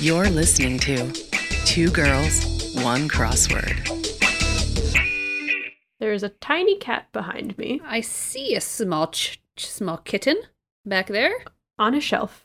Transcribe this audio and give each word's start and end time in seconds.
You're 0.00 0.28
listening 0.30 0.78
to 0.80 1.12
Two 1.64 1.90
Girls, 1.90 2.72
One 2.82 3.08
Crossword. 3.08 3.84
There 6.00 6.12
is 6.12 6.22
a 6.22 6.28
tiny 6.28 6.76
cat 6.78 7.10
behind 7.12 7.58
me 7.58 7.80
I 7.84 8.00
see 8.00 8.54
a 8.54 8.60
small 8.60 9.08
ch- 9.08 9.40
ch- 9.56 9.66
small 9.68 9.96
kitten 9.98 10.36
back 10.86 11.08
there. 11.08 11.32
on 11.78 11.94
a 11.94 12.00
shelf. 12.00 12.44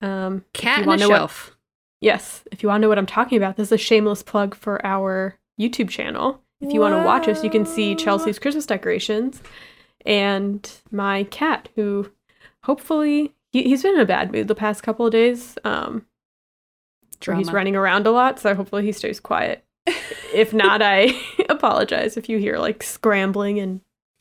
Um, 0.00 0.44
if 0.54 0.60
Cat 0.60 0.78
you 0.78 0.82
on 0.82 0.84
a 0.84 0.88
wanna 0.88 1.00
know 1.00 1.08
what- 1.10 1.16
shelf. 1.18 1.56
yes, 2.00 2.42
if 2.52 2.62
you 2.62 2.68
want 2.68 2.80
to 2.80 2.82
know 2.82 2.88
what 2.88 2.98
I'm 2.98 3.06
talking 3.06 3.38
about, 3.38 3.56
this 3.56 3.68
is 3.68 3.72
a 3.72 3.78
shameless 3.78 4.22
plug 4.22 4.54
for 4.54 4.84
our 4.86 5.38
YouTube 5.60 5.88
channel. 5.88 6.42
If 6.60 6.72
you 6.72 6.80
want 6.80 6.94
to 6.96 7.04
watch 7.04 7.28
us, 7.28 7.44
you 7.44 7.50
can 7.50 7.64
see 7.64 7.94
Chelsea's 7.94 8.40
Christmas 8.40 8.66
decorations 8.66 9.40
and 10.04 10.68
my 10.90 11.22
cat, 11.24 11.68
who 11.76 12.10
hopefully 12.64 13.32
he, 13.52 13.62
he's 13.62 13.82
been 13.84 13.94
in 13.94 14.00
a 14.00 14.04
bad 14.04 14.32
mood 14.32 14.48
the 14.48 14.54
past 14.56 14.82
couple 14.82 15.06
of 15.06 15.12
days. 15.12 15.56
Um, 15.62 16.04
where 17.24 17.36
he's 17.36 17.52
running 17.52 17.76
around 17.76 18.06
a 18.06 18.10
lot, 18.10 18.38
so 18.38 18.54
hopefully 18.54 18.84
he 18.84 18.92
stays 18.92 19.20
quiet. 19.20 19.64
if 20.34 20.52
not, 20.52 20.82
I 20.82 21.18
apologize 21.48 22.16
if 22.16 22.28
you 22.28 22.38
hear 22.38 22.58
like 22.58 22.82
scrambling 22.82 23.58
and 23.58 23.80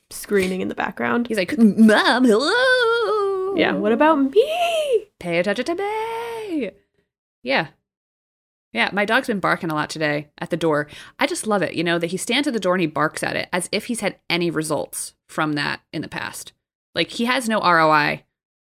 screaming 0.10 0.62
in 0.62 0.68
the 0.68 0.76
background. 0.76 1.28
He's 1.28 1.38
like, 1.38 1.58
Mom, 1.58 2.24
hello. 2.24 3.56
Yeah, 3.56 3.74
what 3.74 3.92
about 3.92 4.16
me? 4.16 5.08
Pay 5.20 5.40
attention 5.40 5.66
to 5.66 5.76
me. 5.76 6.72
Yeah. 7.44 7.68
Yeah, 8.74 8.90
my 8.94 9.06
dog's 9.06 9.28
been 9.28 9.40
barking 9.40 9.72
a 9.72 9.76
lot 9.76 9.90
today 9.90 10.28
at 10.38 10.50
the 10.50 10.58
door. 10.58 10.88
I 11.18 11.26
just 11.26 11.48
love 11.48 11.62
it, 11.62 11.74
you 11.74 11.84
know, 11.84 11.98
that 11.98 12.12
he 12.12 12.18
stands 12.18 12.48
at 12.48 12.54
the 12.54 12.60
door 12.60 12.76
and 12.76 12.82
he 12.82 12.88
barks 12.88 13.24
at 13.24 13.36
it 13.36 13.50
as 13.52 13.70
if 13.72 13.86
he's 13.86 14.02
had 14.02 14.18
any 14.30 14.52
results 14.52 15.16
from 15.28 15.54
that 15.54 15.82
in 15.92 16.02
the 16.02 16.08
past. 16.08 16.54
Like 16.94 17.10
he 17.12 17.26
has 17.26 17.50
no 17.50 17.60
ROI 17.62 18.24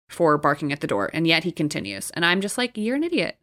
for 0.08 0.36
barking 0.36 0.72
at 0.72 0.80
the 0.80 0.86
door, 0.86 1.10
and 1.12 1.27
yet 1.27 1.44
he 1.44 1.52
continues. 1.52 2.10
And 2.10 2.24
I'm 2.27 2.41
just 2.41 2.58
like, 2.58 2.77
you're 2.77 2.96
an 2.96 3.05
idiot. 3.05 3.38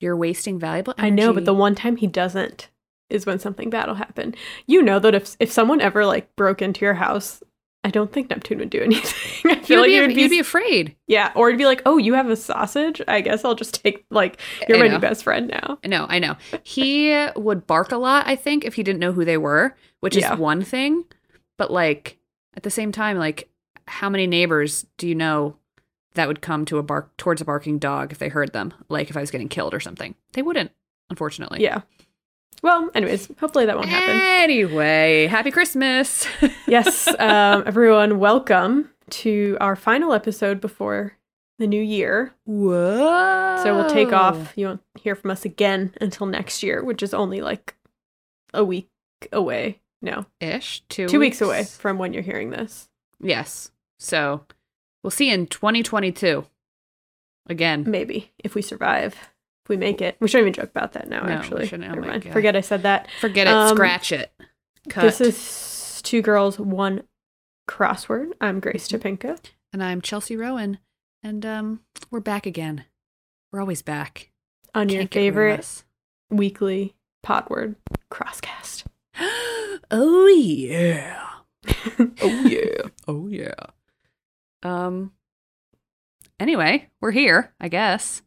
You're 0.00 0.16
wasting 0.16 0.58
valuable 0.58 0.94
energy. 0.98 1.06
I 1.06 1.10
know, 1.10 1.32
but 1.32 1.44
the 1.44 1.54
one 1.54 1.74
time 1.74 1.96
he 1.96 2.06
doesn't 2.06 2.68
is 3.10 3.26
when 3.26 3.38
something 3.38 3.70
bad 3.70 3.86
will 3.88 3.94
happen. 3.94 4.34
You 4.66 4.82
know 4.82 4.98
that 4.98 5.14
if 5.14 5.36
if 5.40 5.50
someone 5.50 5.80
ever 5.80 6.06
like 6.06 6.34
broke 6.36 6.62
into 6.62 6.84
your 6.84 6.94
house, 6.94 7.42
I 7.84 7.90
don't 7.90 8.12
think 8.12 8.30
Neptune 8.30 8.58
would 8.58 8.70
do 8.70 8.80
anything. 8.82 9.50
I 9.50 9.60
feel 9.60 9.80
would 9.80 9.82
like 9.82 9.88
be, 9.88 9.94
you 9.94 10.00
would 10.02 10.14
be, 10.14 10.22
you'd 10.22 10.30
be 10.30 10.38
afraid. 10.38 10.96
yeah, 11.06 11.32
or 11.34 11.48
it'd 11.48 11.58
be 11.58 11.64
like, 11.64 11.82
oh, 11.86 11.96
you 11.96 12.14
have 12.14 12.28
a 12.28 12.36
sausage. 12.36 13.00
I 13.08 13.20
guess 13.20 13.44
I'll 13.44 13.54
just 13.54 13.82
take 13.82 14.04
like 14.10 14.40
you're 14.68 14.78
my 14.78 14.88
new 14.88 14.98
best 14.98 15.24
friend 15.24 15.48
now. 15.48 15.78
No, 15.84 16.06
I 16.08 16.18
know. 16.18 16.36
He 16.62 17.26
would 17.36 17.66
bark 17.66 17.92
a 17.92 17.96
lot, 17.96 18.26
I 18.26 18.36
think, 18.36 18.64
if 18.64 18.74
he 18.74 18.82
didn't 18.82 19.00
know 19.00 19.12
who 19.12 19.24
they 19.24 19.38
were, 19.38 19.74
which 20.00 20.16
is 20.16 20.28
one 20.38 20.62
thing. 20.62 21.04
But 21.56 21.70
like 21.72 22.18
at 22.56 22.62
the 22.62 22.70
same 22.70 22.92
time, 22.92 23.18
like 23.18 23.48
how 23.86 24.10
many 24.10 24.26
neighbors 24.26 24.86
do 24.98 25.08
you 25.08 25.14
know 25.14 25.56
that 26.14 26.28
would 26.28 26.40
come 26.42 26.64
to 26.66 26.78
a 26.78 26.82
bark 26.82 27.16
towards 27.16 27.40
a 27.40 27.44
barking 27.44 27.78
dog 27.78 28.12
if 28.12 28.18
they 28.18 28.28
heard 28.28 28.52
them? 28.52 28.74
Like 28.88 29.10
if 29.10 29.16
I 29.16 29.20
was 29.20 29.30
getting 29.30 29.48
killed 29.48 29.74
or 29.74 29.80
something. 29.80 30.14
They 30.32 30.42
wouldn't, 30.42 30.72
unfortunately. 31.10 31.62
Yeah. 31.62 31.82
Well, 32.62 32.90
anyways, 32.94 33.28
hopefully 33.38 33.66
that 33.66 33.76
won't 33.76 33.88
happen. 33.88 34.20
Anyway, 34.20 35.26
happy 35.28 35.50
Christmas. 35.50 36.26
yes, 36.66 37.06
um, 37.18 37.62
everyone, 37.66 38.18
welcome 38.18 38.90
to 39.10 39.56
our 39.60 39.76
final 39.76 40.12
episode 40.12 40.60
before 40.60 41.12
the 41.58 41.66
new 41.66 41.82
year. 41.82 42.34
Whoa. 42.44 43.60
So 43.62 43.74
we'll 43.76 43.90
take 43.90 44.12
off. 44.12 44.52
You 44.56 44.66
won't 44.66 44.80
hear 45.00 45.14
from 45.14 45.30
us 45.30 45.44
again 45.44 45.94
until 46.00 46.26
next 46.26 46.62
year, 46.62 46.82
which 46.82 47.02
is 47.02 47.14
only 47.14 47.40
like 47.40 47.76
a 48.52 48.64
week 48.64 48.88
away. 49.32 49.80
No, 50.00 50.26
ish. 50.40 50.82
Two, 50.88 51.08
two 51.08 51.20
weeks 51.20 51.40
away 51.40 51.64
from 51.64 51.98
when 51.98 52.12
you're 52.12 52.22
hearing 52.22 52.50
this. 52.50 52.88
Yes. 53.20 53.70
So 53.98 54.44
we'll 55.02 55.10
see 55.10 55.30
in 55.30 55.46
2022. 55.46 56.46
Again. 57.48 57.84
Maybe 57.86 58.32
if 58.44 58.54
we 58.54 58.62
survive, 58.62 59.14
if 59.64 59.68
we 59.68 59.76
make 59.76 60.02
it. 60.02 60.16
We 60.20 60.28
shouldn't 60.28 60.48
even 60.48 60.62
joke 60.62 60.70
about 60.70 60.92
that 60.92 61.08
now. 61.08 61.22
No, 61.22 61.32
actually, 61.32 61.66
shouldn't. 61.66 61.96
Oh 61.96 62.00
mind. 62.00 62.24
Forget 62.24 62.54
I 62.56 62.60
said 62.60 62.82
that. 62.82 63.08
Forget 63.20 63.46
it. 63.46 63.52
Um, 63.52 63.74
Scratch 63.76 64.12
it. 64.12 64.30
Cut. 64.90 65.02
This 65.02 65.20
is 65.20 66.02
two 66.02 66.20
girls, 66.22 66.58
one 66.58 67.04
crossword. 67.68 68.32
I'm 68.40 68.60
Grace 68.60 68.86
Mhm. 68.88 69.00
Topinka. 69.18 69.40
And 69.72 69.82
I'm 69.82 70.00
Chelsea 70.02 70.36
Rowan. 70.36 70.78
And 71.22 71.44
um, 71.44 71.80
we're 72.10 72.20
back 72.20 72.46
again. 72.46 72.84
We're 73.52 73.60
always 73.60 73.82
back. 73.82 74.30
on 74.74 74.88
your 74.90 75.00
Can't 75.00 75.10
of 75.10 75.14
favorite 75.14 75.84
weekly 76.30 76.94
pod 77.22 77.48
word, 77.48 77.76
Crosscast. 78.12 78.84
oh 79.90 80.26
yeah. 80.26 81.24
oh 82.22 82.46
yeah. 82.46 82.82
Oh 83.08 83.26
yeah. 83.28 83.54
Um. 84.62 85.12
Anyway, 86.40 86.88
we're 87.00 87.10
here. 87.10 87.52
I 87.60 87.68
guess. 87.68 88.22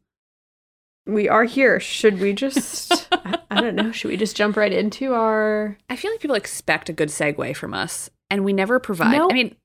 We 1.06 1.28
are 1.28 1.46
here. 1.46 1.80
Should 1.80 2.19
we 2.19 2.34
just 2.34 3.08
I, 3.12 3.40
I 3.50 3.62
don't 3.62 3.75
know, 3.75 3.92
should 3.92 4.09
we 4.09 4.18
just 4.18 4.36
jump 4.36 4.56
right 4.56 4.72
into 4.72 5.14
our 5.14 5.78
I 5.90 5.96
feel 5.96 6.12
like 6.12 6.20
people 6.22 6.36
expect 6.36 6.90
a 6.90 6.94
good 6.94 7.09
segue 7.09 7.56
from 7.56 7.74
us, 7.74 8.09
and 8.30 8.46
we 8.46 8.53
never 8.53 8.80
provide. 8.80 9.18
No. 9.18 9.30
I 9.30 9.34
mean, 9.34 9.56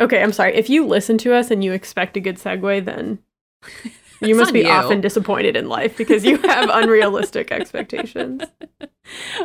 Okay, 0.00 0.22
I'm 0.22 0.32
sorry. 0.32 0.54
If 0.54 0.68
you 0.68 0.86
listen 0.86 1.18
to 1.18 1.34
us 1.34 1.50
and 1.50 1.62
you 1.64 1.72
expect 1.72 2.16
a 2.16 2.20
good 2.20 2.36
segue, 2.36 2.84
then 2.84 3.18
you 4.20 4.34
must 4.34 4.52
be 4.52 4.60
you. 4.60 4.68
often 4.68 5.00
disappointed 5.00 5.56
in 5.56 5.68
life 5.68 5.96
because 5.96 6.24
you 6.24 6.36
have 6.38 6.68
unrealistic 6.72 7.50
expectations. 7.50 8.42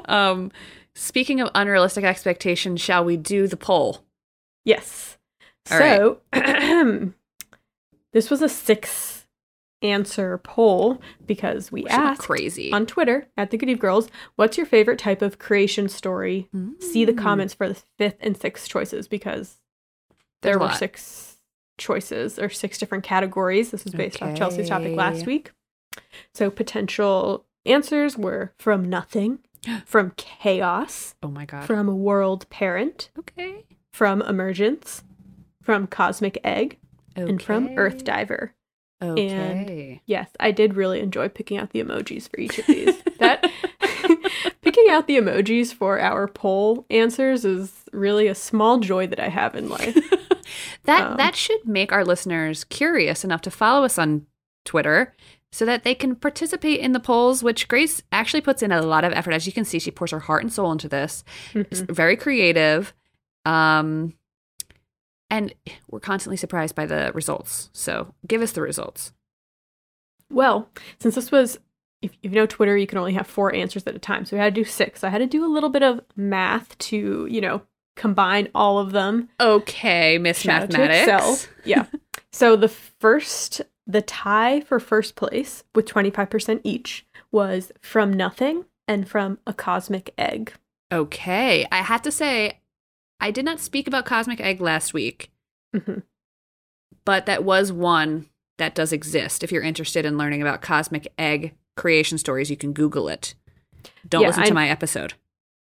um, 0.06 0.52
speaking 0.96 1.40
of 1.42 1.50
unrealistic 1.56 2.04
expectations, 2.04 2.82
shall 2.82 3.04
we 3.06 3.18
do 3.18 3.48
the 3.48 3.58
poll? 3.58 4.04
Yes. 4.66 5.17
All 5.72 5.78
so 5.80 6.20
this 8.14 8.30
was 8.30 8.42
a 8.42 8.50
six 8.50 9.26
answer 9.84 10.40
poll 10.40 11.00
because 11.28 11.72
we 11.72 11.84
Which 11.84 11.92
asked 11.92 12.22
crazy. 12.22 12.72
on 12.74 12.86
Twitter 12.88 13.28
at 13.38 13.52
the 13.52 13.58
Good 13.58 13.70
Eve 13.70 13.80
Girls, 13.80 14.10
what's 14.36 14.58
your 14.58 14.66
favorite 14.66 14.98
type 15.00 15.22
of 15.22 15.38
creation 15.38 15.88
story? 15.88 16.50
See 16.80 17.06
the 17.06 17.14
Mm. 17.14 17.18
comments 17.20 17.54
for 17.54 17.68
the 17.70 17.82
fifth 17.98 18.18
and 18.20 18.36
sixth 18.36 18.68
choices 18.68 19.08
because 19.08 19.58
There's 20.42 20.54
there 20.54 20.60
were 20.60 20.66
lot. 20.66 20.78
six 20.78 21.38
choices 21.78 22.40
or 22.40 22.50
six 22.50 22.80
different 22.80 23.04
categories. 23.04 23.70
This 23.70 23.84
was 23.84 23.94
based 23.94 24.22
off 24.24 24.36
Chelsea's 24.36 24.70
topic 24.70 24.96
last 24.96 25.28
week. 25.28 25.52
So 26.34 26.50
potential 26.50 27.46
answers 27.66 28.18
were 28.18 28.54
from 28.58 28.90
nothing, 28.90 29.40
from 29.86 30.12
chaos, 30.18 31.14
Oh 31.22 31.28
my 31.28 31.46
god. 31.46 31.66
from 31.66 32.00
world 32.00 32.50
parent, 32.50 33.12
okay. 33.20 33.66
from 33.94 34.24
emergence, 34.24 35.04
from 35.68 35.86
cosmic 35.86 36.40
egg, 36.46 36.78
and 37.18 37.42
from 37.42 37.70
earth 37.76 38.06
diver. 38.06 38.54
Okay. 39.04 40.02
Yes, 40.06 40.30
I 40.40 40.52
did 40.52 40.76
really 40.78 41.02
enjoy 41.02 41.28
picking 41.28 41.58
out 41.58 41.72
the 41.72 41.84
emojis 41.84 42.30
for 42.30 42.40
each 42.40 42.58
of 42.58 42.66
these. 42.68 42.96
that 43.20 43.46
picking 44.62 44.86
out 44.90 45.08
the 45.08 45.18
emojis 45.18 45.74
for 45.74 46.00
our 46.00 46.30
poll 46.30 46.86
answers 46.90 47.44
is 47.44 47.74
really 47.92 48.28
a 48.28 48.34
small 48.34 48.80
joy 48.80 49.08
that 49.08 49.20
I 49.20 49.28
have 49.28 49.56
in 49.56 49.68
life. 49.68 49.94
that 50.86 51.06
Um, 51.12 51.18
that 51.18 51.36
should 51.36 51.68
make 51.68 51.92
our 51.92 52.06
listeners 52.06 52.64
curious 52.64 53.26
enough 53.26 53.42
to 53.42 53.52
follow 53.52 53.84
us 53.84 54.00
on 54.00 54.26
Twitter 54.64 55.14
so 55.52 55.66
that 55.66 55.84
they 55.84 55.94
can 55.94 56.16
participate 56.16 56.80
in 56.80 56.94
the 56.94 57.00
polls, 57.02 57.44
which 57.44 57.68
Grace 57.68 58.02
actually 58.14 58.42
puts 58.42 58.64
in 58.64 58.72
a 58.72 58.82
lot 58.82 59.04
of 59.04 59.12
effort. 59.12 59.34
As 59.34 59.46
you 59.46 59.52
can 59.52 59.66
see, 59.66 59.80
she 59.80 59.92
pours 59.92 60.12
her 60.12 60.20
heart 60.22 60.44
and 60.44 60.52
soul 60.54 60.72
into 60.72 60.88
this. 60.88 61.24
It's 61.54 61.82
Mhm. 61.82 61.92
very 61.94 62.16
creative. 62.16 62.94
Um 63.46 64.14
and 65.30 65.54
we're 65.90 66.00
constantly 66.00 66.38
surprised 66.38 66.76
by 66.76 66.86
the 66.86 67.12
results. 67.14 67.70
So 67.74 68.14
give 68.26 68.42
us 68.42 68.52
the 68.52 68.62
results. 68.62 69.14
Well, 70.30 70.70
since 71.00 71.16
this 71.16 71.32
was, 71.32 71.60
if 72.02 72.12
you 72.22 72.30
know 72.30 72.46
Twitter, 72.46 72.78
you 72.78 72.88
can 72.88 72.98
only 72.98 73.14
have 73.14 73.28
four 73.28 73.54
answers 73.54 73.86
at 73.88 73.96
a 73.96 74.00
time. 74.00 74.26
So 74.26 74.36
we 74.36 74.42
had 74.42 74.54
to 74.54 74.62
do 74.62 74.66
six. 74.66 75.02
So 75.02 75.08
I 75.08 75.12
had 75.12 75.20
to 75.20 75.28
do 75.28 75.46
a 75.46 75.48
little 75.52 75.70
bit 75.70 75.84
of 75.84 76.02
math 76.16 76.78
to, 76.80 77.28
you 77.30 77.42
know, 77.42 77.62
combine 77.96 78.50
all 78.54 78.80
of 78.80 78.92
them. 78.92 79.30
Okay, 79.40 80.18
Miss 80.18 80.46
Mathematics. 80.46 81.48
Yeah. 81.66 81.86
so 82.32 82.56
the 82.56 82.68
first, 82.70 83.62
the 83.86 84.02
tie 84.02 84.62
for 84.62 84.80
first 84.80 85.16
place 85.16 85.64
with 85.76 85.86
25% 85.86 86.62
each 86.64 87.06
was 87.32 87.72
from 87.82 88.14
nothing 88.14 88.66
and 88.88 89.08
from 89.08 89.40
a 89.46 89.54
cosmic 89.54 90.14
egg. 90.18 90.54
Okay. 90.92 91.68
I 91.72 91.82
have 91.82 92.02
to 92.04 92.12
say, 92.12 92.60
I 93.20 93.32
did 93.32 93.46
not 93.46 93.60
speak 93.60 93.88
about 93.88 94.06
Cosmic 94.06 94.40
Egg 94.40 94.62
last 94.62 94.94
week, 94.94 95.32
Mhm. 95.76 96.04
but 97.06 97.26
that 97.26 97.44
was 97.44 97.72
one 97.72 98.28
that 98.58 98.76
does 98.76 98.92
exist. 98.92 99.44
If 99.44 99.52
you're 99.52 99.62
interested 99.64 100.06
in 100.06 100.18
learning 100.18 100.42
about 100.42 100.62
Cosmic 100.62 101.12
Egg 101.18 101.54
creation 101.76 102.18
stories, 102.18 102.50
you 102.50 102.58
can 102.58 102.74
Google 102.74 103.08
it. 103.10 103.36
Don't 104.08 104.22
Yeah, 104.22 104.28
listen 104.30 104.44
I- 104.44 104.48
to 104.48 104.54
my 104.54 104.70
episode. 104.70 105.14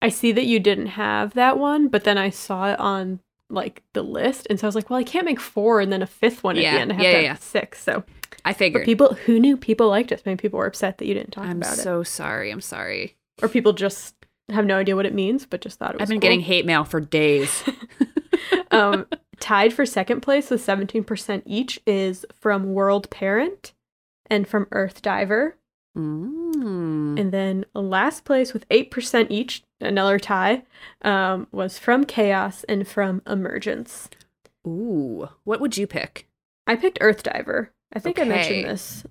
I 0.01 0.09
see 0.09 0.31
that 0.33 0.45
you 0.45 0.59
didn't 0.59 0.87
have 0.87 1.33
that 1.33 1.57
one, 1.57 1.87
but 1.87 2.03
then 2.03 2.17
I 2.17 2.29
saw 2.29 2.71
it 2.73 2.79
on 2.79 3.19
like 3.49 3.83
the 3.93 4.03
list. 4.03 4.47
And 4.49 4.59
so 4.59 4.65
I 4.65 4.69
was 4.69 4.75
like, 4.75 4.89
well, 4.89 4.99
I 4.99 5.03
can't 5.03 5.25
make 5.25 5.39
four 5.39 5.79
and 5.79 5.93
then 5.93 6.01
a 6.01 6.07
fifth 6.07 6.43
one 6.43 6.57
at 6.57 6.61
the 6.61 6.65
end. 6.67 6.91
I 6.91 6.95
have 6.95 7.03
yeah, 7.03 7.11
to 7.13 7.21
yeah, 7.21 7.27
have 7.29 7.41
six. 7.41 7.81
So, 7.81 8.03
I 8.43 8.51
figured 8.51 8.81
but 8.81 8.85
people 8.85 9.13
who 9.13 9.39
knew 9.39 9.55
people 9.57 9.87
liked 9.89 10.11
us, 10.11 10.21
maybe 10.25 10.41
people 10.41 10.59
were 10.59 10.65
upset 10.65 10.97
that 10.97 11.05
you 11.05 11.13
didn't 11.13 11.31
talk 11.31 11.45
I'm 11.45 11.57
about 11.57 11.77
it. 11.77 11.81
so 11.81 12.03
sorry. 12.03 12.51
I'm 12.51 12.61
sorry. 12.61 13.15
Or 13.41 13.47
people 13.47 13.71
just 13.73 14.15
have 14.49 14.65
no 14.65 14.77
idea 14.77 14.95
what 14.95 15.05
it 15.05 15.13
means, 15.13 15.45
but 15.45 15.61
just 15.61 15.79
thought 15.79 15.91
it 15.91 15.99
was 15.99 16.03
I've 16.03 16.09
been 16.09 16.19
cool. 16.19 16.29
getting 16.29 16.41
hate 16.41 16.65
mail 16.65 16.83
for 16.83 16.99
days. 16.99 17.63
um, 18.71 19.05
tied 19.39 19.73
for 19.73 19.85
second 19.85 20.21
place 20.21 20.49
with 20.49 20.65
17% 20.65 21.43
each 21.45 21.79
is 21.85 22.25
from 22.33 22.73
World 22.73 23.09
Parent 23.09 23.73
and 24.29 24.47
from 24.47 24.67
Earth 24.71 25.01
Diver. 25.01 25.57
Mm. 25.97 27.19
And 27.19 27.31
then 27.31 27.65
last 27.73 28.25
place 28.25 28.53
with 28.53 28.67
8% 28.69 29.27
each, 29.29 29.63
another 29.79 30.17
tie, 30.19 30.63
um, 31.03 31.47
was 31.51 31.77
from 31.77 32.03
Chaos 32.03 32.63
and 32.65 32.87
from 32.87 33.21
Emergence. 33.27 34.09
Ooh, 34.67 35.29
what 35.43 35.61
would 35.61 35.77
you 35.77 35.87
pick? 35.87 36.27
I 36.65 36.75
picked 36.75 36.97
Earth 37.01 37.23
Diver. 37.23 37.71
I 37.93 37.99
think 37.99 38.19
I 38.19 38.23
mentioned 38.23 38.65
this 38.65 39.03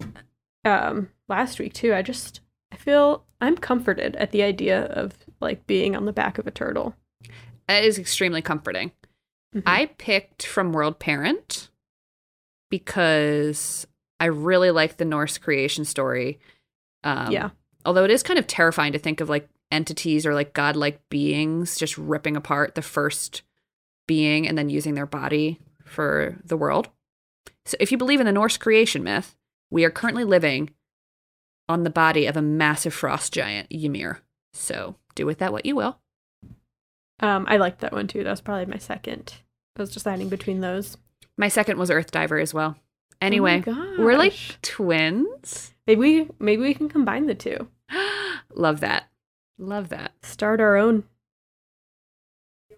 um, 0.65 1.11
last 1.29 1.59
week 1.59 1.73
too. 1.73 1.95
I 1.95 2.03
just, 2.03 2.41
I 2.73 2.77
feel 2.77 3.25
I'm 3.41 3.57
comforted 3.57 4.17
at 4.17 4.31
the 4.31 4.43
idea 4.43 4.87
of 4.87 5.13
like 5.41 5.67
being 5.67 5.95
on 5.95 6.07
the 6.07 6.13
back 6.13 6.39
of 6.39 6.47
a 6.47 6.51
turtle. 6.51 6.95
That 7.69 7.85
is 7.85 7.99
extremely 7.99 8.43
comforting. 8.43 8.93
Mhm. 9.55 9.63
I 9.67 9.87
picked 9.99 10.47
from 10.47 10.73
World 10.73 10.99
Parent 10.99 11.69
because 12.71 13.87
I 14.19 14.27
really 14.27 14.71
like 14.71 14.97
the 14.97 15.05
Norse 15.05 15.37
creation 15.39 15.85
story. 15.85 16.39
Um, 17.05 17.31
yeah. 17.31 17.51
Although 17.85 18.05
it 18.05 18.11
is 18.11 18.23
kind 18.23 18.39
of 18.39 18.47
terrifying 18.47 18.93
to 18.93 18.99
think 18.99 19.21
of 19.21 19.29
like 19.29 19.49
entities 19.71 20.25
or 20.25 20.35
like 20.35 20.53
godlike 20.55 21.01
beings 21.09 21.77
just 21.77 21.99
ripping 21.99 22.37
apart 22.37 22.75
the 22.75 22.83
first 22.83 23.43
being 24.07 24.47
and 24.49 24.57
then 24.57 24.69
using 24.71 24.95
their 24.95 25.07
body 25.07 25.59
for 25.85 26.37
the 26.45 26.57
world. 26.57 26.89
So 27.65 27.77
if 27.81 27.93
you 27.93 27.99
believe 27.99 28.21
in 28.21 28.27
the 28.27 28.33
Norse 28.33 28.57
creation 28.57 29.03
myth, 29.03 29.37
we 29.71 29.85
are 29.85 29.91
currently 29.91 30.25
living 30.25 30.71
on 31.69 31.85
the 31.85 31.91
body 31.91 32.27
of 32.27 32.37
a 32.37 32.43
massive 32.43 32.93
frost 32.95 33.33
giant, 33.33 33.69
Ymir. 33.71 34.21
So 34.53 34.97
do 35.15 35.27
with 35.27 35.39
that 35.39 35.53
what 35.53 35.65
you 35.67 35.77
will. 35.77 35.99
Um, 37.21 37.45
I 37.49 37.57
liked 37.57 37.81
that 37.81 37.93
one 37.93 38.09
too. 38.09 38.25
That 38.25 38.31
was 38.31 38.41
probably 38.41 38.67
my 38.67 38.79
second. 38.79 39.35
I 39.77 39.83
was 39.83 39.91
deciding 39.93 40.29
between 40.29 40.61
those. 40.61 40.97
My 41.39 41.49
second 41.49 41.79
was 41.79 41.91
Earth 41.91 42.11
Diver 42.11 42.39
as 42.39 42.53
well. 42.53 42.77
Anyway, 43.21 43.63
Oh 43.67 43.97
we're 44.01 44.17
like 44.19 44.35
twins. 44.63 45.73
maybe 45.87 45.99
we, 46.01 46.29
maybe 46.41 46.63
we 46.63 46.75
can 46.75 46.89
combine 46.89 47.27
the 47.27 47.35
two. 47.35 47.69
Love 48.55 48.81
that. 48.81 49.05
Love 49.59 49.89
that. 49.91 50.13
Start 50.23 50.61
our 50.61 50.77
own 50.77 51.05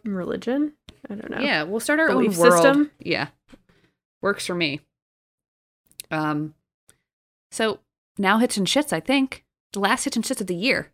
religion. 0.05 0.75
I 1.09 1.15
don't 1.15 1.31
know. 1.31 1.39
Yeah, 1.41 1.63
we'll 1.63 1.81
start 1.81 2.01
our 2.01 2.09
Belief 2.09 2.33
own 2.35 2.39
world. 2.39 2.53
system? 2.53 2.91
Yeah. 2.99 3.29
Works 4.23 4.47
for 4.47 4.55
me. 4.55 4.81
Um 6.11 6.55
so 7.51 7.79
now 8.19 8.39
hits 8.39 8.57
and 8.57 8.67
shits, 8.67 8.93
I 8.93 9.01
think. 9.01 9.45
The 9.73 9.81
last 9.81 10.05
hits 10.05 10.17
and 10.17 10.25
shits 10.25 10.41
of 10.41 10.47
the 10.47 10.55
year. 10.55 10.93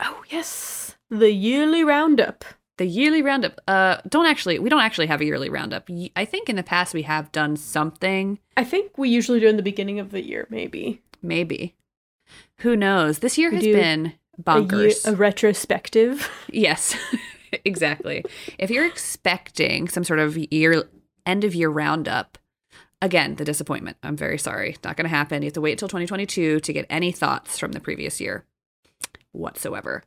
Oh 0.00 0.22
yes, 0.28 0.96
the 1.10 1.30
yearly 1.32 1.84
roundup. 1.84 2.44
The 2.78 2.86
yearly 2.86 3.22
roundup. 3.22 3.60
Uh 3.66 3.98
don't 4.08 4.26
actually 4.26 4.58
we 4.58 4.68
don't 4.68 4.80
actually 4.80 5.06
have 5.08 5.20
a 5.20 5.24
yearly 5.24 5.48
roundup. 5.50 5.88
I 6.16 6.24
think 6.24 6.48
in 6.48 6.56
the 6.56 6.62
past 6.62 6.94
we 6.94 7.02
have 7.02 7.32
done 7.32 7.56
something, 7.56 8.38
I 8.56 8.64
think 8.64 8.96
we 8.96 9.08
usually 9.08 9.40
do 9.40 9.48
in 9.48 9.56
the 9.56 9.62
beginning 9.62 9.98
of 9.98 10.10
the 10.10 10.22
year, 10.22 10.46
maybe 10.50 11.02
maybe. 11.22 11.74
Who 12.58 12.76
knows? 12.76 13.20
This 13.20 13.38
year 13.38 13.50
We 13.50 13.56
has 13.56 13.64
been 13.64 14.00
a, 14.06 14.08
year, 14.08 14.14
bonkers. 14.44 15.06
a 15.06 15.16
retrospective. 15.16 16.28
Yes, 16.52 16.94
exactly. 17.64 18.24
If 18.58 18.70
you're 18.70 18.86
expecting 18.86 19.88
some 19.88 20.04
sort 20.04 20.18
of 20.20 20.36
year 20.52 20.84
end 21.26 21.44
of 21.44 21.54
year 21.54 21.68
roundup, 21.70 22.38
again, 23.02 23.36
the 23.36 23.44
disappointment. 23.44 23.96
I'm 24.02 24.16
very 24.16 24.38
sorry. 24.38 24.76
Not 24.84 24.96
going 24.96 25.04
to 25.04 25.16
happen. 25.16 25.42
You 25.42 25.46
have 25.46 25.54
to 25.54 25.60
wait 25.60 25.72
until 25.72 25.88
2022 25.88 26.60
to 26.60 26.72
get 26.72 26.86
any 26.90 27.12
thoughts 27.12 27.58
from 27.58 27.72
the 27.72 27.80
previous 27.80 28.20
year 28.20 28.44
whatsoever. 29.32 30.02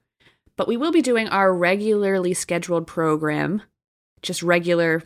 But 0.57 0.67
we 0.67 0.77
will 0.77 0.91
be 0.91 1.01
doing 1.01 1.27
our 1.29 1.53
regularly 1.53 2.33
scheduled 2.33 2.87
program, 2.87 3.61
just 4.21 4.43
regular 4.43 5.03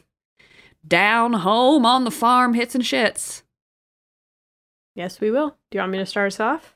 down 0.88 1.34
home 1.34 1.86
on 1.86 2.04
the 2.04 2.12
farm 2.12 2.54
hits 2.54 2.76
and 2.76 2.84
shits. 2.84 3.44
Yes, 4.96 5.20
we 5.20 5.30
will. 5.32 5.58
Do 5.70 5.78
you 5.78 5.80
want 5.80 5.92
me 5.92 5.98
to 5.98 6.06
start 6.06 6.28
us 6.28 6.40
off? 6.40 6.76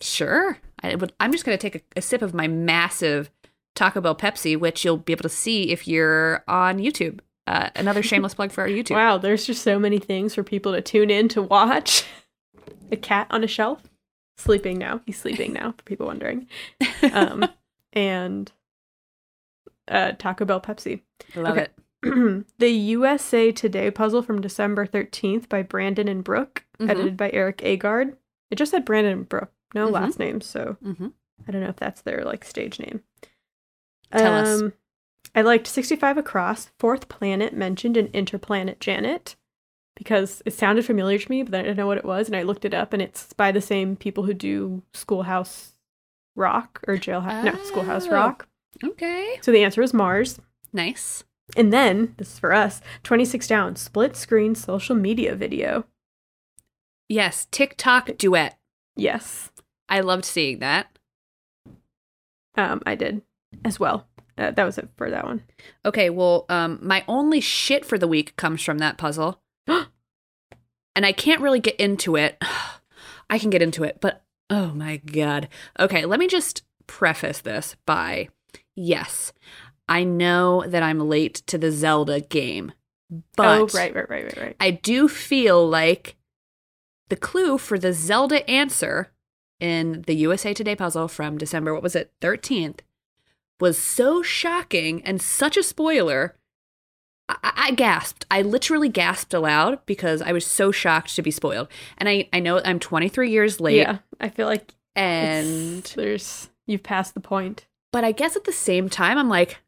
Sure. 0.00 0.58
I 0.82 0.94
would, 0.94 1.12
I'm 1.18 1.32
just 1.32 1.44
going 1.44 1.56
to 1.56 1.70
take 1.70 1.82
a, 1.82 1.98
a 1.98 2.02
sip 2.02 2.22
of 2.22 2.34
my 2.34 2.48
massive 2.48 3.30
Taco 3.74 4.00
Bell 4.00 4.14
Pepsi, 4.14 4.58
which 4.58 4.84
you'll 4.84 4.98
be 4.98 5.12
able 5.12 5.22
to 5.22 5.28
see 5.28 5.70
if 5.70 5.88
you're 5.88 6.44
on 6.46 6.78
YouTube. 6.78 7.20
Uh, 7.46 7.70
another 7.76 8.02
shameless 8.02 8.34
plug 8.34 8.50
for 8.50 8.62
our 8.62 8.68
YouTube. 8.68 8.96
Wow, 8.96 9.18
there's 9.18 9.46
just 9.46 9.62
so 9.62 9.78
many 9.78 9.98
things 9.98 10.34
for 10.34 10.42
people 10.42 10.72
to 10.72 10.80
tune 10.80 11.10
in 11.10 11.28
to 11.28 11.42
watch. 11.42 12.04
a 12.92 12.96
cat 12.96 13.26
on 13.30 13.44
a 13.44 13.46
shelf, 13.46 13.82
sleeping 14.36 14.78
now. 14.78 15.00
He's 15.06 15.18
sleeping 15.18 15.52
now, 15.52 15.72
for 15.76 15.82
people 15.84 16.06
wondering. 16.06 16.48
Um, 17.12 17.44
and 17.92 18.50
uh, 19.88 20.12
Taco 20.18 20.44
Bell 20.44 20.60
Pepsi. 20.60 21.02
I 21.36 21.40
love 21.40 21.56
okay. 21.56 21.68
it. 22.02 22.46
the 22.58 22.68
USA 22.70 23.52
Today 23.52 23.90
puzzle 23.90 24.22
from 24.22 24.40
December 24.40 24.86
13th 24.86 25.48
by 25.48 25.62
Brandon 25.62 26.08
and 26.08 26.22
Brooke, 26.24 26.64
Mhm. 26.78 26.90
edited 26.90 27.16
by 27.16 27.30
Erik 27.32 27.58
Agard. 27.58 28.16
It 28.50 28.56
just 28.56 28.70
said 28.70 28.84
Brandon 28.84 29.12
and 29.12 29.28
Brooke, 29.28 29.52
no 29.74 29.88
Mhm. 29.88 29.92
last 29.92 30.18
name, 30.18 30.40
so 30.40 30.76
hmm 30.82 31.08
I 31.48 31.52
don't 31.52 31.60
know 31.62 31.68
if 31.68 31.76
that's 31.76 32.02
their 32.02 32.22
like 32.24 32.44
stage 32.44 32.78
name. 32.80 33.02
Tell 34.12 34.34
us. 34.34 34.62
I 35.36 35.42
liked 35.42 35.66
65 35.66 36.16
Across, 36.16 36.70
Fourth 36.78 37.08
Planet 37.08 37.52
mentioned 37.52 37.96
in 37.98 38.08
Interplanet 38.08 38.80
Janet 38.80 39.36
because 39.94 40.42
it 40.46 40.54
sounded 40.54 40.84
familiar 40.86 41.18
to 41.18 41.30
me, 41.30 41.42
but 41.42 41.52
then 41.52 41.60
I 41.60 41.64
didn't 41.64 41.76
know 41.76 41.86
what 41.86 41.98
it 41.98 42.04
was, 42.06 42.26
and 42.26 42.34
I 42.36 42.42
looked 42.42 42.64
it 42.64 42.72
up, 42.74 42.92
and 42.94 43.02
it's 43.02 43.32
by 43.34 43.52
the 43.52 43.60
same 43.60 43.96
people 43.96 44.24
who 44.24 44.32
do 44.34 44.82
Schoolhouse 44.94 45.72
Rock 46.34 46.82
or 46.88 46.96
Jailhouse. 46.96 47.44
No, 47.44 47.62
Schoolhouse 47.64 48.06
Oh. 48.06 48.12
Rock. 48.12 48.48
Okay. 48.82 49.38
So 49.42 49.52
the 49.52 49.62
answer 49.64 49.82
is 49.82 49.92
Mars. 49.94 50.40
Nice. 50.72 51.24
And 51.56 51.72
then, 51.72 52.14
this 52.18 52.32
is 52.34 52.38
for 52.38 52.52
us 52.52 52.80
26 53.04 53.46
Down, 53.46 53.76
split 53.76 54.16
screen 54.16 54.54
social 54.54 54.96
media 54.96 55.34
video. 55.34 55.84
Yes. 57.08 57.46
TikTok 57.50 58.16
duet. 58.18 58.58
Yes, 58.96 59.52
I 59.88 60.00
loved 60.00 60.24
seeing 60.24 60.58
that. 60.60 60.98
um, 62.56 62.80
I 62.86 62.94
did 62.94 63.20
as 63.64 63.78
well. 63.78 64.08
Uh, 64.38 64.50
that 64.50 64.64
was 64.64 64.78
it 64.78 64.88
for 64.96 65.10
that 65.10 65.24
one. 65.24 65.42
Okay. 65.84 66.10
Well, 66.10 66.44
um, 66.48 66.78
my 66.82 67.04
only 67.08 67.40
shit 67.40 67.84
for 67.84 67.98
the 67.98 68.08
week 68.08 68.36
comes 68.36 68.62
from 68.62 68.78
that 68.78 68.98
puzzle, 68.98 69.40
and 69.66 69.86
I 70.94 71.12
can't 71.12 71.40
really 71.40 71.60
get 71.60 71.76
into 71.76 72.16
it. 72.16 72.42
I 73.30 73.38
can 73.38 73.50
get 73.50 73.62
into 73.62 73.82
it, 73.82 73.98
but 74.00 74.22
oh 74.50 74.68
my 74.68 74.98
god. 74.98 75.48
Okay. 75.80 76.04
Let 76.04 76.20
me 76.20 76.28
just 76.28 76.62
preface 76.86 77.40
this 77.40 77.76
by 77.86 78.28
yes, 78.76 79.32
I 79.88 80.04
know 80.04 80.64
that 80.66 80.82
I'm 80.82 81.00
late 81.00 81.42
to 81.46 81.58
the 81.58 81.72
Zelda 81.72 82.20
game, 82.20 82.72
but 83.36 83.60
oh, 83.60 83.78
right, 83.78 83.94
right, 83.94 84.10
right, 84.10 84.24
right, 84.24 84.36
right. 84.36 84.56
I 84.60 84.70
do 84.72 85.08
feel 85.08 85.66
like 85.66 86.16
the 87.08 87.16
clue 87.16 87.58
for 87.58 87.78
the 87.78 87.92
Zelda 87.92 88.48
answer 88.50 89.12
in 89.60 90.02
the 90.06 90.14
USA 90.16 90.52
Today 90.52 90.76
puzzle 90.76 91.08
from 91.08 91.38
December, 91.38 91.72
what 91.72 91.82
was 91.82 91.96
it, 91.96 92.12
13th, 92.20 92.80
was 93.60 93.78
so 93.78 94.22
shocking 94.22 95.02
and 95.04 95.20
such 95.20 95.56
a 95.56 95.62
spoiler. 95.62 96.36
I, 97.28 97.52
I 97.56 97.70
gasped. 97.72 98.26
I 98.30 98.42
literally 98.42 98.88
gasped 98.88 99.34
aloud 99.34 99.78
because 99.86 100.22
I 100.22 100.32
was 100.32 100.46
so 100.46 100.70
shocked 100.72 101.14
to 101.16 101.22
be 101.22 101.30
spoiled. 101.30 101.68
And 101.98 102.08
I, 102.08 102.28
I 102.32 102.40
know 102.40 102.60
I'm 102.64 102.78
23 102.78 103.30
years 103.30 103.60
late. 103.60 103.78
Yeah, 103.78 103.98
I 104.20 104.28
feel 104.28 104.46
like 104.46 104.72
And, 104.94 105.82
there's 105.96 106.50
you've 106.66 106.82
passed 106.82 107.14
the 107.14 107.20
point. 107.20 107.66
but 107.92 108.04
I 108.04 108.12
guess 108.12 108.36
at 108.36 108.44
the 108.44 108.52
same 108.52 108.88
time, 108.88 109.18
I'm 109.18 109.28
like, 109.28 109.58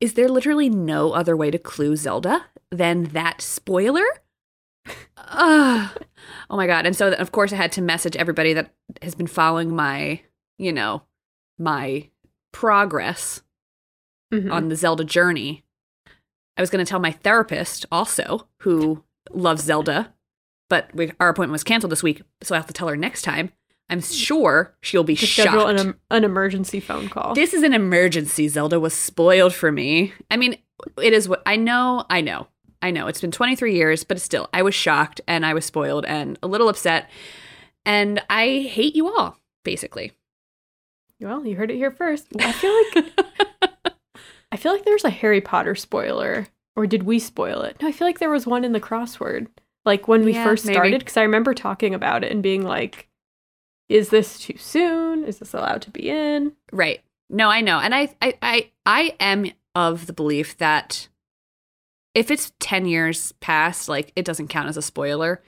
is 0.00 0.14
there 0.14 0.28
literally 0.28 0.68
no 0.68 1.12
other 1.12 1.36
way 1.36 1.50
to 1.50 1.58
clue 1.58 1.96
Zelda 1.96 2.46
than 2.70 3.04
that 3.04 3.40
spoiler? 3.40 4.04
Ugh. 5.16 6.02
oh 6.50 6.56
my 6.56 6.66
god! 6.66 6.86
And 6.86 6.94
so, 6.96 7.12
of 7.12 7.32
course, 7.32 7.52
I 7.52 7.56
had 7.56 7.72
to 7.72 7.82
message 7.82 8.16
everybody 8.16 8.52
that 8.54 8.72
has 9.02 9.14
been 9.14 9.26
following 9.26 9.74
my, 9.74 10.20
you 10.56 10.72
know, 10.72 11.02
my 11.58 12.08
progress 12.52 13.42
Mhm. 14.32 14.52
on 14.52 14.68
the 14.68 14.76
Zelda 14.76 15.04
journey. 15.04 15.64
I 16.56 16.60
was 16.60 16.70
going 16.70 16.84
to 16.84 16.88
tell 16.88 16.98
my 17.00 17.12
therapist 17.12 17.86
also, 17.92 18.48
who 18.62 19.04
loves 19.30 19.62
Zelda, 19.62 20.12
but 20.68 20.90
we, 20.94 21.12
our 21.20 21.28
appointment 21.28 21.52
was 21.52 21.64
canceled 21.64 21.92
this 21.92 22.02
week, 22.02 22.22
so 22.42 22.54
I 22.54 22.58
have 22.58 22.66
to 22.66 22.72
tell 22.72 22.88
her 22.88 22.96
next 22.96 23.22
time. 23.22 23.52
I'm 23.90 24.02
sure 24.02 24.76
she'll 24.82 25.04
be 25.04 25.16
to 25.16 25.24
shocked. 25.24 25.80
an, 25.80 25.94
an 26.10 26.24
emergency 26.24 26.78
phone 26.78 27.08
call. 27.08 27.34
This 27.34 27.54
is 27.54 27.62
an 27.62 27.72
emergency. 27.72 28.46
Zelda 28.48 28.78
was 28.78 28.92
spoiled 28.92 29.54
for 29.54 29.72
me. 29.72 30.12
I 30.30 30.36
mean, 30.36 30.58
it 31.02 31.14
is 31.14 31.26
what 31.26 31.42
I 31.46 31.56
know. 31.56 32.04
I 32.10 32.20
know. 32.20 32.48
I 32.82 32.90
know. 32.90 33.06
It's 33.06 33.20
been 33.22 33.30
23 33.30 33.74
years, 33.74 34.04
but 34.04 34.20
still, 34.20 34.48
I 34.52 34.60
was 34.62 34.74
shocked 34.74 35.22
and 35.26 35.46
I 35.46 35.54
was 35.54 35.64
spoiled 35.64 36.04
and 36.04 36.38
a 36.42 36.46
little 36.46 36.68
upset. 36.68 37.08
And 37.86 38.20
I 38.28 38.68
hate 38.70 38.94
you 38.94 39.08
all, 39.08 39.38
basically. 39.64 40.12
Well, 41.20 41.44
you 41.46 41.56
heard 41.56 41.70
it 41.70 41.76
here 41.76 41.90
first. 41.90 42.26
I 42.38 42.52
feel 42.52 42.74
like 43.04 43.94
I 44.52 44.56
feel 44.56 44.72
like 44.72 44.84
there's 44.84 45.04
a 45.04 45.10
Harry 45.10 45.40
Potter 45.40 45.74
spoiler, 45.74 46.46
or 46.76 46.86
did 46.86 47.02
we 47.02 47.18
spoil 47.18 47.62
it? 47.62 47.76
No, 47.80 47.88
I 47.88 47.92
feel 47.92 48.06
like 48.06 48.18
there 48.18 48.30
was 48.30 48.46
one 48.46 48.64
in 48.64 48.72
the 48.72 48.80
crossword, 48.80 49.48
like 49.84 50.08
when 50.08 50.24
we 50.24 50.32
Yeah, 50.32 50.44
first 50.44 50.64
maybe. 50.64 50.74
started, 50.74 50.98
because 51.00 51.16
I 51.16 51.22
remember 51.22 51.54
talking 51.54 51.94
about 51.94 52.24
it 52.24 52.32
and 52.32 52.42
being 52.42 52.62
like, 52.62 53.08
"Is 53.88 54.08
this 54.10 54.38
too 54.40 54.56
soon? 54.56 55.24
Is 55.24 55.38
this 55.38 55.54
allowed 55.54 55.82
to 55.82 55.90
be 55.90 56.08
in?" 56.10 56.52
Right. 56.72 57.00
No, 57.30 57.50
I 57.50 57.60
know. 57.60 57.78
And 57.78 57.94
I, 57.94 58.14
I, 58.22 58.34
I, 58.40 58.70
I 58.86 59.14
am 59.20 59.50
of 59.74 60.06
the 60.06 60.14
belief 60.14 60.56
that 60.58 61.08
if 62.14 62.30
it's 62.30 62.52
10 62.58 62.86
years 62.86 63.32
past, 63.40 63.86
like 63.86 64.12
it 64.16 64.24
doesn't 64.24 64.48
count 64.48 64.68
as 64.70 64.78
a 64.78 64.82
spoiler. 64.82 65.42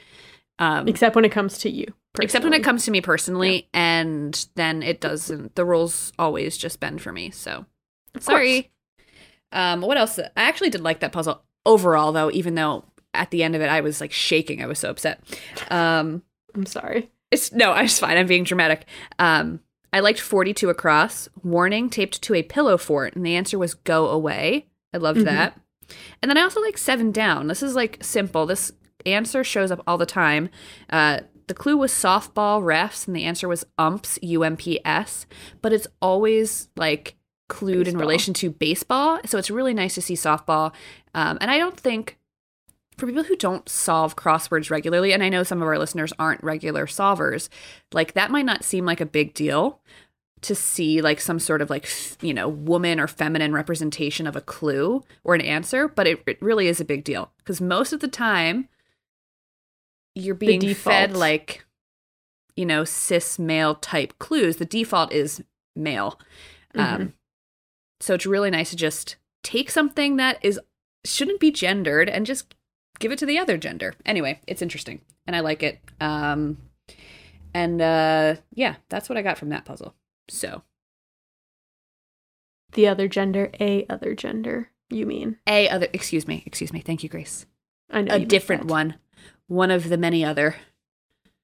Um, 0.59 0.87
Except 0.87 1.17
when 1.17 1.25
it 1.25 1.33
comes 1.33 1.57
to 1.59 1.71
you. 1.71 1.87
Except 2.21 2.45
when 2.45 2.55
it 2.55 2.64
comes 2.64 2.85
to 2.85 2.90
me 2.90 3.00
personally, 3.00 3.69
and 3.73 4.47
then 4.57 4.83
it 4.83 5.00
doesn't. 5.00 5.55
The 5.55 5.64
rules 5.64 6.12
always 6.19 6.57
just 6.59 6.81
bend 6.81 7.00
for 7.02 7.12
me. 7.12 7.31
So 7.31 7.67
Of 8.14 8.14
course. 8.14 8.25
sorry. 8.25 8.71
Um, 9.52 9.81
what 9.81 9.97
else? 9.97 10.19
I 10.19 10.29
actually 10.37 10.71
did 10.71 10.81
like 10.81 11.00
that 11.00 11.12
puzzle 11.12 11.43
overall, 11.64 12.12
though. 12.12 12.31
Even 12.33 12.55
though 12.57 12.85
at 13.14 13.31
the 13.31 13.43
end 13.43 13.55
of 13.55 13.62
it, 13.62 13.69
I 13.69 13.81
was 13.81 14.00
like 14.00 14.12
shaking. 14.12 14.62
I 14.62 14.67
was 14.67 14.79
so 14.79 14.90
upset. 14.90 15.21
Um, 15.71 16.23
I'm 16.55 16.67
sorry. 16.67 17.11
it's 17.31 17.52
no, 17.52 17.73
I'm 17.73 17.87
just 17.87 18.00
fine. 18.00 18.17
I'm 18.17 18.26
being 18.26 18.45
dramatic. 18.45 18.87
Um, 19.21 19.61
I 19.93 20.00
liked 20.00 20.21
42 20.21 20.69
across. 20.69 21.29
Warning 21.45 21.88
taped 21.90 22.21
to 22.23 22.35
a 22.35 22.43
pillow 22.43 22.76
fort, 22.76 23.14
and 23.14 23.25
the 23.25 23.35
answer 23.37 23.59
was 23.59 23.75
go 23.75 24.09
away. 24.09 24.67
I 24.93 24.99
loved 24.99 25.21
Mhm. 25.21 25.25
that. 25.26 25.61
And 26.23 26.29
then 26.31 26.37
I 26.37 26.43
also 26.43 26.61
like 26.61 26.76
seven 26.79 27.12
down. 27.12 27.47
This 27.47 27.62
is 27.62 27.75
like 27.76 27.99
simple. 28.02 28.47
This 28.47 28.73
answer 29.07 29.43
shows 29.43 29.71
up 29.71 29.83
all 29.87 29.97
the 29.99 30.07
time. 30.07 30.50
Uh, 30.90 31.21
the 31.50 31.54
clue 31.54 31.76
was 31.76 31.90
softball 31.90 32.62
refs, 32.62 33.09
and 33.09 33.16
the 33.16 33.25
answer 33.25 33.49
was 33.49 33.66
umps, 33.76 34.21
U 34.23 34.45
M 34.45 34.57
P 34.57 34.78
S. 34.85 35.26
But 35.61 35.73
it's 35.73 35.88
always 36.00 36.69
like 36.76 37.16
clued 37.49 37.88
in 37.88 37.99
relation 37.99 38.33
to 38.35 38.50
baseball. 38.50 39.19
So 39.26 39.37
it's 39.37 39.50
really 39.50 39.75
nice 39.75 39.97
to 39.97 40.00
see 40.00 40.14
softball. 40.14 40.73
Um, 41.12 41.38
and 41.40 41.50
I 41.50 41.59
don't 41.59 41.76
think 41.76 42.19
for 42.97 43.09
people 43.09 43.25
who 43.25 43.35
don't 43.35 43.69
solve 43.69 44.14
crosswords 44.14 44.71
regularly, 44.71 45.12
and 45.12 45.25
I 45.25 45.28
know 45.28 45.42
some 45.42 45.61
of 45.61 45.66
our 45.66 45.76
listeners 45.76 46.12
aren't 46.21 46.45
regular 46.45 46.87
solvers, 46.87 47.49
like 47.92 48.12
that 48.12 48.30
might 48.30 48.47
not 48.47 48.62
seem 48.62 48.87
like 48.87 49.00
a 49.00 49.07
big 49.07 49.35
deal 49.35 49.80
to 50.42 50.54
see 50.54 51.00
like 51.02 51.21
some 51.21 51.40
sort 51.40 51.62
of 51.62 51.69
like 51.69 51.83
f- 51.83 52.16
you 52.23 52.33
know 52.33 52.49
woman 52.49 53.00
or 53.00 53.09
feminine 53.09 53.52
representation 53.52 54.28
of 54.28 54.37
a 54.37 54.40
clue 54.40 55.02
or 55.25 55.35
an 55.35 55.40
answer, 55.40 55.88
but 55.88 56.07
it, 56.07 56.23
it 56.28 56.40
really 56.40 56.69
is 56.69 56.80
a 56.80 56.85
big 56.85 57.02
deal 57.02 57.33
because 57.38 57.61
most 57.61 57.92
of 57.92 57.99
the 57.99 58.07
time 58.07 58.69
you're 60.21 60.35
being 60.35 60.75
fed 60.75 61.17
like 61.17 61.65
you 62.57 62.67
know 62.67 62.85
cis 62.85 63.39
male 63.39 63.75
type 63.75 64.19
clues. 64.19 64.57
The 64.57 64.65
default 64.65 65.12
is 65.12 65.43
male. 65.75 66.19
Um, 66.75 67.15
so 68.00 68.15
it's 68.15 68.27
really 68.27 68.50
nice 68.50 68.71
to 68.71 68.77
just 68.77 69.17
take 69.43 69.71
something 69.71 70.17
that 70.17 70.39
is 70.43 70.61
shouldn't 71.05 71.41
be 71.41 71.50
gendered 71.50 72.09
and 72.09 72.27
just 72.27 72.55
give 72.99 73.11
it 73.11 73.19
to 73.19 73.27
the 73.27 73.39
other 73.39 73.57
gender. 73.57 73.95
Anyway, 74.05 74.41
it's 74.47 74.62
interesting 74.62 75.00
and 75.27 75.35
I 75.35 75.41
like 75.41 75.62
it. 75.62 75.81
Um, 76.00 76.59
and 77.55 77.81
uh, 77.81 78.37
yeah, 78.55 78.77
that's 78.89 79.09
what 79.09 79.19
I 79.19 79.23
got 79.23 79.39
from 79.39 79.49
that 79.49 79.65
puzzle. 79.65 79.95
So 80.29 80.62
The 82.73 82.87
other 82.87 83.09
gender, 83.09 83.50
a 83.59 83.87
other 83.89 84.15
gender. 84.15 84.71
You 84.91 85.07
mean? 85.07 85.39
a 85.47 85.69
other, 85.69 85.89
excuse 85.93 86.27
me, 86.27 86.43
excuse 86.47 86.73
me. 86.73 86.81
Thank 86.81 87.03
you, 87.03 87.09
Grace. 87.09 87.47
I 87.91 88.03
know 88.03 88.15
A 88.15 88.25
different 88.25 88.67
one, 88.67 88.97
one 89.50 89.71
of 89.71 89.88
the 89.88 89.97
many 89.99 90.25
other. 90.25 90.54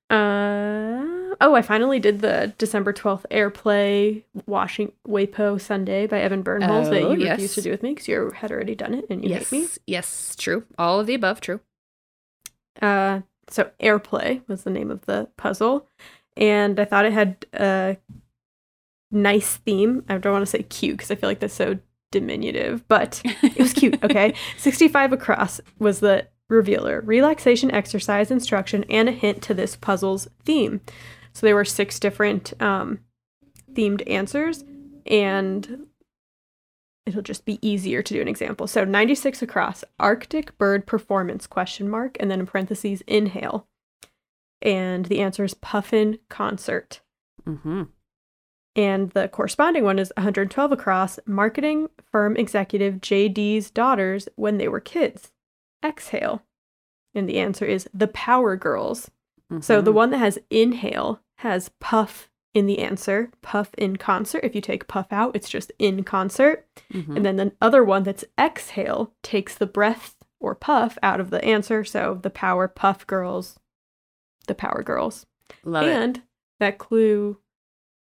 Uh 0.08 1.34
oh, 1.40 1.54
I 1.54 1.62
finally 1.62 1.98
did 1.98 2.20
the 2.20 2.54
December 2.58 2.92
twelfth 2.92 3.26
airplay 3.30 4.22
washing 4.46 4.92
Wapo 5.06 5.60
Sunday 5.60 6.06
by 6.06 6.20
Evan 6.20 6.44
Birnholz 6.44 6.90
that 6.90 7.02
Oh, 7.02 7.12
you 7.12 7.24
yes. 7.24 7.32
refused 7.32 7.54
to 7.56 7.62
do 7.62 7.70
with 7.70 7.82
me 7.82 7.90
because 7.90 8.06
you 8.08 8.30
had 8.34 8.52
already 8.52 8.74
done 8.76 8.94
it 8.94 9.04
and 9.10 9.24
you 9.24 9.30
yes, 9.30 9.50
hate 9.50 9.60
me. 9.62 9.68
yes, 9.86 10.36
true. 10.38 10.64
All 10.78 11.00
of 11.00 11.06
the 11.06 11.14
above, 11.14 11.40
true. 11.40 11.60
Uh, 12.80 13.22
so 13.48 13.70
airplay 13.80 14.46
was 14.48 14.62
the 14.62 14.70
name 14.70 14.90
of 14.90 15.04
the 15.06 15.28
puzzle, 15.36 15.88
and 16.36 16.78
I 16.78 16.84
thought 16.84 17.04
it 17.06 17.12
had 17.12 17.44
a 17.52 17.96
nice 19.10 19.56
theme. 19.56 20.04
I 20.08 20.18
don't 20.18 20.32
want 20.32 20.42
to 20.42 20.50
say 20.50 20.62
cute 20.62 20.96
because 20.98 21.10
I 21.10 21.16
feel 21.16 21.28
like 21.28 21.40
that's 21.40 21.52
so 21.54 21.78
diminutive, 22.12 22.86
but 22.86 23.20
it 23.24 23.58
was 23.58 23.72
cute. 23.72 24.02
Okay, 24.04 24.34
sixty-five 24.56 25.12
across 25.12 25.60
was 25.80 25.98
the 26.00 26.28
revealer, 26.48 27.00
relaxation 27.00 27.70
exercise 27.70 28.30
instruction, 28.30 28.84
and 28.88 29.08
a 29.08 29.12
hint 29.12 29.42
to 29.42 29.54
this 29.54 29.76
puzzle's 29.76 30.28
theme. 30.44 30.80
So 31.32 31.46
there 31.46 31.54
were 31.54 31.64
six 31.64 31.98
different 31.98 32.52
um, 32.62 33.00
themed 33.72 34.08
answers, 34.10 34.64
and 35.04 35.86
it'll 37.04 37.22
just 37.22 37.44
be 37.44 37.58
easier 37.66 38.02
to 38.02 38.14
do 38.14 38.20
an 38.20 38.28
example. 38.28 38.66
So 38.66 38.84
96 38.84 39.42
across, 39.42 39.84
Arctic 39.98 40.56
bird 40.58 40.86
performance 40.86 41.46
question 41.46 41.88
mark 41.88 42.16
and 42.18 42.30
then 42.30 42.40
in 42.40 42.46
parentheses 42.46 43.02
inhale. 43.06 43.68
And 44.60 45.06
the 45.06 45.20
answer 45.20 45.44
is 45.44 45.54
puffin 45.54 46.18
concert. 46.28 47.00
Mm-hmm. 47.46 47.84
And 48.74 49.10
the 49.12 49.28
corresponding 49.28 49.84
one 49.84 49.98
is 49.98 50.12
112 50.16 50.72
across, 50.72 51.18
marketing 51.24 51.88
firm 52.10 52.36
executive 52.36 52.96
JD's 52.96 53.70
daughters 53.70 54.28
when 54.36 54.58
they 54.58 54.68
were 54.68 54.80
kids. 54.80 55.32
Exhale. 55.86 56.42
And 57.14 57.28
the 57.28 57.38
answer 57.38 57.64
is 57.64 57.88
the 57.94 58.08
Power 58.08 58.56
Girls. 58.56 59.10
So 59.60 59.76
Mm-hmm. 59.76 59.84
the 59.84 59.92
one 59.92 60.10
that 60.10 60.18
has 60.18 60.38
inhale 60.50 61.20
has 61.38 61.70
puff 61.80 62.28
in 62.52 62.66
the 62.66 62.78
answer, 62.80 63.30
puff 63.42 63.70
in 63.78 63.96
concert. 63.96 64.40
If 64.42 64.54
you 64.54 64.60
take 64.60 64.88
puff 64.88 65.06
out, 65.12 65.36
it's 65.36 65.48
just 65.48 65.70
in 65.78 66.02
concert. 66.04 66.66
Mhm. 66.92 67.16
And 67.16 67.24
then 67.26 67.36
the 67.36 67.52
other 67.60 67.84
one 67.84 68.02
that's 68.02 68.24
exhale 68.38 69.12
takes 69.22 69.54
the 69.54 69.66
breath 69.66 70.16
or 70.40 70.54
puff 70.54 70.98
out 71.02 71.20
of 71.20 71.30
the 71.30 71.44
answer. 71.44 71.84
So 71.84 72.18
the 72.22 72.30
power 72.30 72.66
puff 72.66 73.06
girls, 73.06 73.58
the 74.48 74.54
power 74.54 74.82
girls. 74.82 75.26
love 75.64 75.84
it. 75.86 75.90
and 75.90 76.22
that 76.58 76.78
clue 76.78 77.36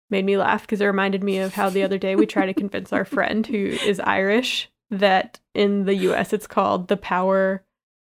made 0.08 0.24
me 0.24 0.38
laugh 0.38 0.62
because 0.62 0.80
it 0.80 0.86
reminded 0.86 1.22
me 1.22 1.38
of 1.38 1.52
how 1.54 1.68
the 1.68 1.82
other 1.82 1.98
day 1.98 2.16
we 2.16 2.24
tried 2.24 2.46
to 2.46 2.54
convince 2.54 2.92
our 2.92 3.04
friend 3.16 3.46
who 3.46 3.56
is 3.56 4.00
Irish 4.00 4.70
that 4.90 5.38
in 5.52 5.84
the 5.84 5.96
US 6.10 6.32
it's 6.32 6.46
called 6.46 6.88
the 6.88 6.96
power 6.96 7.62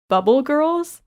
bubble 0.08 0.42
girls 0.42 1.02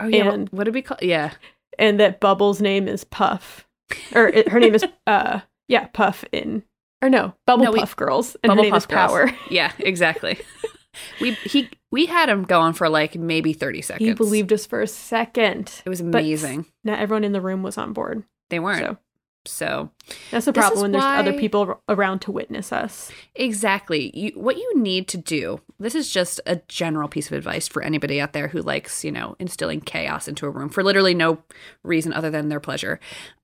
Oh 0.00 0.06
yeah, 0.08 0.32
and- 0.32 0.48
what, 0.50 0.64
did 0.64 0.74
we 0.74 0.82
call? 0.82 0.98
Yeah, 1.00 1.32
and 1.78 2.00
that 2.00 2.18
Bubble's 2.20 2.60
name 2.60 2.88
is 2.88 3.04
Puff. 3.04 3.66
Or 4.14 4.26
it, 4.26 4.48
her 4.48 4.58
name 4.58 4.74
is 4.74 4.84
uh 5.06 5.40
yeah, 5.68 5.86
Puff 5.92 6.24
in 6.32 6.64
or 7.00 7.08
no, 7.08 7.34
Bubble 7.46 7.64
No, 7.66 7.70
we- 7.70 7.78
Puff 7.80 7.94
Girls 7.96 8.34
and 8.42 8.48
Bubble 8.50 8.64
her 8.64 8.70
name 8.70 8.74
is 8.74 8.86
Puff 8.86 9.10
Girls. 9.10 9.30
Power. 9.30 9.38
yeah, 9.50 9.70
exactly. 9.78 10.38
we 11.20 11.32
he 11.44 11.70
we 11.92 12.06
had 12.06 12.28
him 12.28 12.42
going 12.42 12.72
for 12.72 12.88
like 12.88 13.14
maybe 13.14 13.52
thirty 13.52 13.82
seconds. 13.82 14.08
He 14.08 14.14
believed 14.14 14.52
us 14.52 14.66
for 14.66 14.82
a 14.82 14.86
second. 14.88 15.82
it 15.84 15.88
was 15.88 16.00
amazing. 16.00 16.66
Not 16.82 16.98
everyone 16.98 17.24
in 17.24 17.32
the 17.32 17.40
room 17.40 17.62
was 17.62 17.78
on 17.78 17.92
board. 17.92 18.24
they 18.50 18.58
weren't. 18.58 18.80
So 18.80 18.98
So 19.46 19.90
that's 20.30 20.46
the 20.46 20.52
problem 20.52 20.80
when 20.80 20.92
there's 20.92 21.04
other 21.04 21.32
people 21.32 21.80
around 21.88 22.20
to 22.20 22.32
witness 22.32 22.72
us. 22.72 23.10
exactly, 23.34 24.10
you, 24.18 24.32
what 24.34 24.56
you 24.56 24.78
need 24.78 25.08
to 25.08 25.18
do. 25.18 25.60
This 25.78 25.94
is 25.94 26.10
just 26.10 26.40
a 26.46 26.56
general 26.68 27.08
piece 27.08 27.26
of 27.26 27.32
advice 27.32 27.68
for 27.68 27.82
anybody 27.82 28.20
out 28.20 28.32
there 28.32 28.48
who 28.48 28.60
likes, 28.62 29.04
you 29.04 29.12
know, 29.12 29.36
instilling 29.38 29.80
chaos 29.80 30.28
into 30.28 30.46
a 30.46 30.50
room 30.50 30.68
for 30.68 30.82
literally 30.82 31.14
no 31.14 31.42
reason 31.82 32.12
other 32.12 32.30
than 32.30 32.48
their 32.48 32.60
pleasure. 32.60 33.00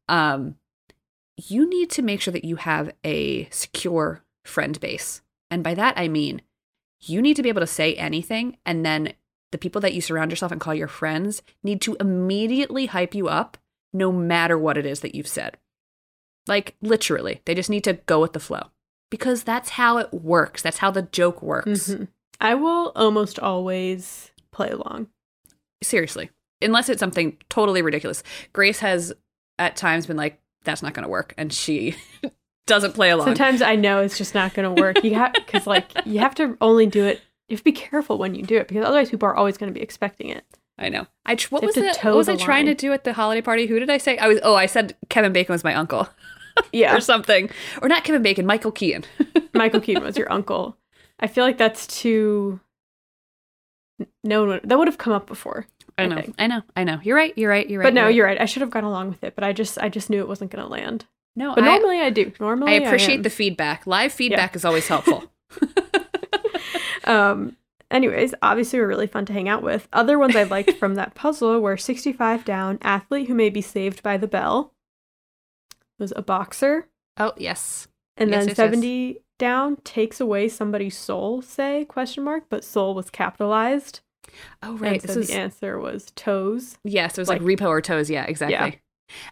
Um, 0.09 0.57
you 1.37 1.69
need 1.69 1.91
to 1.91 2.03
make 2.03 2.21
sure 2.21 2.33
that 2.33 2.45
you 2.45 2.57
have 2.57 2.93
a 3.05 3.49
secure 3.51 4.23
friend 4.45 4.79
base, 4.81 5.23
and 5.51 5.63
by 5.63 5.75
that 5.75 5.95
I 5.97 6.09
mean 6.09 6.43
you 7.01 7.23
need 7.23 7.37
to 7.37 7.43
be 7.43 7.49
able 7.49 7.61
to 7.61 7.67
say 7.67 7.95
anything, 7.95 8.59
and 8.67 8.85
then 8.85 9.15
the 9.53 9.59
people 9.59 9.81
that 9.81 9.95
you 9.95 10.01
surround 10.01 10.31
yourself 10.31 10.53
and 10.53 10.61
call 10.61 10.75
your 10.75 10.89
friends 10.89 11.43
need 11.63 11.81
to 11.83 11.97
immediately 11.99 12.87
hype 12.87 13.15
you 13.15 13.29
up, 13.29 13.57
no 13.93 14.13
matter 14.13 14.59
what 14.59 14.79
it 14.79 14.87
is 14.87 15.01
that 15.01 15.15
you've 15.15 15.27
said. 15.27 15.57
Like 16.47 16.77
literally, 16.83 17.43
they 17.45 17.55
just 17.55 17.71
need 17.71 17.85
to 17.85 17.95
go 17.95 18.21
with 18.21 18.33
the 18.33 18.41
flow 18.41 18.71
because 19.11 19.43
that's 19.45 19.71
how 19.71 19.99
it 19.99 20.13
works. 20.13 20.63
That's 20.63 20.79
how 20.79 20.91
the 20.91 21.03
joke 21.03 21.43
works. 21.43 21.89
Mhm. 21.91 22.09
I 22.41 22.55
will 22.55 22.93
almost 22.97 23.39
always 23.39 24.31
play 24.51 24.71
along. 24.71 25.09
Seriously, 25.83 26.31
unless 26.63 26.89
it's 26.89 27.01
something 27.01 27.37
totally 27.49 27.83
ridiculous. 27.83 28.23
Grace 28.53 28.81
has 28.81 29.13
at 29.59 29.77
times 29.77 30.07
been 30.07 30.17
like, 30.17 30.41
"That's 30.65 30.83
not 30.83 30.95
going 30.95 31.05
to 31.05 31.09
work," 31.11 31.35
and 31.39 31.53
she 31.53 31.97
doesn't 32.67 32.95
play 32.95 33.11
along. 33.11 33.27
Sometimes 33.27 33.63
I 33.63 33.77
know 33.77 34.01
it's 34.01 34.19
just 34.19 34.35
not 34.35 34.55
going 34.55 34.75
to 34.75 34.81
work. 34.81 35.03
You 35.05 35.15
have 35.15 35.33
because 35.35 35.67
like 35.69 35.91
you 36.07 36.19
have 36.21 36.35
to 36.37 36.57
only 36.61 36.87
do 36.87 37.05
it. 37.05 37.21
You 37.49 37.55
have 37.55 37.61
to 37.61 37.65
be 37.65 37.73
careful 37.73 38.17
when 38.19 38.35
you 38.35 38.43
do 38.43 38.57
it 38.57 38.69
because 38.69 38.85
otherwise 38.85 39.11
people 39.11 39.29
are 39.29 39.35
always 39.35 39.59
going 39.59 39.73
to 39.73 39.79
be 39.79 39.83
expecting 39.83 40.29
it. 40.29 40.45
I 40.81 40.89
know. 40.89 41.07
I 41.27 41.35
tr- 41.35 41.49
what 41.51 41.63
was 41.63 41.77
it? 41.77 41.99
What 42.03 42.17
was 42.17 42.27
the 42.27 42.33
I 42.33 42.37
trying 42.37 42.65
to 42.67 42.75
do 42.75 42.93
at 42.93 43.05
the 43.05 43.13
holiday 43.13 43.43
party? 43.43 43.67
Who 43.67 43.79
did 43.79 43.91
I 43.91 43.99
say? 43.99 44.17
I 44.17 44.27
was. 44.29 44.41
Oh, 44.43 44.55
I 44.55 44.67
said 44.67 44.97
Kevin 45.11 45.33
Bacon 45.33 45.53
was 45.53 45.63
my 45.63 45.75
uncle 45.75 46.09
Yeah, 46.73 46.97
or 46.97 47.01
something, 47.01 47.51
or 47.83 47.89
not 47.89 48.03
Kevin 48.05 48.23
Bacon, 48.23 48.47
Michael 48.47 48.73
Keaton. 48.73 49.05
Michael 49.55 49.81
Keaton 49.81 50.03
was 50.03 50.17
your 50.17 50.33
uncle. 50.33 50.77
I 51.21 51.27
feel 51.27 51.45
like 51.45 51.59
that's 51.59 51.87
too. 51.87 52.61
No 54.25 54.41
one 54.41 54.49
would, 54.49 54.63
that 54.65 54.79
would 54.79 54.89
have 54.89 54.97
come 54.99 55.13
up 55.13 55.27
before. 55.27 55.67
I 55.99 56.05
I 56.05 56.07
know. 56.07 56.17
think. 56.17 56.35
I 56.39 56.47
know. 56.47 56.63
I 56.75 56.85
know. 56.85 56.99
You're 57.03 57.17
right. 57.17 57.37
You're 57.37 57.51
right. 57.51 57.69
You're 57.69 57.81
right. 57.81 57.87
but 57.87 57.95
no, 57.95 58.05
right. 58.05 58.15
you're 58.15 58.25
right. 58.25 58.41
I 58.41 58.47
should 58.47 58.63
have 58.63 58.71
gone 58.71 58.85
along 58.85 59.11
with 59.11 59.23
it, 59.23 59.35
but 59.35 59.45
I 59.45 59.53
just 59.53 59.79
I 59.79 59.91
just 59.91 60.09
knew 60.09 60.21
it 60.21 60.29
wasn't 60.29 60.51
going 60.51 60.65
to 60.65 60.71
land. 60.71 61.05
no. 61.37 61.55
But 61.55 61.65
I, 61.65 61.67
normally 61.77 62.01
I, 62.01 62.09
do. 62.09 62.33
Normally 62.41 62.73
I 62.73 62.77
appreciate 62.77 63.17
am. 63.17 63.23
the 63.23 63.31
feedback. 63.31 63.87
Live 63.87 64.13
feedback 64.13 64.57
is 64.57 64.65
always 64.65 64.89
helpful. 64.89 65.25
Um. 67.05 67.57
Anyways, 67.91 68.35
obviously 68.41 68.79
were 68.79 68.87
really 68.87 69.07
fun 69.09 69.27
to 69.27 69.33
hang 69.33 69.49
out 69.49 69.63
with. 69.63 69.89
Other 69.93 70.19
ones 70.19 70.37
I 70.37 70.45
liked 70.45 70.73
from 70.79 70.95
that 70.95 71.15
puzzle 71.15 71.59
were 71.61 71.77
65 71.77 72.45
down, 72.45 72.79
athlete 72.83 73.27
who 73.29 73.35
may 73.35 73.51
be 73.51 73.61
saved 73.63 74.03
by 74.03 74.17
the 74.17 74.29
bell. 74.29 74.73
Was 75.99 76.13
a 76.17 76.23
boxer, 76.23 76.89
oh 77.19 77.33
yes. 77.37 77.87
and 78.17 78.31
Yes, 78.31 78.39
then 78.39 78.49
yes, 78.49 78.57
yes. 78.57 78.57
70 78.57 79.19
down 79.39 79.77
takes 79.85 80.19
away 80.21 80.49
somebody's 80.49 80.97
soul. 80.97 81.43
Say 81.43 81.85
question 81.85 82.25
mark, 82.25 82.45
but 82.49 82.65
soul 82.65 82.95
was 82.95 83.11
capitalized. 83.11 84.01
Oh 84.63 84.73
And 84.73 84.81
right. 84.81 85.03
so 85.03 85.09
This 85.09 85.17
is 85.17 85.29
the 85.29 85.35
answer 85.35 85.79
was 85.79 86.11
toes. 86.13 86.79
yes. 86.85 87.19
It 87.19 87.21
was 87.21 87.29
like, 87.29 87.43
repo 87.43 87.67
or 87.69 87.83
toes. 87.83 88.09
Yeah. 88.09 88.25
Exactly. 88.25 88.81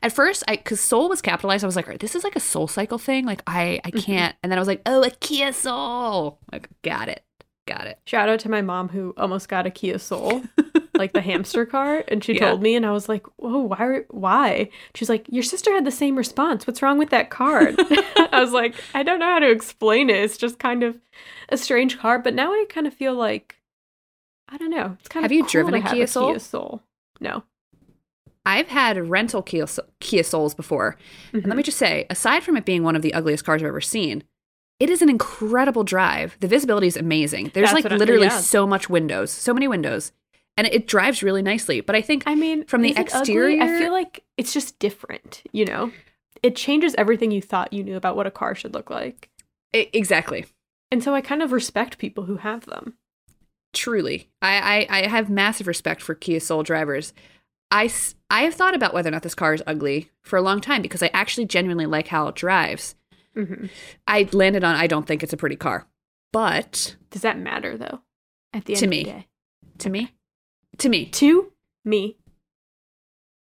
At 0.03 0.13
first, 0.13 0.43
I 0.49 0.57
because 0.57 0.81
Soul 0.81 1.09
was 1.09 1.23
capitalized, 1.23 1.63
I 1.63 1.69
was 1.69 1.77
like, 1.77 2.01
this 2.01 2.17
is 2.17 2.25
like 2.25 2.35
a 2.37 2.41
Soul 2.41 2.67
Cycle 2.67 2.99
thing. 2.99 3.25
Like 3.25 3.43
I 3.47 3.81
I 3.85 3.91
Mhm. 3.93 4.03
can't. 4.05 4.37
And 4.43 4.51
then 4.51 4.59
I 4.59 4.61
was 4.61 4.67
like, 4.69 4.83
oh, 4.87 5.05
a 5.05 5.11
Kia 5.11 5.53
Soul. 5.53 6.39
Like 6.53 6.69
got 6.83 7.09
it, 7.09 7.23
got 7.69 7.87
it. 7.87 7.99
Shout 8.07 8.29
out 8.29 8.41
to 8.41 8.49
my 8.49 8.63
mom 8.63 8.89
who 8.89 9.15
almost 9.17 9.49
got 9.49 9.67
a 9.67 9.71
Kia 9.71 9.99
Soul, 9.99 10.43
like 10.95 11.13
the 11.13 11.21
hamster 11.21 11.67
car, 11.67 12.05
and 12.09 12.25
she 12.25 12.35
Yeah. 12.35 12.49
told 12.49 12.63
me, 12.63 12.75
and 12.75 12.85
I 12.85 12.91
was 12.91 13.09
like, 13.09 13.27
"Whoa, 13.37 13.59
why? 13.59 14.01
Why?" 14.09 14.71
She's 14.95 15.09
like, 15.09 15.27
"Your 15.29 15.43
sister 15.43 15.73
had 15.73 15.85
the 15.85 15.91
same 15.91 16.17
response. 16.17 16.67
What's 16.67 16.83
wrong 16.83 16.99
with 16.99 17.11
that 17.11 17.31
car?" 17.31 17.73
I 18.33 18.41
was 18.41 18.53
like, 18.53 18.75
"I 18.95 19.03
don't 19.03 19.21
know 19.21 19.33
how 19.33 19.39
to 19.39 19.51
explain 19.51 20.11
it. 20.11 20.17
It's 20.17 20.39
just 20.39 20.59
kind 20.59 20.83
of 20.83 20.99
a 21.51 21.57
strange 21.57 21.99
car." 21.99 22.19
But 22.19 22.35
now 22.35 22.53
I 22.53 22.65
kind 22.69 22.87
of 22.87 22.95
feel 22.95 23.15
like, 23.15 23.57
I 24.49 24.57
don't 24.57 24.71
know. 24.71 24.97
It's 24.99 25.09
kind 25.09 25.25
of 25.25 25.31
Have 25.31 25.33
of 25.33 25.37
you 25.37 25.43
cool 25.43 25.51
driven 25.51 25.75
a 25.75 25.83
Kia 25.83 26.07
Soul? 26.07 26.31
Kia 26.31 26.39
Soul. 26.41 26.83
No. 27.21 27.45
I've 28.47 28.69
had 28.69 29.11
rental 29.11 29.43
Kia, 29.43 29.67
Kia 30.01 30.25
Souls 30.25 30.55
before. 30.55 30.97
And 31.33 31.43
let 31.43 31.51
mm-hmm. 31.51 31.57
me 31.59 31.63
just 31.63 31.77
say, 31.77 32.07
aside 32.09 32.43
from 32.43 32.57
it 32.57 32.65
being 32.65 32.83
one 32.83 32.97
of 32.97 33.03
the 33.03 33.13
ugliest 33.13 33.45
cars 33.45 33.63
I've 33.63 33.69
ever 33.69 33.83
seen, 33.83 34.25
it 34.81 34.91
is 34.91 35.03
an 35.03 35.09
incredible 35.09 35.85
drive. 35.85 36.37
The 36.41 36.49
visibility 36.49 36.87
is 36.87 36.97
amazing. 36.97 37.51
There's 37.55 37.67
That's 37.71 37.75
like 37.75 37.85
what 37.85 37.93
I- 37.93 37.97
literally 37.97 38.27
yeah. 38.27 38.39
so 38.41 38.67
much 38.67 38.89
windows, 38.89 39.31
so 39.31 39.53
many 39.55 39.67
windows. 39.69 40.13
And 40.57 40.67
it 40.67 40.87
drives 40.89 41.23
really 41.23 41.43
nicely. 41.43 41.81
But 41.81 41.95
I 41.95 42.01
think 42.03 42.25
I 42.27 42.35
mean, 42.35 42.65
From 42.65 42.83
the 42.83 42.91
it 42.91 42.99
ugly? 42.99 43.19
exterior- 43.21 43.63
I 43.63 43.79
feel 43.79 43.93
like 43.93 44.25
it's 44.37 44.53
just 44.53 44.79
different. 44.81 45.43
You 45.53 45.65
know, 45.65 45.93
it 46.43 46.57
changes 46.57 46.95
everything 46.99 47.31
you 47.31 47.41
thought 47.43 47.73
you 47.73 47.83
knew 47.85 47.97
about 47.97 48.17
what 48.17 48.27
a 48.27 48.31
car 48.33 48.55
should 48.55 48.75
look 48.75 48.91
like. 48.91 49.29
e- 49.75 49.89
exactly. 49.93 50.47
And 50.91 51.03
so 51.03 51.15
I 51.15 51.21
kind 51.21 51.43
of 51.43 51.53
respect 51.53 51.99
people 51.99 52.25
who 52.25 52.39
have 52.39 52.65
them. 52.67 52.95
Truly. 53.75 54.31
I, 54.41 54.87
I, 54.89 54.99
I 55.01 55.07
have 55.09 55.29
massive 55.31 55.67
respect 55.67 56.01
for 56.03 56.15
Kia 56.15 56.41
Soul 56.41 56.63
drivers. 56.63 57.13
I 57.71 57.91
I 58.31 58.43
have 58.45 58.55
thought 58.55 58.75
about 58.75 58.95
whether 58.95 59.09
or 59.09 59.13
not 59.13 59.23
this 59.23 59.35
car 59.35 59.53
is 59.53 59.63
ugly 59.67 60.11
for 60.23 60.37
a 60.39 60.43
long 60.43 60.61
time 60.63 60.81
because 60.81 61.03
I 61.03 61.11
actually 61.13 61.45
genuinely 61.45 61.85
like 61.87 62.09
how 62.09 62.27
it 62.29 62.35
drives. 62.35 62.95
Hmm 63.45 63.67
I 64.07 64.29
landed 64.33 64.65
on 64.65 64.75
I 64.75 64.87
don't 64.87 65.07
think 65.07 65.23
it's 65.23 65.33
a 65.33 65.37
pretty 65.37 65.57
car. 65.57 65.87
But 66.33 66.97
Does 67.11 67.23
that 67.23 67.39
matter 67.39 67.77
though? 67.79 68.01
At 68.53 68.65
the 68.65 68.75
end 68.75 68.81
To 68.81 68.87
of 68.87 68.91
me. 68.91 69.05
the 69.05 69.11
day, 69.11 69.27
to 69.79 69.91
me, 69.91 70.13
to 70.79 70.89
me, 70.89 71.07
to 71.07 71.19
me, 71.31 71.53
To 71.85 71.89
me. 71.91 72.17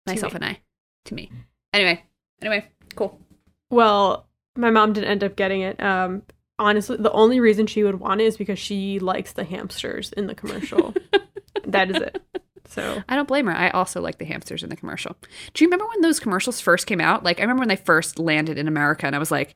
myself 0.07 0.33
me. 0.33 0.37
and 0.37 0.45
I, 0.45 0.61
to 1.07 1.15
me. 1.15 1.31
Anyway, 1.73 2.03
anyway, 2.41 2.67
cool. 2.95 3.19
well, 3.71 4.27
my 4.57 4.71
mom 4.71 4.93
didn't 4.93 5.11
end 5.11 5.25
up 5.25 5.37
getting 5.37 5.61
it. 5.63 5.81
Um, 5.83 6.23
honestly, 6.59 6.97
the 6.97 7.13
only 7.13 7.41
reason 7.41 7.67
she 7.67 7.83
would 7.85 8.01
want 8.01 8.21
it 8.21 8.25
is 8.25 8.37
because 8.37 8.59
she 8.59 8.99
likes 8.99 9.33
the 9.35 9.45
hamsters 9.45 10.13
in 10.13 10.27
the 10.27 10.35
commercial. 10.35 10.95
that 11.67 11.91
is 11.91 11.97
it. 12.03 12.23
So 12.69 13.03
I 13.09 13.15
don't 13.17 13.29
blame 13.29 13.47
her. 13.47 13.53
I 13.55 13.71
also 13.71 14.01
like 14.01 14.19
the 14.19 14.25
hamsters 14.25 14.63
in 14.63 14.71
the 14.71 14.77
commercial. 14.77 15.17
Do 15.55 15.63
you 15.65 15.69
remember 15.69 15.87
when 15.87 16.01
those 16.01 16.19
commercials 16.19 16.61
first 16.61 16.87
came 16.87 17.01
out? 17.01 17.23
Like, 17.23 17.39
I 17.39 17.43
remember 17.43 17.61
when 17.61 17.69
they 17.69 17.77
first 17.77 18.19
landed 18.19 18.59
in 18.59 18.67
America, 18.67 19.07
and 19.07 19.15
I 19.15 19.19
was 19.21 19.31
like, 19.31 19.55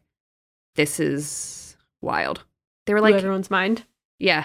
"This 0.76 1.00
is 1.00 1.76
wild." 2.00 2.44
They 2.86 2.94
were 2.94 3.00
blew 3.00 3.10
like, 3.10 3.18
everyone's 3.18 3.50
mind. 3.50 3.84
"Yeah, 4.18 4.44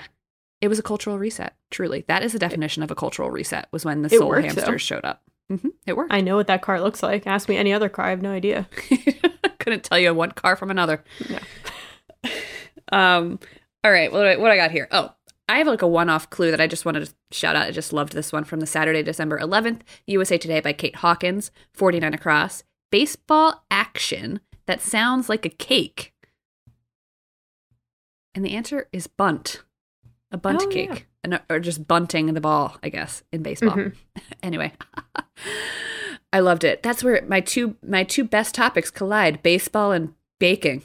it 0.61 0.67
was 0.67 0.79
a 0.79 0.83
cultural 0.83 1.17
reset." 1.17 1.55
Truly, 1.71 2.05
that 2.07 2.23
is 2.23 2.33
the 2.33 2.39
definition 2.39 2.83
of 2.83 2.91
a 2.91 2.95
cultural 2.95 3.31
reset. 3.31 3.67
Was 3.71 3.85
when 3.85 4.01
the 4.01 4.13
It 4.13 4.17
soul 4.19 4.29
worked, 4.29 4.45
hamsters 4.45 4.65
though. 4.67 4.77
showed 4.77 5.05
up. 5.05 5.23
hmm 5.49 5.69
it 5.85 5.95
worked. 5.97 6.13
I 6.13 6.21
know 6.21 6.35
what 6.35 6.47
that 6.47 6.61
car 6.61 6.81
looks 6.81 7.01
like. 7.03 7.25
Ask 7.27 7.49
me 7.49 7.57
any 7.57 7.73
other 7.73 7.89
car. 7.89 8.05
I 8.05 8.09
have 8.11 8.21
no 8.21 8.31
idea. 8.31 8.67
Couldn't 9.59 9.83
tell 9.83 9.97
you 9.99 10.13
one 10.13 10.31
car 10.31 10.55
from 10.55 10.69
another. 10.71 11.03
No. 11.29 11.39
Um. 12.91 13.39
All 13.83 13.91
right. 13.91 14.11
What 14.11 14.19
do 14.19 14.25
I, 14.27 14.35
what 14.37 14.51
I 14.51 14.57
got 14.57 14.71
here? 14.71 14.87
Oh, 14.91 15.11
I 15.49 15.57
have 15.57 15.67
like 15.67 15.81
a 15.81 15.87
one-off 15.87 16.29
clue 16.29 16.51
that 16.51 16.61
I 16.61 16.67
just 16.67 16.85
wanted 16.85 17.05
to 17.05 17.13
shout 17.31 17.55
out. 17.55 17.67
I 17.67 17.71
just 17.71 17.93
loved 17.93 18.13
this 18.13 18.31
one 18.31 18.43
from 18.43 18.59
the 18.59 18.65
Saturday, 18.67 19.03
December 19.03 19.39
11th, 19.39 19.81
USA 20.07 20.37
Today 20.37 20.59
by 20.59 20.73
Kate 20.73 20.97
Hawkins, 20.97 21.51
49 21.73 22.13
across. 22.13 22.63
Baseball 22.91 23.63
action 23.71 24.39
that 24.67 24.81
sounds 24.81 25.29
like 25.29 25.45
a 25.45 25.49
cake. 25.49 26.13
And 28.35 28.45
the 28.45 28.51
answer 28.55 28.87
is 28.91 29.07
bunt. 29.07 29.63
A 30.31 30.37
bunt 30.37 30.61
Oh, 30.63 30.67
cake. 30.67 30.89
yeah. 30.89 30.99
An- 31.37 31.39
or 31.49 31.59
just 31.59 31.87
bunting 31.87 32.31
the 32.33 32.41
ball, 32.41 32.77
I 32.83 32.89
guess, 32.89 33.23
in 33.31 33.41
baseball. 33.41 33.75
Mhm. 33.75 33.95
anyway. 34.43 34.73
I 36.33 36.39
loved 36.41 36.63
it. 36.65 36.83
That's 36.83 37.03
where 37.03 37.23
my 37.27 37.39
two 37.39 37.77
my 37.81 38.03
two 38.03 38.25
best 38.25 38.53
topics 38.53 38.91
collide: 38.91 39.41
baseball 39.41 39.91
and 39.93 40.13
baking. 40.39 40.83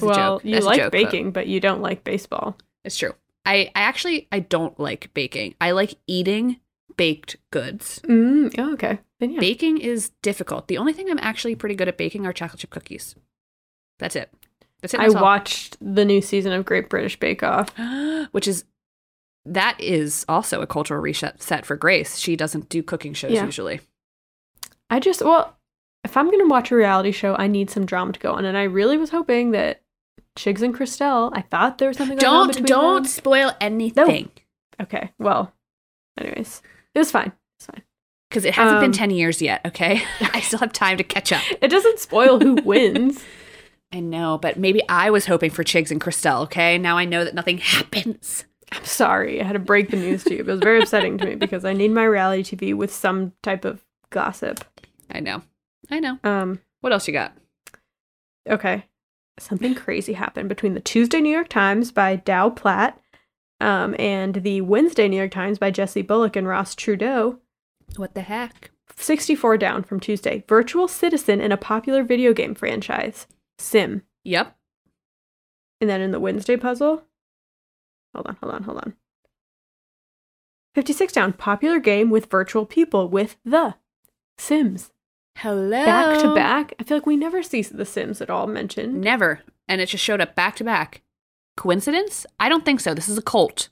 Well, 0.00 0.40
you 0.44 0.60
like 0.60 0.78
joke, 0.78 0.92
baking, 0.92 1.32
but 1.32 1.48
you 1.48 1.58
don't 1.58 1.82
like 1.82 2.04
baseball. 2.04 2.56
It's 2.84 2.96
true. 2.96 3.14
I, 3.44 3.72
I 3.74 3.80
actually 3.80 4.28
I 4.30 4.38
don't 4.38 4.78
like 4.78 5.12
baking. 5.14 5.56
I 5.60 5.72
like 5.72 5.96
eating 6.06 6.60
baked 6.96 7.36
goods. 7.50 8.00
Mm, 8.04 8.54
oh, 8.58 8.72
okay. 8.74 9.00
Then 9.18 9.32
yeah. 9.32 9.40
Baking 9.40 9.78
is 9.78 10.10
difficult. 10.22 10.68
The 10.68 10.78
only 10.78 10.92
thing 10.92 11.10
I'm 11.10 11.18
actually 11.18 11.56
pretty 11.56 11.74
good 11.74 11.88
at 11.88 11.98
baking 11.98 12.26
are 12.26 12.32
chocolate 12.32 12.60
chip 12.60 12.70
cookies. 12.70 13.16
That's 13.98 14.14
it. 14.14 14.32
I 14.98 15.06
all. 15.06 15.14
watched 15.22 15.76
the 15.80 16.04
new 16.04 16.20
season 16.20 16.52
of 16.52 16.64
Great 16.64 16.88
British 16.88 17.18
Bake 17.18 17.42
Off. 17.42 17.68
which 18.32 18.48
is 18.48 18.64
that 19.46 19.80
is 19.80 20.24
also 20.28 20.60
a 20.60 20.66
cultural 20.66 21.00
reset 21.00 21.42
for 21.64 21.76
Grace. 21.76 22.18
She 22.18 22.36
doesn't 22.36 22.68
do 22.68 22.82
cooking 22.82 23.14
shows 23.14 23.32
Yeah. 23.32 23.44
usually. 23.44 23.80
I 24.90 25.00
just 25.00 25.22
well, 25.22 25.56
if 26.04 26.16
I'm 26.16 26.30
gonna 26.30 26.48
watch 26.48 26.70
a 26.70 26.76
reality 26.76 27.12
show, 27.12 27.34
I 27.36 27.46
need 27.46 27.70
some 27.70 27.86
drama 27.86 28.12
to 28.12 28.20
go 28.20 28.32
on, 28.32 28.44
and 28.44 28.56
I 28.56 28.64
really 28.64 28.96
was 28.96 29.10
hoping 29.10 29.50
that 29.52 29.82
Chigs 30.38 30.62
and 30.62 30.74
Crystelle. 30.74 31.30
I 31.34 31.42
thought 31.42 31.78
there 31.78 31.88
was 31.88 31.96
something 31.96 32.18
going 32.18 32.32
on 32.34 32.48
Don't 32.48 32.66
don't 32.66 33.02
them. 33.02 33.04
spoil 33.10 33.52
anything 33.60 34.30
Okay, 34.80 35.10
well, 35.18 35.52
anyways, 36.18 36.62
it 36.94 36.98
was 36.98 37.10
fine. 37.10 37.32
It's 37.58 37.66
fine. 37.66 37.82
because 38.30 38.44
it 38.46 38.54
hasn't 38.54 38.80
been 38.80 38.90
Um, 38.90 38.92
ten 38.92 39.10
years 39.10 39.42
yet. 39.42 39.60
Okay, 39.66 40.02
I 40.20 40.40
still 40.40 40.58
have 40.60 40.72
time 40.72 40.96
to 40.98 41.04
catch 41.04 41.32
up. 41.32 41.42
It 41.60 41.68
doesn't 41.68 41.98
spoil 41.98 42.40
who 42.40 42.54
wins. 42.64 43.22
I 43.92 44.00
know, 44.00 44.38
but 44.38 44.58
maybe 44.58 44.82
I 44.88 45.10
was 45.10 45.26
hoping 45.26 45.50
for 45.50 45.64
Chigs 45.64 45.90
and 45.90 46.00
Crystelle. 46.00 46.42
Okay, 46.44 46.78
now 46.78 46.96
I 46.96 47.04
know 47.04 47.24
that 47.24 47.34
nothing 47.34 47.58
happens. 47.76 48.44
I'm 48.72 48.84
sorry, 48.84 49.40
I 49.40 49.44
had 49.44 49.54
to 49.54 49.58
break 49.58 49.90
the 49.90 49.96
news 49.96 50.22
to 50.24 50.34
you. 50.34 50.40
It 50.40 50.46
was 50.46 50.60
very 50.60 50.80
upsetting 50.80 51.18
to 51.18 51.26
me 51.26 51.34
because 51.34 51.64
I 51.64 51.72
need 51.72 51.90
my 51.90 52.04
reality 52.04 52.56
TV 52.56 52.74
with 52.74 52.92
some 52.94 53.32
type 53.42 53.64
of 53.64 53.82
gossip. 54.10 54.64
I 55.10 55.18
know, 55.18 55.42
I 55.90 55.98
know. 55.98 56.18
Um, 56.22 56.60
What 56.80 56.92
else 56.92 57.08
you 57.08 57.12
got? 57.12 57.32
okay, 58.48 58.84
something 59.38 59.74
crazy 59.74 60.12
happened 60.12 60.48
between 60.48 60.74
the 60.74 60.80
Tuesday 60.80 61.20
New 61.20 61.32
York 61.32 61.48
Times 61.48 61.90
by 61.90 62.14
Dow 62.16 62.48
Platt, 62.50 63.00
um, 63.60 63.96
and 63.98 64.36
the 64.36 64.60
Wednesday 64.60 65.08
New 65.08 65.16
York 65.16 65.32
Times 65.32 65.58
by 65.58 65.72
Jesse 65.72 66.02
Bullock 66.02 66.36
and 66.36 66.46
Ross 66.46 66.76
Trudeau. 66.76 67.40
What 67.96 68.14
the 68.14 68.22
heck? 68.22 68.70
64 68.96 69.56
down 69.58 69.82
from 69.82 69.98
Tuesday. 69.98 70.44
Virtual 70.48 70.86
citizen 70.86 71.40
in 71.40 71.50
a 71.52 71.56
popular 71.56 72.02
video 72.04 72.32
game 72.32 72.54
franchise, 72.54 73.26
Sim. 73.60 74.02
Yep. 74.24 74.56
And 75.80 75.88
then 75.88 76.00
in 76.00 76.10
the 76.10 76.20
Wednesday 76.20 76.56
puzzle, 76.56 77.04
hold 78.14 78.26
on, 78.26 78.36
hold 78.42 78.54
on, 78.54 78.62
hold 78.64 78.78
on. 78.78 78.94
56 80.74 81.12
down, 81.12 81.32
popular 81.32 81.78
game 81.78 82.10
with 82.10 82.30
virtual 82.30 82.64
people 82.66 83.08
with 83.08 83.36
the 83.44 83.74
Sims. 84.38 84.90
Hello. 85.36 85.84
Back 85.84 86.20
to 86.22 86.34
back. 86.34 86.74
I 86.78 86.84
feel 86.84 86.96
like 86.96 87.06
we 87.06 87.16
never 87.16 87.42
see 87.42 87.62
the 87.62 87.84
Sims 87.84 88.20
at 88.20 88.30
all 88.30 88.46
mentioned. 88.46 89.00
Never, 89.00 89.40
and 89.68 89.80
it 89.80 89.86
just 89.86 90.04
showed 90.04 90.20
up 90.20 90.34
back 90.34 90.56
to 90.56 90.64
back. 90.64 91.02
Coincidence? 91.56 92.24
I 92.38 92.48
don't 92.48 92.64
think 92.64 92.80
so. 92.80 92.94
This 92.94 93.08
is 93.08 93.18
a 93.18 93.22
cult. 93.22 93.68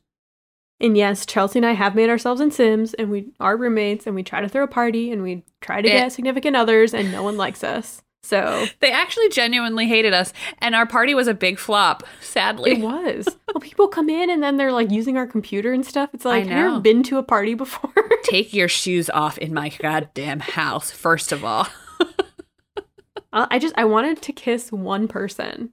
And 0.81 0.97
yes, 0.97 1.27
Chelsea 1.27 1.59
and 1.59 1.67
I 1.67 1.73
have 1.73 1.95
made 1.95 2.11
ourselves 2.11 2.41
in 2.41 2.51
Sims, 2.51 2.95
and 2.95 3.11
we 3.11 3.33
are 3.41 3.57
roommates, 3.57 4.07
and 4.07 4.15
we 4.15 4.23
try 4.23 4.41
to 4.41 4.49
throw 4.49 4.65
a 4.65 4.69
party, 4.69 5.11
and 5.11 5.23
we 5.23 5.45
try 5.61 5.83
to 5.83 5.89
Eh. 5.89 5.93
get 6.01 6.13
significant 6.13 6.57
others, 6.57 6.95
and 6.95 7.11
no 7.11 7.23
one 7.23 7.37
likes 7.37 7.65
us. 7.65 8.03
So 8.29 8.67
They 8.81 8.93
actually 8.93 9.31
genuinely 9.31 9.87
hated 9.89 10.13
us, 10.13 10.33
and 10.59 10.75
our 10.75 10.85
party 10.87 11.15
was 11.15 11.29
a 11.29 11.35
big 11.35 11.59
flop. 11.59 12.03
Sadly, 12.21 12.73
it 12.73 12.81
was. 12.81 13.27
well, 13.55 13.61
people 13.61 13.89
come 13.89 14.11
in, 14.11 14.29
and 14.29 14.43
then 14.43 14.57
they're 14.59 14.73
like 14.73 14.91
using 14.91 15.17
our 15.17 15.27
computer 15.27 15.73
and 15.73 15.85
stuff. 15.87 16.11
It's 16.13 16.25
like, 16.27 16.45
I 16.45 16.49
have 16.49 16.59
you 16.59 16.69
ever 16.73 16.81
been 16.81 17.03
to 17.05 17.17
a 17.19 17.23
party 17.23 17.55
before? 17.55 17.93
Take 18.25 18.53
your 18.53 18.69
shoes 18.69 19.09
off 19.09 19.39
in 19.39 19.55
my 19.55 19.71
goddamn 19.71 20.41
house. 20.41 20.91
First 20.91 21.33
of 21.33 21.43
all, 21.45 21.69
I 23.33 23.47
I 23.53 23.59
just 23.59 23.75
I 23.79 23.85
wanted 23.85 24.21
to 24.23 24.33
kiss 24.33 24.71
one 24.71 25.09
person, 25.09 25.71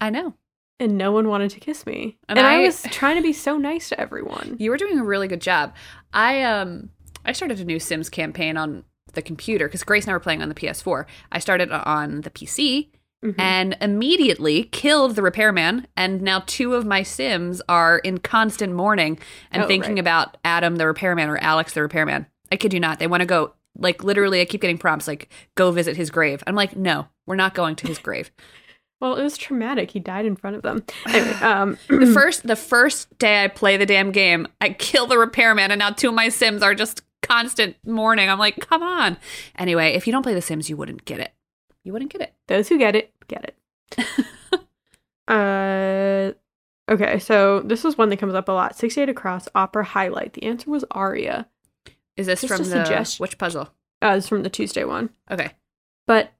I 0.00 0.10
know 0.10 0.34
and 0.80 0.96
no 0.96 1.10
one 1.10 1.26
wanted 1.28 1.50
to 1.50 1.58
kiss 1.60 1.84
me. 1.86 2.16
And 2.28 2.38
And, 2.38 2.46
I, 2.46 2.58
I- 2.60 2.60
was 2.60 2.82
trying 2.90 3.16
to 3.16 3.22
be 3.22 3.32
so 3.32 3.56
nice 3.58 3.88
to 3.88 4.00
everyone. 4.00 4.54
you 4.60 4.70
were 4.70 4.76
doing 4.76 4.98
a 4.98 5.04
really 5.04 5.26
good 5.28 5.40
job. 5.40 5.74
I 6.12 6.42
um 6.44 6.90
I 7.24 7.32
started 7.32 7.58
a 7.60 7.64
new 7.64 7.80
Sims 7.80 8.08
campaign 8.08 8.56
on 8.56 8.84
the 9.18 9.22
computer 9.22 9.66
because 9.68 9.82
Grace 9.84 10.04
and 10.04 10.10
I 10.10 10.14
were 10.14 10.20
playing 10.20 10.40
on 10.42 10.48
the 10.48 10.54
PS4. 10.54 11.04
I 11.32 11.38
started 11.40 11.70
on 11.72 12.20
the 12.22 12.30
PC 12.30 12.90
Mhm. 13.24 13.34
and 13.36 13.76
immediately 13.80 14.62
killed 14.64 15.16
the 15.16 15.22
repairman. 15.22 15.88
And 15.96 16.22
now 16.22 16.44
two 16.46 16.74
of 16.74 16.86
my 16.86 17.02
Sims 17.02 17.60
are 17.68 17.98
in 17.98 18.18
constant 18.18 18.72
mourning 18.74 19.18
and 19.50 19.64
Oh, 19.64 19.66
thinking 19.66 19.94
right. 19.94 19.98
about 20.00 20.36
Adam 20.44 20.76
the 20.76 20.86
repairman 20.86 21.28
or 21.28 21.36
Alex 21.38 21.74
the 21.74 21.82
repairman. 21.82 22.26
I 22.52 22.56
kid 22.56 22.72
you 22.72 22.78
not. 22.78 23.00
They 23.00 23.08
want 23.08 23.22
to 23.22 23.26
go, 23.26 23.54
like, 23.76 24.04
literally, 24.04 24.40
I 24.40 24.44
keep 24.44 24.60
getting 24.60 24.78
prompts, 24.78 25.08
like, 25.08 25.28
go 25.56 25.72
visit 25.72 25.96
his 25.96 26.10
grave. 26.10 26.44
I'm 26.46 26.54
like, 26.54 26.76
no, 26.76 27.08
we're 27.26 27.34
not 27.34 27.54
going 27.54 27.74
to 27.76 27.88
his 27.88 27.98
grave. 27.98 28.30
Well, 29.00 29.14
it 29.14 29.22
was 29.22 29.38
traumatic. 29.38 29.92
He 29.92 30.00
died 30.00 30.26
in 30.26 30.34
front 30.34 30.56
of 30.56 30.62
them. 30.62 30.82
Anyway, 31.06 31.32
um, 31.40 31.78
the 31.88 32.06
first 32.14 32.44
the 32.44 32.56
first 32.56 33.16
day 33.18 33.44
I 33.44 33.46
play 33.46 33.76
the 33.76 33.86
damn 33.86 34.10
game, 34.10 34.48
I 34.60 34.70
kill 34.70 35.06
the 35.06 35.16
repairman, 35.18 35.70
and 35.70 35.78
now 35.78 35.90
two 35.90 36.08
of 36.08 36.14
my 36.16 36.30
Sims 36.30 36.64
are 36.64 36.74
just 36.74 37.02
constant 37.22 37.76
mourning. 37.84 38.28
I'm 38.28 38.38
like, 38.38 38.60
come 38.60 38.82
on. 38.82 39.16
Anyway, 39.56 39.92
if 39.94 40.06
you 40.06 40.12
don't 40.12 40.22
play 40.22 40.34
The 40.34 40.42
Sims, 40.42 40.68
you 40.68 40.76
wouldn't 40.76 41.04
get 41.04 41.20
it. 41.20 41.32
You 41.84 41.92
wouldn't 41.92 42.12
get 42.12 42.20
it. 42.20 42.34
Those 42.46 42.68
who 42.68 42.78
get 42.78 42.96
it, 42.96 43.12
get 43.28 43.54
it. 43.96 44.64
uh, 45.28 46.32
okay, 46.92 47.18
so 47.18 47.60
this 47.60 47.84
is 47.84 47.96
one 47.96 48.08
that 48.10 48.18
comes 48.18 48.34
up 48.34 48.48
a 48.48 48.52
lot. 48.52 48.76
68 48.76 49.08
across, 49.08 49.48
opera 49.54 49.84
highlight. 49.84 50.34
The 50.34 50.44
answer 50.44 50.70
was 50.70 50.84
aria. 50.90 51.46
Is 52.16 52.26
this 52.26 52.40
Just 52.40 52.52
from 52.52 52.64
the 52.64 52.84
suggestion. 52.84 53.22
which 53.22 53.38
puzzle? 53.38 53.68
Uh, 54.02 54.14
it's 54.18 54.28
from 54.28 54.42
the 54.42 54.50
Tuesday 54.50 54.84
one. 54.84 55.10
Okay. 55.30 55.52
But 56.06 56.32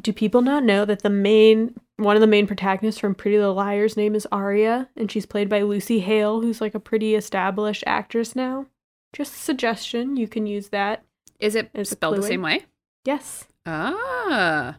do 0.00 0.12
people 0.12 0.42
not 0.42 0.64
know 0.64 0.84
that 0.84 1.02
the 1.02 1.10
main 1.10 1.74
one 1.96 2.16
of 2.16 2.20
the 2.20 2.26
main 2.26 2.46
protagonists 2.46 3.00
from 3.00 3.14
Pretty 3.14 3.38
Little 3.38 3.54
Liars 3.54 3.96
name 3.96 4.16
is 4.16 4.26
Aria 4.32 4.88
and 4.96 5.10
she's 5.10 5.26
played 5.26 5.48
by 5.48 5.62
Lucy 5.62 6.00
Hale, 6.00 6.40
who's 6.40 6.60
like 6.60 6.74
a 6.74 6.80
pretty 6.80 7.14
established 7.14 7.84
actress 7.86 8.34
now? 8.34 8.66
Just 9.14 9.34
a 9.34 9.38
suggestion, 9.38 10.16
you 10.16 10.28
can 10.28 10.46
use 10.46 10.68
that. 10.68 11.04
Is 11.40 11.54
it 11.54 11.70
spelled 11.86 12.16
the 12.16 12.22
same 12.22 12.42
way? 12.42 12.64
Yes. 13.04 13.46
Ah. 13.66 14.78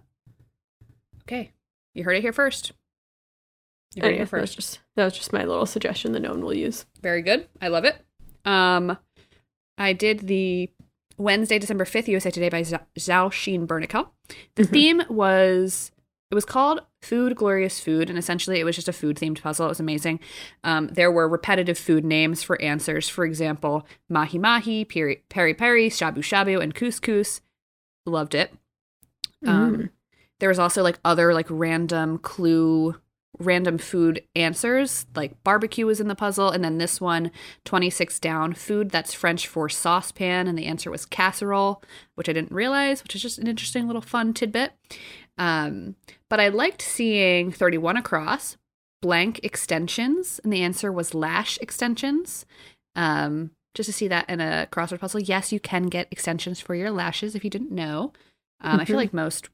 Okay. 1.23 1.51
You 1.93 2.03
heard 2.03 2.17
it 2.17 2.21
here 2.21 2.33
first. 2.33 2.71
You 3.95 4.03
heard 4.03 4.09
it 4.13 4.17
here 4.17 4.25
that 4.25 4.31
was 4.41 4.53
first. 4.53 4.55
just 4.55 4.79
that 4.95 5.05
was 5.05 5.13
just 5.13 5.31
my 5.33 5.43
little 5.45 5.65
suggestion 5.65 6.11
that 6.11 6.21
no 6.21 6.31
one 6.31 6.43
will 6.43 6.53
use. 6.53 6.85
Very 7.01 7.21
good. 7.21 7.47
I 7.61 7.69
love 7.69 7.85
it. 7.85 7.95
Um, 8.43 8.97
I 9.77 9.93
did 9.93 10.27
the 10.27 10.69
Wednesday, 11.17 11.57
December 11.59 11.85
5th 11.85 12.07
USA 12.09 12.29
Today 12.29 12.49
by 12.49 12.61
Zhao 12.61 12.81
Xin 12.97 13.65
Bernickel. 13.67 14.09
The 14.55 14.63
Mhm. 14.63 14.69
theme 14.69 15.01
was, 15.09 15.91
it 16.31 16.35
was 16.35 16.45
called 16.45 16.81
Food, 17.01 17.35
Glorious 17.35 17.79
Food, 17.79 18.09
and 18.09 18.17
essentially 18.17 18.59
it 18.59 18.63
was 18.63 18.75
just 18.75 18.87
a 18.87 18.93
food 18.93 19.17
themed 19.17 19.41
puzzle. 19.41 19.67
It 19.67 19.69
was 19.69 19.79
amazing. 19.79 20.19
Um, 20.63 20.87
there 20.87 21.11
were 21.11 21.29
repetitive 21.29 21.77
food 21.77 22.03
names 22.03 22.41
for 22.43 22.59
answers. 22.61 23.07
For 23.07 23.25
example, 23.25 23.85
Mahi 24.09 24.39
Mahi, 24.39 24.85
Peri 24.85 25.23
Peri, 25.29 25.53
peri 25.53 25.89
Shabu 25.89 26.17
Shabu, 26.17 26.61
and 26.61 26.73
Couscous. 26.73 27.41
Loved 28.05 28.35
it. 28.35 28.53
Um, 29.45 29.75
Mm. 29.75 29.89
there 30.39 30.49
was 30.49 30.59
also 30.59 30.81
like 30.83 30.99
other 31.05 31.33
like 31.33 31.47
random 31.49 32.17
clue 32.17 32.95
random 33.39 33.77
food 33.77 34.23
answers 34.35 35.05
like 35.15 35.41
barbecue 35.43 35.85
was 35.85 35.99
in 35.99 36.07
the 36.07 36.15
puzzle 36.15 36.49
and 36.49 36.63
then 36.63 36.77
this 36.77 37.01
one 37.01 37.31
26 37.65 38.19
down 38.19 38.53
food 38.53 38.89
that's 38.89 39.13
french 39.13 39.47
for 39.47 39.67
saucepan 39.69 40.47
and 40.47 40.57
the 40.57 40.65
answer 40.65 40.89
was 40.89 41.05
casserole 41.05 41.81
which 42.15 42.29
i 42.29 42.33
didn't 42.33 42.51
realize 42.51 43.03
which 43.03 43.15
is 43.15 43.21
just 43.21 43.37
an 43.37 43.47
interesting 43.47 43.87
little 43.87 44.01
fun 44.01 44.33
tidbit. 44.33 44.71
Um, 45.37 45.95
but 46.29 46.39
i 46.39 46.47
liked 46.47 46.81
seeing 46.81 47.51
31 47.51 47.97
across 47.97 48.57
blank 49.01 49.39
extensions 49.43 50.39
and 50.43 50.51
the 50.53 50.61
answer 50.61 50.91
was 50.91 51.13
lash 51.13 51.57
extensions. 51.61 52.45
Um, 52.95 53.51
just 53.73 53.87
to 53.87 53.93
see 53.93 54.07
that 54.07 54.29
in 54.29 54.39
a 54.39 54.67
crossword 54.71 54.99
puzzle 55.01 55.19
yes 55.19 55.51
you 55.51 55.59
can 55.59 55.87
get 55.87 56.07
extensions 56.09 56.61
for 56.61 56.73
your 56.75 56.91
lashes 56.91 57.35
if 57.35 57.43
you 57.43 57.49
didn't 57.49 57.71
know. 57.71 58.13
Um, 58.61 58.79
i 58.79 58.85
feel 58.85 58.95
Mhm. 58.95 58.99
like 58.99 59.13
most 59.13 59.49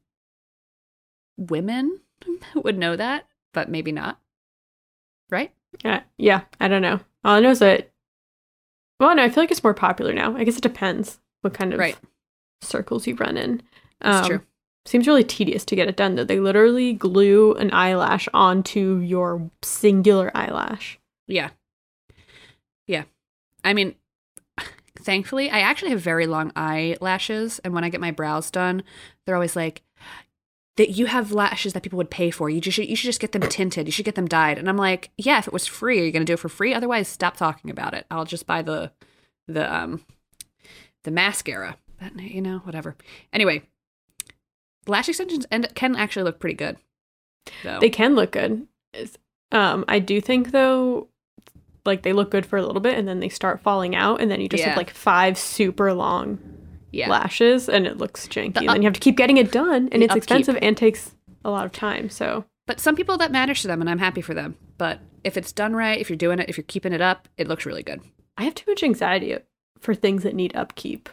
women 1.38 2.00
would 2.56 2.78
know 2.78 2.96
that, 2.96 3.26
but 3.54 3.70
maybe 3.70 3.92
not. 3.92 4.20
Right? 5.30 5.54
Uh, 5.86 6.00
yeah, 6.18 6.42
I 6.60 6.68
don't 6.68 6.82
know. 6.82 7.00
All 7.24 7.36
I 7.36 7.40
know 7.40 7.52
is 7.52 7.60
that 7.60 7.90
well, 9.00 9.16
no, 9.16 9.24
I 9.24 9.30
feel 9.30 9.42
like 9.42 9.50
it's 9.52 9.64
more 9.64 9.74
popular 9.74 10.14
now. 10.14 10.36
I 10.38 10.44
guess 10.44 10.58
it 10.58 10.62
depends 10.64 11.20
what 11.42 11.54
kind 11.56 11.74
of 11.74 11.80
Right. 11.80 11.98
circles 12.62 13.08
you 13.08 13.16
run 13.16 13.36
in. 13.36 13.64
That's 14.00 14.26
Um, 14.28 14.30
true. 14.38 14.42
Seems 14.86 15.08
really 15.08 15.24
tedious 15.24 15.66
to 15.66 15.76
get 15.76 15.88
it 15.88 15.96
done 15.96 16.16
though. 16.16 16.24
They 16.24 16.40
literally 16.40 16.94
glue 16.94 17.54
an 17.56 17.72
eyelash 17.74 18.28
onto 18.34 18.98
your 19.00 19.50
singular 19.64 20.32
eyelash. 20.36 21.00
Yeah. 21.28 21.50
Yeah. 22.88 23.04
I 23.64 23.74
mean, 23.74 23.96
thankfully, 25.00 25.50
I 25.50 25.60
actually 25.62 25.92
have 25.92 26.02
very 26.02 26.28
long 26.28 26.52
eyelashes. 26.56 27.60
And 27.60 27.74
when 27.74 27.84
I 27.84 27.90
get 27.90 28.02
my 28.02 28.12
brows 28.12 28.52
done, 28.52 28.84
they're 29.26 29.36
always 29.36 29.56
like, 29.56 29.82
that 30.78 30.92
you 30.92 31.06
have 31.08 31.32
lashes 31.32 31.74
that 31.74 31.84
people 31.84 31.98
would 31.98 32.10
pay 32.10 32.32
for. 32.32 32.50
You 32.50 32.62
just 32.62 32.76
should, 32.78 32.88
you 32.90 32.96
should 32.96 33.08
just 33.08 33.20
get 33.20 33.34
them 33.34 33.42
tinted. 33.42 33.88
You 33.88 33.92
should 33.92 34.06
get 34.06 34.16
them 34.16 34.28
dyed. 34.28 34.58
And 34.58 34.70
I'm 34.70 34.78
like, 34.78 35.10
yeah, 35.18 35.38
if 35.38 35.48
it 35.48 35.54
was 35.54 35.68
free, 35.68 36.00
are 36.00 36.04
you 36.06 36.12
going 36.12 36.22
to 36.26 36.30
do 36.30 36.34
it 36.36 36.40
for 36.40 36.50
free? 36.50 36.74
Otherwise, 36.74 37.08
stop 37.08 37.36
talking 37.36 37.70
about 37.70 37.94
it. 37.94 38.06
I'll 38.10 38.26
just 38.26 38.48
buy 38.48 38.62
the 38.62 38.92
the 39.48 39.74
um 39.74 40.06
the 41.04 41.12
mascara. 41.12 41.78
But 42.00 42.20
you 42.22 42.42
know, 42.42 42.60
whatever. 42.60 42.96
Anyway, 43.34 43.64
lash 44.88 45.10
extensions 45.10 45.46
and 45.52 45.74
can 45.76 45.96
actually 45.96 46.24
look 46.24 46.40
pretty 46.40 46.56
good. 46.56 46.78
So 47.64 47.80
They 47.80 47.90
can 47.90 48.16
look 48.16 48.32
good. 48.32 48.68
Um, 49.52 49.84
I 49.88 50.00
do 50.00 50.22
think 50.22 50.52
though, 50.52 51.10
like 51.86 52.04
they 52.04 52.14
look 52.14 52.32
good 52.32 52.46
for 52.46 52.58
a 52.58 52.64
little 52.66 52.82
bit 52.82 52.98
and 52.98 53.08
then 53.08 53.20
they 53.20 53.30
start 53.30 53.62
falling 53.62 53.96
out, 53.96 54.22
and 54.22 54.32
then 54.32 54.40
you 54.40 54.48
just 54.48 54.62
Yeah. 54.62 54.70
have 54.70 54.78
like 54.78 54.92
five 54.92 55.38
super 55.38 55.94
long 55.94 56.40
yeah, 56.92 57.10
lashes, 57.10 57.70
and 57.70 57.88
it 57.88 57.98
looks 57.98 58.28
janky. 58.28 58.54
The 58.54 58.60
and 58.62 58.70
then 58.70 58.82
you 58.82 58.88
have 58.88 58.94
to 58.94 59.00
keep 59.00 59.18
getting 59.18 59.38
it 59.38 59.52
done, 59.52 59.90
and 59.92 60.04
it's 60.04 60.12
upkeep. 60.12 60.24
expensive 60.24 60.58
and 60.62 60.76
takes 60.76 61.16
a 61.44 61.50
lot 61.50 61.66
of 61.66 61.72
time. 61.72 62.10
So 62.10 62.46
But 62.68 62.80
some 62.80 62.96
people 62.96 63.18
that 63.18 63.32
matters 63.32 63.62
to 63.62 63.68
them, 63.68 63.82
and 63.82 63.90
I'm 63.90 64.00
happy 64.00 64.22
for 64.22 64.34
them. 64.34 64.58
But 64.78 65.00
if 65.24 65.38
it's 65.38 65.52
done 65.52 65.76
right, 65.76 66.00
if 66.00 66.10
you're 66.10 66.18
doing 66.18 66.40
it, 66.40 66.50
if 66.50 66.58
you're 66.58 66.66
keeping 66.68 66.94
it 66.94 67.02
up, 67.02 67.28
it 67.38 67.48
looks 67.48 67.66
really 67.66 67.84
good. 67.84 68.02
I 68.38 68.44
have 68.44 68.56
too 68.56 68.70
much 68.72 68.84
anxiety 68.84 69.38
for 69.80 69.94
things 69.94 70.24
that 70.24 70.36
need 70.36 70.56
upkeep. 70.56 71.10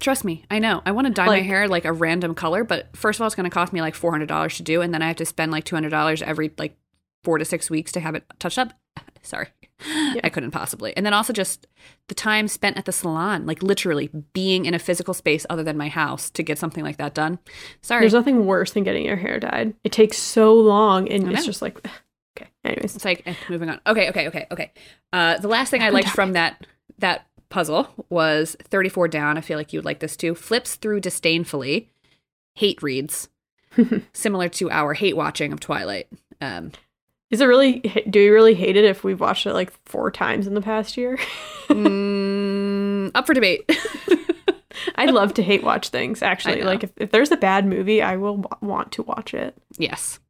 Trust 0.00 0.24
me, 0.24 0.44
I 0.50 0.60
know. 0.60 0.80
I 0.86 0.92
want 0.92 1.08
to 1.08 1.12
dye 1.12 1.26
my 1.26 1.40
hair 1.40 1.66
like 1.66 1.84
a 1.84 1.92
random 1.92 2.34
color, 2.34 2.62
but 2.62 2.96
first 2.96 3.18
of 3.18 3.22
all, 3.22 3.26
it's 3.26 3.34
going 3.34 3.50
to 3.50 3.54
cost 3.54 3.72
me 3.72 3.80
like 3.80 3.96
four 3.96 4.12
hundred 4.12 4.28
dollars 4.28 4.56
to 4.58 4.62
do, 4.62 4.80
and 4.80 4.94
then 4.94 5.02
I 5.02 5.08
have 5.08 5.16
to 5.16 5.26
spend 5.26 5.50
like 5.50 5.64
two 5.64 5.74
hundred 5.74 5.90
dollars 5.90 6.22
every 6.22 6.52
like 6.56 6.76
four 7.24 7.38
to 7.38 7.44
six 7.44 7.68
weeks 7.68 7.90
to 7.92 8.00
have 8.00 8.14
it 8.14 8.24
touched 8.38 8.58
up. 8.58 8.74
Sorry, 9.22 9.48
I 9.80 10.28
couldn't 10.28 10.50
possibly. 10.50 10.96
And 10.96 11.06
then 11.06 11.12
also 11.12 11.32
just 11.32 11.66
the 12.08 12.14
time 12.14 12.48
spent 12.48 12.76
at 12.76 12.84
the 12.84 12.92
salon, 12.92 13.46
like 13.46 13.62
literally 13.62 14.10
being 14.32 14.64
in 14.66 14.74
a 14.74 14.78
physical 14.78 15.14
space 15.14 15.46
other 15.48 15.62
than 15.62 15.76
my 15.76 15.88
house 15.88 16.30
to 16.30 16.42
get 16.42 16.58
something 16.58 16.82
like 16.82 16.96
that 16.96 17.14
done. 17.14 17.38
Sorry, 17.82 18.00
There's 18.00 18.12
nothing 18.12 18.46
worse 18.46 18.72
than 18.72 18.82
getting 18.84 19.04
your 19.04 19.16
hair 19.16 19.38
dyed. 19.38 19.74
It 19.84 19.92
takes 19.92 20.18
so 20.18 20.54
long, 20.54 21.08
and 21.08 21.32
it's 21.32 21.46
just 21.46 21.62
like, 21.62 21.78
okay. 22.36 22.50
Anyways, 22.64 22.96
It's 22.96 23.04
like 23.04 23.22
eh, 23.26 23.34
moving 23.48 23.68
on. 23.68 23.80
Okay, 23.86 24.08
okay, 24.08 24.28
okay, 24.28 24.46
okay. 24.50 24.72
Uh, 25.12 25.38
the 25.38 25.48
last 25.48 25.70
thing 25.70 25.82
I 25.82 25.90
liked 25.90 26.10
from 26.10 26.32
that 26.32 26.66
that 26.98 27.26
puzzle 27.48 27.88
was 28.10 28.56
34 28.64 29.08
down. 29.08 29.38
I 29.38 29.40
feel 29.40 29.56
like 29.56 29.72
you 29.72 29.78
would 29.78 29.84
like 29.84 30.00
this 30.00 30.16
too. 30.16 30.34
Flips 30.34 30.74
through 30.74 31.00
disdainfully. 31.00 31.90
Hate 32.56 32.82
reads, 32.82 33.28
similar 34.12 34.48
to 34.48 34.70
our 34.70 34.94
hate 34.94 35.16
watching 35.16 35.52
of 35.52 35.60
Twilight. 35.60 36.08
Um, 36.40 36.72
is 37.30 37.40
it 37.40 37.46
really? 37.46 37.80
Do 38.08 38.18
we 38.20 38.28
really 38.28 38.54
hate 38.54 38.76
it 38.76 38.84
if 38.84 39.04
we've 39.04 39.20
watched 39.20 39.46
it 39.46 39.52
like 39.52 39.72
four 39.86 40.10
times 40.10 40.46
in 40.46 40.54
the 40.54 40.62
past 40.62 40.96
year? 40.96 41.16
mm, 41.68 43.10
up 43.14 43.26
for 43.26 43.34
debate. 43.34 43.70
I'd 44.94 45.10
love 45.10 45.34
to 45.34 45.42
hate 45.42 45.62
watch 45.62 45.88
things. 45.88 46.22
Actually, 46.22 46.62
like 46.62 46.84
if, 46.84 46.92
if 46.96 47.10
there's 47.10 47.32
a 47.32 47.36
bad 47.36 47.66
movie, 47.66 48.00
I 48.00 48.16
will 48.16 48.38
w- 48.38 48.68
want 48.68 48.92
to 48.92 49.02
watch 49.02 49.34
it. 49.34 49.56
yes. 49.76 50.20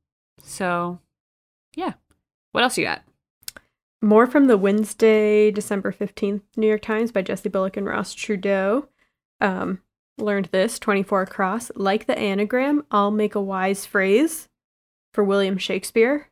So, 0.42 0.98
yeah. 1.74 1.92
What 2.52 2.64
else 2.64 2.78
you 2.78 2.84
got? 2.84 3.02
More 4.00 4.26
from 4.26 4.46
the 4.46 4.56
Wednesday, 4.56 5.50
December 5.50 5.92
15th 5.92 6.40
New 6.56 6.66
York 6.68 6.82
Times 6.82 7.12
by 7.12 7.22
Jesse 7.22 7.48
Bullock 7.48 7.76
and 7.76 7.86
Ross 7.86 8.14
Trudeau. 8.14 8.88
Um, 9.40 9.82
learned 10.16 10.46
this 10.46 10.78
24 10.78 11.22
across. 11.22 11.70
Like 11.74 12.06
the 12.06 12.18
anagram, 12.18 12.84
I'll 12.90 13.10
make 13.10 13.34
a 13.34 13.42
wise 13.42 13.84
phrase 13.84 14.48
for 15.12 15.22
William 15.24 15.58
Shakespeare. 15.58 16.28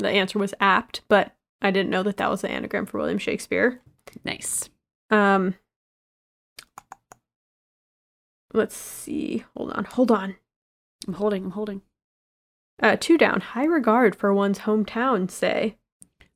The 0.00 0.08
answer 0.10 0.38
was 0.38 0.54
apt, 0.60 1.02
but 1.08 1.36
I 1.62 1.70
didn't 1.70 1.90
know 1.90 2.02
that 2.02 2.16
that 2.16 2.30
was 2.30 2.40
the 2.40 2.50
anagram 2.50 2.86
for 2.86 2.98
William 2.98 3.18
Shakespeare. 3.18 3.80
Nice. 4.24 4.68
Um, 5.10 5.54
let's 8.52 8.76
see. 8.76 9.44
Hold 9.56 9.72
on. 9.72 9.84
Hold 9.84 10.10
on. 10.10 10.36
I'm 11.06 11.14
holding. 11.14 11.44
I'm 11.44 11.50
holding. 11.52 11.82
Uh, 12.82 12.96
two 12.98 13.18
down. 13.18 13.40
High 13.40 13.64
regard 13.66 14.16
for 14.16 14.32
one's 14.32 14.60
hometown, 14.60 15.30
say. 15.30 15.76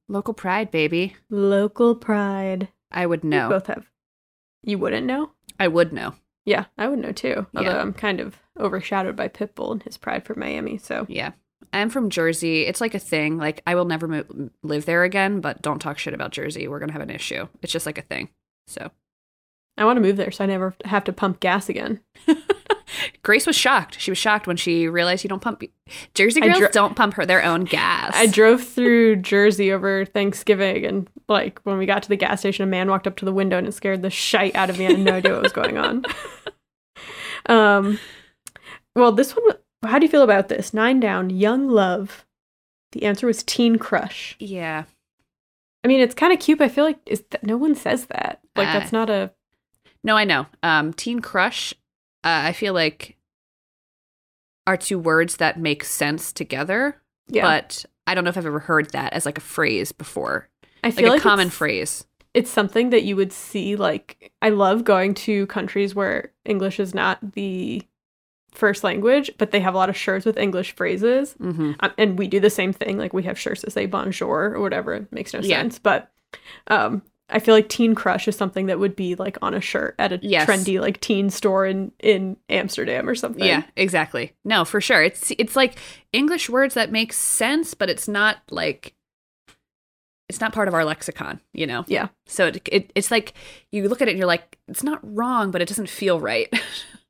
Local 0.08 0.34
pride, 0.34 0.70
baby. 0.70 1.16
Local 1.30 1.94
pride. 1.94 2.68
I 2.90 3.06
would 3.06 3.22
We 3.24 3.30
know. 3.30 3.48
both 3.48 3.66
have. 3.68 3.86
You 4.62 4.78
wouldn't 4.78 5.06
know? 5.06 5.30
I 5.58 5.68
would 5.68 5.92
know. 5.92 6.14
Yeah, 6.44 6.66
I 6.76 6.88
would 6.88 6.98
know 6.98 7.12
too. 7.12 7.46
Although 7.56 7.70
Yeah. 7.70 7.80
I'm 7.80 7.94
kind 7.94 8.20
of 8.20 8.38
overshadowed 8.58 9.16
by 9.16 9.28
Pitbull 9.28 9.72
and 9.72 9.82
his 9.82 9.96
pride 9.96 10.24
for 10.26 10.34
Miami. 10.34 10.76
So 10.76 11.06
Yeah. 11.08 11.32
I'm 11.74 11.90
from 11.90 12.10
Jersey. 12.10 12.62
It's 12.66 12.80
like 12.80 12.94
a 12.94 12.98
thing. 12.98 13.38
Like 13.38 13.62
I 13.66 13.74
will 13.74 13.84
never 13.84 14.24
live 14.62 14.86
there 14.86 15.04
again, 15.04 15.40
but 15.40 15.62
don't 15.62 15.78
talk 15.80 15.98
shit 15.98 16.14
about 16.14 16.32
Jersey. 16.32 16.68
We're 16.68 16.78
going 16.78 16.88
to 16.88 16.94
have 16.94 17.02
an 17.02 17.10
issue. 17.10 17.48
It's 17.62 17.72
just 17.72 17.86
like 17.86 17.98
a 17.98 18.02
thing. 18.02 18.30
So, 18.66 18.90
I 19.76 19.84
want 19.84 19.96
to 19.96 20.00
move 20.00 20.16
there 20.16 20.30
so 20.30 20.44
I 20.44 20.46
never 20.46 20.74
have 20.84 21.04
to 21.04 21.12
pump 21.12 21.40
gas 21.40 21.68
again. 21.68 22.00
Grace 23.22 23.46
was 23.46 23.56
shocked. 23.56 24.00
She 24.00 24.10
was 24.10 24.18
shocked 24.18 24.46
when 24.46 24.56
she 24.56 24.88
realized 24.88 25.24
you 25.24 25.28
don't 25.28 25.42
pump 25.42 25.62
Jersey 26.14 26.40
girls 26.40 26.58
dro- 26.58 26.68
don't 26.72 26.96
pump 26.96 27.14
her 27.14 27.26
their 27.26 27.42
own 27.42 27.64
gas. 27.64 28.12
I 28.14 28.26
drove 28.26 28.62
through 28.62 29.16
Jersey 29.16 29.72
over 29.72 30.04
Thanksgiving 30.04 30.86
and 30.86 31.08
like 31.28 31.60
when 31.64 31.78
we 31.78 31.86
got 31.86 32.02
to 32.04 32.08
the 32.08 32.16
gas 32.16 32.40
station, 32.40 32.62
a 32.62 32.66
man 32.66 32.88
walked 32.88 33.06
up 33.06 33.16
to 33.16 33.24
the 33.24 33.32
window 33.32 33.58
and 33.58 33.66
it 33.66 33.72
scared 33.72 34.02
the 34.02 34.10
shite 34.10 34.54
out 34.54 34.70
of 34.70 34.78
me. 34.78 34.86
I 34.86 34.90
had 34.90 35.00
no 35.00 35.12
idea 35.14 35.32
what 35.32 35.42
was 35.42 35.52
going 35.52 35.78
on. 35.78 36.04
Um, 37.46 37.98
well, 38.96 39.12
this 39.12 39.32
one. 39.32 39.56
How 39.84 39.98
do 39.98 40.06
you 40.06 40.10
feel 40.10 40.22
about 40.22 40.48
this? 40.48 40.72
Nine 40.74 41.00
down. 41.00 41.30
Young 41.30 41.68
love. 41.68 42.24
The 42.92 43.04
answer 43.04 43.26
was 43.26 43.42
teen 43.42 43.76
crush. 43.78 44.36
yeah. 44.38 44.84
I 45.82 45.86
mean, 45.86 46.00
it's 46.00 46.14
kind 46.14 46.32
of 46.32 46.38
cute. 46.40 46.58
But 46.58 46.64
I 46.64 46.68
feel 46.68 46.84
like 46.84 46.98
is 47.04 47.22
that 47.30 47.44
no 47.44 47.56
one 47.58 47.74
says 47.74 48.06
that. 48.06 48.40
Like 48.56 48.68
Uh, 48.68 48.72
that's 48.78 48.92
not 48.92 49.10
a 49.10 49.32
No, 50.02 50.16
I 50.16 50.24
know. 50.24 50.46
Um, 50.62 50.92
teen 50.94 51.20
crush, 51.20 51.74
uh, 52.24 52.40
I 52.48 52.52
feel 52.54 52.72
like 52.72 53.16
are 54.66 54.76
two 54.78 54.98
words 54.98 55.36
that 55.36 55.58
make 55.58 55.84
sense 55.84 56.32
together, 56.32 56.96
Yeah. 57.28 57.42
but 57.42 57.84
I 58.06 58.14
don't 58.14 58.24
know 58.24 58.30
if 58.30 58.38
I've 58.38 58.46
ever 58.46 58.60
heard 58.60 58.90
that 58.92 59.12
as 59.12 59.26
like 59.26 59.36
a 59.36 59.42
phrase 59.42 59.92
before, 59.92 60.48
I 60.82 60.90
feel 60.90 61.04
like 61.04 61.04
feel 61.04 61.12
a 61.12 61.16
like, 61.16 61.22
common 61.22 61.50
phrase. 61.50 62.06
it's 62.32 62.50
something 62.50 62.88
that 62.90 63.02
you 63.04 63.14
would 63.16 63.32
see 63.32 63.76
like 63.76 64.32
I 64.40 64.48
love 64.50 64.84
going 64.84 65.12
to 65.14 65.46
countries 65.48 65.94
where 65.94 66.32
English 66.46 66.80
is 66.80 66.94
not 66.94 67.32
the 67.34 67.82
first 68.54 68.82
language, 68.84 69.30
but 69.38 69.50
they 69.50 69.60
have 69.60 69.74
a 69.74 69.76
lot 69.76 69.88
of 69.90 69.96
shirts 69.96 70.24
with 70.24 70.38
English 70.38 70.74
phrases. 70.76 71.34
hmm 71.34 71.72
Um, 71.80 71.92
and 71.98 72.18
we 72.18 72.26
do 72.28 72.40
the 72.40 72.50
same 72.50 72.72
thing. 72.72 72.96
Like 72.98 73.12
we 73.12 73.24
have 73.24 73.38
shirts 73.38 73.62
that 73.62 73.72
say 73.72 73.86
bonjour 73.86 74.52
or 74.54 74.60
whatever. 74.60 74.94
It 74.94 75.12
makes 75.12 75.34
no 75.34 75.40
Yeah. 75.40 75.60
sense. 75.60 75.78
But 75.78 76.10
um, 76.68 77.02
I 77.30 77.38
feel 77.38 77.54
like 77.54 77.68
teen 77.68 77.94
crush 77.94 78.28
is 78.28 78.36
something 78.36 78.66
that 78.66 78.78
would 78.78 78.94
be 78.96 79.14
like 79.14 79.38
on 79.42 79.54
a 79.54 79.60
shirt 79.60 79.94
at 79.98 80.12
a 80.12 80.20
Yes. 80.22 80.48
trendy 80.48 80.80
like 80.80 81.00
teen 81.00 81.30
store 81.30 81.66
in 81.66 81.90
in 82.00 82.36
Amsterdam 82.48 83.08
or 83.08 83.14
something. 83.14 83.44
Yeah, 83.44 83.64
exactly. 83.76 84.32
No, 84.44 84.64
for 84.64 84.80
sure. 84.80 85.02
It's 85.02 85.32
it's 85.38 85.56
like 85.56 85.76
English 86.12 86.48
words 86.50 86.74
that 86.74 86.92
make 86.92 87.12
sense, 87.12 87.74
but 87.74 87.88
it's 87.90 88.06
not 88.08 88.38
like 88.50 88.94
it's 90.28 90.40
not 90.40 90.52
part 90.52 90.68
of 90.68 90.74
our 90.74 90.84
lexicon, 90.84 91.40
you 91.52 91.66
know. 91.66 91.84
Yeah. 91.86 92.08
So 92.26 92.46
it, 92.48 92.68
it 92.70 92.92
it's 92.94 93.10
like 93.10 93.34
you 93.72 93.88
look 93.88 94.00
at 94.02 94.08
it 94.08 94.12
and 94.12 94.18
you're 94.18 94.26
like, 94.26 94.58
it's 94.68 94.82
not 94.82 94.98
wrong, 95.02 95.50
but 95.50 95.60
it 95.62 95.68
doesn't 95.68 95.88
feel 95.88 96.20
right. 96.20 96.52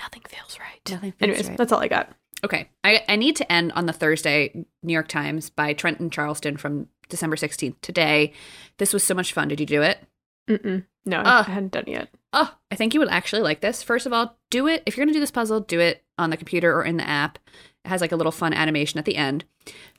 Nothing 0.00 0.22
feels 0.28 0.58
right. 0.58 0.80
Nothing 0.90 1.12
feels 1.12 1.28
Anyways, 1.28 1.48
right. 1.48 1.56
that's 1.58 1.72
all 1.72 1.80
I 1.80 1.88
got. 1.88 2.10
Okay. 2.44 2.68
I, 2.82 3.04
I 3.08 3.16
need 3.16 3.36
to 3.36 3.52
end 3.52 3.72
on 3.72 3.86
the 3.86 3.92
Thursday 3.92 4.64
New 4.82 4.92
York 4.92 5.08
Times 5.08 5.50
by 5.50 5.72
Trenton 5.74 6.10
Charlson 6.10 6.56
from 6.56 6.88
December 7.08 7.36
16th 7.36 7.76
today. 7.82 8.32
This 8.78 8.92
was 8.92 9.04
so 9.04 9.14
much 9.14 9.32
fun. 9.32 9.48
Did 9.48 9.60
you 9.60 9.66
do 9.66 9.82
it? 9.82 9.98
Mm-mm. 10.48 10.84
No, 11.04 11.18
Ugh. 11.18 11.44
I 11.48 11.50
hadn't 11.52 11.72
done 11.72 11.84
it 11.86 11.90
yet. 11.92 12.08
Oh, 12.32 12.54
I 12.70 12.76
think 12.76 12.94
you 12.94 13.00
would 13.00 13.08
actually 13.10 13.42
like 13.42 13.60
this. 13.60 13.82
First 13.82 14.06
of 14.06 14.12
all, 14.12 14.36
do 14.50 14.66
it. 14.68 14.82
If 14.86 14.96
you're 14.96 15.04
going 15.04 15.12
to 15.12 15.16
do 15.16 15.20
this 15.20 15.30
puzzle, 15.30 15.60
do 15.60 15.80
it 15.80 16.02
on 16.18 16.30
the 16.30 16.36
computer 16.36 16.74
or 16.74 16.84
in 16.84 16.96
the 16.96 17.08
app. 17.08 17.38
It 17.84 17.88
has 17.88 18.00
like 18.00 18.12
a 18.12 18.16
little 18.16 18.32
fun 18.32 18.52
animation 18.52 18.98
at 18.98 19.04
the 19.04 19.16
end. 19.16 19.44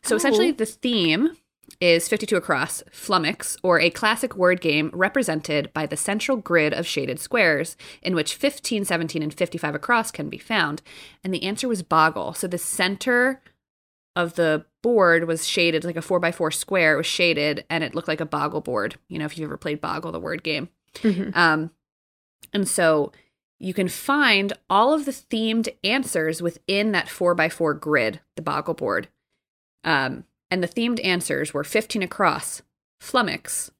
So 0.04 0.16
essentially, 0.16 0.50
Oh. 0.50 0.54
the 0.54 0.66
theme 0.66 1.36
is 1.80 2.08
52 2.08 2.36
across, 2.36 2.84
flummox, 2.92 3.58
or 3.64 3.80
a 3.80 3.90
classic 3.90 4.36
word 4.36 4.62
game 4.62 4.90
represented 4.94 5.72
by 5.74 5.86
the 5.86 5.98
central 5.98 6.38
grid 6.38 6.74
of 6.74 6.88
shaded 6.88 7.20
squares, 7.20 7.78
in 8.02 8.16
which 8.16 8.36
15, 8.36 8.86
17, 8.86 9.22
and 9.24 9.34
55 9.34 9.76
across 9.76 10.12
can 10.12 10.30
be 10.30 10.38
found. 10.38 10.82
And 11.24 11.34
the 11.34 11.44
answer 11.44 11.68
was 11.68 11.84
boggle. 11.84 12.34
So 12.34 12.48
the 12.48 12.58
center 12.58 13.42
of 14.16 14.36
the 14.36 14.66
board 14.84 15.26
was 15.26 15.48
shaded 15.48 15.84
like 15.84 15.96
a 15.96 16.02
4x4 16.02 16.54
square. 16.54 16.94
It 16.96 16.98
was 16.98 17.06
shaded 17.06 17.66
and 17.70 17.84
it 17.84 17.96
looked 17.96 18.08
like 18.08 18.22
a 18.22 18.26
boggle 18.26 18.62
board. 18.62 18.96
You 19.08 19.20
know, 19.20 19.26
if 19.26 19.38
you've 19.38 19.48
ever 19.48 19.58
played 19.58 19.80
boggle, 19.80 20.12
the 20.12 20.20
word 20.20 20.44
game. 20.44 20.70
Mhm. 20.96 21.36
Um, 21.36 21.72
and 22.54 22.68
so 22.68 23.12
you 23.60 23.74
can 23.74 23.88
find 23.88 24.54
all 24.70 24.94
of 24.94 25.06
the 25.06 25.12
themed 25.12 25.70
answers 25.84 26.42
within 26.42 26.92
that 26.92 27.08
four 27.08 27.36
by 27.36 27.48
four 27.48 27.74
grid, 27.74 28.20
the 28.36 28.42
boggle 28.42 28.74
board. 28.74 29.08
Um, 29.84 30.26
and 30.52 30.62
the 30.62 30.68
themed 30.68 31.04
answers 31.04 31.54
were 31.54 31.64
15 31.64 32.04
across, 32.04 32.62
flummox, 33.02 33.72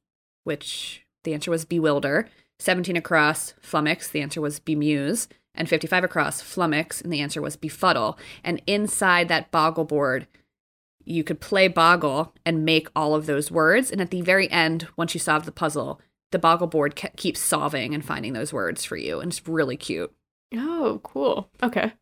which 0.46 1.06
the 1.24 1.34
answer 1.34 1.52
was 1.52 1.66
bewilder, 1.66 2.28
17 2.60 2.96
across, 2.96 3.54
flummox, 3.62 4.10
the 4.10 4.22
answer 4.22 4.40
was 4.40 4.60
bemuse, 4.60 5.28
and 5.54 5.68
55 5.68 6.04
across, 6.04 6.42
flummox, 6.42 7.04
and 7.04 7.12
the 7.12 7.20
answer 7.20 7.42
was 7.42 7.56
befuddle. 7.56 8.18
And 8.44 8.62
inside 8.66 9.28
that 9.28 9.52
boggle 9.52 9.84
board, 9.84 10.28
you 11.04 11.24
could 11.24 11.42
play 11.42 11.68
boggle 11.68 12.34
and 12.46 12.64
make 12.64 12.88
all 12.96 13.16
of 13.16 13.26
those 13.26 13.52
words. 13.52 13.92
And 13.92 14.00
at 14.00 14.12
the 14.12 14.22
very 14.22 14.50
end, 14.50 14.88
once 14.96 15.14
you 15.14 15.20
solve 15.20 15.46
the 15.46 15.52
puzzle, 15.52 16.00
the 16.32 16.40
boggle 16.40 16.68
board 16.68 16.96
ke- 16.96 17.16
keeps 17.18 17.40
solving 17.40 17.94
and 17.94 18.06
finding 18.06 18.34
those 18.34 18.54
words 18.54 18.86
for 18.86 18.96
you. 18.96 19.20
And 19.20 19.32
it's 19.32 19.48
really 19.48 19.76
cute. 19.76 20.14
Oh, 20.54 21.02
cool. 21.04 21.50
Okay. 21.62 21.94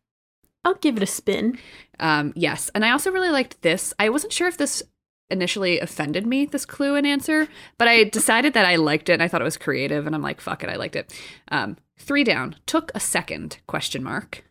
I'll 0.64 0.74
give 0.74 0.96
it 0.96 1.02
a 1.02 1.06
spin. 1.06 1.58
Um, 1.98 2.32
yes. 2.36 2.70
And 2.74 2.84
I 2.84 2.90
also 2.90 3.10
really 3.10 3.30
liked 3.30 3.62
this. 3.62 3.94
I 3.98 4.08
wasn't 4.08 4.32
sure 4.32 4.48
if 4.48 4.56
this 4.58 4.82
initially 5.30 5.78
offended 5.80 6.26
me, 6.26 6.44
this 6.44 6.66
clue 6.66 6.96
and 6.96 7.06
answer, 7.06 7.46
but 7.78 7.88
I 7.88 8.04
decided 8.04 8.52
that 8.54 8.66
I 8.66 8.76
liked 8.76 9.08
it 9.08 9.14
and 9.14 9.22
I 9.22 9.28
thought 9.28 9.40
it 9.40 9.44
was 9.44 9.56
creative. 9.56 10.06
And 10.06 10.14
I'm 10.14 10.22
like, 10.22 10.40
fuck 10.40 10.62
it, 10.64 10.68
I 10.70 10.76
liked 10.76 10.96
it. 10.96 11.14
Um, 11.48 11.76
three 11.98 12.24
down. 12.24 12.56
Took 12.66 12.90
a 12.94 13.00
second, 13.00 13.58
question 13.66 14.02
mark. 14.02 14.44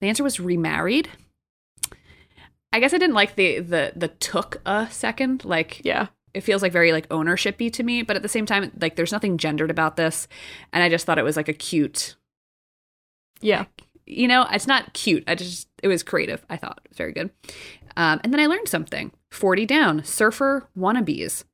The 0.00 0.08
answer 0.08 0.22
was 0.22 0.38
remarried. 0.40 1.08
I 2.72 2.80
guess 2.80 2.92
I 2.92 2.98
didn't 2.98 3.14
like 3.14 3.36
the 3.36 3.60
the 3.60 3.92
the 3.96 4.08
took 4.08 4.60
a 4.66 4.86
second. 4.90 5.44
Like 5.44 5.80
Yeah. 5.84 6.08
it 6.34 6.42
feels 6.42 6.60
like 6.62 6.72
very 6.72 6.92
like 6.92 7.08
ownershipy 7.08 7.72
to 7.72 7.82
me, 7.82 8.02
but 8.02 8.16
at 8.16 8.22
the 8.22 8.28
same 8.28 8.44
time, 8.44 8.70
like 8.80 8.96
there's 8.96 9.12
nothing 9.12 9.38
gendered 9.38 9.70
about 9.70 9.96
this, 9.96 10.28
and 10.72 10.82
I 10.82 10.88
just 10.90 11.06
thought 11.06 11.18
it 11.18 11.24
was 11.24 11.36
like 11.36 11.48
a 11.48 11.54
cute. 11.54 12.16
Yeah. 13.40 13.64
You 14.06 14.28
know, 14.28 14.46
it's 14.52 14.66
not 14.66 14.92
cute. 14.92 15.24
I 15.26 15.34
just 15.34 15.68
it 15.82 15.88
was 15.88 16.02
creative. 16.02 16.44
I 16.48 16.56
thought 16.56 16.80
it 16.84 16.90
was 16.90 16.98
very 16.98 17.12
good. 17.12 17.30
Um, 17.96 18.20
and 18.22 18.32
then 18.32 18.40
I 18.40 18.46
learned 18.46 18.68
something. 18.68 19.12
Forty 19.30 19.66
down, 19.66 20.04
surfer 20.04 20.68
wannabes, 20.78 21.44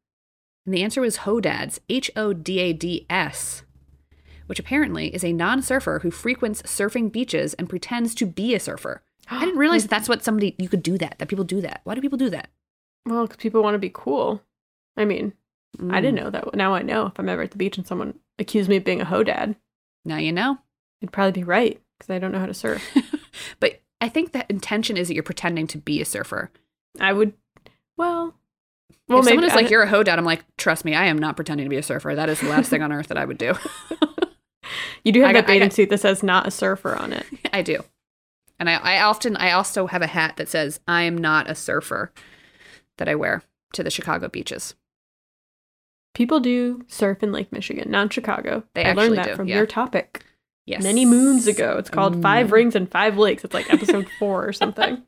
and 0.66 0.74
the 0.74 0.82
answer 0.82 1.00
was 1.00 1.18
hodads. 1.18 1.78
H 1.88 2.10
O 2.16 2.32
D 2.32 2.58
A 2.60 2.72
D 2.72 3.06
S. 3.08 3.62
Which 4.46 4.58
apparently 4.58 5.14
is 5.14 5.24
a 5.24 5.32
non 5.32 5.62
surfer 5.62 6.00
who 6.00 6.10
frequents 6.10 6.62
surfing 6.62 7.10
beaches 7.10 7.54
and 7.54 7.68
pretends 7.70 8.14
to 8.16 8.26
be 8.26 8.54
a 8.54 8.60
surfer. 8.60 9.02
I 9.30 9.40
didn't 9.44 9.58
realize 9.58 9.82
that 9.84 9.90
that's 9.90 10.08
what 10.08 10.22
somebody, 10.24 10.54
you 10.58 10.68
could 10.68 10.82
do 10.82 10.98
that, 10.98 11.18
that 11.18 11.28
people 11.28 11.44
do 11.44 11.60
that. 11.62 11.80
Why 11.84 11.94
do 11.94 12.00
people 12.02 12.18
do 12.18 12.28
that? 12.30 12.48
Well, 13.06 13.22
because 13.26 13.38
people 13.38 13.62
want 13.62 13.74
to 13.74 13.78
be 13.78 13.90
cool. 13.92 14.42
I 14.96 15.04
mean, 15.06 15.32
I 15.90 16.00
didn't 16.02 16.18
Mm. 16.18 16.24
know 16.24 16.30
that. 16.30 16.54
Now 16.54 16.74
I 16.74 16.82
know. 16.82 17.06
If 17.06 17.18
I'm 17.18 17.28
ever 17.30 17.42
at 17.42 17.52
the 17.52 17.56
beach 17.56 17.78
and 17.78 17.86
someone 17.86 18.18
accused 18.38 18.68
me 18.68 18.76
of 18.76 18.84
being 18.84 19.00
a 19.00 19.06
Hodad. 19.06 19.56
Now 20.04 20.16
you 20.18 20.32
know. 20.32 20.58
You'd 21.00 21.12
probably 21.12 21.32
be 21.40 21.44
right 21.44 21.80
because 22.02 22.14
I 22.14 22.18
don't 22.18 22.32
know 22.32 22.40
how 22.40 22.46
to 22.46 22.54
surf. 22.54 22.82
but 23.60 23.80
I 24.00 24.08
think 24.08 24.32
the 24.32 24.44
intention 24.50 24.96
is 24.96 25.08
that 25.08 25.14
you're 25.14 25.22
pretending 25.22 25.66
to 25.68 25.78
be 25.78 26.00
a 26.00 26.04
surfer. 26.04 26.50
I 27.00 27.12
would. 27.12 27.32
Well. 27.96 28.34
Well, 29.08 29.18
if 29.18 29.24
maybe 29.24 29.36
someone 29.36 29.44
is 29.44 29.52
I 29.52 29.56
like, 29.56 29.70
"You're 29.70 29.82
a 29.82 29.88
ho 29.88 30.02
dad," 30.02 30.18
I'm 30.18 30.24
like, 30.24 30.44
"Trust 30.56 30.84
me, 30.84 30.94
I 30.94 31.06
am 31.06 31.18
not 31.18 31.36
pretending 31.36 31.66
to 31.66 31.70
be 31.70 31.76
a 31.76 31.82
surfer. 31.82 32.14
That 32.14 32.28
is 32.28 32.40
the 32.40 32.48
last 32.48 32.70
thing 32.70 32.82
on 32.82 32.92
earth 32.92 33.08
that 33.08 33.18
I 33.18 33.24
would 33.24 33.38
do." 33.38 33.54
you 35.04 35.12
do 35.12 35.20
have 35.20 35.30
I 35.30 35.32
that 35.34 35.40
got- 35.42 35.46
bathing 35.46 35.68
got- 35.68 35.74
suit 35.74 35.90
that 35.90 36.00
says 36.00 36.22
"not 36.22 36.46
a 36.46 36.50
surfer" 36.50 36.94
on 36.96 37.12
it. 37.12 37.26
I 37.52 37.62
do, 37.62 37.82
and 38.58 38.70
I, 38.70 38.74
I 38.74 39.02
often, 39.02 39.36
I 39.36 39.52
also 39.52 39.86
have 39.86 40.02
a 40.02 40.06
hat 40.06 40.36
that 40.36 40.48
says, 40.48 40.80
"I 40.86 41.02
am 41.02 41.16
not 41.18 41.50
a 41.50 41.54
surfer," 41.54 42.12
that 42.98 43.08
I 43.08 43.14
wear 43.14 43.42
to 43.74 43.82
the 43.82 43.90
Chicago 43.90 44.28
beaches. 44.28 44.74
People 46.14 46.40
do 46.40 46.84
surf 46.88 47.22
in 47.22 47.32
Lake 47.32 47.52
Michigan, 47.52 47.90
not 47.90 48.12
Chicago. 48.12 48.64
They 48.74 48.84
I 48.84 48.92
learned 48.92 49.16
that 49.18 49.28
do, 49.28 49.36
from 49.36 49.48
yeah. 49.48 49.56
your 49.56 49.66
topic 49.66 50.24
Yes, 50.66 50.82
many 50.82 51.04
moons 51.04 51.46
ago. 51.46 51.76
It's 51.78 51.90
called 51.90 52.22
Five 52.22 52.48
Mm. 52.48 52.52
Rings 52.52 52.74
and 52.76 52.90
Five 52.90 53.18
Lakes. 53.18 53.44
It's 53.44 53.54
like 53.54 53.72
episode 53.72 54.06
four 54.18 54.46
or 54.46 54.52
something. 54.52 55.02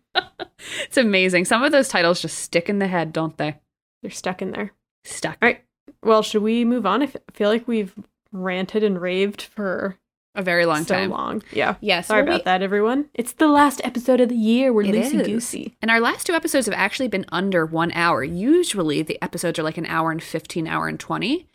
It's 0.84 0.96
amazing. 0.96 1.44
Some 1.44 1.62
of 1.62 1.70
those 1.72 1.88
titles 1.88 2.20
just 2.20 2.38
stick 2.38 2.68
in 2.68 2.78
the 2.80 2.86
head, 2.88 3.12
don't 3.12 3.36
they? 3.36 3.56
They're 4.02 4.10
stuck 4.10 4.42
in 4.42 4.50
there. 4.50 4.72
Stuck. 5.04 5.36
All 5.42 5.48
right. 5.48 5.62
Well, 6.02 6.22
should 6.22 6.42
we 6.42 6.64
move 6.64 6.86
on? 6.86 7.02
I 7.02 7.08
feel 7.32 7.48
like 7.48 7.68
we've 7.68 7.94
ranted 8.32 8.82
and 8.82 9.00
raved 9.00 9.42
for 9.42 9.96
A 10.34 10.42
very 10.42 10.66
long 10.66 10.84
so 10.84 10.94
time. 10.94 11.10
long. 11.10 11.42
Yeah. 11.52 11.76
Yes. 11.80 12.08
Sorry 12.08 12.22
well, 12.22 12.30
we- 12.30 12.34
about 12.36 12.44
that, 12.46 12.62
everyone. 12.62 13.08
It's 13.14 13.32
the 13.32 13.46
last 13.48 13.80
episode 13.84 14.20
of 14.20 14.28
the 14.28 14.34
year. 14.36 14.72
We're 14.72 14.92
loosey 14.92 15.24
goosey. 15.24 15.76
And 15.80 15.90
our 15.90 16.00
last 16.00 16.26
two 16.26 16.32
episodes 16.34 16.66
have 16.66 16.74
actually 16.74 17.08
been 17.08 17.26
under 17.30 17.64
one 17.64 17.92
hour. 17.92 18.24
Usually 18.24 19.02
the 19.02 19.22
episodes 19.22 19.58
are 19.58 19.62
like 19.62 19.78
an 19.78 19.86
hour 19.86 20.10
and 20.10 20.22
15, 20.22 20.66
hour 20.66 20.88
and 20.88 20.98
20. 20.98 21.46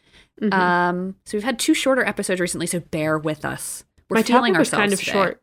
Mhm. 0.41 0.53
Um, 0.53 1.15
so 1.25 1.37
we've 1.37 1.43
had 1.43 1.59
two 1.59 1.73
shorter 1.73 2.03
episodes 2.05 2.39
recently, 2.39 2.65
so 2.67 2.79
bear 2.79 3.17
with 3.17 3.43
us. 3.43 3.83
We're 4.09 4.17
My 4.17 4.23
feeling 4.23 4.53
topic 4.53 4.59
was 4.59 4.69
kind 4.71 4.93
of 4.93 4.99
today. 4.99 5.11
short 5.11 5.41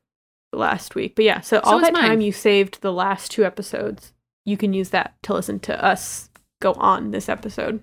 last 0.52 0.94
week, 0.94 1.14
but 1.16 1.24
yeah. 1.24 1.40
So, 1.40 1.60
all 1.60 1.80
that 1.80 1.92
mine. 1.92 2.02
time 2.02 2.20
you 2.20 2.32
saved 2.32 2.80
the 2.82 2.92
last 2.92 3.30
two 3.30 3.44
episodes, 3.44 4.12
you 4.44 4.56
can 4.56 4.72
use 4.72 4.90
that 4.90 5.14
to 5.22 5.34
listen 5.34 5.60
to 5.60 5.84
us 5.84 6.30
go 6.60 6.72
on 6.74 7.10
this 7.10 7.28
episode. 7.28 7.82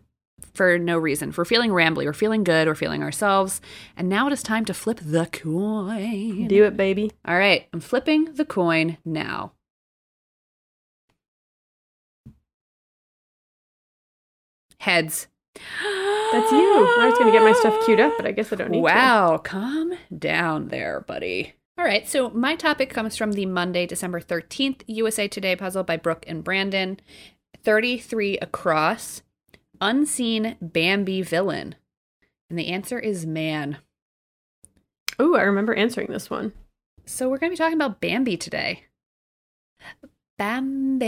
for 0.54 0.78
no 0.78 0.98
reason. 0.98 1.30
If 1.30 1.38
we're 1.38 1.46
feeling 1.46 1.72
rambly, 1.72 2.06
we're 2.06 2.14
feeling 2.14 2.44
good, 2.44 2.68
we're 2.68 2.76
feeling 2.76 3.02
ourselves. 3.02 3.60
And 3.98 4.08
now 4.10 4.28
it 4.28 4.34
is 4.34 4.44
time 4.44 4.66
to 4.66 4.74
flip 4.74 5.00
the 5.02 5.26
coin. 5.28 6.48
Do 6.48 6.66
it, 6.66 6.76
baby. 6.78 7.12
All 7.26 7.38
right, 7.38 7.68
I'm 7.74 7.80
flipping 7.80 8.34
the 8.34 8.46
coin 8.46 8.98
now. 9.06 9.54
Heads. 14.80 15.28
That's 15.56 16.52
you. 16.52 16.88
I 17.00 17.06
was 17.10 17.18
going 17.20 17.32
to 17.32 17.38
get 17.38 17.44
my 17.44 17.54
stuff 17.54 17.86
queued 17.86 18.00
up, 18.00 18.14
but 18.18 18.26
I 18.26 18.32
guess 18.32 18.52
I 18.52 18.56
don't 18.56 18.72
need 18.72 18.78
to. 18.80 18.84
Wow, 18.84 19.38
calm 19.38 19.94
down 20.18 20.70
there, 20.70 21.02
buddy. 21.02 21.54
All 21.78 21.86
right, 21.86 22.08
so 22.08 22.30
my 22.30 22.56
topic 22.56 22.90
comes 22.90 23.16
from 23.18 23.34
the 23.34 23.46
Monday, 23.46 23.86
December 23.86 24.20
13th 24.20 24.82
USA 24.88 25.28
Today 25.28 25.56
puzzle 25.56 25.84
by 25.84 25.98
Brooke 25.98 26.24
and 26.28 26.44
Brandon. 26.44 27.00
33 27.64 28.38
across, 28.40 29.22
unseen 29.80 30.56
Bambi 30.62 31.22
villain. 31.22 31.76
And 32.50 32.60
the 32.60 32.68
answer 32.68 33.00
is 33.00 33.26
man. 33.26 33.78
Oh, 35.20 35.36
I 35.36 35.44
remember 35.44 35.74
answering 35.74 36.12
this 36.12 36.30
one. 36.30 36.54
So 37.06 37.30
we're 37.30 37.38
going 37.38 37.52
to 37.52 37.54
be 37.54 37.58
talking 37.58 37.78
about 37.78 38.02
Bambi 38.02 38.38
today. 38.38 38.84
Bambi. 40.38 41.06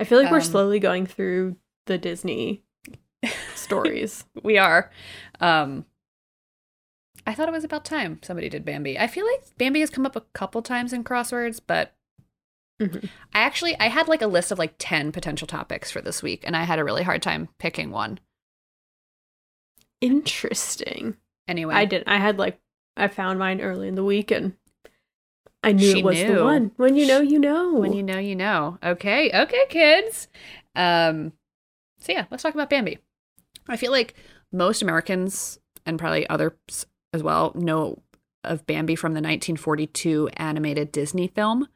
I 0.00 0.04
feel 0.04 0.20
like 0.22 0.30
we're 0.30 0.38
Um, 0.38 0.42
slowly 0.44 0.78
going 0.78 1.06
through 1.06 1.56
the 1.88 1.98
Disney 1.98 2.62
stories. 3.56 4.24
We 4.42 4.56
are. 4.56 4.90
Um, 5.40 5.84
I 7.26 7.34
thought 7.34 7.48
it 7.48 7.52
was 7.52 7.64
about 7.64 7.84
time 7.84 8.20
somebody 8.22 8.48
did 8.48 8.64
Bambi. 8.64 8.98
I 8.98 9.06
feel 9.08 9.26
like 9.26 9.42
Bambi 9.58 9.80
has 9.80 9.90
come 9.90 10.06
up 10.06 10.16
a 10.16 10.20
couple 10.32 10.62
times 10.62 10.92
in 10.92 11.02
crosswords, 11.04 11.60
but 11.66 11.94
Mhm. 12.80 13.08
I 13.34 13.40
actually 13.40 13.76
I 13.80 13.88
had 13.88 14.06
like 14.06 14.22
a 14.22 14.28
list 14.28 14.52
of 14.52 14.58
like 14.60 14.74
10 14.78 15.10
potential 15.10 15.48
topics 15.48 15.90
for 15.90 16.00
this 16.00 16.22
week 16.22 16.44
and 16.46 16.56
I 16.56 16.62
had 16.62 16.78
a 16.78 16.84
really 16.84 17.02
hard 17.02 17.22
time 17.22 17.48
picking 17.58 17.90
one. 17.90 18.20
Interesting. 20.00 21.16
Anyway, 21.48 21.74
I 21.74 21.84
didn't. 21.86 22.08
I 22.08 22.18
had 22.18 22.38
like 22.38 22.60
I 22.96 23.08
found 23.08 23.38
mine 23.38 23.60
early 23.60 23.88
in 23.88 23.94
the 23.96 24.04
week 24.04 24.30
and 24.30 24.54
I 25.62 25.72
knew 25.72 25.90
She 25.92 25.98
it 25.98 26.04
was 26.04 26.22
knew. 26.22 26.36
the 26.36 26.44
one. 26.44 26.70
When 26.76 26.94
you 26.94 27.06
know, 27.06 27.20
you 27.20 27.38
know. 27.40 27.74
when 27.74 27.92
you 27.92 28.02
know, 28.02 28.18
you 28.18 28.36
know. 28.36 28.78
Okay, 28.82 29.30
okay, 29.34 29.66
kids. 29.68 30.28
Um, 30.76 31.32
so 31.98 32.12
yeah, 32.12 32.26
let's 32.30 32.42
talk 32.42 32.54
about 32.54 32.70
Bambi. 32.70 32.98
I 33.68 33.76
feel 33.76 33.90
like 33.92 34.14
most 34.52 34.82
Americans 34.82 35.58
and 35.84 35.98
probably 35.98 36.28
others 36.28 36.52
as 37.12 37.22
well 37.22 37.52
know 37.54 38.02
of 38.44 38.66
Bambi 38.66 38.94
from 38.94 39.12
the 39.12 39.18
1942 39.20 40.28
animated 40.36 40.92
Disney 40.92 41.28
film. 41.28 41.68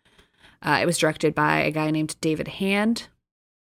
Uh, 0.63 0.79
it 0.81 0.87
was 0.87 0.97
directed 0.99 1.35
by 1.35 1.61
a 1.61 1.71
guy 1.71 1.91
named 1.91 2.17
David 2.21 2.49
Hand. 2.49 3.09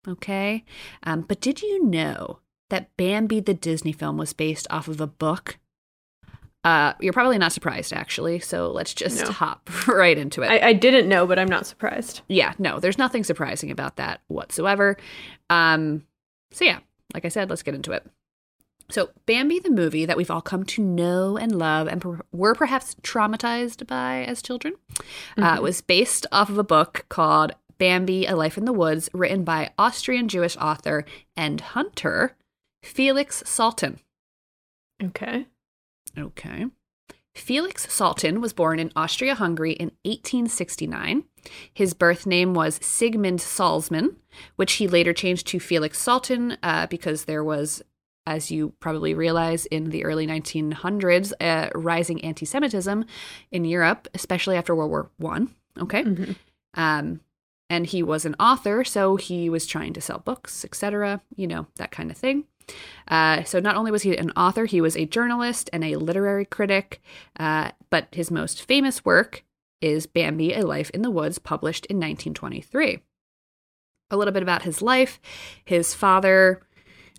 Okay, 0.08 0.63
um, 1.04 1.22
but 1.22 1.41
did 1.41 1.62
you 1.62 1.84
know 1.86 2.39
that 2.69 2.95
Bambi 2.98 3.39
the 3.39 3.54
Disney 3.54 3.91
film 3.91 4.17
was 4.17 4.34
based 4.34 4.67
off 4.69 4.88
of 4.88 5.02
a 5.02 5.08
book? 5.08 5.58
Uh, 6.65 6.93
you're 7.00 7.13
probably 7.13 7.38
not 7.38 7.54
surprised, 7.54 7.93
actually. 7.93 8.39
So 8.39 8.69
let's 8.72 8.93
just 8.93 9.24
No. 9.24 9.32
hop 9.32 9.69
right 9.88 10.17
into 10.17 10.41
it. 10.41 10.48
I, 10.48 10.69
I 10.69 10.74
didn't 10.74 11.08
know, 11.08 11.26
but 11.26 11.39
I'm 11.39 11.48
not 11.48 11.65
surprised. 11.65 12.22
yeah, 12.28 12.54
no, 12.60 12.80
there's 12.80 12.98
nothing 12.98 13.24
surprising 13.24 13.72
about 13.72 13.95
that 13.95 14.22
whatsoever. 14.28 14.98
Um, 15.50 16.04
so 16.52 16.66
yeah, 16.66 16.80
like 17.14 17.26
I 17.26 17.30
said, 17.30 17.50
let's 17.50 17.64
get 17.64 17.76
into 17.76 17.92
it. 17.92 18.06
So 18.92 19.12
Bambi, 19.28 19.60
the 19.60 19.70
movie 19.70 20.06
that 20.06 20.18
we've 20.18 20.32
all 20.32 20.42
come 20.42 20.64
to 20.66 20.82
know 20.84 21.38
and 21.38 21.54
love, 21.56 21.88
and 21.88 22.02
per- 22.02 22.22
were 22.32 22.56
perhaps 22.56 22.96
traumatized 23.04 23.86
by 23.86 24.24
as 24.24 24.42
children, 24.42 24.74
uh, 25.38 25.58
Mhm. 25.58 25.62
was 25.62 25.82
based 25.82 26.26
off 26.32 26.50
of 26.50 26.58
a 26.58 26.64
book 26.64 27.06
called 27.10 27.52
Bambi: 27.78 28.26
A 28.26 28.36
Life 28.36 28.58
in 28.58 28.66
the 28.66 28.74
Woods, 28.74 29.08
written 29.14 29.44
by 29.44 29.72
Austrian 29.78 30.28
Jewish 30.28 30.58
author 30.58 31.06
and 31.38 31.62
hunter 31.62 32.36
Felix 32.84 33.44
Salten. 33.44 34.00
Okay. 35.04 35.46
Okay. 36.18 36.66
Felix 37.36 37.86
Salten 37.86 38.42
was 38.42 38.54
born 38.54 38.80
in 38.80 38.92
Austria 38.96 39.36
Hungary 39.36 39.74
in 39.74 39.92
1869. 40.04 41.26
His 41.73 41.93
birth 41.93 42.25
name 42.25 42.54
was 42.54 42.80
Sigmund 42.82 43.39
Salzmann, 43.39 44.15
which 44.56 44.73
he 44.73 44.88
later 44.88 45.13
changed 45.13 45.47
to 45.47 45.60
Felix 45.60 46.04
Salten 46.04 46.58
uh, 46.63 46.88
because 46.88 47.25
there 47.25 47.43
was, 47.43 47.82
as 48.25 48.52
you 48.52 48.73
probably 48.80 49.13
realize, 49.13 49.65
in 49.67 49.89
the 49.89 50.06
early 50.06 50.28
1900s, 50.28 51.34
uh, 51.39 51.69
rising 51.75 52.23
anti 52.23 52.45
Semitism 52.45 53.06
in 53.52 53.65
Europe, 53.65 54.08
especially 54.13 54.56
after 54.56 54.75
World 54.75 54.91
War 54.91 55.10
One. 55.17 55.49
Okay. 55.80 56.04
Mhm. 56.04 56.36
Um, 56.75 57.21
and 57.69 57.86
he 57.86 58.02
was 58.02 58.25
an 58.25 58.36
author, 58.39 58.84
so 58.84 59.15
he 59.15 59.49
was 59.49 59.65
trying 59.67 59.93
to 59.93 60.02
sell 60.02 60.19
books, 60.19 60.65
etc., 60.65 61.21
you 61.36 61.47
know, 61.47 61.67
that 61.75 61.91
kind 61.91 62.10
of 62.10 62.17
thing. 62.17 62.45
Uh, 63.08 63.43
so 63.43 63.60
not 63.60 63.75
only 63.75 63.91
was 63.91 64.04
he 64.04 64.15
an 64.15 64.32
author, 64.32 64.65
he 64.65 64.82
was 64.82 64.95
a 64.95 65.06
journalist 65.06 65.69
and 65.73 65.84
a 65.84 65.95
literary 65.95 66.45
critic, 66.45 67.02
uh, 67.39 67.71
but 67.89 68.08
his 68.12 68.30
most 68.32 68.62
famous 68.62 69.04
work 69.04 69.43
is 69.82 70.06
Bambi, 70.06 70.54
A 70.54 70.65
Life 70.65 70.89
in 70.92 71.02
the 71.02 71.12
Woods, 71.12 71.39
published 71.39 71.86
in 71.88 71.98
1923. 71.98 73.00
A 74.12 74.18
little 74.18 74.34
bit 74.34 74.44
about 74.44 74.63
his 74.63 74.82
life. 74.82 75.20
His 75.63 75.94
father 75.94 76.62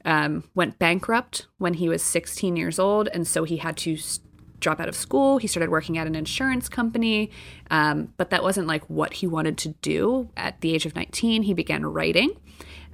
um, 0.04 0.44
went 0.54 0.78
bankrupt 0.78 1.46
when 1.58 1.74
he 1.74 1.88
was 1.88 2.02
16 2.02 2.56
years 2.56 2.78
old, 2.78 3.08
and 3.08 3.26
so 3.26 3.44
he 3.44 3.58
had 3.58 3.76
to 3.78 3.94
s- 3.94 4.20
drop 4.58 4.80
out 4.80 4.88
of 4.88 4.96
school. 4.96 5.38
He 5.38 5.46
started 5.46 5.70
working 5.70 5.98
at 5.98 6.06
an 6.06 6.14
insurance 6.14 6.68
company, 6.68 7.30
um, 7.70 8.12
but 8.16 8.30
that 8.30 8.42
wasn't 8.42 8.66
like 8.66 8.88
what 8.90 9.14
he 9.14 9.26
wanted 9.26 9.56
to 9.58 9.68
do. 9.82 10.30
At 10.36 10.60
the 10.60 10.74
age 10.74 10.84
of 10.86 10.96
19, 10.96 11.44
he 11.44 11.54
began 11.54 11.86
writing 11.86 12.32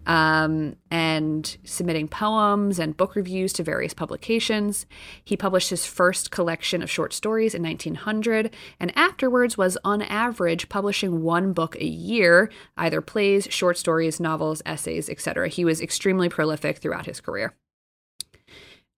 um, 0.06 0.76
and 0.90 1.56
submitting 1.64 2.08
poems 2.08 2.78
and 2.78 2.96
book 2.96 3.16
reviews 3.16 3.52
to 3.54 3.62
various 3.62 3.92
publications. 3.92 4.86
He 5.24 5.36
published 5.36 5.70
his 5.70 5.84
first 5.84 6.30
collection 6.30 6.82
of 6.82 6.90
short 6.90 7.12
stories 7.12 7.54
in 7.54 7.62
1900, 7.62 8.54
and 8.80 8.96
afterwards 8.96 9.58
was, 9.58 9.76
on 9.84 10.02
average, 10.02 10.68
publishing 10.68 11.22
one 11.22 11.52
book 11.52 11.76
a 11.76 11.84
year, 11.84 12.50
either 12.76 13.00
plays, 13.00 13.48
short 13.50 13.76
stories, 13.76 14.20
novels, 14.20 14.62
essays, 14.64 15.10
etc. 15.10 15.48
He 15.48 15.64
was 15.64 15.80
extremely 15.80 16.28
prolific 16.28 16.78
throughout 16.78 17.06
his 17.06 17.20
career. 17.20 17.54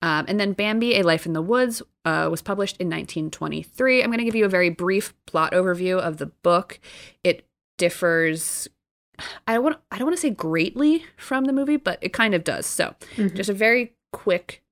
Um, 0.01 0.27
and 0.29 0.39
then 0.39 0.53
Bambi, 0.53 0.97
A 0.97 1.03
Life 1.03 1.27
in 1.27 1.33
the 1.33 1.43
Woods, 1.43 1.83
uh, 2.05 2.29
was 2.31 2.43
published 2.43 2.77
in 2.77 2.87
1923. 2.87 4.03
I'm 4.03 4.11
going 4.11 4.19
to 4.19 4.25
give 4.25 4.37
you 4.37 4.45
a 4.45 4.49
very 4.49 4.71
brief 4.71 5.13
plot 5.27 5.53
overview 5.53 5.99
of 5.99 6.19
the 6.19 6.27
book. 6.27 6.79
It 7.25 7.47
differs. 7.79 8.69
I 9.47 9.55
don't 9.55 9.65
want. 9.65 9.79
I 9.91 9.99
don't 9.99 10.07
want 10.07 10.17
to 10.17 10.21
say 10.21 10.31
greatly 10.31 11.05
from 11.17 11.45
the 11.45 11.53
movie, 11.53 11.77
but 11.77 11.99
it 12.01 12.13
kind 12.13 12.35
of 12.35 12.45
does. 12.45 12.67
So, 12.67 12.95
Mhm. 13.17 13.35
just 13.35 13.51
a 13.51 13.55
very 13.55 13.95
quick, 14.13 14.63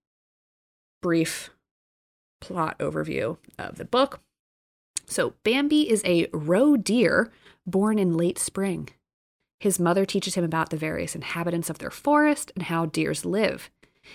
brief 1.02 1.50
plot 2.40 2.78
overview 2.78 3.38
of 3.58 3.76
the 3.76 3.84
book. 3.84 4.20
So, 5.06 5.34
Bambi 5.44 5.88
is 5.88 6.02
a 6.04 6.28
roe 6.32 6.76
deer 6.76 7.32
born 7.66 7.98
in 7.98 8.16
late 8.16 8.38
spring. 8.38 8.88
His 9.60 9.80
mother 9.80 10.04
teaches 10.04 10.34
him 10.34 10.44
about 10.44 10.70
the 10.70 10.76
various 10.76 11.14
inhabitants 11.14 11.70
of 11.70 11.78
their 11.78 11.90
forest 11.90 12.52
and 12.54 12.64
how 12.64 12.86
deers 12.86 13.24
live. 13.24 13.70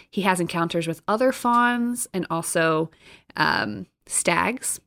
He 0.10 0.22
has 0.22 0.40
encounters 0.40 0.88
with 0.88 1.02
other 1.08 1.32
fawns 1.32 2.08
and 2.14 2.26
also 2.30 2.92
um, 3.36 3.88
stags, 4.06 4.80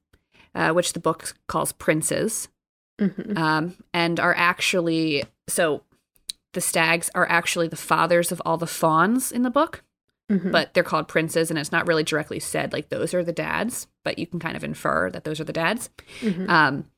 uh, 0.54 0.72
which 0.72 0.92
the 0.92 1.00
book 1.00 1.34
calls 1.48 1.72
princes, 1.72 2.48
Mhm. 3.00 3.36
um, 3.36 3.76
and 3.92 4.20
are 4.20 4.34
actually 4.36 5.24
so 5.48 5.82
the 6.52 6.60
stags 6.60 7.10
are 7.14 7.28
actually 7.28 7.68
the 7.68 7.76
fathers 7.76 8.30
of 8.32 8.40
all 8.44 8.56
the 8.56 8.66
fawns 8.66 9.32
in 9.32 9.42
the 9.42 9.50
book, 9.50 9.82
Mhm. 10.30 10.52
but 10.52 10.72
they're 10.72 10.82
called 10.82 11.08
princes, 11.08 11.50
and 11.50 11.58
it's 11.58 11.72
not 11.72 11.86
really 11.86 12.04
directly 12.04 12.38
said 12.40 12.72
like 12.72 12.88
those 12.88 13.12
are 13.12 13.24
the 13.24 13.32
dads, 13.32 13.88
but 14.04 14.18
you 14.18 14.26
can 14.26 14.38
kind 14.40 14.56
of 14.56 14.64
infer 14.64 15.10
that 15.10 15.24
those 15.24 15.40
are 15.40 15.44
the 15.44 15.52
dads. 15.52 15.90
Mhm. 16.20 16.48
Um, 16.48 16.90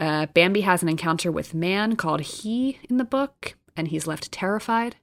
uh, 0.00 0.26
Bambi 0.26 0.60
has 0.62 0.82
an 0.82 0.88
encounter 0.88 1.30
with 1.32 1.54
man 1.54 1.96
called 1.96 2.20
He 2.20 2.78
in 2.88 2.96
the 2.98 3.04
book, 3.04 3.56
and 3.76 3.88
he's 3.88 4.06
left 4.06 4.30
terrified. 4.32 4.96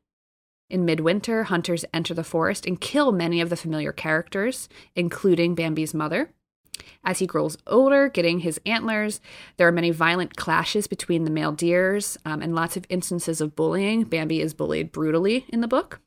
In 0.70 0.86
midwinter, 0.86 1.44
hunters 1.44 1.86
enter 1.94 2.14
the 2.16 2.24
forest 2.24 2.66
and 2.66 2.82
kill 2.82 3.12
many 3.12 3.40
of 3.42 3.50
the 3.52 3.56
familiar 3.58 3.92
characters, 3.92 4.68
including 4.96 5.54
Bambi's 5.54 5.94
mother. 5.94 6.32
As 7.04 7.20
he 7.20 7.28
grows 7.28 7.58
older, 7.68 8.10
getting 8.10 8.40
his 8.40 8.60
antlers, 8.66 9.22
there 9.58 9.68
are 9.68 9.72
many 9.72 9.92
violent 9.92 10.36
clashes 10.36 10.88
between 10.88 11.24
the 11.24 11.32
male 11.32 11.52
deers 11.52 12.18
um, 12.26 12.42
and 12.42 12.56
lots 12.56 12.76
of 12.78 12.86
instances 12.90 13.42
of 13.42 13.56
bullying. 13.56 14.04
Bambi 14.04 14.42
is 14.42 14.54
bullied 14.54 14.92
brutally 14.92 15.46
in 15.50 15.62
the 15.62 15.68
book. 15.68 16.02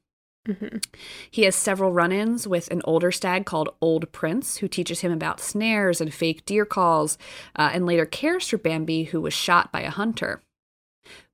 Mhm. 0.47 0.83
He 1.31 1.43
has 1.43 1.55
several 1.55 1.93
run 1.93 2.11
ins 2.11 2.49
with 2.49 2.71
an 2.71 2.81
older 2.85 3.13
stag 3.13 3.45
called 3.45 3.75
Old 3.81 4.11
Prince, 4.13 4.59
who 4.59 4.69
teaches 4.69 5.01
him 5.01 5.13
about 5.13 5.41
snares 5.41 6.01
and 6.01 6.13
fake 6.13 6.45
deer 6.47 6.65
calls, 6.65 7.19
uh, 7.57 7.71
and 7.73 7.85
later 7.85 8.07
cares 8.07 8.49
for 8.49 8.57
Bambi, 8.57 9.05
who 9.05 9.21
was 9.21 9.35
shot 9.35 9.71
by 9.71 9.83
a 9.83 9.91
hunter. 9.91 10.43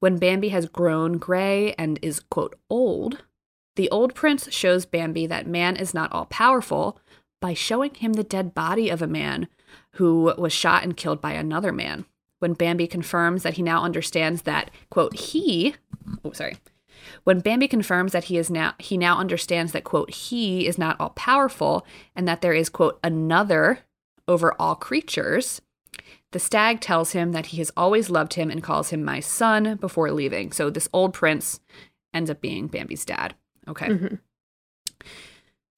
When 0.00 0.18
Bambi 0.18 0.48
has 0.50 0.66
grown 0.66 1.18
gray 1.18 1.74
and 1.74 1.98
is, 2.02 2.20
quote, 2.20 2.56
old, 2.68 3.22
the 3.76 3.90
old 3.90 4.14
prince 4.14 4.52
shows 4.52 4.86
Bambi 4.86 5.26
that 5.26 5.46
man 5.46 5.76
is 5.76 5.94
not 5.94 6.12
all 6.12 6.26
powerful 6.26 6.98
by 7.44 7.52
showing 7.52 7.92
him 7.92 8.14
the 8.14 8.24
dead 8.24 8.54
body 8.54 8.88
of 8.88 9.02
a 9.02 9.07
man 9.07 9.48
who 9.96 10.33
was 10.38 10.50
shot 10.50 10.83
and 10.83 10.96
killed 10.96 11.20
by 11.20 11.33
another 11.33 11.72
man. 11.72 12.07
When 12.38 12.54
Bambi 12.54 12.87
confirms 12.87 13.42
that 13.42 13.52
he 13.52 13.62
now 13.62 13.83
understands 13.83 14.42
that, 14.42 14.70
quote, 14.88 15.14
he, 15.14 15.74
oh, 16.24 16.33
sorry, 16.33 16.57
when 17.24 17.40
Bambi 17.40 17.68
confirms 17.68 18.12
that 18.12 18.25
he 18.25 18.38
is 18.38 18.48
now 18.48 18.73
he 18.79 18.96
now 18.96 19.18
understands 19.18 19.73
that 19.73 19.85
quote 19.85 20.10
he 20.10 20.66
is 20.66 20.79
not 20.79 20.98
all 20.98 21.10
powerful 21.10 21.87
and 22.16 22.27
that 22.27 22.40
there 22.40 22.54
is 22.54 22.71
quote 22.71 22.98
another 23.04 23.81
over 24.27 24.54
all 24.58 24.75
creatures, 24.75 25.60
the 26.33 26.38
stag 26.38 26.81
tells 26.81 27.12
him 27.12 27.33
that 27.33 27.46
he 27.46 27.58
has 27.58 27.71
always 27.77 28.08
loved 28.08 28.35
him 28.35 28.50
and 28.50 28.62
calls 28.62 28.88
him 28.88 29.04
my 29.04 29.21
son 29.21 29.77
before 29.77 30.10
leaving. 30.12 30.50
So 30.50 30.71
this 30.71 30.88
old 30.94 31.12
prince 31.12 31.60
ends 32.14 32.31
up 32.31 32.40
being 32.40 32.68
Bambi's 32.68 33.04
dad. 33.04 33.35
Okay. 33.68 33.88
Mhm. 33.88 34.18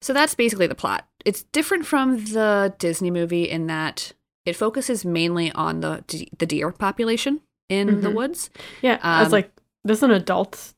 So 0.01 0.13
that's 0.13 0.35
basically 0.35 0.67
the 0.67 0.75
plot. 0.75 1.05
It's 1.27 1.43
different 1.43 1.85
from 1.85 2.23
the 2.23 2.73
Disney 2.79 3.11
movie 3.11 3.43
in 3.49 3.67
that 3.67 4.13
it 4.45 4.55
focuses 4.55 5.03
mainly 5.03 5.51
on 5.51 5.81
the 5.81 6.03
d- 6.07 6.29
the 6.37 6.45
deer 6.45 6.71
population 6.71 7.41
in 7.67 7.99
the 7.99 8.09
Mhm. 8.09 8.13
woods. 8.15 8.49
Yeah, 8.81 8.97
I 9.03 9.19
was 9.19 9.27
Um, 9.27 9.31
like, 9.33 9.51
this 9.83 9.97
is 9.99 10.03
an 10.03 10.11
adult 10.11 10.73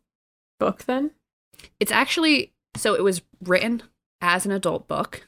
book 0.60 0.86
then? 0.86 1.12
It's 1.80 1.92
actually 1.92 2.52
so 2.76 2.96
it 2.96 3.04
was 3.04 3.22
written 3.44 3.84
as 4.22 4.46
an 4.48 4.52
adult 4.52 4.88
book, 4.88 5.28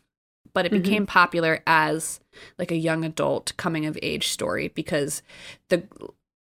but 0.54 0.66
it 0.66 0.72
Mhm. 0.72 0.82
became 0.84 1.06
popular 1.06 1.62
as 1.68 2.20
like 2.58 2.72
a 2.72 2.76
young 2.76 3.06
adult 3.06 3.56
coming 3.58 3.86
of 3.86 4.00
age 4.02 4.28
story 4.30 4.70
because 4.70 5.22
the 5.70 5.88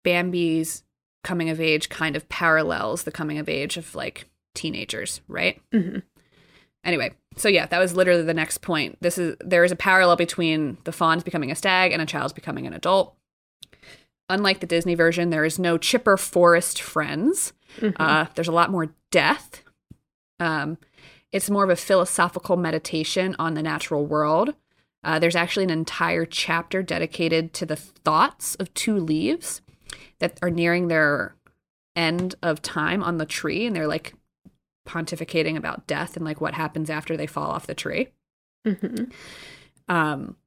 Bambi's 0.06 0.84
coming 1.24 1.50
of 1.50 1.60
age 1.60 1.90
kind 1.90 2.16
of 2.16 2.28
parallels 2.30 3.04
the 3.04 3.12
coming 3.12 3.38
of 3.40 3.50
age 3.50 3.76
of 3.76 3.94
like 3.94 4.30
teenagers, 4.56 5.20
right? 5.28 5.62
hmm 5.74 6.00
Anyway, 6.84 7.14
so 7.38 7.48
yeah, 7.48 7.66
that 7.68 7.80
was 7.80 7.96
literally 7.96 8.24
the 8.24 8.34
next 8.34 8.60
point. 8.60 8.98
This 9.02 9.18
is 9.18 9.36
there 9.40 9.64
is 9.64 9.72
a 9.72 9.76
parallel 9.76 10.16
between 10.16 10.78
the 10.84 10.92
fawn's 10.92 11.24
becoming 11.24 11.52
a 11.52 11.56
stag 11.56 11.92
and 11.92 12.02
a 12.02 12.06
child's 12.06 12.34
becoming 12.34 12.68
an 12.68 12.74
adult. 12.74 13.16
Unlike 14.30 14.60
the 14.62 14.68
Disney 14.68 14.96
version, 14.96 15.30
there 15.30 15.46
is 15.46 15.60
no 15.60 15.78
chipper 15.78 16.18
forest 16.18 16.82
friends. 16.82 17.54
Mhm. 17.80 17.96
Uh, 18.00 18.26
there's 18.36 18.48
a 18.48 18.54
lot 18.54 18.72
more 18.72 18.94
death. 19.12 19.64
Um, 20.40 20.78
it's 21.32 21.50
more 21.50 21.64
of 21.64 21.70
a 21.70 21.76
philosophical 21.76 22.58
meditation 22.58 23.36
on 23.40 23.54
the 23.54 23.64
natural 23.64 24.06
world. 24.06 24.54
Uh, 25.04 25.20
there's 25.20 25.36
actually 25.36 25.64
an 25.66 25.70
entire 25.70 26.26
chapter 26.26 26.82
dedicated 26.82 27.54
to 27.54 27.66
the 27.66 27.76
thoughts 27.76 28.56
of 28.56 28.74
two 28.74 28.98
leaves 28.98 29.62
that 30.20 30.38
are 30.42 30.50
nearing 30.50 30.88
their 30.88 31.36
end 31.96 32.36
of 32.42 32.62
time 32.62 33.04
on 33.04 33.18
the 33.18 33.26
tree, 33.26 33.66
and 33.66 33.76
they're 33.76 33.88
like 33.88 34.14
pontificating 34.88 35.56
about 35.56 35.88
death 35.88 36.16
and 36.16 36.26
like 36.26 36.42
what 36.42 36.54
happens 36.54 36.90
after 36.90 37.16
they 37.16 37.28
fall 37.28 37.50
off 37.52 37.68
the 37.68 37.76
tree. 37.76 38.10
Mhm. 38.66 39.12
Um, 39.88 40.38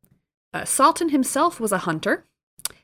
uh, 0.52 0.62
Salten 0.62 1.10
himself 1.10 1.60
was 1.60 1.72
a 1.72 1.78
hunter. 1.78 2.26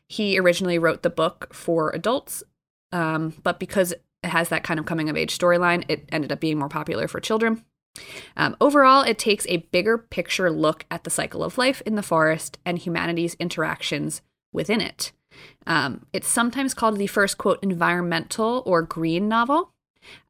He 0.09 0.39
originally 0.39 0.79
wrote 0.79 1.03
the 1.03 1.11
book 1.11 1.55
for 1.55 1.91
adults, 1.91 2.43
um, 2.93 3.35
but 3.43 3.59
because 3.59 3.93
it 3.93 4.03
has 4.25 4.51
that 4.51 4.65
kind 4.65 4.79
of 4.79 4.87
coming 4.87 5.09
of 5.09 5.17
age 5.17 5.37
storyline, 5.37 5.85
it 5.89 6.09
ended 6.13 6.31
up 6.31 6.41
being 6.41 6.59
more 6.59 6.69
popular 6.69 7.09
for 7.09 7.21
children. 7.21 7.65
Um, 8.37 8.57
overall, 8.61 9.03
it 9.03 9.19
takes 9.19 9.47
a 9.49 9.59
bigger 9.59 9.99
picture 9.99 10.51
look 10.51 10.85
at 10.91 11.05
the 11.05 11.11
cycle 11.11 11.43
of 11.43 11.59
life 11.59 11.83
in 11.85 11.95
the 11.95 12.03
forest 12.03 12.59
and 12.65 12.79
humanity's 12.79 13.35
interactions 13.35 14.23
within 14.53 14.81
it. 14.81 15.13
Um, 15.67 16.07
it's 16.13 16.29
sometimes 16.29 16.75
called 16.75 16.99
the 16.99 17.07
first, 17.07 17.39
quote, 17.39 17.63
environmental 17.63 18.63
or 18.67 18.83
green 18.83 19.29
novel, 19.29 19.73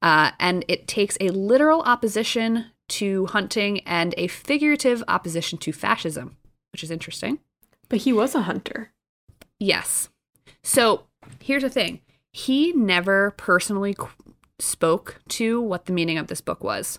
uh, 0.00 0.32
and 0.38 0.64
it 0.68 0.86
takes 0.86 1.16
a 1.20 1.28
literal 1.30 1.82
opposition 1.82 2.66
to 2.88 3.26
hunting 3.26 3.80
and 3.80 4.14
a 4.18 4.26
figurative 4.26 5.02
opposition 5.08 5.58
to 5.58 5.72
fascism, 5.72 6.36
which 6.72 6.82
is 6.84 6.90
interesting. 6.90 7.38
But 7.88 8.00
he 8.00 8.12
was 8.12 8.34
a 8.34 8.42
hunter. 8.42 8.92
Yes. 9.58 10.08
So 10.62 11.04
here's 11.40 11.62
the 11.62 11.70
thing 11.70 12.00
he 12.32 12.72
never 12.72 13.32
personally 13.32 13.94
qu- 13.94 14.08
spoke 14.58 15.20
to 15.28 15.60
what 15.60 15.86
the 15.86 15.92
meaning 15.92 16.18
of 16.18 16.26
this 16.28 16.40
book 16.40 16.62
was. 16.64 16.98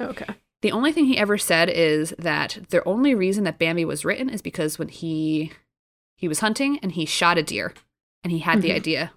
Okay. 0.00 0.26
The 0.62 0.72
only 0.72 0.92
thing 0.92 1.06
he 1.06 1.16
ever 1.18 1.38
said 1.38 1.70
is 1.70 2.14
that 2.18 2.58
the 2.68 2.86
only 2.86 3.14
reason 3.14 3.44
that 3.44 3.58
Bambi 3.58 3.84
was 3.84 4.04
written 4.04 4.28
is 4.28 4.42
because 4.42 4.78
when 4.78 4.88
he 4.88 5.52
he 6.16 6.28
was 6.28 6.40
hunting 6.40 6.78
and 6.82 6.92
he 6.92 7.06
shot 7.06 7.38
a 7.38 7.42
deer 7.42 7.72
and 8.22 8.30
he 8.30 8.40
had 8.40 8.60
the 8.60 8.68
Mhm. 8.70 8.74
idea 8.74 9.12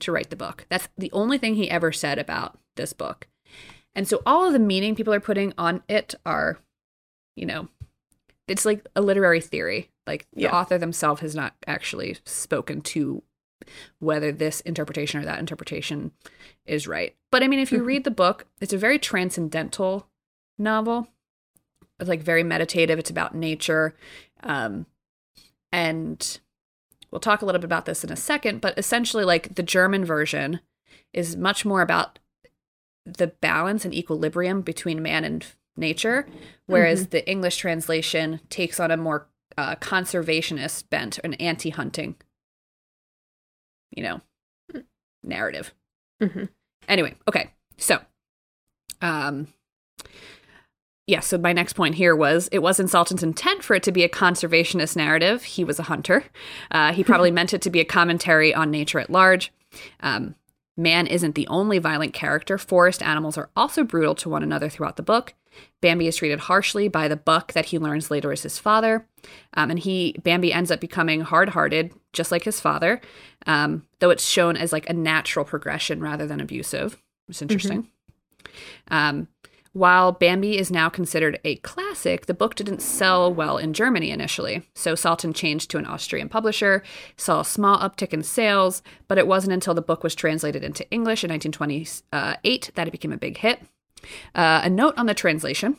to 0.00 0.12
write 0.12 0.30
the 0.30 0.36
book. 0.36 0.66
That's 0.68 0.88
the 0.96 1.10
only 1.12 1.38
thing 1.38 1.54
he 1.54 1.70
ever 1.70 1.92
said 1.92 2.18
about 2.18 2.58
this 2.76 2.92
book. 2.92 3.26
And 3.94 4.06
so 4.06 4.22
all 4.26 4.46
of 4.46 4.52
the 4.52 4.58
meaning 4.58 4.94
people 4.94 5.14
are 5.14 5.20
putting 5.20 5.54
on 5.56 5.82
it 5.88 6.14
are, 6.26 6.58
you 7.34 7.46
know, 7.46 7.68
it's 8.46 8.64
like 8.64 8.86
a 8.94 9.00
literary 9.00 9.40
theory. 9.40 9.90
Like 10.06 10.26
the 10.32 10.42
Yeah. 10.42 10.52
author 10.52 10.78
themselves 10.78 11.20
has 11.22 11.34
not 11.34 11.54
actually 11.66 12.18
spoken 12.24 12.80
to 12.82 13.22
whether 13.98 14.30
this 14.32 14.60
interpretation 14.60 15.20
or 15.20 15.24
that 15.24 15.38
interpretation 15.38 16.12
is 16.66 16.86
right. 16.86 17.16
But 17.32 17.42
I 17.42 17.48
mean, 17.48 17.58
if 17.58 17.72
you 17.72 17.80
Mhm. 17.80 17.86
read 17.86 18.04
the 18.04 18.10
book, 18.10 18.46
it's 18.60 18.74
a 18.74 18.78
very 18.78 18.98
transcendental 18.98 20.08
novel. 20.58 21.08
It's 21.98 22.08
like 22.08 22.20
very 22.20 22.42
meditative. 22.44 22.98
It's 22.98 23.10
about 23.10 23.34
nature. 23.34 23.96
Um, 24.42 24.86
and 25.72 26.38
we'll 27.10 27.20
talk 27.20 27.42
a 27.42 27.46
little 27.46 27.60
bit 27.60 27.64
about 27.66 27.86
this 27.86 28.04
in 28.04 28.10
a 28.12 28.16
second, 28.16 28.60
but 28.60 28.78
essentially, 28.78 29.24
like 29.24 29.54
the 29.54 29.62
German 29.62 30.04
version 30.04 30.60
is 31.12 31.36
much 31.36 31.64
more 31.64 31.82
about 31.82 32.18
the 33.04 33.28
balance 33.28 33.84
and 33.84 33.94
equilibrium 33.94 34.62
between 34.62 35.02
man 35.02 35.24
and 35.24 35.46
nature, 35.76 36.26
whereas 36.66 37.08
the 37.08 37.28
English 37.28 37.56
translation 37.58 38.40
takes 38.50 38.80
on 38.80 38.90
a 38.90 38.96
more 38.96 39.28
uh, 39.56 39.76
conservationist 39.76 40.88
bent, 40.90 41.18
an 41.22 41.34
anti 41.34 41.70
hunting, 41.70 42.16
you 43.90 44.02
know, 44.02 44.20
narrative. 45.22 45.72
Mhm. 46.20 46.48
Anyway, 46.88 47.14
okay. 47.28 47.52
So, 47.78 48.00
um, 49.00 49.48
yeah, 51.06 51.20
so 51.20 51.38
my 51.38 51.52
next 51.52 51.74
point 51.74 51.94
here 51.94 52.16
was 52.16 52.48
it 52.50 52.58
wasn't 52.58 52.90
Salten's 52.90 53.22
intent 53.22 53.62
for 53.62 53.74
it 53.74 53.82
to 53.84 53.92
be 53.92 54.02
a 54.02 54.08
conservationist 54.08 54.96
narrative. 54.96 55.44
He 55.44 55.62
was 55.62 55.78
a 55.78 55.84
hunter. 55.84 56.24
Uh, 56.70 56.92
he 56.92 57.04
probably 57.04 57.30
meant 57.32 57.54
it 57.54 57.62
to 57.62 57.70
be 57.70 57.80
a 57.80 57.84
commentary 57.84 58.52
on 58.52 58.70
nature 58.70 58.98
at 58.98 59.10
large. 59.10 59.52
Um, 60.00 60.34
man 60.76 61.06
isn't 61.06 61.36
the 61.36 61.46
only 61.46 61.78
violent 61.78 62.12
character. 62.12 62.58
Forest 62.58 63.02
animals 63.02 63.38
are 63.38 63.50
also 63.54 63.84
brutal 63.84 64.16
to 64.16 64.28
one 64.28 64.42
another 64.42 64.68
throughout 64.68 64.96
the 64.96 65.02
book. 65.02 65.34
Bambi 65.80 66.06
is 66.06 66.16
treated 66.16 66.40
harshly 66.40 66.88
by 66.88 67.08
the 67.08 67.16
buck 67.16 67.52
that 67.52 67.66
he 67.66 67.78
learns 67.78 68.10
later 68.10 68.32
is 68.32 68.42
his 68.42 68.58
father. 68.58 69.06
Um, 69.54 69.70
and 69.70 69.78
he 69.78 70.16
Bambi 70.22 70.52
ends 70.52 70.70
up 70.70 70.80
becoming 70.80 71.20
hard-hearted, 71.20 71.92
just 72.12 72.32
like 72.32 72.44
his 72.44 72.60
father, 72.60 73.00
um, 73.46 73.86
though 74.00 74.10
it's 74.10 74.26
shown 74.26 74.56
as 74.56 74.72
like 74.72 74.88
a 74.90 74.92
natural 74.92 75.44
progression 75.44 76.00
rather 76.00 76.26
than 76.26 76.40
abusive. 76.40 77.00
It's 77.28 77.42
interesting. 77.42 77.88
Um, 78.88 79.28
while 79.76 80.10
Bambi 80.10 80.56
is 80.56 80.70
now 80.70 80.88
considered 80.88 81.38
a 81.44 81.56
classic, 81.56 82.24
the 82.24 82.32
book 82.32 82.54
didn't 82.54 82.80
sell 82.80 83.30
well 83.30 83.58
in 83.58 83.74
Germany 83.74 84.10
initially. 84.10 84.62
So 84.74 84.94
Salten 84.94 85.34
changed 85.34 85.70
to 85.70 85.76
an 85.76 85.84
Austrian 85.84 86.30
publisher, 86.30 86.82
saw 87.18 87.40
a 87.40 87.44
small 87.44 87.78
uptick 87.78 88.14
in 88.14 88.22
sales, 88.22 88.82
but 89.06 89.18
it 89.18 89.26
wasn't 89.26 89.52
until 89.52 89.74
the 89.74 89.82
book 89.82 90.02
was 90.02 90.14
translated 90.14 90.64
into 90.64 90.90
English 90.90 91.24
in 91.24 91.30
1928 91.30 92.70
that 92.74 92.88
it 92.88 92.90
became 92.90 93.12
a 93.12 93.18
big 93.18 93.36
hit. 93.36 93.60
Uh, 94.34 94.62
a 94.64 94.70
note 94.70 94.94
on 94.96 95.04
the 95.04 95.12
translation, 95.12 95.76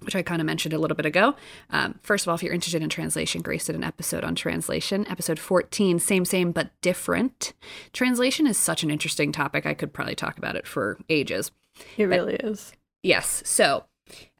which 0.00 0.16
I 0.16 0.22
kind 0.22 0.40
of 0.40 0.46
mentioned 0.46 0.72
a 0.72 0.78
little 0.78 0.96
bit 0.96 1.04
ago. 1.04 1.34
Um, 1.68 2.00
first 2.02 2.24
of 2.24 2.30
all, 2.30 2.36
if 2.36 2.42
you're 2.42 2.54
interested 2.54 2.82
in 2.82 2.88
translation, 2.88 3.42
Grace 3.42 3.66
did 3.66 3.76
an 3.76 3.84
episode 3.84 4.24
on 4.24 4.34
translation, 4.34 5.06
episode 5.08 5.38
14, 5.38 5.98
same, 5.98 6.24
same, 6.24 6.52
but 6.52 6.70
different. 6.80 7.52
Translation 7.92 8.46
is 8.46 8.56
such 8.56 8.82
an 8.82 8.90
interesting 8.90 9.30
topic. 9.30 9.66
I 9.66 9.74
could 9.74 9.92
probably 9.92 10.14
talk 10.14 10.38
about 10.38 10.56
it 10.56 10.66
for 10.66 10.98
ages. 11.10 11.50
It 11.98 12.04
really 12.04 12.36
is. 12.36 12.72
Yes. 13.02 13.42
So, 13.46 13.84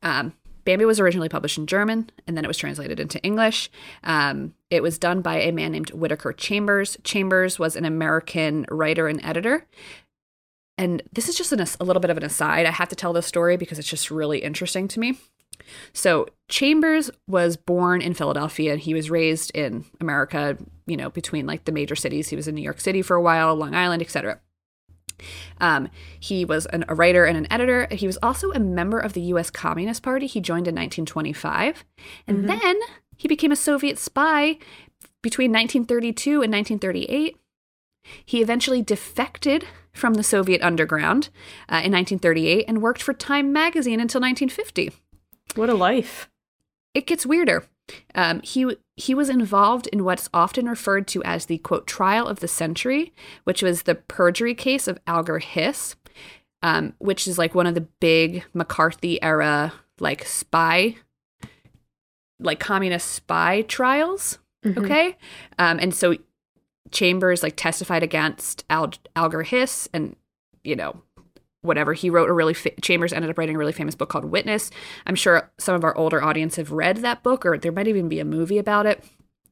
um, 0.03 0.35
Bambi 0.65 0.85
was 0.85 1.01
originally 1.01 1.29
published 1.29 1.59
in 1.59 1.67
German 1.67 2.11
and 2.27 2.37
then 2.37 2.45
it 2.45 2.49
was 2.49 2.59
translated 2.59 3.01
into 3.01 3.23
English. 3.23 3.71
Um, 4.05 4.55
it 4.69 4.83
was 4.83 4.99
done 4.99 5.23
by 5.23 5.41
a 5.41 5.53
man 5.53 5.73
named 5.73 5.91
Whittaker 5.91 6.33
Chambers. 6.33 6.99
Chambers 7.03 7.59
was 7.59 7.77
an 7.77 7.85
American 7.85 8.67
writer 8.71 9.09
and 9.09 9.25
editor. 9.25 9.67
And 10.79 11.03
this 11.13 11.29
is 11.29 11.37
just 11.37 11.53
an, 11.53 11.61
a 11.61 11.85
little 11.85 12.01
bit 12.01 12.11
of 12.11 12.17
an 12.17 12.25
aside. 12.25 12.67
I 12.67 12.71
have 12.71 12.89
to 12.89 12.97
tell 12.97 13.13
this 13.13 13.27
story 13.27 13.57
because 13.57 13.79
it's 13.79 13.89
just 13.89 14.11
really 14.11 14.39
interesting 14.39 14.89
to 14.89 15.01
me. 15.01 15.19
So, 15.93 16.27
Chambers 16.49 17.11
was 17.29 17.57
born 17.57 18.01
in 18.01 18.15
Philadelphia 18.15 18.73
and 18.73 18.81
he 18.81 18.95
was 18.95 19.11
raised 19.11 19.51
in 19.55 19.85
America, 20.01 20.57
you 20.87 20.97
know, 20.97 21.11
between 21.11 21.47
like 21.47 21.65
the 21.65 21.73
major 21.73 21.95
cities. 21.95 22.29
He 22.29 22.37
was 22.37 22.49
in 22.49 22.55
New 22.55 22.63
York 22.63 22.81
City 22.81 23.03
for 23.03 23.15
a 23.15 23.21
while, 23.21 23.55
Long 23.55 23.75
Island, 23.75 24.03
etc. 24.03 24.41
Um, 25.61 25.89
he 26.19 26.45
was 26.45 26.67
an, 26.67 26.85
a 26.89 26.95
writer 26.95 27.25
and 27.25 27.37
an 27.37 27.47
editor. 27.51 27.87
He 27.91 28.07
was 28.07 28.19
also 28.23 28.51
a 28.53 28.59
member 28.59 28.99
of 28.99 29.13
the 29.13 29.21
U.S. 29.23 29.51
Communist 29.51 30.03
Party. 30.03 30.27
He 30.27 30.41
joined 30.41 30.67
in 30.69 30.75
1925. 30.75 31.85
And 32.27 32.49
then 32.49 32.77
he 33.17 33.29
became 33.29 33.53
a 33.53 33.57
Soviet 33.57 33.99
spy 33.99 34.59
between 35.23 35.51
1932 35.53 36.31
and 36.43 36.53
1938. 36.53 37.37
He 38.25 38.41
eventually 38.41 38.81
defected 38.83 39.67
from 39.93 40.15
the 40.15 40.23
Soviet 40.23 40.63
underground 40.63 41.29
uh, 41.69 41.85
in 41.85 41.93
1938 41.93 42.65
and 42.67 42.81
worked 42.81 43.03
for 43.03 43.13
Time 43.13 43.53
magazine 43.53 44.01
until 44.01 44.21
1950 44.21 44.93
What 45.55 45.69
a 45.69 45.75
life. 45.75 46.31
it 46.95 47.07
gets 47.07 47.27
weirder. 47.27 47.65
Um, 48.15 48.41
he 48.43 48.77
he 49.01 49.15
was 49.15 49.29
involved 49.31 49.87
in 49.89 50.05
what's 50.05 50.29
often 50.35 50.69
referred 50.69 51.07
to 51.09 51.23
as 51.25 51.47
the 51.47 51.59
quote 51.59 51.87
trial 51.87 52.27
of 52.27 52.41
the 52.41 52.49
century, 52.49 53.13
which 53.45 53.63
was 53.63 53.83
the 53.83 53.95
perjury 53.95 54.55
case 54.55 54.87
of 54.87 54.99
Alger 55.07 55.39
Hiss, 55.39 55.97
um, 56.63 56.93
which 56.99 57.27
is 57.27 57.39
like 57.39 57.55
one 57.55 57.67
of 57.67 57.75
the 57.75 57.81
big 58.01 58.45
McCarthy 58.53 59.23
era 59.23 59.73
like 59.99 60.25
spy, 60.27 60.97
like 62.39 62.61
communist 62.61 63.09
spy 63.11 63.63
trials. 63.63 64.39
Mhm. 64.65 64.85
Okay, 64.85 65.17
um, 65.59 65.79
and 65.81 65.95
so 65.95 66.15
Chambers 66.91 67.43
like 67.43 67.57
testified 67.57 68.03
against 68.03 68.65
Al- 68.69 68.93
Alger 69.17 69.43
Hiss, 69.43 69.89
and 69.95 70.17
you 70.65 70.77
know 70.77 71.03
whatever 71.63 71.93
he 71.93 72.09
wrote 72.11 72.29
a 72.31 72.33
really 72.33 72.55
fa- 72.55 72.71
chambers 72.81 73.13
ended 73.13 73.31
up 73.31 73.37
writing 73.39 73.55
a 73.57 73.59
really 73.59 73.73
famous 73.73 73.95
book 73.95 74.09
called 74.09 74.25
witness 74.25 74.71
i'm 75.07 75.15
sure 75.15 75.51
some 75.59 75.75
of 75.75 75.85
our 75.85 75.97
older 75.97 76.23
audience 76.23 76.57
have 76.57 76.73
read 76.73 76.99
that 76.99 77.23
book 77.23 77.45
or 77.45 77.59
there 77.59 77.73
might 77.73 77.87
even 77.89 78.09
be 78.09 78.19
a 78.21 78.25
movie 78.25 78.59
about 78.59 78.87
it 78.87 79.05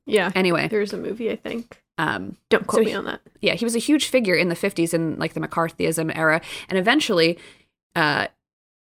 Yeah. 0.06 0.30
anyway 0.34 0.68
There's 0.68 0.92
a 0.92 0.96
movie, 0.98 1.30
I 1.30 1.36
think. 1.36 1.82
um 1.98 2.36
Don't 2.48 2.66
quote 2.66 2.80
So 2.80 2.84
me 2.84 2.90
he- 2.92 2.96
on 2.96 3.04
that. 3.04 3.20
yeah 3.40 3.54
he 3.54 3.64
was 3.64 3.76
a 3.76 3.80
huge 3.80 4.06
figure 4.08 4.34
in 4.34 4.48
the 4.48 4.54
50s 4.54 4.94
in 4.94 5.18
like 5.18 5.34
the 5.34 5.40
mccarthyism 5.40 6.16
era 6.16 6.40
and 6.68 6.78
eventually 6.78 7.38
uh 7.94 8.28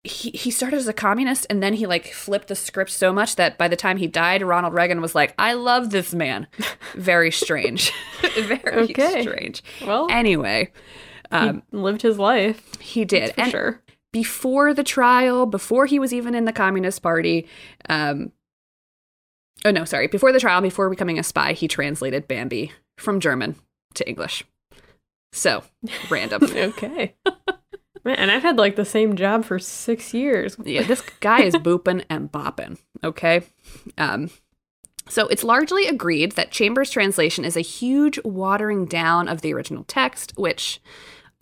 he, 0.07 0.29
he 0.33 0.51
started 0.51 0.77
as 0.77 0.87
a 0.87 0.93
communist 0.93 1.47
and 1.49 1.62
then 1.62 1.73
he 1.75 1.87
like 1.87 2.09
flipped 2.12 2.49
the 2.49 2.55
script 2.55 2.91
so 2.91 3.11
much 3.11 3.37
that 3.37 3.57
by 3.57 3.69
the 3.69 3.77
time 3.77 3.97
he 3.97 4.07
died 4.07 4.43
ronald 4.43 4.75
reagan 4.75 5.01
was 5.01 5.15
like 5.15 5.33
i 5.39 5.55
love 5.55 5.91
this 5.91 6.12
man 6.12 6.47
very 6.95 7.31
strange 7.31 7.91
very 8.43 8.91
Okay. 8.91 9.23
strange 9.23 9.62
Well, 9.87 10.09
anyway 10.11 10.71
um 11.35 11.62
lived 11.72 12.03
his 12.03 12.18
life. 12.18 12.80
he 12.80 13.05
did 13.05 13.35
for 13.35 13.41
and 13.41 13.51
sure. 13.51 13.82
before 14.12 14.74
the 14.74 14.85
trial, 14.85 15.47
before 15.47 15.87
he 15.87 15.99
was 15.99 16.12
even 16.12 16.35
in 16.35 16.45
the 16.45 16.53
Communist 16.53 17.03
Party. 17.03 17.47
Um, 17.89 18.32
oh, 19.64 19.70
no, 19.70 19.85
sorry. 19.85 20.09
Before 20.09 20.32
the 20.32 20.41
trial, 20.41 20.61
before 20.61 20.91
becoming 20.91 21.18
a 21.18 21.22
spy, 21.22 21.53
he 21.53 21.68
translated 21.68 22.28
Bambi 22.28 22.72
from 22.97 23.20
German 23.20 23.57
to 23.95 24.09
English. 24.09 24.45
So, 25.32 25.64
random. 26.11 26.45
okay. 26.55 27.14
Man, 28.05 28.16
and 28.16 28.30
I've 28.30 28.43
had 28.43 28.59
like 28.59 28.76
the 28.76 28.85
same 28.85 29.16
job 29.16 29.45
for 29.45 29.59
six 29.59 30.14
years. 30.14 30.57
yeah, 30.62 30.82
this 30.82 31.03
guy 31.20 31.43
is 31.43 31.55
booping 31.55 32.05
and 32.11 32.30
bopping. 32.30 32.78
Okay. 33.03 33.43
Um, 33.99 34.30
so 35.09 35.26
it's 35.28 35.45
largely 35.45 35.87
agreed 35.87 36.32
that 36.32 36.51
Chambers' 36.51 36.91
translation 36.91 37.45
is 37.45 37.57
a 37.57 37.62
huge 37.62 38.18
watering 38.24 38.87
down 38.87 39.28
of 39.28 39.41
the 39.41 39.53
original 39.53 39.85
text, 39.85 40.32
which 40.37 40.80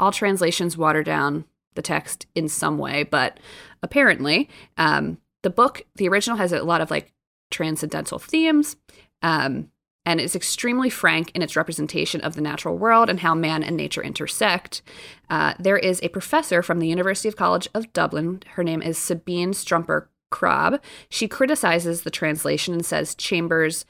all 0.03 0.11
translations 0.11 0.77
water 0.77 1.05
down 1.05 1.45
the 1.75 1.83
text 1.83 2.27
in 2.35 2.49
some 2.49 2.77
way. 2.77 3.05
But 3.05 3.39
apparently, 3.85 4.51
um, 4.77 5.19
the 5.43 5.51
book, 5.51 5.83
the 5.95 6.09
original, 6.09 6.37
has 6.37 6.53
a 6.53 6.65
lot 6.65 6.81
of 6.81 6.91
like 6.91 7.13
transcendental 7.53 8.19
themes. 8.19 8.77
Um, 9.23 9.71
and 10.05 10.21
it's 10.21 10.35
extremely 10.35 10.91
frank 10.91 11.31
in 11.37 11.43
its 11.43 11.55
representation 11.55 12.21
of 12.23 12.35
the 12.35 12.41
natural 12.41 12.77
world 12.77 13.09
and 13.09 13.21
how 13.21 13.37
man 13.37 13.63
and 13.63 13.77
nature 13.77 14.03
intersect. 14.03 14.83
Uh, 15.31 15.55
there 15.61 15.77
is 15.77 16.03
a 16.03 16.09
professor 16.09 16.65
from 16.65 16.81
the 16.81 16.89
University 16.89 17.29
of 17.29 17.37
College 17.37 17.69
of 17.73 17.93
Dublin. 17.93 18.43
Her 18.55 18.65
name 18.65 18.83
is 18.83 18.99
Sabine 18.99 19.53
Strumper 19.53 20.09
Krab. 20.33 20.81
She 21.09 21.29
criticizes 21.29 22.03
the 22.03 22.11
translation 22.11 22.75
and 22.75 22.85
says 22.85 23.15
Chambers 23.15 23.85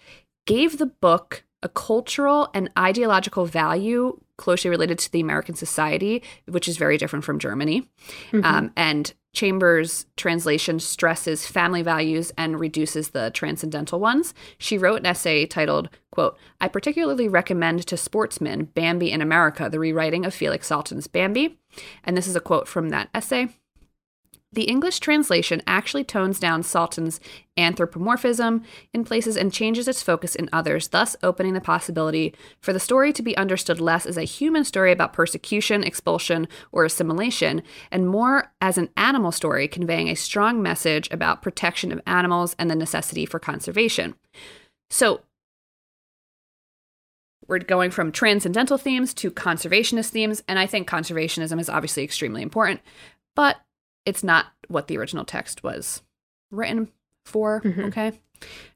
gave 0.46 0.76
the 0.76 0.86
book 0.86 1.44
a 1.62 1.68
cultural 1.68 2.50
and 2.54 2.70
ideological 2.78 3.46
value 3.46 4.18
closely 4.36 4.70
related 4.70 4.98
to 4.98 5.12
the 5.12 5.20
American 5.20 5.54
society, 5.54 6.22
which 6.48 6.66
is 6.66 6.76
very 6.76 6.98
different 6.98 7.24
from 7.24 7.38
Germany. 7.38 7.88
Mm-hmm. 8.32 8.44
Um, 8.44 8.72
and 8.76 9.12
Chambers' 9.34 10.04
translation 10.16 10.78
stresses 10.78 11.46
family 11.46 11.80
values 11.82 12.32
and 12.36 12.60
reduces 12.60 13.10
the 13.10 13.30
transcendental 13.30 13.98
ones. 13.98 14.34
She 14.58 14.76
wrote 14.76 15.00
an 15.00 15.06
essay 15.06 15.46
titled, 15.46 15.88
quote, 16.10 16.36
I 16.60 16.68
particularly 16.68 17.28
recommend 17.28 17.86
to 17.86 17.96
sportsmen 17.96 18.64
Bambi 18.64 19.10
in 19.10 19.22
America, 19.22 19.70
the 19.70 19.78
rewriting 19.78 20.26
of 20.26 20.34
Felix 20.34 20.66
Salten's 20.66 21.06
Bambi. 21.06 21.58
And 22.04 22.16
this 22.16 22.26
is 22.26 22.36
a 22.36 22.40
quote 22.40 22.68
from 22.68 22.90
that 22.90 23.08
essay. 23.14 23.48
The 24.52 24.64
English 24.64 25.00
translation 25.00 25.62
actually 25.66 26.04
tones 26.04 26.38
down 26.38 26.62
Salten's 26.62 27.20
anthropomorphism 27.56 28.62
in 28.92 29.04
places 29.04 29.36
and 29.36 29.50
changes 29.50 29.88
its 29.88 30.02
focus 30.02 30.34
in 30.34 30.50
others, 30.52 30.88
thus 30.88 31.16
opening 31.22 31.54
the 31.54 31.60
possibility 31.60 32.34
for 32.60 32.74
the 32.74 32.80
story 32.80 33.14
to 33.14 33.22
be 33.22 33.36
understood 33.36 33.80
less 33.80 34.04
as 34.04 34.18
a 34.18 34.24
human 34.24 34.64
story 34.64 34.92
about 34.92 35.14
persecution, 35.14 35.82
expulsion, 35.82 36.48
or 36.70 36.84
assimilation, 36.84 37.62
and 37.90 38.08
more 38.08 38.52
as 38.60 38.76
an 38.76 38.90
animal 38.96 39.32
story 39.32 39.66
conveying 39.66 40.08
a 40.08 40.14
strong 40.14 40.60
message 40.62 41.08
about 41.10 41.40
protection 41.40 41.90
of 41.90 42.02
animals 42.06 42.54
and 42.58 42.70
the 42.70 42.76
necessity 42.76 43.24
for 43.24 43.38
conservation. 43.38 44.14
So, 44.90 45.22
we're 47.48 47.58
going 47.58 47.90
from 47.90 48.12
transcendental 48.12 48.78
themes 48.78 49.14
to 49.14 49.30
conservationist 49.30 50.10
themes, 50.10 50.42
and 50.46 50.58
I 50.58 50.66
think 50.66 50.88
conservationism 50.88 51.58
is 51.58 51.68
obviously 51.70 52.04
extremely 52.04 52.42
important, 52.42 52.80
but 53.34 53.56
it's 54.04 54.24
not 54.24 54.46
what 54.68 54.88
the 54.88 54.98
original 54.98 55.24
text 55.24 55.62
was 55.62 56.02
written 56.50 56.88
for. 57.24 57.60
Mm-hmm. 57.62 57.84
Okay. 57.84 58.12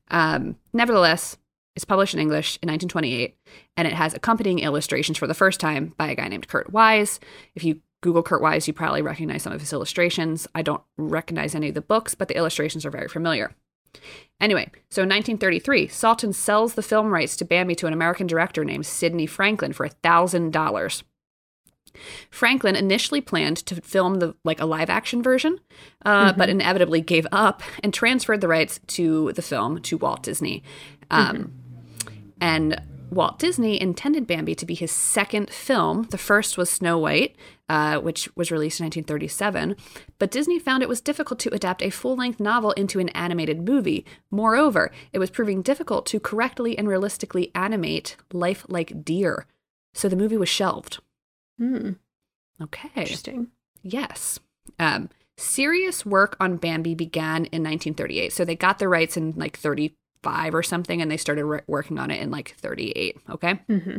Um, 0.08 0.56
nevertheless, 0.72 1.36
it's 1.74 1.84
published 1.84 2.14
in 2.14 2.20
English 2.20 2.58
in 2.62 2.68
1928, 2.68 3.36
and 3.76 3.86
it 3.86 3.94
has 3.94 4.14
accompanying 4.14 4.60
illustrations 4.60 5.18
for 5.18 5.26
the 5.26 5.34
first 5.34 5.60
time 5.60 5.94
by 5.96 6.08
a 6.08 6.14
guy 6.14 6.28
named 6.28 6.48
Kurt 6.48 6.72
Wiese. 6.72 7.20
If 7.54 7.64
you 7.64 7.80
Google 8.00 8.22
Kurt 8.22 8.42
Wiese, 8.42 8.66
you 8.66 8.72
probably 8.72 9.02
recognize 9.02 9.42
some 9.42 9.52
of 9.52 9.60
his 9.60 9.72
illustrations. 9.72 10.46
I 10.54 10.62
don't 10.62 10.82
recognize 10.96 11.54
any 11.54 11.68
of 11.68 11.74
the 11.74 11.80
books, 11.80 12.14
but 12.14 12.28
the 12.28 12.36
illustrations 12.36 12.86
are 12.86 12.90
very 12.90 13.08
familiar. 13.08 13.54
Anyway, 14.40 14.70
so 14.90 15.02
in 15.02 15.08
1933, 15.08 15.88
Salten 15.88 16.34
sells 16.34 16.74
the 16.74 16.82
film 16.82 17.08
rights 17.08 17.36
to 17.36 17.44
Bambi 17.44 17.74
to 17.76 17.86
an 17.86 17.92
American 17.92 18.26
director 18.26 18.64
named 18.64 18.86
Sidney 18.86 19.26
Franklin 19.26 19.72
for 19.72 19.88
$1,000. 19.88 21.02
Franklin 22.30 22.76
initially 22.76 23.20
planned 23.20 23.58
to 23.58 23.80
film 23.80 24.16
the 24.16 24.34
like 24.44 24.60
a 24.60 24.66
live 24.66 24.90
action 24.90 25.22
version, 25.22 25.58
uh, 26.04 26.30
mm-hmm. 26.30 26.38
but 26.38 26.48
inevitably 26.48 27.00
gave 27.00 27.26
up 27.32 27.62
and 27.82 27.92
transferred 27.92 28.40
the 28.40 28.48
rights 28.48 28.80
to 28.88 29.32
the 29.32 29.42
film 29.42 29.80
to 29.82 29.96
Walt 29.96 30.22
Disney. 30.22 30.62
Um, 31.10 31.36
mm-hmm. 31.36 32.12
And 32.40 32.82
Walt 33.10 33.38
Disney 33.38 33.80
intended 33.80 34.26
Bambi 34.26 34.54
to 34.56 34.66
be 34.66 34.74
his 34.74 34.90
second 34.90 35.50
film. 35.50 36.08
The 36.10 36.18
first 36.18 36.58
was 36.58 36.68
Snow 36.68 36.98
White, 36.98 37.36
uh, 37.68 37.98
which 37.98 38.28
was 38.36 38.50
released 38.50 38.80
in 38.80 38.84
1937, 38.84 39.76
but 40.18 40.30
Disney 40.30 40.58
found 40.58 40.82
it 40.82 40.88
was 40.88 41.00
difficult 41.00 41.38
to 41.40 41.54
adapt 41.54 41.82
a 41.82 41.90
full 41.90 42.16
length 42.16 42.40
novel 42.40 42.72
into 42.72 42.98
an 42.98 43.08
animated 43.10 43.66
movie. 43.66 44.04
Moreover, 44.30 44.90
it 45.12 45.18
was 45.18 45.30
proving 45.30 45.62
difficult 45.62 46.06
to 46.06 46.20
correctly 46.20 46.76
and 46.76 46.88
realistically 46.88 47.52
animate 47.54 48.16
life 48.32 48.66
like 48.68 49.04
deer, 49.04 49.46
so 49.94 50.08
the 50.08 50.16
movie 50.16 50.36
was 50.36 50.48
shelved. 50.48 50.98
Hmm. 51.58 51.92
Okay. 52.60 52.90
Interesting. 52.94 53.48
Yes. 53.82 54.38
Um, 54.78 55.10
serious 55.36 56.06
work 56.06 56.36
on 56.40 56.56
Bambi 56.56 56.94
began 56.94 57.46
in 57.46 57.62
1938. 57.62 58.32
So 58.32 58.44
they 58.44 58.56
got 58.56 58.78
the 58.78 58.88
rights 58.88 59.16
in 59.16 59.34
like 59.36 59.56
35 59.56 60.54
or 60.54 60.62
something, 60.62 61.02
and 61.02 61.10
they 61.10 61.16
started 61.16 61.44
re- 61.44 61.60
working 61.66 61.98
on 61.98 62.10
it 62.10 62.20
in 62.20 62.30
like 62.30 62.54
38. 62.58 63.16
Okay. 63.30 63.60
Mm-hmm. 63.68 63.98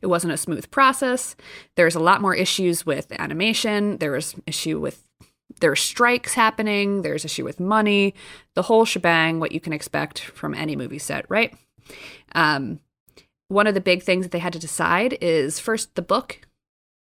It 0.00 0.06
wasn't 0.06 0.32
a 0.32 0.36
smooth 0.36 0.70
process. 0.70 1.34
There's 1.74 1.96
a 1.96 2.00
lot 2.00 2.20
more 2.20 2.34
issues 2.34 2.86
with 2.86 3.10
animation. 3.18 3.98
There 3.98 4.12
was 4.12 4.34
issue 4.46 4.78
with 4.78 5.02
there 5.60 5.70
are 5.70 5.76
strikes 5.76 6.34
happening. 6.34 7.02
There's 7.02 7.24
issue 7.24 7.44
with 7.44 7.60
money. 7.60 8.14
The 8.54 8.62
whole 8.62 8.84
shebang. 8.84 9.40
What 9.40 9.52
you 9.52 9.60
can 9.60 9.72
expect 9.72 10.20
from 10.20 10.54
any 10.54 10.76
movie 10.76 10.98
set, 10.98 11.24
right? 11.28 11.56
Um, 12.34 12.80
one 13.48 13.66
of 13.66 13.74
the 13.74 13.80
big 13.80 14.02
things 14.02 14.24
that 14.24 14.32
they 14.32 14.38
had 14.38 14.52
to 14.52 14.58
decide 14.58 15.18
is 15.20 15.60
first 15.60 15.94
the 15.94 16.02
book 16.02 16.40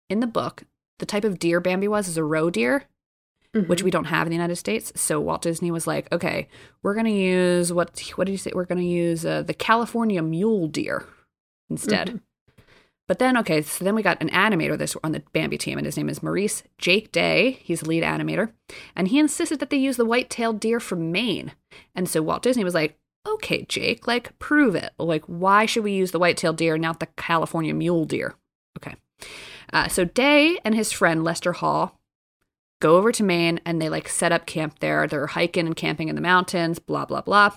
in 0.09 0.21
the 0.21 0.27
book, 0.27 0.65
the 0.99 1.07
type 1.07 1.25
of 1.25 1.39
deer 1.39 1.61
Bambi 1.61 1.89
was 1.89 2.09
is 2.09 2.17
a 2.17 2.25
roe 2.25 2.51
deer, 2.51 2.85
mm-hmm. 3.55 3.69
which 3.69 3.83
we 3.83 3.91
don't 3.91 4.07
have 4.07 4.27
in 4.27 4.31
the 4.31 4.37
United 4.37 4.57
States. 4.57 4.93
So 4.97 5.21
Walt 5.21 5.43
Disney 5.43 5.71
was 5.71 5.87
like, 5.87 6.11
okay, 6.13 6.49
we're 6.83 6.95
going 6.95 7.07
to 7.07 7.13
use 7.13 7.73
what, 7.73 8.01
what 8.17 8.25
did 8.25 8.33
you 8.33 8.39
say? 8.39 8.53
We're 8.55 8.65
going 8.65 8.79
to 8.79 8.85
use 8.85 9.25
uh, 9.25 9.43
the 9.43 9.55
California 9.55 10.23
mule 10.23 10.69
deer 10.69 11.07
instead. 11.71 12.09
Mm-hmm. 12.09 12.17
But 13.07 13.19
then, 13.21 13.39
okay, 13.39 13.63
so 13.63 13.87
then 13.87 13.95
we 13.95 14.03
got 14.03 14.21
an 14.21 14.29
animator 14.29 14.77
this 14.77 14.95
on 15.03 15.13
the 15.13 15.23
Bambi 15.33 15.57
team, 15.57 15.79
and 15.79 15.87
his 15.87 15.97
name 15.97 16.11
is 16.11 16.23
Maurice 16.23 16.63
Jake 16.77 17.11
Day. 17.11 17.53
He's 17.63 17.81
the 17.81 17.89
lead 17.89 18.03
animator, 18.03 18.53
and 18.95 19.09
he 19.09 19.19
insisted 19.19 19.61
that 19.61 19.71
they 19.71 19.79
use 19.79 19.97
the 19.97 20.05
white-tailed 20.05 20.61
deer 20.61 20.79
from 20.79 21.11
Maine. 21.11 21.53
And 21.95 22.07
so 22.07 22.21
Walt 22.21 22.43
Disney 22.43 22.65
was 22.65 22.75
like, 22.75 22.99
"Okay, 23.27 23.65
Jake, 23.67 24.07
like 24.07 24.39
prove 24.39 24.75
it. 24.75 24.93
Like, 24.99 25.25
why 25.25 25.65
should 25.65 25.85
we 25.85 25.93
use 25.93 26.11
the 26.11 26.19
white-tailed 26.19 26.59
deer, 26.59 26.77
not 26.77 27.01
the 27.01 27.07
California 27.17 27.73
mule 27.73 28.05
deer?" 28.05 28.35
Okay. 28.77 28.95
Uh, 29.73 29.89
so 29.89 30.05
Day 30.05 30.59
and 30.65 30.75
his 30.75 30.93
friend 30.93 31.25
Lester 31.25 31.53
Hall 31.53 31.99
go 32.81 32.97
over 32.97 33.13
to 33.13 33.23
Maine 33.23 33.61
and 33.65 33.81
they 33.81 33.89
like 33.89 34.09
set 34.09 34.33
up 34.33 34.47
camp 34.47 34.79
there. 34.81 35.07
They're 35.07 35.27
hiking 35.27 35.67
and 35.67 35.77
camping 35.77 36.09
in 36.09 36.15
the 36.15 36.21
mountains, 36.21 36.79
blah, 36.79 37.05
blah, 37.05 37.23
blah. 37.23 37.57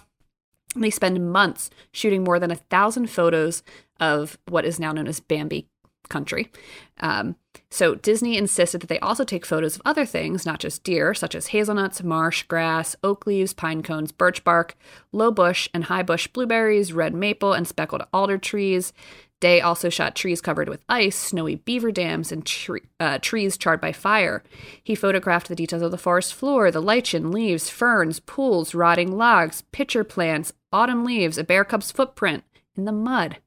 And 0.76 0.84
they 0.84 0.90
spend 0.90 1.32
months 1.32 1.70
shooting 1.92 2.24
more 2.24 2.40
than 2.40 2.52
a 2.52 2.56
thousand 2.56 3.10
photos 3.10 3.64
of 4.00 4.38
what 4.48 4.66
is 4.66 4.80
now 4.80 4.92
known 4.92 5.08
as 5.08 5.20
Bambi 5.20 5.68
country. 6.10 6.52
Um, 7.00 7.36
so 7.70 7.96
Disney 7.96 8.38
insisted 8.38 8.82
that 8.82 8.88
they 8.88 9.00
also 9.00 9.24
take 9.24 9.46
photos 9.46 9.76
of 9.76 9.82
other 9.86 10.06
things, 10.06 10.46
not 10.46 10.60
just 10.60 10.84
deer, 10.84 11.14
such 11.14 11.36
as 11.36 11.48
hazelnuts, 11.48 12.04
marsh 12.04 12.44
grass, 12.44 12.96
oak 13.04 13.26
leaves, 13.26 13.54
pine 13.54 13.82
cones, 13.82 14.12
birch 14.12 14.44
bark, 14.44 14.76
low 15.12 15.32
bush 15.32 15.70
and 15.74 15.86
high 15.86 16.04
bush 16.04 16.28
blueberries, 16.28 16.94
red 16.94 17.14
maple 17.14 17.54
and 17.54 17.68
speckled 17.68 18.04
alder 18.14 18.38
trees, 18.38 18.94
Day 19.42 19.60
also 19.60 19.90
shot 19.90 20.16
trees 20.16 20.40
covered 20.40 20.70
with 20.70 20.86
ice, 20.88 21.18
snowy 21.18 21.56
beaver 21.56 21.92
dams, 21.92 22.32
and 22.32 22.46
tre- 22.46 22.80
uh, 23.02 23.20
trees 23.20 23.58
charred 23.58 23.82
by 23.82 23.92
fire. 23.92 24.42
He 24.82 24.96
photographed 24.96 25.50
the 25.50 25.56
details 25.56 25.82
of 25.82 25.92
the 25.92 25.98
forest 25.98 26.34
floor, 26.34 26.72
the 26.72 26.82
lichen, 26.82 27.32
leaves, 27.32 27.70
ferns, 27.70 28.22
pools, 28.22 28.74
rotting 28.74 29.18
logs, 29.18 29.64
pitcher 29.74 30.06
plants, 30.06 30.54
autumn 30.72 31.04
leaves, 31.04 31.38
a 31.38 31.44
bear 31.44 31.66
cub's 31.66 31.92
footprint 31.92 32.46
in 32.78 32.86
the 32.86 32.94
mud. 32.94 33.38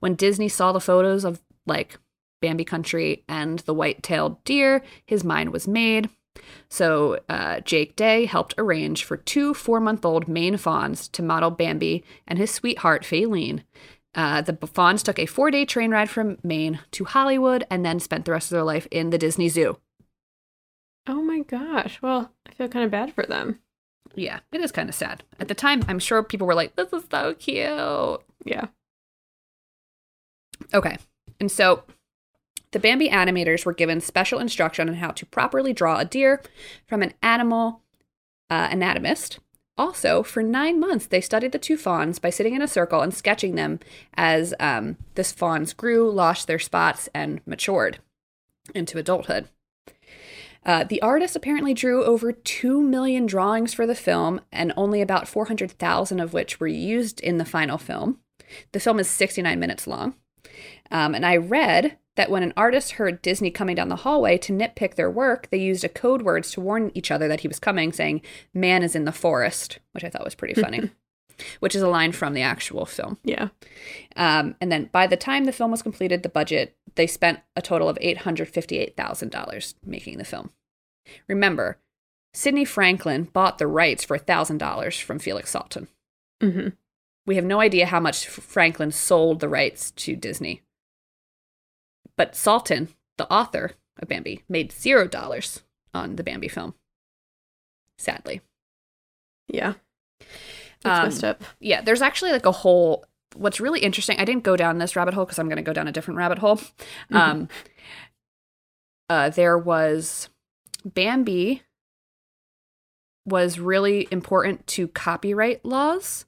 When 0.00 0.16
Disney 0.16 0.48
saw 0.48 0.72
the 0.72 0.80
photos 0.80 1.24
of, 1.24 1.40
like, 1.64 1.98
Bambi 2.42 2.64
Country 2.64 3.24
and 3.28 3.60
the 3.60 3.72
white 3.72 4.02
tailed 4.02 4.42
deer, 4.44 4.82
his 5.06 5.22
mind 5.22 5.50
was 5.50 5.68
made. 5.68 6.10
So 6.68 7.20
uh, 7.28 7.60
Jake 7.60 7.96
Day 7.96 8.26
helped 8.26 8.54
arrange 8.58 9.04
for 9.04 9.16
two 9.16 9.54
four 9.54 9.80
month 9.80 10.04
old 10.04 10.26
Maine 10.26 10.56
fawns 10.56 11.08
to 11.08 11.22
model 11.22 11.50
Bambi 11.50 12.04
and 12.26 12.38
his 12.38 12.50
sweetheart 12.50 13.04
Faline. 13.04 13.62
Uh, 14.14 14.40
the 14.40 14.56
Fawns 14.66 15.02
took 15.02 15.18
a 15.18 15.26
four 15.26 15.50
day 15.50 15.64
train 15.64 15.90
ride 15.90 16.08
from 16.10 16.38
Maine 16.42 16.80
to 16.92 17.04
Hollywood 17.04 17.66
and 17.70 17.84
then 17.84 17.98
spent 17.98 18.24
the 18.24 18.32
rest 18.32 18.46
of 18.46 18.54
their 18.56 18.62
life 18.62 18.86
in 18.90 19.10
the 19.10 19.18
Disney 19.18 19.48
Zoo. 19.48 19.78
Oh 21.06 21.20
my 21.22 21.40
gosh. 21.40 22.00
Well, 22.00 22.32
I 22.48 22.52
feel 22.52 22.68
kind 22.68 22.84
of 22.84 22.90
bad 22.90 23.12
for 23.12 23.26
them. 23.26 23.58
Yeah, 24.14 24.40
it 24.52 24.60
is 24.60 24.70
kind 24.72 24.88
of 24.88 24.94
sad. 24.94 25.24
At 25.40 25.48
the 25.48 25.54
time, 25.54 25.84
I'm 25.88 25.98
sure 25.98 26.22
people 26.22 26.46
were 26.46 26.54
like, 26.54 26.76
this 26.76 26.92
is 26.92 27.02
so 27.10 27.34
cute. 27.34 28.20
Yeah. 28.44 28.66
Okay. 30.72 30.96
And 31.40 31.50
so 31.50 31.82
The 32.74 32.78
Bambi 32.80 33.08
animators 33.08 33.64
were 33.64 33.72
given 33.72 34.00
special 34.00 34.38
instruction 34.40 34.88
on 34.88 34.96
how 34.96 35.10
to 35.12 35.26
properly 35.26 35.72
draw 35.72 35.98
a 35.98 36.04
deer 36.04 36.42
from 36.86 37.02
an 37.02 37.14
animal 37.22 37.82
uh, 38.50 38.68
anatomist. 38.70 39.38
Also, 39.76 40.22
for 40.22 40.42
nine 40.42 40.78
months, 40.78 41.06
they 41.06 41.20
studied 41.20 41.52
the 41.52 41.58
two 41.58 41.76
fawns 41.76 42.20
by 42.20 42.30
sitting 42.30 42.54
in 42.54 42.62
a 42.62 42.68
circle 42.68 43.00
and 43.00 43.12
sketching 43.12 43.56
them 43.56 43.80
as 44.14 44.54
um, 44.60 44.96
this 45.14 45.32
fawns 45.32 45.72
grew, 45.72 46.10
lost 46.10 46.46
their 46.46 46.60
spots, 46.60 47.08
and 47.12 47.40
matured 47.44 47.98
into 48.74 48.98
adulthood. 48.98 49.48
Uh, 50.64 50.84
the 50.84 51.02
artist 51.02 51.36
apparently 51.36 51.74
drew 51.74 52.04
over 52.04 52.32
2 52.32 52.80
million 52.80 53.26
drawings 53.26 53.74
for 53.74 53.86
the 53.86 53.94
film, 53.94 54.40
and 54.52 54.72
only 54.76 55.02
about 55.02 55.28
400,000 55.28 56.20
of 56.20 56.32
which 56.32 56.60
were 56.60 56.68
used 56.68 57.20
in 57.20 57.38
the 57.38 57.44
final 57.44 57.76
film. 57.76 58.20
The 58.72 58.80
film 58.80 59.00
is 59.00 59.08
69 59.08 59.58
minutes 59.58 59.86
long. 59.86 60.14
Um, 60.90 61.14
and 61.14 61.24
I 61.24 61.36
read 61.36 61.96
that 62.16 62.30
when 62.30 62.42
an 62.42 62.52
artist 62.56 62.92
heard 62.92 63.22
Disney 63.22 63.50
coming 63.50 63.76
down 63.76 63.88
the 63.88 63.96
hallway 63.96 64.38
to 64.38 64.52
nitpick 64.52 64.94
their 64.94 65.10
work, 65.10 65.48
they 65.50 65.58
used 65.58 65.84
a 65.84 65.88
code 65.88 66.22
words 66.22 66.52
to 66.52 66.60
warn 66.60 66.90
each 66.94 67.10
other 67.10 67.28
that 67.28 67.40
he 67.40 67.48
was 67.48 67.58
coming, 67.58 67.92
saying, 67.92 68.22
Man 68.52 68.82
is 68.82 68.94
in 68.94 69.04
the 69.04 69.12
forest, 69.12 69.80
which 69.92 70.04
I 70.04 70.10
thought 70.10 70.24
was 70.24 70.34
pretty 70.34 70.54
funny, 70.54 70.90
which 71.60 71.74
is 71.74 71.82
a 71.82 71.88
line 71.88 72.12
from 72.12 72.34
the 72.34 72.42
actual 72.42 72.86
film. 72.86 73.18
Yeah. 73.24 73.48
Um, 74.16 74.54
and 74.60 74.70
then 74.70 74.90
by 74.92 75.06
the 75.06 75.16
time 75.16 75.44
the 75.44 75.52
film 75.52 75.72
was 75.72 75.82
completed, 75.82 76.22
the 76.22 76.28
budget, 76.28 76.76
they 76.94 77.06
spent 77.06 77.40
a 77.56 77.62
total 77.62 77.88
of 77.88 77.98
$858,000 77.98 79.74
making 79.84 80.18
the 80.18 80.24
film. 80.24 80.50
Remember, 81.28 81.78
Sidney 82.32 82.64
Franklin 82.64 83.24
bought 83.24 83.58
the 83.58 83.66
rights 83.66 84.04
for 84.04 84.18
$1,000 84.18 85.02
from 85.02 85.18
Felix 85.18 85.52
Salten. 85.52 85.88
hmm 86.40 86.68
We 87.26 87.36
have 87.36 87.44
no 87.44 87.60
idea 87.60 87.86
how 87.86 88.00
much 88.00 88.26
Franklin 88.26 88.90
sold 88.90 89.40
the 89.40 89.48
rights 89.48 89.90
to 89.92 90.14
Disney. 90.16 90.62
But 92.16 92.32
Salten, 92.32 92.88
the 93.16 93.30
author 93.32 93.72
of 94.00 94.08
Bambi, 94.08 94.42
made 94.48 94.72
zero 94.72 95.08
dollars 95.08 95.62
on 95.92 96.16
the 96.16 96.22
Bambi 96.22 96.48
film. 96.48 96.74
Sadly. 97.98 98.40
Yeah. 99.48 99.74
That's 100.82 100.98
Um, 101.00 101.04
messed 101.06 101.24
up. 101.24 101.42
Yeah, 101.60 101.80
there's 101.80 102.02
actually 102.02 102.32
like 102.32 102.46
a 102.46 102.52
whole. 102.52 103.06
What's 103.34 103.60
really 103.60 103.80
interesting, 103.80 104.18
I 104.20 104.24
didn't 104.24 104.44
go 104.44 104.56
down 104.56 104.78
this 104.78 104.94
rabbit 104.94 105.14
hole 105.14 105.24
because 105.24 105.38
I'm 105.38 105.48
going 105.48 105.56
to 105.56 105.62
go 105.62 105.72
down 105.72 105.88
a 105.88 105.92
different 105.92 106.18
rabbit 106.18 106.38
hole. 106.38 106.60
Um, 107.10 107.48
uh, 109.08 109.30
there 109.30 109.58
was 109.58 110.28
Bambi 110.84 111.62
was 113.26 113.58
really 113.58 114.06
important 114.10 114.66
to 114.68 114.86
copyright 114.88 115.64
laws 115.64 116.26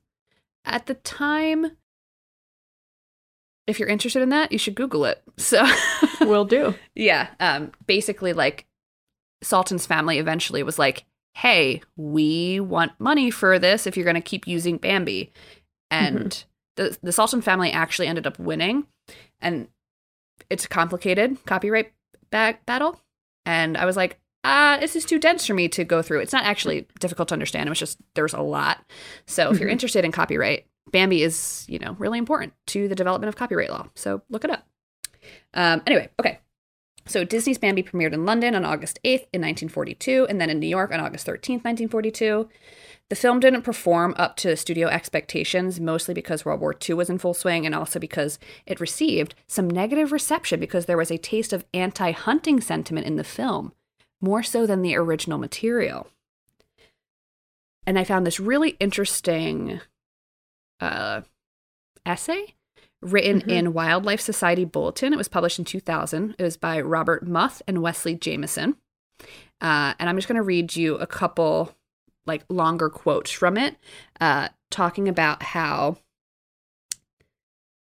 at 0.66 0.86
the 0.86 0.94
time. 0.94 1.72
If 3.66 3.80
you're 3.80 3.88
interested 3.88 4.22
in 4.22 4.28
that, 4.28 4.52
you 4.52 4.58
should 4.58 4.74
Google 4.74 5.04
it. 5.04 5.22
So, 5.38 5.66
we'll 6.22 6.46
do. 6.46 6.74
yeah, 6.94 7.28
um, 7.40 7.72
basically, 7.86 8.32
like 8.32 8.64
Salten's 9.44 9.84
family 9.84 10.18
eventually 10.18 10.62
was 10.62 10.78
like, 10.78 11.04
"Hey, 11.34 11.82
we 11.94 12.58
want 12.58 12.92
money 12.98 13.30
for 13.30 13.58
this 13.58 13.86
if 13.86 13.96
you're 13.96 14.04
going 14.04 14.14
to 14.14 14.22
keep 14.22 14.46
using 14.46 14.78
Bambi," 14.78 15.30
and 15.90 16.42
the 16.76 16.96
the 17.02 17.10
Salten 17.10 17.42
family 17.42 17.70
actually 17.70 18.06
ended 18.06 18.26
up 18.26 18.38
winning, 18.38 18.86
and 19.42 19.68
it's 20.48 20.64
a 20.64 20.68
complicated 20.68 21.36
copyright 21.44 21.92
ba- 22.30 22.58
battle. 22.64 22.98
And 23.44 23.76
I 23.76 23.84
was 23.84 23.96
like, 23.96 24.18
ah, 24.46 24.76
this 24.80 24.96
is 24.96 25.04
too 25.04 25.18
dense 25.18 25.46
for 25.46 25.54
me 25.54 25.68
to 25.68 25.84
go 25.84 26.00
through. 26.02 26.20
It's 26.20 26.32
not 26.32 26.44
actually 26.44 26.86
difficult 27.00 27.28
to 27.28 27.34
understand. 27.34 27.66
It 27.66 27.70
was 27.70 27.78
just 27.78 27.98
there's 28.14 28.32
a 28.34 28.40
lot. 28.40 28.84
So 29.26 29.50
if 29.50 29.58
you're 29.58 29.68
Mhm. 29.68 29.72
interested 29.72 30.04
in 30.04 30.12
copyright, 30.12 30.66
Bambi 30.92 31.22
is 31.22 31.66
you 31.68 31.78
know 31.78 31.96
really 31.98 32.18
important 32.18 32.52
to 32.68 32.88
the 32.88 32.94
development 32.94 33.28
of 33.28 33.36
copyright 33.36 33.70
law. 33.70 33.88
So 33.94 34.22
look 34.30 34.44
it 34.44 34.50
up. 34.50 34.66
Um, 35.54 35.82
anyway, 35.86 36.08
okay. 36.20 36.38
So 37.08 37.22
Disney's 37.24 37.58
Bambi 37.58 37.82
premiered 37.84 38.12
in 38.12 38.24
London 38.24 38.54
on 38.56 38.64
August 38.64 38.98
8th 39.04 39.26
in 39.32 39.40
1942 39.40 40.26
and 40.28 40.40
then 40.40 40.50
in 40.50 40.58
New 40.58 40.66
York 40.66 40.90
on 40.92 40.98
August 41.00 41.26
13th, 41.26 41.62
1942. 41.64 42.48
The 43.08 43.14
film 43.14 43.38
didn't 43.38 43.62
perform 43.62 44.16
up 44.18 44.34
to 44.38 44.56
studio 44.56 44.88
expectations, 44.88 45.78
mostly 45.78 46.12
because 46.14 46.44
World 46.44 46.60
War 46.60 46.74
II 46.88 46.96
was 46.96 47.08
in 47.08 47.18
full 47.18 47.34
swing 47.34 47.64
and 47.64 47.72
also 47.76 48.00
because 48.00 48.40
it 48.66 48.80
received 48.80 49.36
some 49.46 49.70
negative 49.70 50.10
reception 50.10 50.58
because 50.58 50.86
there 50.86 50.96
was 50.96 51.12
a 51.12 51.16
taste 51.18 51.52
of 51.52 51.64
anti 51.72 52.10
hunting 52.10 52.60
sentiment 52.60 53.06
in 53.06 53.14
the 53.14 53.22
film, 53.22 53.72
more 54.20 54.42
so 54.42 54.66
than 54.66 54.82
the 54.82 54.96
original 54.96 55.38
material. 55.38 56.08
And 57.86 57.98
I 57.98 58.04
found 58.04 58.26
this 58.26 58.40
really 58.40 58.70
interesting 58.80 59.80
uh, 60.80 61.22
essay 62.04 62.54
written 63.00 63.40
Mhm. 63.42 63.48
in 63.48 63.72
Wildlife 63.72 64.20
Society 64.20 64.64
Bulletin. 64.64 65.12
It 65.12 65.16
was 65.16 65.28
published 65.28 65.58
in 65.58 65.64
2000. 65.64 66.34
It 66.38 66.42
was 66.42 66.56
by 66.56 66.80
Robert 66.80 67.26
Muth 67.26 67.62
and 67.68 67.82
Wesley 67.82 68.14
Jamison. 68.14 68.76
Uh, 69.60 69.94
and 69.98 70.08
I'm 70.08 70.16
just 70.16 70.28
going 70.28 70.36
to 70.36 70.42
read 70.42 70.76
you 70.76 70.96
a 70.96 71.06
couple 71.06 71.74
like 72.26 72.44
longer 72.48 72.90
quotes 72.90 73.30
from 73.30 73.56
it, 73.56 73.76
uh, 74.20 74.48
talking 74.70 75.08
about 75.08 75.42
how 75.44 75.96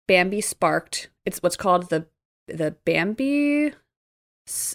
Bambi 0.09 0.41
sparked. 0.41 1.11
It's 1.25 1.43
what's 1.43 1.57
called 1.57 1.91
the 1.91 2.07
the 2.49 2.75
Bambi. 2.85 3.75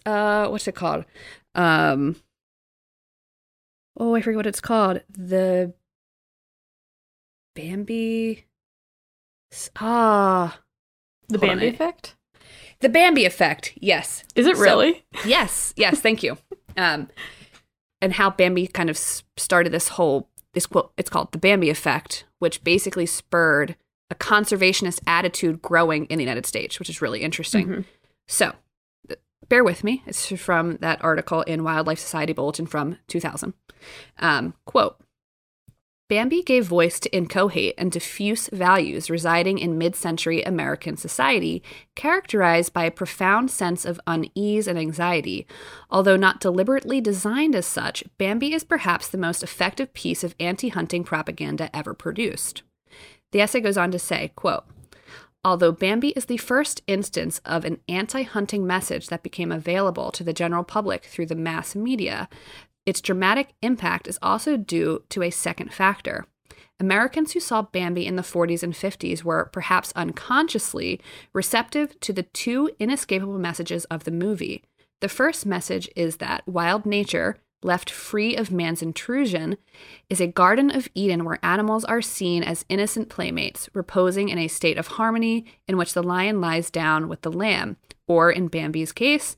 Uh, 0.05 0.47
what's 0.47 0.68
it 0.68 0.76
called? 0.76 1.05
Um. 1.55 2.15
Oh, 3.99 4.15
I 4.15 4.22
forget 4.22 4.38
what 4.38 4.45
it's 4.47 4.61
called. 4.61 5.01
The 5.09 5.74
Bambi. 7.55 8.45
Ah, 9.80 10.59
The 11.30 11.38
Hold 11.39 11.49
Bambi 11.51 11.68
effect? 11.68 12.15
the 12.80 12.89
Bambi 12.89 13.26
effect. 13.26 13.74
Yes, 13.78 14.24
Is 14.36 14.45
it 14.45 14.55
So- 14.57 14.61
really? 14.61 15.03
yes, 15.26 15.74
yes. 15.78 15.99
Thank 15.99 16.22
you. 16.22 16.38
Um, 16.76 17.07
and 18.01 18.13
how 18.13 18.30
Bambi 18.30 18.68
kind 18.68 18.89
of 18.89 18.97
started 18.97 19.72
this 19.72 19.88
whole 19.89 20.30
this 20.53 20.68
quote. 20.68 20.91
It's 20.97 21.09
called 21.09 21.32
the 21.32 21.38
Bambi 21.39 21.70
effect, 21.70 22.26
which 22.39 22.63
basically 22.63 23.05
spurred 23.07 23.76
a 24.11 24.15
conservationist 24.15 24.99
attitude 25.07 25.61
growing 25.61 26.05
in 26.05 26.18
the 26.20 26.24
United 26.24 26.45
States, 26.45 26.78
which 26.78 26.89
is 26.89 27.01
really 27.01 27.22
interesting. 27.22 27.68
Mhm. 27.68 27.86
So, 28.28 28.53
bear 29.49 29.63
with 29.63 29.83
me. 29.83 30.03
It's 30.05 30.27
from 30.39 30.77
that 30.77 31.03
article 31.03 31.41
in 31.43 31.63
Wildlife 31.63 31.99
Society 31.99 32.33
Bulletin 32.33 32.65
from 32.65 32.97
2000. 33.07 33.53
Um, 34.19 34.53
quote 34.65 34.99
Bambi 36.09 36.41
gave 36.41 36.65
voice 36.65 37.01
to 37.01 37.13
inchoate 37.13 37.73
and 37.77 37.91
diffuse 37.91 38.47
values 38.53 39.09
residing 39.09 39.59
in 39.59 39.77
mid 39.77 39.93
century 39.93 40.41
American 40.41 40.95
society, 40.95 41.61
characterized 41.95 42.71
by 42.71 42.85
a 42.85 42.91
profound 42.91 43.51
sense 43.51 43.83
of 43.83 43.99
unease 44.07 44.67
and 44.67 44.79
anxiety. 44.79 45.45
Although 45.91 46.15
not 46.15 46.39
deliberately 46.39 47.01
designed 47.01 47.55
as 47.55 47.65
such, 47.65 48.05
Bambi 48.17 48.53
is 48.53 48.63
perhaps 48.63 49.09
the 49.09 49.17
most 49.17 49.43
effective 49.43 49.93
piece 49.93 50.23
of 50.23 50.33
anti 50.39 50.69
hunting 50.69 51.03
propaganda 51.03 51.69
ever 51.75 51.93
produced. 51.93 52.63
The 53.33 53.41
essay 53.41 53.59
goes 53.59 53.77
on 53.77 53.91
to 53.91 53.99
say, 53.99 54.31
quote, 54.38 54.63
Although 55.48 55.72
Bambi 55.72 56.10
is 56.10 56.26
the 56.26 56.36
first 56.36 56.82
instance 56.88 57.39
of 57.45 57.64
an 57.64 57.80
anti 57.88 58.24
hunting 58.24 58.68
message 58.68 59.08
that 59.08 59.24
became 59.24 59.50
available 59.50 60.12
to 60.12 60.22
the 60.22 60.34
general 60.34 60.66
public 60.66 61.06
through 61.06 61.28
the 61.28 61.36
mass 61.36 61.74
media, 61.74 62.28
its 62.86 63.00
dramatic 63.00 63.54
impact 63.62 64.10
is 64.10 64.20
also 64.22 64.58
due 64.58 65.04
to 65.08 65.24
a 65.24 65.30
second 65.30 65.74
factor. 65.74 66.26
Americans 66.82 67.32
who 67.32 67.39
saw 67.39 67.62
Bambi 67.62 68.06
in 68.06 68.18
the 68.18 68.24
40s 68.24 68.62
and 68.62 68.74
50s 68.74 69.24
were, 69.24 69.50
perhaps 69.54 69.93
unconsciously, 69.95 71.00
receptive 71.32 71.98
to 72.02 72.12
the 72.12 72.24
two 72.24 72.70
inescapable 72.78 73.39
messages 73.39 73.86
of 73.86 74.04
the 74.04 74.12
movie. 74.12 74.66
The 75.00 75.08
first 75.08 75.45
message 75.45 75.88
is 75.95 76.18
that 76.18 76.45
wild 76.45 76.86
nature, 76.86 77.38
left 77.64 77.89
free 77.89 78.36
of 78.36 78.51
man's 78.51 78.82
intrusion, 78.82 79.58
is 80.10 80.22
a 80.22 80.28
Garden 80.28 80.70
of 80.70 80.88
Eden 80.93 81.26
where 81.26 81.39
animals 81.43 81.84
are 81.86 82.01
seen 82.01 82.43
as 82.43 82.66
innocent 82.70 83.10
playmates, 83.10 83.70
reposing 83.74 84.30
in 84.30 84.38
a 84.38 84.47
state 84.47 84.78
of 84.78 84.88
harmony 84.88 85.45
in 85.68 85.78
which 85.78 85.93
the 85.93 86.03
lion 86.03 86.39
lies 86.39 86.70
down 86.70 87.08
with 87.08 87.22
the 87.22 87.32
lamb, 87.32 87.78
or 88.08 88.32
in 88.32 88.47
Bambi's 88.47 88.91
case, 88.91 89.38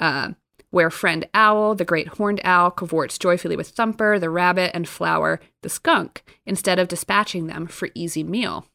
uh, 0.00 0.30
where 0.70 0.90
friend 0.90 1.28
Owl, 1.34 1.74
the 1.76 1.84
great 1.84 2.08
horned 2.08 2.40
owl, 2.42 2.70
cavorts 2.70 3.16
joyfully 3.16 3.56
with 3.56 3.68
Thumper, 3.68 4.18
the 4.18 4.28
rabbit, 4.28 4.72
and 4.74 4.88
Flower, 4.88 5.40
the 5.62 5.68
skunk, 5.68 6.24
instead 6.44 6.78
of 6.78 6.88
dispatching 6.88 7.46
them 7.46 7.66
for 7.66 7.88
easy 7.94 8.24
meal. 8.24 8.66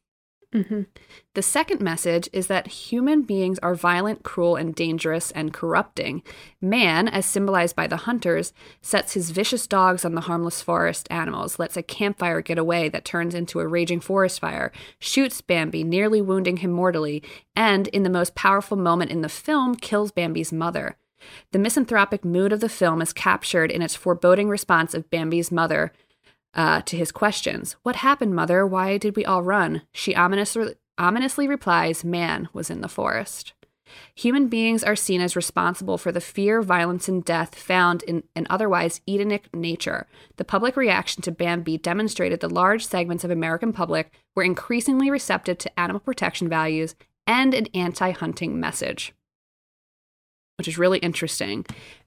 Mhm. 0.54 0.88
The 1.36 1.44
second 1.44 1.80
message 1.80 2.28
is 2.34 2.48
that 2.48 2.66
human 2.68 3.22
beings 3.22 3.60
are 3.60 3.76
violent, 3.76 4.24
cruel, 4.24 4.56
and 4.56 4.74
dangerous 4.74 5.30
and 5.32 5.54
corrupting. 5.54 6.24
Man, 6.60 7.08
as 7.08 7.28
symbolized 7.28 7.76
by 7.76 7.86
the 7.86 7.98
hunters, 7.98 8.52
sets 8.82 9.14
his 9.14 9.30
vicious 9.30 9.68
dogs 9.68 10.04
on 10.04 10.16
the 10.16 10.22
harmless 10.22 10.64
forest 10.64 11.08
animals, 11.12 11.60
lets 11.60 11.78
a 11.78 11.84
campfire 11.84 12.42
get 12.42 12.58
away 12.58 12.90
that 12.90 13.06
turns 13.06 13.36
into 13.36 13.60
a 13.60 13.68
raging 13.68 14.00
forest 14.00 14.40
fire, 14.40 14.72
shoots 14.98 15.40
Bambi, 15.40 15.84
nearly 15.84 16.20
wounding 16.20 16.58
him 16.58 16.72
mortally, 16.72 17.22
and, 17.56 17.88
in 17.90 18.02
the 18.02 18.10
most 18.10 18.34
powerful 18.34 18.76
moment 18.76 19.12
in 19.12 19.22
the 19.22 19.30
film, 19.30 19.76
kills 19.76 20.12
Bambi's 20.12 20.52
mother. 20.52 20.98
The 21.52 21.60
misanthropic 21.60 22.26
mood 22.26 22.52
of 22.54 22.60
the 22.60 22.70
film 22.70 23.04
is 23.04 23.14
captured 23.14 23.70
in 23.70 23.84
its 23.84 23.96
foreboding 23.96 24.50
response 24.50 24.96
of 24.96 25.12
Bambi's 25.12 25.52
mother 25.52 25.92
uh, 26.54 26.82
to 26.82 26.98
his 26.98 27.12
questions. 27.12 27.76
What 27.84 27.98
happened, 27.98 28.36
mother? 28.36 28.66
Why 28.66 28.98
did 28.98 29.16
we 29.16 29.26
all 29.26 29.44
run? 29.44 29.84
She 29.94 30.16
ominously, 30.16 30.76
ominously 30.98 31.48
replies, 31.48 32.04
Man 32.04 32.50
was 32.54 32.70
in 32.70 32.82
the 32.82 32.88
forest. 32.88 33.54
Human 34.16 34.48
beings 34.48 34.84
are 34.84 34.96
seen 34.96 35.22
as 35.22 35.36
responsible 35.36 35.98
for 35.98 36.12
the 36.12 36.22
fear, 36.22 36.62
violence, 36.62 37.08
and 37.08 37.24
death 37.24 37.56
found 37.56 38.04
in 38.04 38.24
an 38.36 38.46
otherwise 38.50 39.02
Edenic 39.08 39.54
nature. 39.54 40.08
The 40.38 40.46
public 40.46 40.76
reaction 40.76 41.22
to 41.24 41.32
Bambi 41.32 41.78
demonstrated 41.78 42.40
the 42.40 42.50
large 42.50 42.86
segments 42.86 43.24
of 43.24 43.32
American 43.32 43.74
public 43.74 44.12
were 44.36 44.44
increasingly 44.44 45.10
receptive 45.10 45.58
to 45.60 45.80
animal 45.80 46.00
protection 46.00 46.48
values 46.48 46.96
and 47.26 47.54
an 47.54 47.68
anti-hunting 47.74 48.60
message, 48.60 49.14
which 50.58 50.68
is 50.68 50.78
really 50.78 51.00
interesting. 51.00 51.66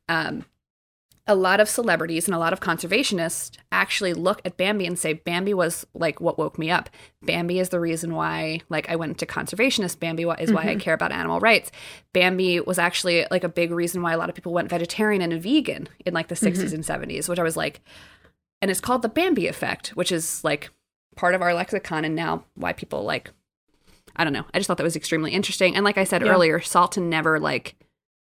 Um, 0.09 0.45
a 1.29 1.35
lot 1.37 1.61
of 1.61 1.69
celebrities 1.69 2.27
and 2.27 2.35
a 2.35 2.39
lot 2.39 2.53
of 2.53 2.59
conservationists 2.59 3.57
actually 3.71 4.13
look 4.13 4.41
at 4.45 4.57
Bambi 4.57 4.87
and 4.87 4.99
say 4.99 5.13
Bambi 5.13 5.55
was 5.55 5.87
like 5.95 6.21
what 6.21 6.37
woke 6.37 6.59
me 6.59 6.69
up. 6.69 6.91
Bambi 7.23 7.61
is 7.61 7.69
the 7.69 7.79
reason 7.79 8.15
why 8.15 8.61
like 8.69 8.91
I 8.91 8.97
went 8.97 9.19
to 9.19 9.27
conservationist. 9.27 10.01
Bambi 10.01 10.25
is 10.25 10.53
why 10.53 10.63
I 10.63 10.67
mm-hmm. 10.67 10.79
care 10.79 10.95
about 10.95 11.13
animal 11.13 11.39
rights. 11.39 11.71
Bambi 12.13 12.59
was 12.61 12.79
actually 12.79 13.25
like 13.31 13.45
a 13.45 13.49
big 13.49 13.71
reason 13.71 14.03
why 14.03 14.13
a 14.13 14.19
lot 14.19 14.31
of 14.31 14.35
people 14.35 14.53
went 14.53 14.69
vegetarian 14.69 15.23
and 15.23 15.41
vegan 15.41 15.89
in 16.05 16.13
like 16.13 16.27
the 16.27 16.35
60s 16.35 16.57
mm-hmm. 16.57 16.75
and 16.75 16.85
70s, 16.85 17.29
which 17.29 17.39
I 17.39 17.45
was 17.45 17.57
like 17.57 17.81
and 18.61 18.71
it's 18.71 18.81
called 18.81 19.03
the 19.03 19.09
Bambi 19.09 19.47
effect, 19.47 19.89
which 19.91 20.11
is 20.11 20.43
like 20.43 20.71
part 21.15 21.35
of 21.35 21.43
our 21.43 21.55
lexicon 21.55 22.05
and 22.05 22.17
now 22.17 22.45
why 22.55 22.73
people 22.73 23.05
like 23.05 23.31
I 24.17 24.25
don't 24.25 24.33
know. 24.33 24.45
I 24.53 24.59
just 24.59 24.67
thought 24.67 24.77
that 24.77 24.85
was 24.85 24.97
extremely 24.97 25.31
interesting. 25.31 25.77
And 25.77 25.85
like 25.85 25.99
I 25.99 26.05
said 26.05 26.23
Yeah. 26.23 26.33
earlier, 26.33 26.59
Salten 26.59 27.05
never 27.05 27.39
like 27.39 27.77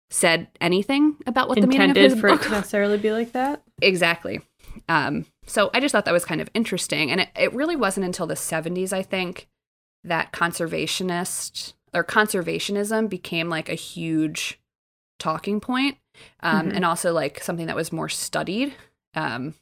said 0.09 0.47
anything 0.61 1.17
about 1.25 1.49
what 1.49 1.59
the 1.59 1.67
meaning 1.67 1.89
of 1.91 1.97
Intended 1.97 2.11
his 2.11 2.19
for 2.21 2.29
book 2.29 2.41
it 2.41 2.45
to 2.45 2.49
necessarily 2.51 2.97
be 2.97 3.11
like 3.11 3.33
that. 3.33 3.61
Exactly. 3.81 4.41
Um, 4.87 5.25
so 5.45 5.69
I 5.73 5.79
just 5.79 5.91
thought 5.91 6.05
that 6.05 6.13
was 6.13 6.25
kind 6.25 6.39
of 6.41 6.49
interesting. 6.53 7.11
And 7.11 7.21
it, 7.21 7.29
it 7.37 7.53
really 7.53 7.75
wasn't 7.75 8.05
until 8.05 8.25
the 8.27 8.35
70s, 8.35 8.93
I 8.93 9.01
think, 9.03 9.47
that 10.03 10.31
conservationist 10.31 11.73
or 11.93 12.03
conservationism 12.03 13.09
became 13.09 13.49
like 13.49 13.69
a 13.69 13.73
huge 13.75 14.59
talking 15.19 15.59
point. 15.59 15.97
Um, 16.41 16.69
Mhm. 16.69 16.75
and 16.77 16.85
also 16.85 17.13
like 17.13 17.43
something 17.43 17.67
that 17.67 17.75
was 17.75 17.91
more 17.91 18.09
studied. 18.09 18.73
Um, 19.13 19.53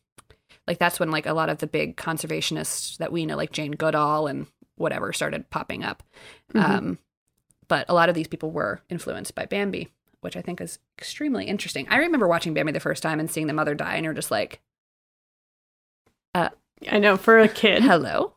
like 0.68 0.80
that's 0.80 1.00
when 1.00 1.12
like 1.12 1.26
a 1.26 1.34
lot 1.34 1.50
of 1.50 1.58
the 1.58 1.68
big 1.68 1.98
conservationists 1.98 2.98
that 2.98 3.12
we 3.12 3.26
know, 3.26 3.36
like 3.36 3.52
Jane 3.52 3.72
Goodall 3.74 4.28
and 4.28 4.48
whatever, 4.78 5.12
started 5.14 5.50
popping 5.50 5.84
up. 5.84 6.02
Mhm. 6.54 6.64
Um, 6.64 7.00
but 7.68 7.86
a 7.90 7.94
lot 7.94 8.10
of 8.10 8.16
these 8.16 8.28
people 8.28 8.52
were 8.52 8.82
influenced 8.90 9.36
by 9.36 9.46
Bambi, 9.46 9.90
which 10.26 10.36
I 10.36 10.42
think 10.42 10.60
is 10.60 10.80
extremely 10.98 11.46
interesting. 11.46 11.88
I 11.90 11.98
remember 11.98 12.28
watching 12.28 12.54
Bambi 12.54 12.74
the 12.74 12.80
first 12.82 13.02
time 13.02 13.20
and 13.22 13.32
seeing 13.32 13.48
the 13.48 13.54
mother 13.54 13.76
die, 13.76 13.96
and 13.96 14.04
you're 14.04 14.14
just 14.14 14.32
like, 14.32 14.60
I 16.92 17.00
know 17.00 17.16
for 17.16 17.40
a 17.40 17.48
kid, 17.48 17.84
hello. 17.84 18.34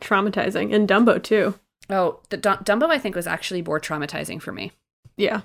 traumatizing, 0.00 0.74
and 0.74 0.86
Dumbo 0.88 1.22
too. 1.22 1.54
Oh, 1.88 2.20
the 2.28 2.36
Dum- 2.36 2.62
Dumbo, 2.64 2.90
I 2.90 2.98
think, 2.98 3.16
was 3.16 3.26
actually 3.26 3.62
more 3.62 3.80
traumatizing 3.80 4.42
for 4.42 4.52
me. 4.52 4.72
Yeah, 5.16 5.40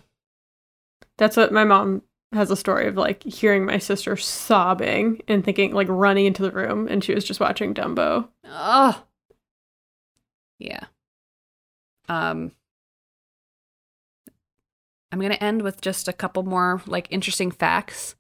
that's 1.17 1.37
what 1.37 1.53
my 1.53 1.63
mom 1.63 2.01
has 2.33 2.51
a 2.51 2.57
story 2.57 2.87
of 2.87 2.97
like 2.97 3.23
hearing 3.23 3.65
my 3.65 3.77
sister 3.77 4.17
sobbing 4.17 5.21
and 5.27 5.43
thinking 5.45 5.73
like 5.73 5.87
running 5.89 6.25
into 6.25 6.43
the 6.43 6.51
room, 6.51 6.87
and 6.87 7.03
she 7.03 7.13
was 7.13 7.23
just 7.23 7.39
watching 7.39 7.73
Dumbo. 7.73 8.27
Oh, 8.45 9.03
yeah. 10.59 10.85
Um, 12.09 12.51
I'm 15.13 15.21
gonna 15.21 15.35
end 15.35 15.61
with 15.61 15.79
just 15.79 16.07
a 16.07 16.13
couple 16.13 16.43
more 16.43 16.81
like 16.87 17.07
interesting 17.11 17.51
facts. 17.51 18.15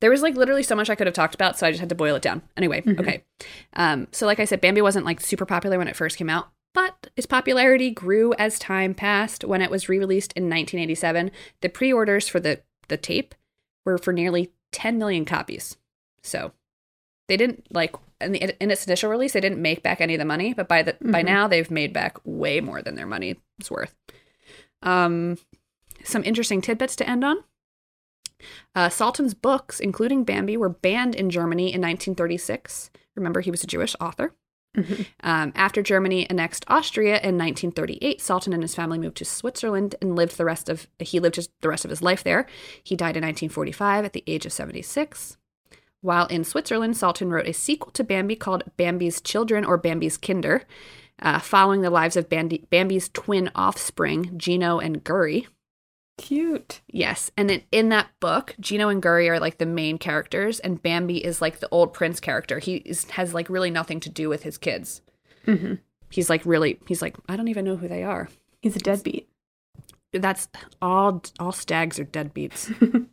There 0.00 0.10
was 0.10 0.22
like 0.22 0.34
literally 0.34 0.62
so 0.62 0.74
much 0.74 0.88
I 0.88 0.94
could 0.94 1.06
have 1.06 1.14
talked 1.14 1.34
about, 1.34 1.58
so 1.58 1.66
I 1.66 1.70
just 1.70 1.80
had 1.80 1.90
to 1.90 1.94
boil 1.94 2.16
it 2.16 2.22
down. 2.22 2.40
Anyway, 2.56 2.80
Mhm. 2.80 2.98
okay. 3.00 3.22
Um, 3.74 4.08
so 4.12 4.24
like 4.26 4.40
I 4.40 4.46
said, 4.46 4.60
Bambi 4.62 4.80
wasn't 4.80 5.04
like 5.04 5.20
super 5.20 5.44
popular 5.44 5.76
when 5.76 5.88
it 5.88 5.94
first 5.96 6.16
came 6.16 6.30
out, 6.30 6.48
but 6.72 7.08
its 7.16 7.26
popularity 7.26 7.90
grew 7.90 8.32
as 8.38 8.58
time 8.58 8.94
passed. 8.94 9.44
When 9.44 9.60
it 9.60 9.70
was 9.70 9.88
re-released 9.90 10.32
in 10.32 10.44
1987, 10.48 11.30
the 11.60 11.68
pre-orders 11.68 12.28
for 12.28 12.40
the 12.40 12.62
the 12.88 12.96
tape 12.96 13.34
were 13.84 13.98
for 13.98 14.14
nearly 14.14 14.50
10 14.72 14.96
million 14.98 15.26
copies. 15.26 15.76
So 16.22 16.52
they 17.28 17.36
didn't 17.36 17.66
like 17.70 17.94
in, 18.22 18.32
the, 18.32 18.62
in 18.62 18.70
its 18.70 18.86
initial 18.86 19.10
release 19.10 19.34
they 19.34 19.40
didn't 19.40 19.60
make 19.60 19.82
back 19.82 20.00
any 20.00 20.14
of 20.14 20.18
the 20.18 20.24
money, 20.24 20.54
but 20.54 20.66
by 20.66 20.82
the 20.82 20.96
by 21.02 21.20
Mhm. 21.22 21.26
now 21.26 21.46
they've 21.46 21.70
made 21.70 21.92
back 21.92 22.16
way 22.24 22.60
more 22.62 22.80
than 22.80 22.94
their 22.94 23.06
money 23.06 23.36
is 23.60 23.70
worth. 23.70 23.94
Um, 24.82 25.36
some 26.04 26.24
interesting 26.24 26.60
tidbits 26.60 26.96
to 26.96 27.08
end 27.08 27.24
on. 27.24 27.38
Uh, 28.74 28.88
Salten's 28.88 29.34
books, 29.34 29.80
including 29.80 30.24
Bambi, 30.24 30.56
were 30.56 30.68
banned 30.68 31.14
in 31.14 31.30
Germany 31.30 31.64
in 31.64 31.80
1936. 31.80 32.90
Remember, 33.16 33.40
he 33.40 33.50
was 33.50 33.64
a 33.64 33.66
Jewish 33.66 33.96
author. 34.00 34.32
Mhm. 34.76 35.06
Um, 35.22 35.52
after 35.56 35.82
Germany 35.82 36.28
annexed 36.30 36.64
Austria 36.68 37.20
in 37.22 37.36
1938, 37.36 38.20
Salten 38.20 38.52
and 38.52 38.62
his 38.62 38.74
family 38.74 38.98
moved 38.98 39.16
to 39.16 39.24
Switzerland 39.24 39.96
and 40.00 40.14
lived 40.14 40.36
the 40.36 40.44
rest 40.44 40.68
of 40.68 40.86
he 40.98 41.18
lived 41.18 41.36
his, 41.36 41.48
the 41.62 41.68
rest 41.68 41.84
of 41.84 41.90
his 41.90 42.02
life 42.02 42.22
there. 42.22 42.46
He 42.84 42.94
died 42.94 43.16
in 43.16 43.22
1945 43.22 44.04
at 44.04 44.12
the 44.12 44.24
age 44.26 44.46
of 44.46 44.52
76. 44.52 45.36
While 46.00 46.26
in 46.26 46.44
Switzerland, 46.44 46.94
Salten 46.94 47.30
wrote 47.30 47.48
a 47.48 47.52
sequel 47.52 47.90
to 47.92 48.04
Bambi 48.04 48.36
called 48.36 48.62
Bambi's 48.76 49.20
Children 49.20 49.64
or 49.64 49.76
Bambi's 49.76 50.16
Kinder, 50.16 50.62
uh, 51.20 51.40
following 51.40 51.80
the 51.80 51.90
lives 51.90 52.16
of 52.16 52.28
Bambi, 52.28 52.66
Bambi's 52.70 53.08
twin 53.08 53.50
offspring, 53.54 54.38
Geno 54.38 54.78
and 54.78 55.02
Gurri. 55.02 55.46
Cute. 56.18 56.80
Yes, 56.88 57.30
and 57.36 57.50
in, 57.50 57.62
in 57.70 57.88
that 57.90 58.08
book, 58.20 58.54
Geno 58.58 58.88
and 58.88 59.00
Gurri 59.02 59.30
are 59.30 59.38
like 59.38 59.58
the 59.58 59.66
main 59.66 59.98
characters, 59.98 60.58
and 60.58 60.82
Bambi 60.82 61.24
is 61.24 61.40
like 61.40 61.60
the 61.60 61.68
old 61.70 61.94
prince 61.94 62.18
character. 62.18 62.58
He 62.58 62.76
is, 62.76 63.04
has 63.10 63.32
like 63.32 63.48
really 63.48 63.70
nothing 63.70 64.00
to 64.00 64.10
do 64.10 64.28
with 64.28 64.42
his 64.42 64.58
kids. 64.58 65.00
hmm 65.44 65.74
He's 66.10 66.28
like 66.28 66.44
really, 66.44 66.80
he's 66.86 67.02
like 67.02 67.16
I 67.28 67.36
don't 67.36 67.48
even 67.48 67.64
know 67.64 67.76
who 67.76 67.86
they 67.86 68.02
are. 68.02 68.28
He's 68.60 68.74
a 68.76 68.80
deadbeat. 68.80 69.28
That's 70.12 70.48
all. 70.82 71.22
All 71.38 71.52
stags 71.52 71.98
are 72.00 72.04
deadbeats. 72.04 73.06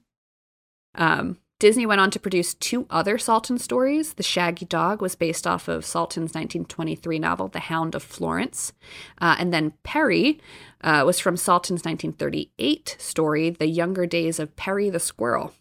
um, 0.95 1.37
Disney 1.57 1.85
went 1.85 2.01
on 2.01 2.11
to 2.11 2.19
produce 2.19 2.53
two 2.53 2.85
other 2.89 3.17
Salten 3.17 3.57
stories. 3.59 4.15
The 4.15 4.23
Shaggy 4.23 4.65
Dog 4.65 5.01
was 5.01 5.15
based 5.15 5.47
off 5.47 5.69
of 5.69 5.83
Salten's 5.83 6.33
1923 6.33 7.17
novel, 7.17 7.47
The 7.47 7.59
Hound 7.59 7.95
of 7.95 8.03
Florence. 8.03 8.73
Uh, 9.21 9.37
and 9.39 9.53
then 9.53 9.73
Perri 9.83 10.41
uh, 10.81 11.03
was 11.05 11.19
from 11.19 11.35
Salten's 11.35 11.85
1938 11.85 12.97
story, 12.99 13.49
The 13.51 13.67
Younger 13.67 14.05
Days 14.05 14.37
of 14.37 14.55
Perri 14.57 14.89
the 14.89 14.99
Squirrel. 14.99 15.53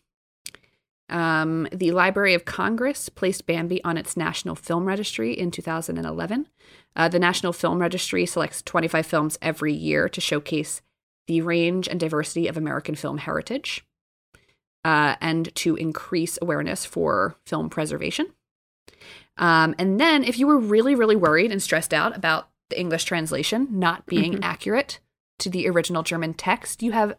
Um, 1.09 1.68
the 1.70 1.92
Library 1.92 2.34
of 2.34 2.45
Congress 2.45 3.09
placed 3.09 3.47
Bambi 3.47 3.82
on 3.84 3.97
its 3.97 4.16
National 4.16 4.57
Film 4.57 4.86
Registry 4.86 5.32
in 5.32 5.53
2011. 5.53 6.49
Uh, 6.97 7.09
the 7.09 7.20
National 7.20 7.53
Film 7.53 7.78
Registry 7.78 8.26
selects 8.26 8.62
25 8.62 9.07
films 9.07 9.38
every 9.40 9.72
year 9.72 10.09
to 10.09 10.20
showcase 10.20 10.82
the 11.28 11.40
range 11.40 11.86
and 11.86 12.01
diversity 12.01 12.49
of 12.49 12.57
American 12.57 12.97
film 12.97 13.18
heritage 13.18 13.84
uh, 14.85 15.16
and 15.20 15.55
to 15.57 15.76
increase 15.76 16.39
awareness 16.43 16.85
for 16.85 17.37
film 17.47 17.70
preservation. 17.70 18.26
Um, 19.37 19.74
and 19.78 19.99
then, 19.99 20.22
if 20.24 20.39
you 20.39 20.47
were 20.47 20.59
really, 20.59 20.95
really 20.95 21.16
worried 21.16 21.51
and 21.51 21.62
stressed 21.62 21.93
out 21.93 22.16
about 22.16 22.49
the 22.70 22.78
English 22.78 23.05
translation 23.05 23.66
not 23.70 24.07
being 24.07 24.35
Mhm. 24.35 24.41
accurate 24.43 25.01
to 25.41 25.51
the 25.51 25.68
original 25.68 26.03
German 26.03 26.35
text, 26.35 26.82
you 26.82 26.93
have 26.93 27.16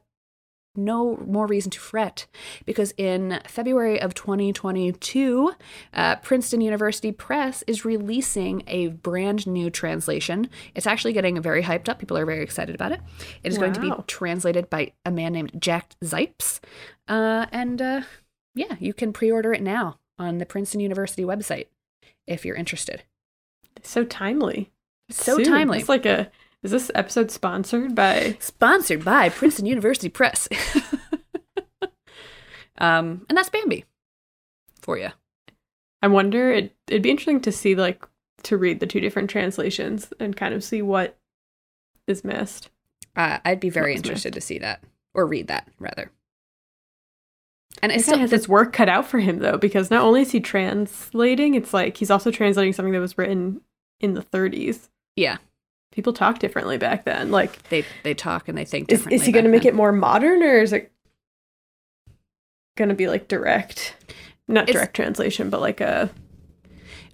no 0.78 1.16
more 1.26 1.48
reason 1.48 1.72
to 1.72 1.80
fret 1.80 2.28
because 2.66 2.94
in 2.98 3.40
February 3.48 4.00
of 4.02 4.14
2022, 4.14 5.54
uh, 5.94 6.18
Princeton 6.18 6.60
University 6.60 7.14
Press 7.14 7.64
is 7.66 7.86
releasing 7.86 8.62
a 8.68 8.88
brand 8.88 9.48
new 9.48 9.70
translation. 9.70 10.50
It's 10.74 10.88
actually 10.88 11.14
getting 11.14 11.42
very 11.42 11.64
hyped 11.64 11.88
up. 11.88 12.00
People 12.00 12.18
are 12.18 12.26
very 12.26 12.44
excited 12.44 12.76
about 12.76 12.92
it. 12.92 13.00
It 13.44 13.52
is 13.54 13.58
going 13.58 13.72
to 13.74 13.80
be 13.80 13.92
translated 14.08 14.70
by 14.70 14.92
a 15.06 15.12
man 15.12 15.32
named 15.34 15.54
Jack 15.62 15.96
Zipes. 16.04 16.60
Uh, 17.08 17.46
and 17.52 17.82
uh, 17.82 18.02
yeah, 18.54 18.76
you 18.80 18.94
can 18.94 19.14
pre 19.14 19.32
order 19.32 19.54
it 19.54 19.62
now 19.62 20.00
on 20.18 20.38
the 20.38 20.46
Princeton 20.46 20.80
University 20.80 21.24
website 21.24 21.68
if 22.28 22.46
you're 22.46 22.56
interested. 22.56 23.04
So 23.84 24.04
timely. 24.04 24.72
So 25.10 25.38
Soon. 25.38 25.46
timely. 25.46 25.80
It's 25.80 25.90
like 25.90 26.06
a. 26.06 26.32
Is 26.64 26.72
this 26.72 26.90
episode 26.96 27.30
sponsored 27.30 27.94
by? 27.94 28.38
Sponsored 28.40 29.06
by 29.06 29.30
Princeton 29.30 29.68
University 29.68 30.10
Press. 30.10 30.48
um, 32.80 33.26
and 33.30 33.38
that's 33.38 33.50
Bambi 33.50 33.86
for 34.82 34.98
you. 34.98 35.10
I 36.02 36.08
wonder. 36.08 36.52
It, 36.52 36.76
it'd 36.88 37.04
be 37.04 37.12
interesting 37.12 37.42
to 37.42 37.52
see 37.52 37.76
like 37.76 38.04
to 38.44 38.58
read 38.58 38.80
the 38.80 38.88
two 38.88 39.00
different 39.00 39.30
translations 39.30 40.12
and 40.20 40.36
kind 40.36 40.54
of 40.54 40.64
see 40.64 40.82
what 40.82 41.18
is 42.08 42.24
missed. 42.24 42.70
Uh, 43.16 43.40
I'd 43.46 43.60
be 43.60 43.70
very 43.70 43.96
interested 43.96 44.34
to 44.34 44.42
see 44.42 44.60
that 44.60 44.84
or 45.14 45.26
read 45.26 45.48
that 45.48 45.68
rather. 45.80 46.12
And 47.82 47.92
guy 47.92 47.98
still 47.98 48.18
has 48.18 48.32
his 48.32 48.48
work 48.48 48.72
cut 48.74 48.88
out 48.90 49.06
for 49.06 49.20
him 49.20 49.40
though, 49.40 49.58
because 49.58 49.92
not 49.92 50.02
only 50.04 50.22
is 50.22 50.32
he 50.32 50.40
translating, 50.40 51.56
it's 51.56 51.74
like 51.74 51.98
he's 51.98 52.10
also 52.12 52.32
translating 52.32 52.74
something 52.74 52.94
that 52.94 53.00
was 53.00 53.18
written 53.18 53.62
in 54.00 54.14
the 54.14 54.22
30s. 54.24 54.90
yeah, 55.16 55.38
People 55.92 56.12
talk 56.14 56.40
differently 56.40 56.78
back 56.78 57.06
then. 57.06 57.32
Like, 57.32 57.62
they 57.70 57.86
they 58.04 58.14
talk 58.14 58.48
and 58.50 58.58
they 58.58 58.66
think 58.66 58.92
is, 58.92 59.00
differently. 59.00 59.16
is 59.16 59.26
he 59.26 59.32
going 59.32 59.46
to 59.46 59.52
make 59.52 59.64
it 59.66 59.74
more 59.76 59.92
modern 59.94 60.44
or 60.44 60.58
is 60.60 60.74
it 60.74 60.92
going 62.78 62.90
to 62.90 62.96
be 62.96 63.08
like 63.08 63.28
direct? 63.28 63.96
Not 64.48 64.64
It's- 64.70 64.74
direct 64.76 64.96
translation, 64.96 65.50
but 65.50 65.62
like 65.62 65.82
a 65.82 66.10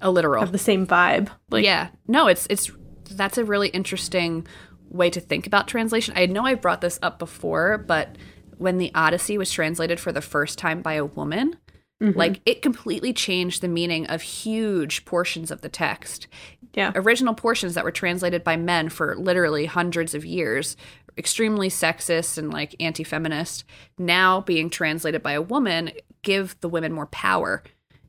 a 0.02 0.10
literal? 0.12 0.42
have 0.42 0.52
the 0.52 0.58
same 0.58 0.86
vibe. 0.88 1.30
Like, 1.50 1.64
yeah, 1.64 1.90
no, 2.08 2.28
it's 2.28 2.48
it's 2.50 2.72
that's 3.12 3.38
a 3.38 3.46
really 3.46 3.70
interesting 3.70 4.48
way 4.90 5.10
to 5.12 5.20
think 5.22 5.46
about 5.48 5.68
translation. 5.68 6.14
I 6.18 6.26
know 6.26 6.46
I 6.46 6.56
brought 6.56 6.82
this 6.82 6.98
up 7.02 7.20
before, 7.20 7.78
but 7.78 8.16
when 8.62 8.78
the 8.78 8.92
Odyssey 8.96 9.38
was 9.38 9.52
translated 9.52 10.00
for 10.00 10.12
the 10.12 10.22
first 10.22 10.58
time 10.58 10.82
by 10.82 10.94
a 10.94 11.06
woman, 11.06 11.58
Mhm. 12.02 12.16
like 12.16 12.42
it 12.46 12.62
completely 12.62 13.14
changed 13.14 13.62
the 13.62 13.68
meaning 13.68 14.08
of 14.08 14.22
huge 14.22 15.06
portions 15.06 15.52
of 15.52 15.62
the 15.62 15.70
text. 15.70 16.28
yeah. 16.74 16.92
Original 16.96 17.34
portions 17.34 17.74
that 17.74 17.84
were 17.84 17.92
translated 17.92 18.44
by 18.46 18.56
men 18.56 18.88
for 18.90 19.16
literally 19.18 19.66
hundreds 19.66 20.16
of 20.16 20.24
years, 20.26 20.78
extremely 21.18 21.68
sexist 21.70 22.38
and 22.38 22.50
like 22.54 22.76
anti 22.80 23.04
feminist, 23.04 23.66
now 23.98 24.40
being 24.42 24.70
translated 24.70 25.22
by 25.22 25.34
a 25.34 25.42
woman 25.42 25.92
give 26.22 26.56
the 26.62 26.70
women 26.70 26.94
more 26.94 27.08
power 27.08 27.62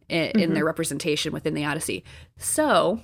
in, 0.08 0.30
in 0.38 0.54
their 0.54 0.64
representation 0.64 1.32
within 1.32 1.54
the 1.54 1.64
Odyssey. 1.64 2.04
So, 2.36 3.00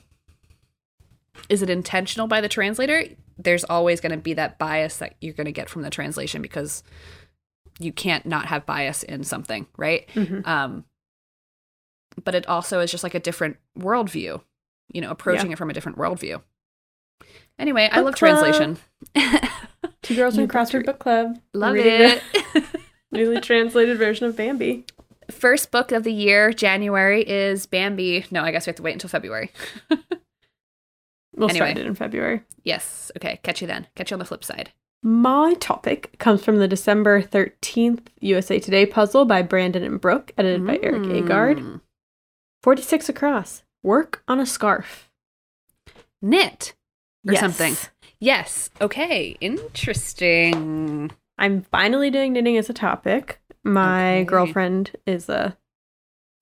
is 1.48 1.62
it 1.62 1.70
intentional 1.70 2.26
by 2.28 2.40
the 2.40 2.48
translator? 2.48 3.04
There's 3.36 3.64
always 3.64 4.00
going 4.00 4.12
to 4.12 4.18
be 4.18 4.34
that 4.34 4.58
bias 4.58 4.98
that 4.98 5.14
you're 5.20 5.34
going 5.34 5.46
to 5.46 5.52
get 5.52 5.68
from 5.68 5.82
the 5.82 5.90
translation 5.90 6.40
because 6.42 6.82
you 7.78 7.92
can't 7.92 8.26
not 8.26 8.46
have 8.46 8.66
bias 8.66 9.02
in 9.02 9.24
something, 9.24 9.66
right? 9.76 10.08
Mhm. 10.14 10.46
Um, 10.46 10.84
but 12.24 12.34
it 12.34 12.46
also 12.48 12.80
is 12.80 12.90
just 12.90 13.04
like 13.04 13.14
a 13.14 13.20
different 13.20 13.56
worldview, 13.78 14.40
you 14.92 15.00
know, 15.00 15.10
approaching 15.10 15.52
it 15.52 15.58
from 15.58 15.70
a 15.70 15.72
different 15.72 15.98
worldview. 15.98 16.42
Anyway, 17.58 17.88
I 17.90 18.00
love 18.00 18.14
club. 18.14 18.38
translation. 18.38 18.78
Two 20.02 20.16
Girls 20.16 20.38
in 20.38 20.48
Crossword 20.48 20.86
Book 20.86 20.98
Club. 20.98 21.38
love 21.54 21.76
it. 21.76 22.22
newly 23.12 23.40
translated 23.40 23.98
version 23.98 24.26
of 24.26 24.36
Bambi. 24.36 24.84
First 25.30 25.70
book 25.70 25.92
of 25.92 26.04
the 26.04 26.12
year, 26.12 26.52
January, 26.52 27.22
is 27.22 27.66
Bambi. 27.66 28.24
No, 28.30 28.42
I 28.42 28.50
guess 28.50 28.66
we 28.66 28.70
have 28.70 28.76
to 28.76 28.82
wait 28.82 28.92
until 28.94 29.10
February. 29.10 29.50
We'll 31.34 31.50
Anyway. 31.50 31.66
start 31.66 31.78
it 31.78 31.86
in 31.86 31.94
February. 31.94 32.42
Yes. 32.64 33.12
Okay. 33.16 33.38
Catch 33.42 33.60
you 33.60 33.66
then. 33.68 33.86
Catch 33.94 34.10
you 34.10 34.14
on 34.16 34.18
the 34.18 34.24
flip 34.24 34.42
side. 34.44 34.72
My 35.02 35.54
topic 35.60 36.18
comes 36.18 36.44
from 36.44 36.56
the 36.58 36.68
December 36.68 37.22
13th 37.22 38.08
USA 38.20 38.58
Today 38.58 38.84
puzzle 38.84 39.24
by 39.24 39.42
Brandon 39.42 39.82
and 39.84 40.00
Brooke, 40.00 40.32
edited 40.36 40.66
by 40.66 40.78
Erik 40.82 41.02
Agard. 41.02 41.58
Mm. 41.60 41.80
46 42.62 43.08
across. 43.08 43.62
Work 43.84 44.22
on 44.26 44.40
a 44.40 44.46
scarf. 44.46 45.10
Knit 46.20 46.74
or 47.26 47.32
Yes. 47.34 47.40
something. 47.40 47.76
Yes. 48.18 48.70
Okay. 48.80 49.36
Interesting. 49.40 51.12
I'm 51.38 51.62
finally 51.62 52.10
doing 52.10 52.32
knitting 52.32 52.56
as 52.56 52.68
a 52.68 52.74
topic. 52.74 53.40
My 53.62 54.16
Okay. 54.18 54.24
girlfriend 54.24 54.96
is 55.06 55.28
a 55.28 55.56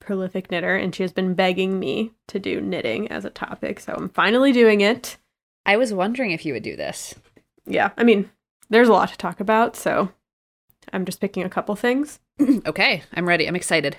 prolific 0.01 0.51
knitter 0.51 0.77
and 0.77 0.95
she 0.95 1.03
has 1.03 1.13
been 1.13 1.35
begging 1.35 1.79
me 1.79 2.13
to 2.29 2.39
do 2.39 2.63
knitting 2.63 3.09
as 3.09 3.27
a 3.27 3.31
topic. 3.31 3.81
So 3.81 3.93
I'm 3.93 4.09
finally 4.09 4.53
doing 4.53 4.81
it. 4.81 5.19
I 5.67 5.77
was 5.77 5.93
wondering 5.93 6.31
if 6.31 6.47
you 6.47 6.55
would 6.55 6.63
do 6.63 6.77
this. 6.77 7.15
Yeah, 7.67 7.91
I 7.99 8.05
mean, 8.05 8.31
there's 8.71 8.89
a 8.89 8.93
lot 8.93 9.09
to 9.11 9.17
talk 9.17 9.41
about, 9.41 9.77
so 9.77 10.11
I'm 10.93 11.05
just 11.05 11.21
picking 11.21 11.43
a 11.45 11.51
couple 11.51 11.75
things. 11.77 12.21
okay. 12.67 13.03
I'm 13.15 13.27
ready. 13.29 13.47
I'm 13.47 13.57
excited. 13.57 13.97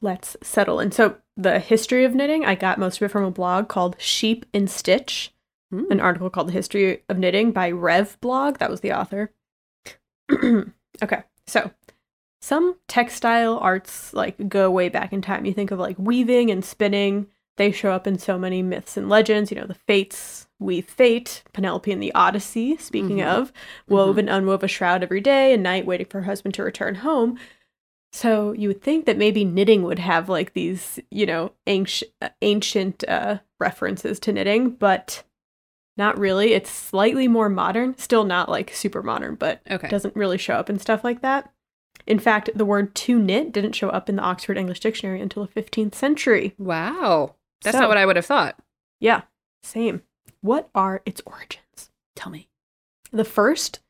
Let's 0.00 0.36
settle 0.42 0.80
in. 0.80 0.92
So, 0.92 1.16
the 1.36 1.58
history 1.58 2.04
of 2.04 2.14
knitting, 2.14 2.44
I 2.44 2.54
got 2.54 2.78
most 2.78 2.96
of 2.96 3.02
it 3.02 3.10
from 3.10 3.24
a 3.24 3.30
blog 3.30 3.68
called 3.68 3.96
Sheep 3.98 4.46
in 4.52 4.66
Stitch, 4.66 5.32
Mm. 5.72 5.88
an 5.90 6.00
article 6.00 6.28
called 6.30 6.48
The 6.48 6.52
History 6.52 7.04
of 7.08 7.16
Knitting 7.16 7.52
by 7.52 7.70
Rev 7.70 8.18
Blog. 8.20 8.58
That 8.58 8.70
was 8.70 8.80
the 8.80 8.92
author. 8.92 9.32
okay, 10.32 11.22
so 11.46 11.70
some 12.40 12.76
textile 12.88 13.56
arts 13.58 14.12
like 14.12 14.48
go 14.48 14.68
way 14.70 14.88
back 14.88 15.12
in 15.12 15.22
time. 15.22 15.44
You 15.44 15.52
think 15.52 15.70
of 15.70 15.78
like 15.78 15.96
weaving 15.96 16.50
and 16.50 16.64
spinning. 16.64 17.28
They 17.56 17.70
show 17.70 17.92
up 17.92 18.08
in 18.08 18.18
so 18.18 18.36
many 18.36 18.62
myths 18.62 18.96
and 18.96 19.08
legends. 19.08 19.52
You 19.52 19.58
know, 19.60 19.66
the 19.66 19.74
fates 19.74 20.48
weave 20.60 20.88
fate, 20.88 21.42
Penelope 21.52 21.90
in 21.90 21.98
the 22.00 22.14
Odyssey, 22.14 22.76
speaking 22.76 23.16
Mhm. 23.18 23.26
of, 23.26 23.52
wove 23.88 24.18
and 24.18 24.28
unwove 24.30 24.62
a 24.62 24.68
shroud 24.68 25.02
every 25.02 25.20
day 25.20 25.52
and 25.52 25.62
night, 25.62 25.86
waiting 25.86 26.06
for 26.06 26.18
her 26.20 26.26
husband 26.26 26.54
to 26.54 26.62
return 26.62 26.96
home. 26.96 27.38
So 28.12 28.52
you 28.52 28.68
would 28.68 28.82
think 28.82 29.06
that 29.06 29.16
maybe 29.16 29.44
knitting 29.44 29.82
would 29.84 29.98
have 30.00 30.28
like 30.28 30.52
these, 30.52 30.98
you 31.10 31.26
know, 31.26 31.52
ancient, 31.66 32.10
ancient 32.42 33.04
uh, 33.08 33.38
references 33.58 34.18
to 34.20 34.32
knitting, 34.32 34.70
but 34.70 35.22
not 35.96 36.18
really. 36.18 36.52
It's 36.52 36.70
slightly 36.70 37.28
more 37.28 37.48
modern, 37.48 37.96
still 37.98 38.24
not 38.24 38.48
like 38.48 38.74
super 38.74 39.02
modern, 39.02 39.36
but 39.36 39.60
Okay. 39.70 39.88
doesn't 39.88 40.16
really 40.16 40.38
show 40.38 40.54
up 40.54 40.68
and 40.68 40.80
stuff 40.80 41.04
like 41.04 41.20
that. 41.22 41.52
In 42.06 42.18
fact, 42.18 42.50
the 42.54 42.64
word 42.64 42.94
to 42.96 43.18
knit 43.18 43.52
didn't 43.52 43.74
show 43.74 43.90
up 43.90 44.08
in 44.08 44.16
the 44.16 44.22
Oxford 44.22 44.56
English 44.58 44.80
Dictionary 44.80 45.20
until 45.20 45.44
the 45.46 45.52
15th 45.52 45.94
century. 45.94 46.54
Wow. 46.58 47.34
That's 47.62 47.76
So- 47.76 47.80
not 47.80 47.88
what 47.88 47.98
I 47.98 48.06
would 48.06 48.16
have 48.16 48.26
thought. 48.26 48.58
Yeah, 48.98 49.22
same. 49.62 50.02
What 50.40 50.70
are 50.74 51.02
its 51.04 51.22
origins? 51.26 51.90
Tell 52.16 52.30
me. 52.30 52.48
The 53.12 53.24
first 53.24 53.80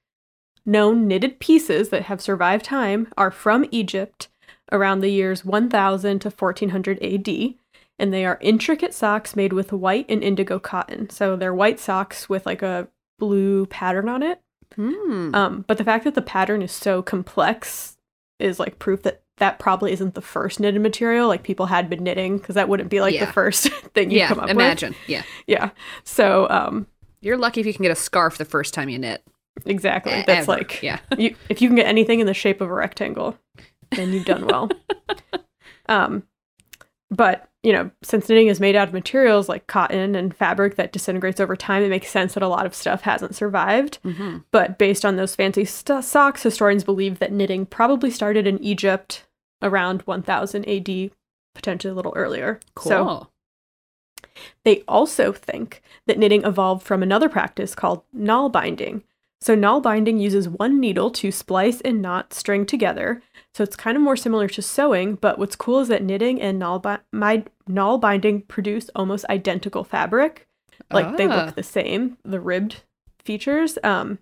known 0.65 1.07
knitted 1.07 1.41
pieces 1.41 1.89
that 1.91 2.03
have 2.05 2.21
survived 2.21 2.65
time 2.65 3.09
are 3.17 3.31
from 3.31 3.67
Egypt 3.71 4.29
around 4.73 5.01
the 5.01 5.11
years 5.11 5.45
1000 5.45 6.21
to 6.21 6.31
1400 6.31 7.03
AD, 7.03 7.55
and 7.99 8.13
they 8.13 8.25
are 8.25 8.39
intricate 8.41 8.95
socks 8.95 9.37
made 9.37 9.53
with 9.53 9.73
white 9.73 10.07
and 10.09 10.23
indigo 10.23 10.59
cotton. 10.59 11.11
So 11.11 11.37
they're 11.37 11.55
white 11.55 11.81
socks 11.81 12.29
with 12.29 12.47
like 12.47 12.63
a 12.63 12.89
blue 13.19 13.67
pattern 13.67 14.09
on 14.09 14.23
it. 14.23 14.41
Hmm. 14.75 15.35
Um, 15.35 15.65
but 15.67 15.79
the 15.79 15.85
fact 15.85 16.05
that 16.05 16.15
the 16.15 16.23
pattern 16.23 16.63
is 16.63 16.73
so 16.73 17.03
complex 17.03 17.97
is 18.39 18.59
like 18.59 18.79
proof 18.79 19.03
that 19.03 19.23
that 19.41 19.59
probably 19.59 19.93
isn't 19.93 20.15
the 20.15 20.21
first 20.23 20.61
knitted 20.61 20.81
material. 20.81 21.29
Like 21.29 21.43
people 21.43 21.67
had 21.67 21.91
been 21.91 22.03
knitting 22.05 22.39
because 22.39 22.55
that 22.55 22.69
wouldn't 22.69 22.89
be 22.89 23.01
like 23.01 23.15
Yeah. 23.15 23.25
the 23.27 23.33
first 23.33 23.69
thing 23.95 24.11
you 24.11 24.19
yeah. 24.19 24.29
come 24.29 24.39
up 24.41 24.49
Imagine. 24.49 24.95
Yeah. 25.07 25.19
with. 25.19 25.27
Yeah. 25.49 25.57
Yeah. 25.65 25.71
So 26.05 26.49
um, 26.49 26.87
You're 27.21 27.37
lucky 27.37 27.61
if 27.61 27.67
you 27.67 27.75
can 27.75 27.83
get 27.83 27.93
a 27.93 27.97
scarf 27.97 28.39
the 28.39 28.45
first 28.45 28.73
time 28.73 28.89
you 28.89 28.99
knit. 28.99 29.23
exactly. 29.67 30.13
E- 30.13 30.25
That's 30.27 30.49
ever. 30.49 30.59
like 30.59 30.83
yeah. 30.83 31.01
you, 31.19 31.35
if 31.49 31.61
you 31.61 31.69
can 31.69 31.77
get 31.77 31.87
anything 31.87 32.21
in 32.21 32.27
the 32.27 32.35
shape 32.35 32.61
of 32.61 32.71
a 32.71 32.73
rectangle, 32.75 33.37
then 33.91 34.13
you've 34.13 34.25
done 34.25 34.47
well. 34.47 34.71
um, 35.89 36.23
but 37.11 37.47
you 37.63 37.73
know, 37.75 37.91
since 38.03 38.27
knitting 38.27 38.47
is 38.47 38.59
made 38.59 38.75
out 38.75 38.89
of 38.89 38.95
materials 38.95 39.47
like 39.47 39.67
cotton 39.67 40.15
and 40.15 40.35
fabric 40.35 40.77
that 40.77 40.93
disintegrates 40.93 41.41
over 41.41 41.55
time, 41.55 41.83
it 41.83 41.91
makes 41.91 42.09
sense 42.09 42.33
that 42.33 42.43
a 42.43 42.49
lot 42.49 42.65
of 42.65 42.75
stuff 42.75 43.03
hasn't 43.03 43.35
survived. 43.35 43.99
hmm 44.03 44.39
But 44.51 44.79
based 44.79 45.05
on 45.05 45.17
those 45.17 45.35
fancy 45.35 45.67
st- 45.67 46.03
socks, 46.05 46.43
historians 46.43 46.85
believe 46.85 47.19
that 47.19 47.33
knitting 47.33 47.67
probably 47.67 48.11
started 48.11 48.47
in 48.47 48.63
Egypt 48.65 49.25
around 49.63 50.03
1000 50.03 50.69
AD, 50.69 51.11
potentially 51.55 51.91
a 51.91 51.95
little 51.95 52.13
earlier. 52.17 52.61
Cool. 52.75 52.91
So 52.91 53.29
they 54.65 54.83
also 54.87 55.33
think 55.33 55.83
that 56.07 56.19
knitting 56.19 56.45
evolved 56.45 56.87
from 56.87 57.03
another 57.03 57.29
practice 57.29 57.75
called 57.75 58.03
nail 58.13 58.49
binding. 58.49 59.03
So 59.41 59.55
nail 59.55 59.81
binding 59.81 60.19
uses 60.19 60.49
one 60.49 60.79
needle 60.81 61.11
to 61.13 61.33
splice 61.33 61.81
and 61.81 62.03
knot 62.03 62.35
string 62.35 62.67
together. 62.67 63.23
So 63.55 63.63
it's 63.65 63.77
kind 63.77 63.97
of 63.97 64.03
more 64.03 64.17
similar 64.17 64.49
to 64.49 64.63
sewing, 64.63 65.15
but 65.15 65.39
what's 65.39 65.57
cool 65.57 65.81
is 65.81 65.89
that 65.89 66.03
knitting 66.05 66.41
and 66.41 66.59
nail, 66.59 66.79
bi- 66.79 66.99
my, 67.11 67.45
nail 67.67 67.97
binding 67.99 68.43
produce 68.43 68.91
almost 68.95 69.25
identical 69.31 69.83
fabric. 69.83 70.47
Like 70.93 71.17
they 71.17 71.27
Ah. 71.27 71.45
look 71.47 71.55
the 71.55 71.63
same, 71.63 72.19
the 72.25 72.41
ribbed 72.41 72.83
features. 73.25 73.79
Um, 73.83 74.19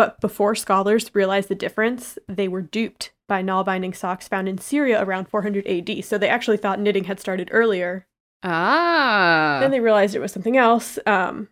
but 0.00 0.18
before 0.18 0.54
scholars 0.54 1.14
realized 1.14 1.50
the 1.50 1.54
difference, 1.54 2.18
they 2.26 2.48
were 2.48 2.62
duped 2.62 3.12
by 3.28 3.42
nail 3.42 3.62
binding 3.62 3.92
socks 3.92 4.26
found 4.26 4.48
in 4.48 4.56
Syria 4.56 5.04
around 5.04 5.28
400 5.28 5.66
AD. 5.66 6.06
So 6.06 6.16
they 6.16 6.30
actually 6.30 6.56
thought 6.56 6.80
knitting 6.80 7.04
had 7.04 7.20
started 7.20 7.50
earlier 7.52 8.06
ah. 8.42 9.58
then 9.60 9.70
they 9.70 9.80
realized 9.80 10.14
it 10.14 10.20
was 10.20 10.32
something 10.32 10.56
else. 10.56 10.98
Um, 11.04 11.48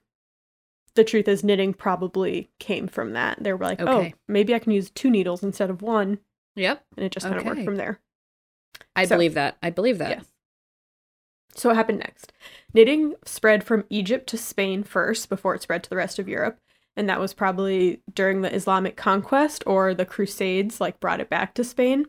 the 0.94 1.05
truth 1.05 1.28
is, 1.28 1.44
knitting 1.44 1.74
probably 1.74 2.49
came 2.59 2.88
from 2.88 3.12
that. 3.12 3.36
They 3.38 3.53
were 3.53 3.62
like, 3.66 3.80
Okay. 3.82 4.14
oh, 4.14 4.18
maybe 4.26 4.55
I 4.55 4.61
can 4.61 4.72
use 4.72 4.88
two 4.88 5.11
needles 5.11 5.42
instead 5.42 5.68
of 5.68 5.82
one. 5.82 6.18
yep. 6.57 6.86
And 6.96 7.05
it 7.05 7.12
just 7.12 7.26
kind 7.26 7.38
of 7.38 7.44
worked 7.44 7.64
from 7.64 7.76
there. 7.76 8.01
I 8.96 9.05
So- 9.05 9.16
believe 9.16 9.34
that. 9.34 9.59
I 9.62 9.68
believe 9.68 9.99
that. 9.99 10.09
Yes. 10.09 10.24
So 11.55 11.68
what 11.68 11.76
happened 11.76 11.99
next? 11.99 12.32
Knitting 12.72 13.14
spread 13.26 13.62
from 13.62 13.84
Egypt 13.90 14.26
to 14.28 14.38
Spain 14.38 14.84
first 14.84 15.28
before 15.28 15.55
it 15.55 15.61
spread 15.61 15.82
to 15.82 15.90
the 15.90 15.96
rest 15.96 16.18
of 16.18 16.28
Europe. 16.30 16.59
And 16.99 17.09
that 17.09 17.20
was 17.20 17.32
probably 17.32 18.03
during 18.12 18.40
the 18.42 18.53
Islamic 18.53 18.96
conquest 18.96 19.62
or 19.66 19.94
the 19.94 20.05
Crusades, 20.05 20.80
like 20.80 20.99
brought 20.99 21.20
it 21.20 21.30
back 21.30 21.55
to 21.55 21.62
Spain. 21.62 22.07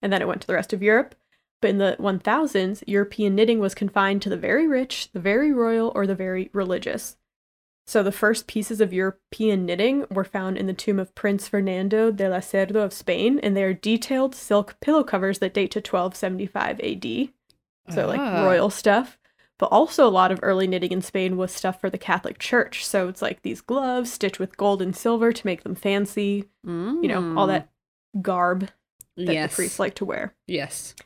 And 0.00 0.10
then 0.10 0.22
it 0.22 0.26
went 0.26 0.40
to 0.40 0.46
the 0.46 0.54
rest 0.54 0.72
of 0.72 0.82
Europe. 0.82 1.14
But 1.60 1.70
in 1.70 1.78
the 1.78 1.96
1000s, 2.00 2.82
European 2.86 3.34
knitting 3.34 3.60
was 3.60 3.74
confined 3.74 4.22
to 4.22 4.30
the 4.30 4.36
very 4.38 4.66
rich, 4.66 5.12
the 5.12 5.20
very 5.20 5.52
royal, 5.52 5.92
or 5.94 6.06
the 6.06 6.14
very 6.14 6.48
religious. 6.54 7.16
So 7.86 8.02
the 8.02 8.10
first 8.10 8.46
pieces 8.46 8.80
of 8.80 8.92
European 8.92 9.66
knitting 9.66 10.06
were 10.10 10.24
found 10.24 10.56
in 10.56 10.66
the 10.66 10.72
tomb 10.72 10.98
of 10.98 11.14
Prince 11.14 11.46
Fernando 11.48 12.10
de 12.10 12.28
la 12.28 12.38
Cerda 12.40 12.82
of 12.82 12.92
Spain, 12.92 13.38
and 13.40 13.54
they 13.54 13.64
are 13.64 13.74
detailed 13.74 14.34
silk 14.34 14.76
pillow 14.80 15.04
covers 15.04 15.40
that 15.40 15.52
date 15.54 15.72
to 15.72 15.80
1275 15.80 16.80
AD 16.80 17.32
so 17.90 18.06
like 18.06 18.20
Ah. 18.20 18.44
royal 18.44 18.70
stuff. 18.70 19.18
But 19.62 19.68
also 19.70 20.08
a 20.08 20.10
lot 20.10 20.32
of 20.32 20.40
early 20.42 20.66
knitting 20.66 20.90
in 20.90 21.02
Spain 21.02 21.36
was 21.36 21.52
stuff 21.52 21.80
for 21.80 21.88
the 21.88 21.96
Catholic 21.96 22.40
Church. 22.40 22.84
So 22.84 23.06
it's 23.06 23.22
like 23.22 23.42
these 23.42 23.60
gloves 23.60 24.12
stitched 24.12 24.40
with 24.40 24.56
gold 24.56 24.82
and 24.82 24.96
silver 24.96 25.32
to 25.32 25.46
make 25.46 25.62
them 25.62 25.76
fancy, 25.76 26.46
you 26.66 27.06
know, 27.06 27.34
all 27.38 27.46
Mm. 27.46 27.50
that 27.52 27.68
garb 28.20 28.70
that 29.16 29.32
yes. 29.32 29.50
the 29.52 29.54
priests 29.54 29.78
like 29.78 29.94
to 29.94 30.04
wear. 30.04 30.34
Yes. 30.48 30.96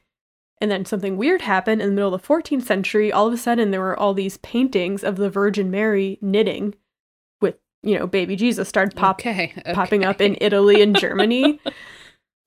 And 0.58 0.70
then 0.70 0.86
something 0.86 1.18
weird 1.18 1.42
happened 1.42 1.82
in 1.82 1.90
the 1.90 1.94
middle 1.94 2.14
of 2.14 2.22
the 2.22 2.26
14th 2.26 2.62
century. 2.62 3.12
All 3.12 3.26
of 3.26 3.34
a 3.34 3.36
sudden, 3.36 3.72
there 3.72 3.80
were 3.82 3.94
all 4.00 4.14
these 4.14 4.38
paintings 4.38 5.04
of 5.04 5.16
the 5.16 5.28
Virgin 5.28 5.70
Mary 5.70 6.18
knitting 6.22 6.74
with 7.42 7.56
you 7.82 7.98
know, 7.98 8.06
baby 8.06 8.36
Jesus 8.36 8.70
started 8.70 8.96
pop 8.96 9.20
okay, 9.20 9.52
okay. 9.58 9.74
popping 9.74 10.02
up 10.02 10.22
in 10.22 10.34
Italy 10.40 10.80
and 10.80 10.98
Germany. 10.98 11.60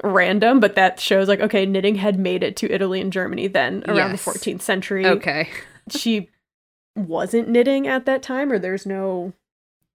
Random, 0.01 0.59
but 0.59 0.73
that 0.73 0.99
shows 0.99 1.27
like 1.27 1.41
okay, 1.41 1.67
knitting 1.67 1.95
had 1.95 2.17
made 2.17 2.41
it 2.41 2.55
to 2.55 2.71
Italy 2.73 2.99
and 2.99 3.13
Germany 3.13 3.47
then 3.47 3.83
around 3.87 4.11
Yes. 4.11 4.23
the 4.25 4.31
14th 4.31 4.61
century. 4.63 5.05
Okay. 5.05 5.49
She 5.93 6.29
wasn't 6.95 7.49
knitting 7.49 7.87
at 7.87 8.05
that 8.05 8.21
time, 8.23 8.51
or 8.51 8.59
there's 8.59 8.85
no 8.85 9.33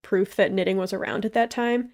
proof 0.02 0.36
that 0.36 0.52
knitting 0.52 0.76
was 0.76 0.92
around 0.92 1.24
at 1.24 1.32
that 1.34 1.50
time. 1.50 1.90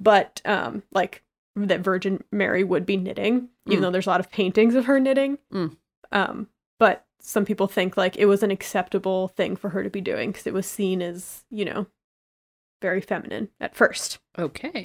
But 0.00 0.40
um, 0.44 0.82
like 0.92 1.22
that 1.56 1.80
Virgin 1.80 2.22
Mary 2.32 2.64
would 2.64 2.84
be 2.86 2.96
knitting, 2.96 3.48
even 3.66 3.78
Mm. 3.78 3.82
though 3.82 3.90
there's 3.90 4.06
a 4.06 4.10
lot 4.10 4.20
of 4.20 4.30
paintings 4.30 4.74
of 4.74 4.86
her 4.86 4.98
knitting. 4.98 5.38
Mm. 5.52 5.76
Um, 6.10 6.48
but 6.78 7.04
some 7.20 7.44
people 7.44 7.68
think 7.68 7.96
like 7.96 8.16
it 8.16 8.26
was 8.26 8.42
an 8.42 8.50
acceptable 8.50 9.28
thing 9.28 9.54
for 9.56 9.70
her 9.70 9.82
to 9.84 9.90
be 9.90 10.00
doing 10.00 10.32
because 10.32 10.46
it 10.46 10.54
was 10.54 10.66
seen 10.66 11.00
as 11.00 11.44
you 11.50 11.64
know 11.64 11.86
very 12.80 13.00
feminine 13.00 13.48
at 13.60 13.76
first. 13.76 14.18
Okay. 14.38 14.84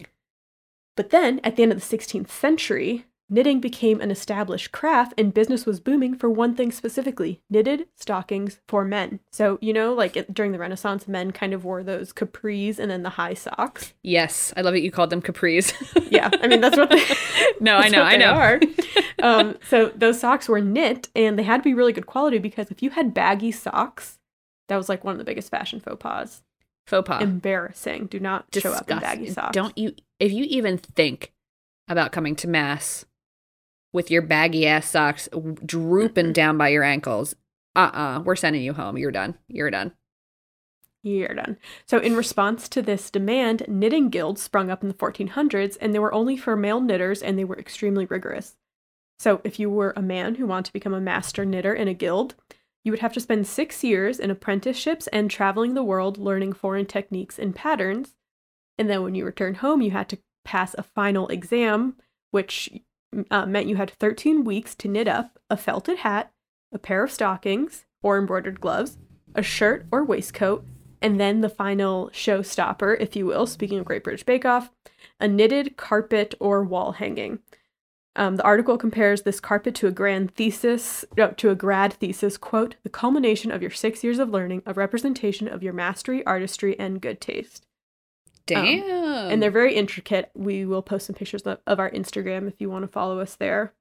But 0.96 1.10
then, 1.12 1.40
at 1.44 1.56
the 1.56 1.64
end 1.64 1.72
of 1.72 1.80
the 1.88 1.98
16th 1.98 2.30
century, 2.30 3.06
knitting 3.30 3.60
became 3.60 4.00
an 4.00 4.12
established 4.12 4.72
craft 4.72 5.14
and 5.18 5.34
business 5.34 5.66
was 5.66 5.80
booming 5.80 6.16
for 6.16 6.30
one 6.30 6.56
thing 6.56 6.72
specifically 6.72 7.42
knitted 7.50 7.88
stockings 7.96 8.60
for 8.68 8.86
men. 8.86 9.20
So, 9.32 9.58
you 9.62 9.74
know, 9.74 9.94
like 9.94 10.16
it, 10.16 10.34
during 10.34 10.52
the 10.52 10.60
Renaissance, 10.60 11.08
men 11.08 11.32
kind 11.32 11.54
of 11.54 11.66
wore 11.66 11.84
those 11.84 12.14
capris 12.14 12.80
and 12.80 12.90
then 12.90 13.04
the 13.04 13.12
high 13.12 13.34
socks. 13.34 13.94
Yes, 14.04 14.54
I 14.56 14.62
love 14.62 14.76
it. 14.76 14.84
you 14.84 14.92
called 14.92 15.10
them 15.10 15.22
capris. 15.22 15.74
Yeah, 16.10 16.30
I 16.42 16.48
mean, 16.48 16.62
that's 16.62 16.78
what 16.78 16.90
they, 16.90 17.04
no, 17.60 17.76
I 17.76 17.90
know, 17.90 18.02
I 18.02 18.16
know. 18.16 18.32
are. 18.32 18.62
um, 19.22 19.58
so, 19.68 19.92
those 19.94 20.20
socks 20.20 20.48
were 20.48 20.62
knit 20.62 21.10
and 21.16 21.38
they 21.38 21.44
had 21.44 21.58
to 21.58 21.64
be 21.64 21.74
really 21.74 21.92
good 21.92 22.06
quality 22.06 22.38
because 22.38 22.72
if 22.72 22.82
you 22.82 22.92
had 22.92 23.14
baggy 23.14 23.52
socks, 23.52 24.18
that 24.70 24.78
was 24.78 24.88
like 24.88 25.04
one 25.04 25.12
of 25.12 25.18
the 25.18 25.26
biggest 25.26 25.52
fashion 25.52 25.80
faux 25.80 25.98
pas. 26.00 26.44
Faux 26.88 27.06
pas. 27.08 27.22
Embarrassing. 27.22 28.06
Do 28.06 28.20
not 28.20 28.46
show 28.54 28.72
up 28.72 28.90
in 28.90 29.00
baggy 29.00 29.30
socks. 29.30 29.54
Don't 29.54 29.78
you? 29.78 29.94
If 30.20 30.32
you 30.32 30.46
even 30.46 30.78
think 30.78 31.34
about 31.90 32.12
coming 32.12 32.36
to 32.38 32.48
mass 32.48 33.06
with 33.94 34.12
your 34.12 34.22
baggy 34.22 34.68
ass 34.68 34.90
socks 34.90 35.30
drooping 35.66 36.34
down 36.34 36.58
by 36.58 36.70
your 36.70 36.84
ankles, 36.84 37.36
uh 37.76 37.92
uh-uh, 37.94 38.18
uh, 38.18 38.20
we 38.22 38.32
are 38.32 38.36
sending 38.36 38.64
you 38.64 38.74
home. 38.74 38.98
You're 38.98 39.12
done. 39.12 39.36
You're 39.48 39.72
done. 39.72 39.94
You're 41.04 41.36
done. 41.36 41.58
So, 41.86 42.00
in 42.00 42.16
response 42.16 42.68
to 42.70 42.82
this 42.82 43.10
demand, 43.12 43.64
knitting 43.68 44.10
guilds 44.10 44.42
sprung 44.42 44.70
up 44.70 44.82
in 44.82 44.90
the 44.90 44.96
1400s, 44.96 45.78
and 45.80 45.94
they 45.94 46.00
were 46.00 46.14
only 46.14 46.36
for 46.36 46.56
male 46.56 46.82
knitters 46.82 47.22
and 47.22 47.38
they 47.38 47.46
were 47.46 47.58
extremely 47.58 48.06
rigorous. 48.06 48.58
So, 49.20 49.42
if 49.44 49.60
you 49.60 49.70
were 49.70 49.94
a 49.96 50.02
man 50.02 50.36
who 50.36 50.48
wanted 50.48 50.66
to 50.66 50.74
become 50.74 50.94
a 50.94 51.02
master 51.02 51.46
knitter 51.46 51.74
in 51.74 51.88
a 51.88 51.94
guild, 51.94 52.36
you 52.84 52.92
would 52.92 53.00
have 53.00 53.14
to 53.14 53.20
spend 53.20 53.48
six 53.48 53.84
years 53.84 54.20
in 54.20 54.32
apprenticeships 54.32 55.08
and 55.08 55.30
traveling 55.30 55.74
the 55.74 55.84
world 55.84 56.18
learning 56.18 56.54
foreign 56.54 56.86
techniques 56.86 57.38
and 57.40 57.56
patterns. 57.56 58.16
And 58.78 58.90
then, 58.90 59.04
when 59.04 59.16
you 59.16 59.24
returned 59.24 59.58
home, 59.58 59.82
you 59.82 59.92
had 59.92 60.10
to 60.10 60.20
pass 60.44 60.74
a 60.74 60.84
final 60.84 61.28
exam, 61.28 61.96
which 62.32 62.70
uh, 63.32 63.46
meant 63.46 63.68
you 63.68 63.76
had 63.76 63.92
13 63.92 64.44
weeks 64.44 64.76
to 64.76 64.88
knit 64.88 65.08
up 65.08 65.40
a 65.50 65.58
felted 65.58 66.00
hat, 66.00 66.32
a 66.72 66.78
pair 66.78 67.04
of 67.04 67.12
stockings 67.12 67.86
or 68.02 68.18
embroidered 68.18 68.62
gloves, 68.62 68.98
a 69.36 69.44
shirt 69.44 69.86
or 69.92 70.04
waistcoat, 70.04 70.66
and 71.02 71.20
then 71.20 71.42
the 71.42 71.50
final 71.50 72.10
showstopper, 72.10 72.98
if 73.00 73.16
you 73.16 73.26
will, 73.26 73.46
speaking 73.46 73.80
of 73.80 73.86
Great 73.86 74.04
British 74.04 74.24
Bake 74.24 74.46
Off, 74.46 74.72
a 75.20 75.28
knitted 75.28 75.78
carpet 75.78 76.34
or 76.40 76.64
wall 76.64 76.94
hanging. 76.94 77.40
Um, 78.16 78.36
the 78.36 78.44
article 78.44 78.80
compares 78.80 79.22
this 79.22 79.40
carpet 79.40 79.76
to 79.76 79.88
a 79.88 79.92
grand 79.92 80.34
thesis, 80.34 81.06
no, 81.16 81.30
to 81.32 81.52
a 81.52 81.56
grad 81.56 81.94
thesis, 81.94 82.36
quote, 82.36 82.76
the 82.82 82.90
culmination 82.90 83.52
of 83.52 83.62
your 83.62 83.70
six 83.70 84.04
years 84.04 84.18
of 84.18 84.32
learning, 84.32 84.64
a 84.66 84.74
representation 84.74 85.48
of 85.48 85.62
your 85.62 85.74
mastery, 85.74 86.26
artistry, 86.26 86.78
and 86.80 87.00
good 87.00 87.22
taste. 87.22 87.67
Damn. 88.48 89.32
And 89.32 89.42
they're 89.44 89.52
very 89.52 89.76
intricate. 89.76 90.32
We 90.34 90.66
will 90.66 90.82
post 90.82 91.06
some 91.08 91.16
pictures 91.16 91.44
of, 91.44 91.60
of 91.68 91.80
our 91.80 91.92
Instagram 91.92 92.48
if 92.48 92.56
you 92.60 92.70
want 92.70 92.84
to 92.84 92.88
follow 92.88 93.20
us 93.20 93.36
there 93.36 93.74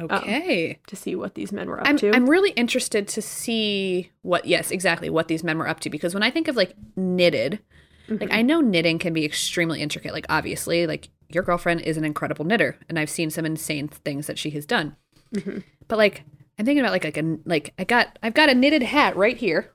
okay. 0.00 0.78
to 0.86 0.96
see 0.96 1.14
what 1.14 1.34
these 1.34 1.52
men 1.52 1.68
were 1.68 1.80
up 1.80 1.86
I'm 1.86 1.96
to. 1.98 2.14
I'm 2.14 2.28
really 2.28 2.50
interested 2.52 3.06
to 3.08 3.22
see 3.22 4.10
what 4.22 4.46
yes 4.46 4.70
exactly 4.70 5.10
what 5.10 5.28
these 5.28 5.44
men 5.44 5.58
were 5.58 5.68
up 5.68 5.80
to 5.80 5.90
because 5.90 6.14
when 6.14 6.22
I 6.22 6.30
think 6.30 6.48
of 6.48 6.56
like 6.56 6.74
knitted, 6.96 7.60
like 8.08 8.20
Mhm. 8.30 8.32
I 8.32 8.42
know 8.42 8.60
knitting 8.60 8.98
can 8.98 9.12
be 9.12 9.24
extremely 9.24 9.80
intricate. 9.80 10.12
Like 10.12 10.26
obviously, 10.28 10.86
like 10.86 11.10
your 11.28 11.44
girlfriend 11.44 11.82
is 11.82 11.96
an 11.96 12.04
incredible 12.04 12.44
knitter, 12.44 12.76
and 12.88 12.98
I've 12.98 13.10
seen 13.10 13.30
some 13.30 13.46
insane 13.46 13.86
things 13.88 14.26
that 14.26 14.38
she 14.38 14.50
has 14.50 14.66
done. 14.66 14.96
Mhm. 15.34 15.62
But 15.86 15.98
like 15.98 16.24
I'm 16.58 16.64
thinking 16.64 16.80
about 16.80 16.92
like 16.92 17.04
like 17.04 17.16
a 17.18 17.38
like 17.44 17.72
I 17.78 17.84
got 17.84 18.18
I've 18.22 18.34
got 18.34 18.48
a 18.48 18.54
knitted 18.54 18.82
hat 18.82 19.16
right 19.16 19.36
here. 19.36 19.70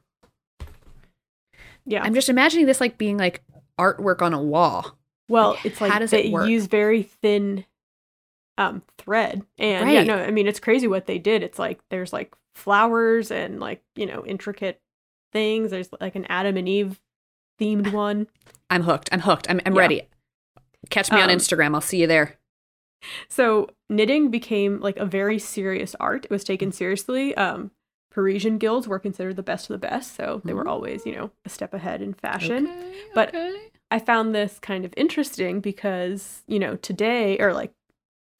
yeah. 1.85 2.03
I'm 2.03 2.13
just 2.15 2.29
imagining 2.29 2.65
this 2.65 2.81
like 2.81 2.97
being 2.97 3.17
like 3.17 3.41
artwork 3.79 4.21
on 4.21 4.33
a 4.33 4.41
wall. 4.41 4.97
Well, 5.27 5.51
Like, 5.51 5.65
it's 5.65 5.79
how 5.79 5.87
like 5.87 5.99
does 5.99 6.11
they 6.11 6.25
it 6.25 6.31
work? 6.31 6.47
use 6.49 6.67
very 6.67 7.03
thin 7.03 7.65
um 8.57 8.83
thread. 8.97 9.43
And 9.57 9.91
yeah, 9.91 10.03
no, 10.03 10.17
I 10.17 10.31
mean 10.31 10.47
it's 10.47 10.59
crazy 10.59 10.87
what 10.87 11.07
they 11.07 11.17
did. 11.19 11.43
It's 11.43 11.59
like 11.59 11.79
there's 11.89 12.13
like 12.13 12.33
flowers 12.53 13.31
and 13.31 13.59
like, 13.59 13.83
you 13.95 14.05
know, 14.05 14.25
intricate 14.25 14.79
things. 15.33 15.71
There's 15.71 15.89
like 15.99 16.15
an 16.15 16.25
Adam 16.29 16.57
and 16.57 16.69
Eve 16.69 16.99
themed 17.59 17.87
one. 17.93 18.27
I'm 18.69 18.83
hooked. 18.83 19.09
I'm 19.11 19.21
hooked. 19.21 19.49
I'm 19.49 19.59
I'm 19.65 19.73
Yeah. 19.73 19.79
ready. 19.81 20.03
Catch 20.89 21.11
me 21.11 21.19
on 21.21 21.29
Um, 21.29 21.37
Instagram. 21.37 21.73
I'll 21.75 21.81
see 21.81 22.01
you 22.01 22.07
there. 22.07 22.35
So 23.29 23.69
knitting 23.89 24.29
became 24.31 24.79
like 24.79 24.97
a 24.97 25.05
very 25.05 25.37
serious 25.39 25.95
art. 25.99 26.25
It 26.25 26.31
was 26.31 26.43
taken 26.43 26.71
seriously. 26.71 27.35
Um 27.35 27.71
Parisian 28.15 28.57
guilds 28.57 28.87
were 28.87 28.97
considered 28.97 29.35
the 29.35 29.43
best 29.43 29.69
of 29.69 29.73
the 29.79 29.87
best, 29.87 30.15
so 30.15 30.41
they 30.45 30.53
were 30.53 30.65
always, 30.67 31.05
you 31.05 31.13
know, 31.13 31.31
a 31.43 31.49
step 31.49 31.73
ahead 31.73 32.01
in 32.01 32.13
fashion. 32.13 32.65
Okay, 32.67 32.95
but- 33.13 33.29
okay. 33.29 33.57
I 33.91 33.99
found 33.99 34.33
this 34.33 34.57
kind 34.57 34.85
of 34.85 34.93
interesting 34.97 35.59
because, 35.59 36.41
you 36.47 36.57
know, 36.57 36.75
today 36.77 37.37
or 37.39 37.53
like 37.53 37.73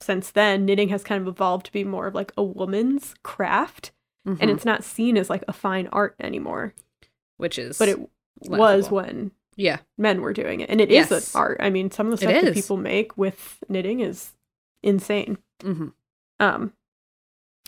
since 0.01 0.31
then, 0.31 0.65
knitting 0.65 0.89
has 0.89 1.03
kind 1.03 1.21
of 1.21 1.27
evolved 1.27 1.65
to 1.67 1.71
be 1.73 1.83
more 1.83 2.07
of 2.07 2.15
like 2.15 2.31
a 2.37 2.43
woman's 2.43 3.15
craft 3.21 3.91
and 4.25 4.39
Mhm. 4.39 4.49
it's 4.55 4.65
not 4.65 4.83
seen 4.83 5.17
as 5.17 5.29
like 5.29 5.43
a 5.47 5.53
fine 5.53 5.87
art 5.91 6.15
anymore. 6.19 6.73
which 7.37 7.59
is 7.59 7.77
But 7.77 7.89
it 7.89 7.99
was 8.47 8.89
when 8.89 9.31
yeah 9.57 9.79
men 9.97 10.21
were 10.21 10.31
doing 10.33 10.61
it. 10.61 10.69
And 10.69 10.79
it 10.79 10.89
is 10.89 11.11
Yes. 11.11 11.35
an 11.35 11.39
art. 11.41 11.57
I 11.59 11.69
mean, 11.69 11.91
some 11.91 12.07
of 12.07 12.11
the 12.11 12.17
stuff 12.17 12.31
that 12.45 12.53
people 12.53 12.77
make 12.77 13.17
with 13.17 13.61
knitting 13.67 13.99
is 13.99 14.31
insane. 14.81 15.37
hmm 15.61 15.89
Um 16.39 16.71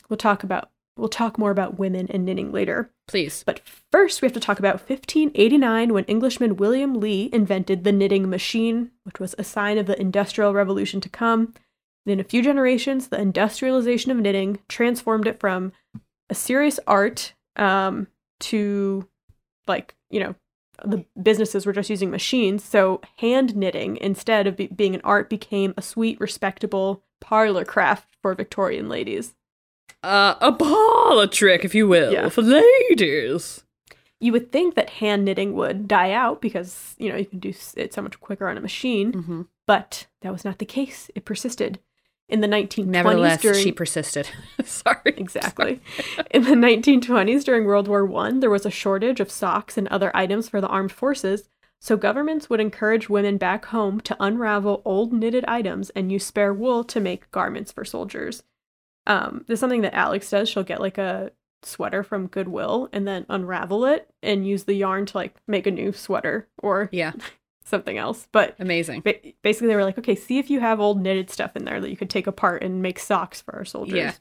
we'll 0.10 0.16
talk 0.18 0.42
about 0.44 0.72
we'll 0.98 1.10
talk 1.10 1.38
more 1.38 1.52
about 1.52 1.80
women 1.80 2.08
and 2.10 2.26
knitting 2.26 2.52
later. 2.52 2.92
please 3.08 3.44
But 3.44 3.62
first, 3.92 4.22
we 4.22 4.26
have 4.26 4.34
to 4.34 4.40
talk 4.40 4.60
about 4.60 4.80
1589 4.80 5.94
when 5.94 6.04
Englishman 6.06 6.58
William 6.58 6.96
Lee 7.00 7.30
invented 7.32 7.84
the 7.84 7.92
knitting 7.92 8.30
machine, 8.30 8.92
which 9.04 9.20
was 9.20 9.36
a 9.38 9.44
sign 9.44 9.78
of 9.78 9.86
the 9.86 10.00
Industrial 10.00 10.54
Revolution 10.54 11.02
to 11.02 11.10
come. 11.10 11.54
And 12.06 12.14
in 12.14 12.20
a 12.20 12.24
few 12.24 12.42
generations, 12.42 13.08
the 13.08 13.20
industrialization 13.20 14.12
of 14.12 14.18
knitting 14.18 14.60
transformed 14.70 15.28
it 15.28 15.40
from 15.40 15.74
a 16.30 16.36
serious 16.36 16.80
art 16.88 17.34
um, 17.56 18.08
to, 18.40 19.08
like, 19.68 19.96
you 20.10 20.20
know, 20.20 20.36
the 20.86 21.06
businesses 21.22 21.66
were 21.66 21.74
just 21.74 21.90
using 21.90 22.12
machines. 22.12 22.64
So 22.64 23.02
hand 23.18 23.56
knitting, 23.56 23.98
instead 23.98 24.48
of 24.48 24.56
be- 24.56 24.68
being 24.68 24.96
an 24.96 25.02
art, 25.04 25.30
became 25.30 25.74
a 25.76 25.82
sweet, 25.82 26.20
respectable 26.20 27.04
parlor 27.20 27.66
craft 27.66 28.16
for 28.22 28.34
Victorian 28.36 28.88
ladies. 28.88 29.36
Uh, 30.04 30.36
a 30.42 30.52
parlor 30.52 31.28
trick, 31.28 31.66
if 31.66 31.74
you 31.76 31.88
will, 31.88 32.12
Yeah. 32.12 32.30
for 32.30 32.42
ladies. 32.42 33.64
you 34.20 34.32
would 34.32 34.52
think 34.52 34.76
that 34.76 34.90
hand 34.92 35.26
knitting 35.26 35.54
would 35.54 35.88
die 35.88 36.12
out 36.12 36.42
because 36.42 36.96
you 36.98 37.10
know 37.10 37.16
you 37.18 37.26
can 37.26 37.40
do 37.40 37.54
it 37.76 37.94
so 37.94 38.02
much 38.02 38.20
quicker 38.20 38.48
on 38.48 38.58
a 38.58 38.62
machine 38.62 39.12
Mm-hmm. 39.12 39.42
but 39.68 40.08
that 40.22 40.32
was 40.32 40.44
not 40.46 40.58
the 40.60 40.66
case 40.66 41.12
it 41.16 41.24
persisted 41.26 41.80
in 42.30 42.42
the 42.42 42.48
1920s 42.48 42.86
Nevertheless, 42.88 43.42
during 43.42 43.64
she 43.64 43.72
persisted. 43.72 44.28
Sorry. 44.66 45.14
exactly 45.18 45.82
in 46.32 46.44
the 46.44 46.56
1920s 46.56 47.44
during 47.44 47.66
world 47.66 47.88
war 47.88 48.06
one 48.06 48.40
there 48.40 48.50
was 48.50 48.66
a 48.66 48.72
shortage 48.72 49.20
of 49.20 49.30
socks 49.32 49.78
and 49.78 49.88
other 49.90 50.12
items 50.16 50.50
for 50.50 50.60
the 50.62 50.68
armed 50.68 50.92
forces 50.92 51.48
so 51.80 51.96
governments 51.96 52.50
would 52.50 52.60
encourage 52.60 53.08
women 53.10 53.38
back 53.38 53.66
home 53.66 54.02
to 54.02 54.18
unravel 54.20 54.82
old 54.84 55.14
knitted 55.14 55.46
items 55.48 55.92
and 55.92 56.12
use 56.12 56.26
spare 56.26 56.54
wool 56.54 56.84
to 56.84 57.00
make 57.00 57.30
garments 57.32 57.72
for 57.72 57.86
soldiers 57.86 58.42
um, 59.08 59.44
there's 59.48 59.60
something 59.60 59.82
that 59.82 59.96
alex 59.96 60.30
does. 60.30 60.48
She'll 60.50 60.64
get 60.64 60.80
like 60.82 60.98
a 61.00 61.32
sweater 61.64 62.04
from 62.04 62.28
goodwill 62.28 62.88
and 62.94 63.08
then 63.08 63.26
unravel 63.30 63.86
it 63.86 64.08
and 64.22 64.48
use 64.48 64.66
the 64.66 64.76
yarn 64.76 65.06
to 65.08 65.18
like 65.18 65.36
make 65.48 65.66
a 65.66 65.72
new 65.72 65.92
sweater 65.92 66.48
or 66.62 66.88
Yeah, 66.92 67.14
something 67.66 67.98
else. 67.98 68.28
But 68.32 68.56
amazing. 68.60 69.02
ba- 69.02 69.16
basically 69.42 69.70
they 69.70 69.76
were 69.76 69.84
like 69.84 69.98
okay 69.98 70.16
see 70.16 70.38
if 70.38 70.50
you 70.52 70.60
have 70.60 70.80
old 70.80 71.02
knitted 71.02 71.30
stuff 71.32 71.56
in 71.56 71.66
there 71.66 71.82
that 71.82 71.90
you 71.90 71.98
could 71.98 72.10
take 72.12 72.28
apart 72.28 72.62
and 72.64 72.82
make 72.84 73.00
socks 73.00 73.42
for 73.42 73.56
our 73.56 73.66
soldiers. 73.66 73.96
Yeah. 73.98 74.14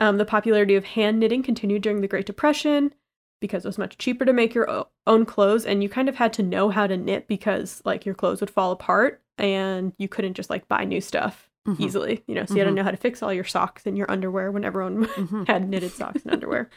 um, 0.00 0.18
the 0.18 0.24
popularity 0.26 0.74
of 0.74 0.84
hand 0.84 1.18
knitting 1.18 1.42
continued 1.42 1.82
during 1.82 2.00
the 2.02 2.08
great 2.08 2.26
depression 2.26 2.94
because 3.40 3.64
it 3.64 3.68
was 3.68 3.78
much 3.78 3.98
cheaper 3.98 4.24
to 4.24 4.32
make 4.32 4.54
your 4.54 4.68
o- 4.70 4.88
own 5.06 5.24
clothes 5.24 5.64
and 5.66 5.82
you 5.82 5.88
kind 5.88 6.08
of 6.08 6.16
had 6.16 6.32
to 6.34 6.42
know 6.42 6.68
how 6.70 6.86
to 6.86 6.96
knit 6.96 7.26
because 7.28 7.80
like 7.84 8.04
your 8.04 8.14
clothes 8.14 8.40
would 8.40 8.50
fall 8.50 8.72
apart 8.72 9.22
and 9.38 9.92
you 9.98 10.08
couldn't 10.08 10.34
just 10.34 10.50
like 10.50 10.66
buy 10.68 10.84
new 10.84 11.00
stuff 11.00 11.50
Mhm. 11.66 11.80
easily 11.80 12.22
you 12.26 12.34
know 12.34 12.44
so 12.46 12.54
you 12.54 12.60
had 12.60 12.66
to 12.66 12.70
Mhm. 12.72 12.74
know 12.76 12.82
how 12.84 12.90
to 12.90 12.96
fix 12.96 13.22
all 13.22 13.32
your 13.32 13.44
socks 13.44 13.84
and 13.86 13.96
your 13.98 14.10
underwear 14.10 14.50
when 14.52 14.64
everyone 14.64 15.04
Mhm. 15.06 15.46
had 15.48 15.68
knitted 15.68 15.90
socks 15.92 16.22
and 16.22 16.32
underwear 16.32 16.70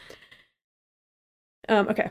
um, 1.68 1.88
okay 1.88 2.10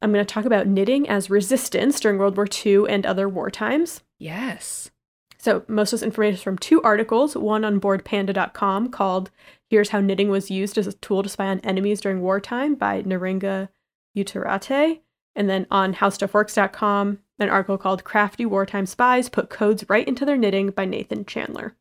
I'm 0.00 0.12
going 0.12 0.24
to 0.24 0.32
talk 0.34 0.44
about 0.44 0.68
knitting 0.68 1.08
as 1.08 1.28
resistance 1.28 1.98
during 1.98 2.16
World 2.18 2.36
War 2.36 2.46
II 2.64 2.84
and 2.88 3.04
other 3.04 3.28
war 3.28 3.50
times. 3.50 4.02
Yes. 4.20 4.92
So, 5.38 5.64
most 5.66 5.92
of 5.92 5.98
this 5.98 6.04
information 6.06 6.34
is 6.36 6.42
from 6.42 6.56
two 6.56 6.80
articles 6.82 7.36
one 7.36 7.64
on 7.64 7.80
boredpanda.com 7.80 8.90
called 8.90 9.32
Here's 9.68 9.88
How 9.88 9.98
Knitting 10.00 10.28
Was 10.30 10.52
Used 10.52 10.78
as 10.78 10.86
a 10.86 10.92
Tool 10.92 11.24
to 11.24 11.28
Spy 11.28 11.46
on 11.48 11.58
Enemies 11.60 12.00
During 12.00 12.20
Wartime 12.20 12.76
by 12.76 13.02
Naringa 13.02 13.70
Utarate. 14.16 15.00
And 15.34 15.50
then 15.50 15.66
on 15.68 15.94
howstuffworks.com, 15.94 17.18
an 17.40 17.48
article 17.48 17.76
called 17.78 18.04
Crafty 18.04 18.46
Wartime 18.46 18.86
Spies 18.86 19.28
Put 19.28 19.50
Codes 19.50 19.84
Right 19.88 20.06
into 20.06 20.24
Their 20.24 20.36
Knitting 20.36 20.70
by 20.70 20.84
Nathan 20.84 21.24
Chandler. 21.24 21.74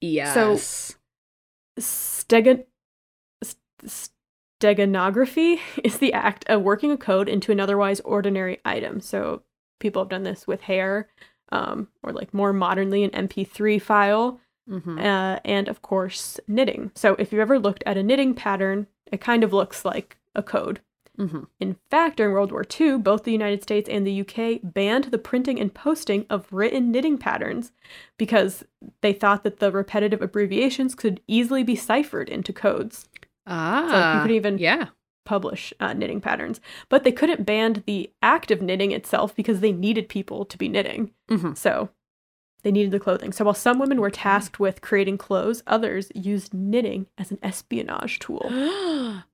Yes. 0.00 0.96
Stegan- 1.78 2.64
st- 3.42 4.10
steganography 4.60 5.58
is 5.84 5.98
the 5.98 6.12
act 6.12 6.44
of 6.48 6.62
working 6.62 6.92
a 6.92 6.96
code 6.96 7.28
into 7.28 7.52
an 7.52 7.60
otherwise 7.60 8.00
ordinary 8.00 8.58
item. 8.64 9.00
So 9.00 9.42
people 9.78 10.02
have 10.02 10.10
done 10.10 10.22
this 10.24 10.46
with 10.46 10.62
hair, 10.62 11.08
um, 11.52 11.88
or 12.02 12.12
like 12.12 12.34
more 12.34 12.52
modernly 12.52 13.02
an 13.04 13.10
MP3 13.10 13.80
file, 13.80 14.40
Mhm. 14.68 14.98
uh, 15.00 15.40
and 15.44 15.68
of 15.68 15.82
course 15.82 16.38
knitting. 16.46 16.92
So 16.94 17.14
if 17.18 17.32
you've 17.32 17.40
ever 17.40 17.58
looked 17.58 17.82
at 17.86 17.96
a 17.96 18.02
knitting 18.02 18.34
pattern, 18.34 18.86
it 19.10 19.20
kind 19.20 19.42
of 19.42 19.52
looks 19.52 19.84
like 19.84 20.18
a 20.34 20.42
code. 20.42 20.80
Mhm. 21.20 21.46
In 21.60 21.76
fact, 21.90 22.16
during 22.16 22.32
World 22.32 22.50
War 22.50 22.64
II, 22.80 22.96
both 22.98 23.24
the 23.24 23.32
United 23.32 23.62
States 23.62 23.88
and 23.90 24.06
the 24.06 24.20
UK 24.22 24.60
banned 24.64 25.04
the 25.04 25.18
printing 25.18 25.60
and 25.60 25.72
posting 25.74 26.24
of 26.30 26.50
written 26.50 26.90
knitting 26.90 27.18
patterns 27.18 27.72
because 28.16 28.64
they 29.02 29.12
thought 29.12 29.44
that 29.44 29.58
the 29.58 29.70
repetitive 29.70 30.22
abbreviations 30.22 30.94
could 30.94 31.20
easily 31.28 31.62
be 31.62 31.76
ciphered 31.76 32.30
into 32.30 32.52
codes. 32.54 33.06
Ah. 33.46 33.88
So 33.90 34.16
you 34.18 34.22
could 34.22 34.34
even- 34.36 34.58
Yeah. 34.58 34.86
publish 35.26 35.72
uh, 35.78 35.92
knitting 35.92 36.20
patterns, 36.20 36.60
but 36.88 37.04
they 37.04 37.12
couldn't 37.12 37.44
ban 37.46 37.82
the 37.86 38.10
act 38.22 38.50
of 38.50 38.62
knitting 38.62 38.90
itself 38.90 39.36
because 39.36 39.60
they 39.60 39.70
needed 39.72 40.08
people 40.08 40.44
to 40.46 40.56
be 40.58 40.68
knitting. 40.68 41.12
Mhm. 41.30 41.56
So 41.56 41.90
they 42.62 42.72
needed 42.72 42.90
the 42.90 42.98
clothing. 42.98 43.30
So 43.32 43.44
while 43.44 43.54
some 43.54 43.78
women 43.78 44.00
were 44.00 44.10
tasked 44.10 44.58
with 44.58 44.80
creating 44.80 45.18
clothes, 45.18 45.62
others 45.66 46.10
used 46.14 46.52
knitting 46.54 47.06
as 47.18 47.30
an 47.30 47.38
espionage 47.42 48.18
tool. 48.18 48.50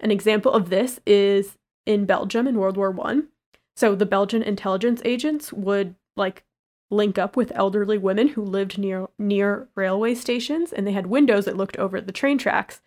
An 0.00 0.10
example 0.10 0.52
of 0.52 0.70
this 0.70 1.00
is 1.06 1.58
in 1.86 2.06
Belgium 2.06 2.46
in 2.46 2.58
World 2.58 2.76
War 2.76 2.90
One. 2.90 3.28
So 3.76 3.94
the 3.94 4.06
Belgian 4.06 4.42
intelligence 4.42 5.00
agents 5.04 5.52
would 5.52 5.94
like 6.16 6.44
link 6.90 7.18
up 7.18 7.36
with 7.36 7.52
elderly 7.54 7.98
women 7.98 8.28
who 8.28 8.42
lived 8.42 8.76
near 8.76 9.08
near 9.18 9.68
railway 9.74 10.14
stations 10.14 10.72
and 10.72 10.86
they 10.86 10.92
had 10.92 11.06
windows 11.06 11.44
that 11.44 11.56
looked 11.56 11.76
over 11.76 12.00
the 12.00 12.12
train 12.12 12.36
tracks. 12.36 12.80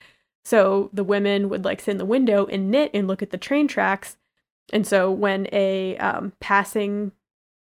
So 0.45 0.89
the 0.91 1.05
women 1.05 1.49
would 1.49 1.63
like 1.63 1.79
sit 1.79 1.91
in 1.91 1.97
the 1.97 2.05
window 2.05 2.45
and 2.47 2.69
knit 2.69 2.91
and 2.93 3.07
look 3.07 3.21
at 3.21 3.31
the 3.31 3.37
train 3.37 3.67
tracks. 3.67 4.17
And 4.71 4.85
so 4.85 5.09
when 5.09 5.47
a 5.53 5.97
um, 5.97 6.33
passing 6.39 7.13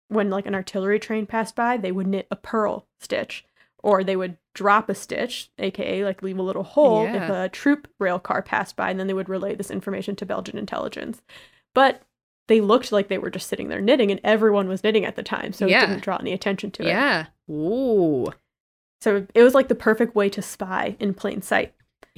when 0.08 0.30
like 0.30 0.46
an 0.46 0.54
artillery 0.54 0.98
train 0.98 1.26
passed 1.26 1.54
by, 1.54 1.76
they 1.76 1.92
would 1.92 2.06
knit 2.06 2.26
a 2.30 2.36
purl 2.36 2.86
stitch 2.98 3.44
or 3.82 4.04
they 4.04 4.16
would 4.16 4.36
drop 4.54 4.88
a 4.88 4.94
stitch, 4.94 5.50
aka 5.58 6.04
like 6.04 6.22
leave 6.22 6.38
a 6.38 6.42
little 6.42 6.62
hole 6.64 7.06
if 7.06 7.28
a 7.28 7.48
troop 7.50 7.88
rail 7.98 8.18
car 8.18 8.42
passed 8.42 8.76
by, 8.76 8.90
and 8.90 8.98
then 8.98 9.06
they 9.06 9.14
would 9.14 9.28
relay 9.28 9.54
this 9.54 9.70
information 9.70 10.16
to 10.16 10.26
Belgian 10.26 10.58
intelligence. 10.58 11.22
But 11.74 12.02
they 12.48 12.60
looked 12.60 12.90
like 12.90 13.08
they 13.08 13.18
were 13.18 13.30
just 13.30 13.46
sitting 13.48 13.68
there 13.68 13.80
knitting, 13.80 14.10
and 14.10 14.20
everyone 14.24 14.66
was 14.68 14.82
knitting 14.82 15.04
at 15.04 15.14
the 15.16 15.22
time, 15.22 15.52
so 15.52 15.66
Yeah. 15.66 15.84
it 15.84 15.86
didn't 15.86 16.02
draw 16.02 16.16
any 16.16 16.32
attention 16.32 16.70
to 16.72 16.82
it. 16.82 16.88
yeah. 16.88 17.26
Ooh. 17.48 18.26
So 19.00 19.26
it 19.34 19.42
was 19.42 19.54
like 19.54 19.68
the 19.68 19.74
perfect 19.74 20.14
way 20.14 20.28
to 20.30 20.42
spy 20.42 20.96
in 20.98 21.14
plain 21.14 21.42
sight. 21.42 21.72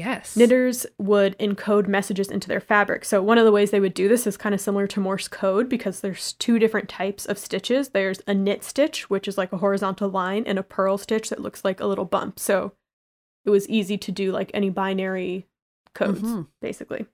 Yes. 0.05 0.37
Knitters 0.37 0.85
would 0.99 1.39
encode 1.39 1.87
messages 1.87 2.29
into 2.29 2.49
their 2.49 2.61
fabric. 2.61 3.05
So 3.05 3.23
one 3.23 3.39
of 3.39 3.45
the 3.45 3.53
ways 3.53 3.71
they 3.71 3.79
would 3.81 3.95
do 3.95 4.09
this 4.09 4.27
is 4.27 4.37
kind 4.37 4.55
of 4.55 4.61
similar 4.61 4.87
to 4.89 5.01
Morse 5.01 5.29
code 5.29 5.69
because 5.69 6.01
there's 6.01 6.33
two 6.35 6.59
different 6.59 6.89
types 6.89 7.25
of 7.25 7.39
stitches. 7.39 7.91
There's 7.91 8.21
a 8.27 8.35
knit 8.35 8.65
stitch, 8.65 9.09
which 9.09 9.29
is 9.29 9.39
like 9.39 9.53
a 9.53 9.59
horizontal 9.59 10.09
line, 10.09 10.45
and 10.47 10.59
a 10.59 10.63
purl 10.63 10.99
stitch 10.99 11.31
that 11.31 11.41
looks 11.41 11.65
like 11.65 11.81
a 11.81 11.87
little 11.87 12.05
bump. 12.05 12.41
So 12.41 12.73
it 13.45 13.51
was 13.51 13.69
easy 13.69 13.97
to 13.99 14.11
do 14.13 14.33
like 14.33 14.51
any 14.53 14.71
binary 14.71 15.47
codes, 15.95 16.23
Mhm. 16.23 16.49
basically. 16.61 17.07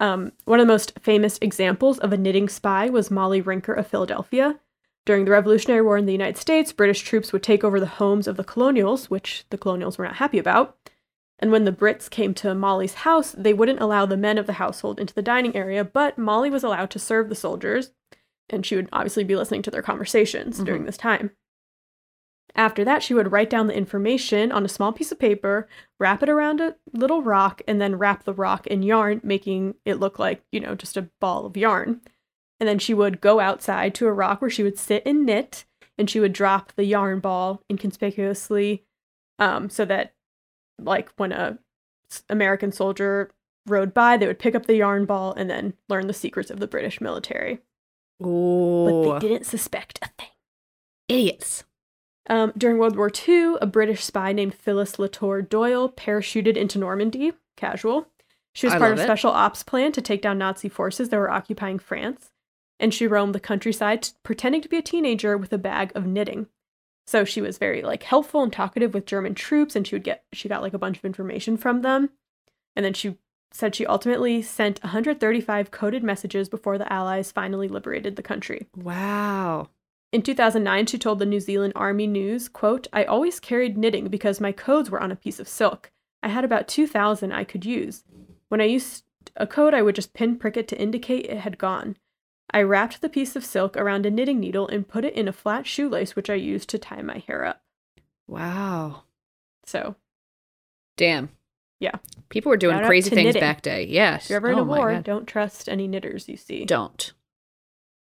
Um, 0.00 0.32
one 0.44 0.60
of 0.60 0.66
the 0.66 0.72
most 0.72 0.98
famous 1.00 1.38
examples 1.42 1.98
of 1.98 2.12
a 2.12 2.16
knitting 2.16 2.48
spy 2.48 2.88
was 2.88 3.10
Molly 3.10 3.42
Rinker 3.42 3.76
of 3.76 3.86
Philadelphia. 3.86 4.60
During 5.04 5.24
the 5.24 5.30
Revolutionary 5.32 5.82
War 5.82 5.96
in 5.96 6.06
the 6.06 6.12
United 6.12 6.36
States, 6.36 6.72
British 6.72 7.00
troops 7.00 7.32
would 7.32 7.42
take 7.42 7.64
over 7.64 7.80
the 7.80 7.86
homes 7.86 8.28
of 8.28 8.36
the 8.36 8.44
colonials, 8.44 9.10
which 9.10 9.44
the 9.50 9.58
colonials 9.58 9.98
were 9.98 10.04
not 10.04 10.16
happy 10.16 10.38
about. 10.38 10.76
And 11.38 11.52
when 11.52 11.64
the 11.64 11.72
Brits 11.72 12.10
came 12.10 12.34
to 12.34 12.54
Molly's 12.54 12.94
house, 12.94 13.32
they 13.38 13.54
wouldn't 13.54 13.80
allow 13.80 14.06
the 14.06 14.16
men 14.16 14.38
of 14.38 14.46
the 14.46 14.54
household 14.54 14.98
into 14.98 15.14
the 15.14 15.22
dining 15.22 15.54
area, 15.54 15.84
but 15.84 16.18
Molly 16.18 16.50
was 16.50 16.64
allowed 16.64 16.90
to 16.90 16.98
serve 16.98 17.28
the 17.28 17.34
soldiers, 17.34 17.92
and 18.50 18.66
she 18.66 18.74
would 18.74 18.88
obviously 18.92 19.24
be 19.24 19.36
listening 19.36 19.62
to 19.62 19.70
their 19.70 19.82
conversations 19.82 20.58
during 20.58 20.84
this 20.84 20.96
time. 20.96 21.30
After 22.54 22.84
that, 22.84 23.04
she 23.04 23.14
would 23.14 23.30
write 23.30 23.50
down 23.50 23.68
the 23.68 23.76
information 23.76 24.50
on 24.50 24.64
a 24.64 24.68
small 24.68 24.92
piece 24.92 25.12
of 25.12 25.18
paper, 25.18 25.68
wrap 26.00 26.24
it 26.24 26.28
around 26.28 26.60
a 26.60 26.74
little 26.92 27.22
rock, 27.22 27.62
and 27.68 27.80
then 27.80 27.96
wrap 27.96 28.24
the 28.24 28.34
rock 28.34 28.66
in 28.66 28.82
yarn, 28.82 29.20
making 29.22 29.74
it 29.84 30.00
look 30.00 30.18
like, 30.18 30.42
you 30.50 30.58
know, 30.58 30.74
just 30.74 30.96
a 30.96 31.08
ball 31.20 31.46
of 31.46 31.56
yarn. 31.56 32.00
And 32.58 32.68
then 32.68 32.80
she 32.80 32.94
would 32.94 33.20
go 33.20 33.38
outside 33.38 33.94
to 33.96 34.08
a 34.08 34.12
rock 34.12 34.40
where 34.40 34.50
she 34.50 34.64
would 34.64 34.78
sit 34.78 35.04
and 35.06 35.24
knit, 35.24 35.66
and 35.96 36.10
she 36.10 36.18
would 36.18 36.32
drop 36.32 36.72
the 36.74 36.84
yarn 36.84 37.20
ball 37.20 37.62
inconspicuously 37.70 38.84
um, 39.38 39.70
so 39.70 39.84
that 39.84 40.14
like 40.78 41.10
when 41.16 41.32
a 41.32 41.58
American 42.28 42.72
soldier 42.72 43.30
rode 43.66 43.92
by, 43.92 44.16
they 44.16 44.26
would 44.26 44.38
pick 44.38 44.54
up 44.54 44.66
the 44.66 44.76
yarn 44.76 45.04
ball 45.04 45.34
and 45.34 45.48
then 45.48 45.74
learn 45.88 46.06
the 46.06 46.14
secrets 46.14 46.50
of 46.50 46.60
the 46.60 46.66
British 46.66 47.00
military. 47.00 47.60
But 48.86 49.18
they 49.20 49.28
didn't 49.28 49.46
suspect 49.46 49.98
a 50.02 50.08
thing. 50.18 50.30
Idiots. 51.08 51.64
Um, 52.28 52.52
during 52.56 52.78
World 52.78 52.96
War 52.96 53.10
II, 53.28 53.54
a 53.60 53.66
British 53.66 54.04
spy 54.04 54.32
named 54.32 54.54
Phyllis 54.54 54.98
Latour 54.98 55.40
Doyle 55.40 55.90
parachuted 55.90 56.56
into 56.56 56.78
Normandy, 56.78 57.32
casual. 57.56 58.08
She 58.54 58.66
was 58.66 58.74
I 58.74 58.78
part 58.78 58.92
of 58.92 58.98
a 58.98 59.04
special 59.04 59.30
ops 59.30 59.62
plan 59.62 59.92
to 59.92 60.02
take 60.02 60.20
down 60.20 60.38
Nazi 60.38 60.68
forces 60.68 61.08
that 61.08 61.18
were 61.18 61.30
occupying 61.30 61.78
France, 61.78 62.30
and 62.78 62.92
she 62.92 63.06
roamed 63.06 63.34
the 63.34 63.40
countryside 63.40 64.08
pretending 64.22 64.60
to 64.62 64.68
be 64.68 64.76
a 64.76 64.82
teenager 64.82 65.38
with 65.38 65.52
a 65.52 65.58
bag 65.58 65.92
of 65.94 66.06
knitting. 66.06 66.48
So 67.08 67.24
she 67.24 67.40
was 67.40 67.56
very 67.56 67.80
like 67.80 68.02
helpful 68.02 68.42
and 68.42 68.52
talkative 68.52 68.92
with 68.92 69.06
German 69.06 69.34
troops, 69.34 69.74
and 69.74 69.86
she 69.86 69.94
would 69.94 70.04
get 70.04 70.24
she 70.34 70.46
got 70.46 70.60
like 70.60 70.74
a 70.74 70.78
bunch 70.78 70.98
of 70.98 71.06
information 71.06 71.56
from 71.56 71.80
them, 71.80 72.10
and 72.76 72.84
then 72.84 72.92
she 72.92 73.16
said 73.50 73.74
she 73.74 73.86
ultimately 73.86 74.42
sent 74.42 74.82
135 74.82 75.70
coded 75.70 76.02
messages 76.02 76.50
before 76.50 76.76
the 76.76 76.92
Allies 76.92 77.32
finally 77.32 77.66
liberated 77.66 78.16
the 78.16 78.22
country. 78.22 78.66
Wow. 78.76 79.70
In 80.12 80.20
2009, 80.20 80.84
she 80.84 80.98
told 80.98 81.18
the 81.18 81.24
New 81.24 81.40
Zealand 81.40 81.72
Army 81.74 82.06
News, 82.06 82.46
quote, 82.46 82.86
I 82.92 83.04
always 83.04 83.40
carried 83.40 83.78
knitting 83.78 84.08
because 84.08 84.38
my 84.38 84.52
codes 84.52 84.90
were 84.90 85.00
on 85.00 85.10
a 85.10 85.16
piece 85.16 85.40
of 85.40 85.48
silk. 85.48 85.90
I 86.22 86.28
had 86.28 86.44
about 86.44 86.68
2,000 86.68 87.32
I 87.32 87.42
could 87.42 87.64
use. 87.64 88.04
When 88.50 88.60
I 88.60 88.64
used 88.64 89.04
a 89.34 89.46
code, 89.46 89.72
I 89.72 89.80
would 89.80 89.94
just 89.94 90.12
pin 90.12 90.36
prick 90.36 90.58
it 90.58 90.68
to 90.68 90.78
indicate 90.78 91.24
it 91.24 91.38
had 91.38 91.56
gone. 91.56 91.96
I 92.50 92.62
wrapped 92.62 93.00
the 93.02 93.08
piece 93.08 93.36
of 93.36 93.44
silk 93.44 93.76
around 93.76 94.06
a 94.06 94.10
knitting 94.10 94.40
needle 94.40 94.66
and 94.68 94.88
put 94.88 95.04
it 95.04 95.14
in 95.14 95.28
a 95.28 95.32
flat 95.32 95.66
shoelace, 95.66 96.16
which 96.16 96.30
I 96.30 96.34
used 96.34 96.68
to 96.70 96.78
tie 96.78 97.02
my 97.02 97.18
hair 97.26 97.44
up. 97.44 97.62
Wow. 98.26 99.02
So, 99.64 99.96
Damn. 100.96 101.28
Yeah. 101.80 101.94
People 102.28 102.50
were 102.50 102.56
doing 102.56 102.76
Shout 102.78 102.86
crazy 102.86 103.10
things 103.10 103.26
knitting. 103.26 103.40
back 103.40 103.62
day. 103.62 103.84
Yes. 103.84 104.24
if 104.24 104.30
you're 104.30 104.36
ever 104.38 104.50
in 104.50 104.58
Oh 104.58 104.62
a 104.62 104.64
war, 104.64 105.00
don't 105.00 105.26
trust 105.26 105.68
any 105.68 105.86
knitters 105.86 106.28
you 106.28 106.36
see. 106.36 106.64
Don't. 106.64 107.12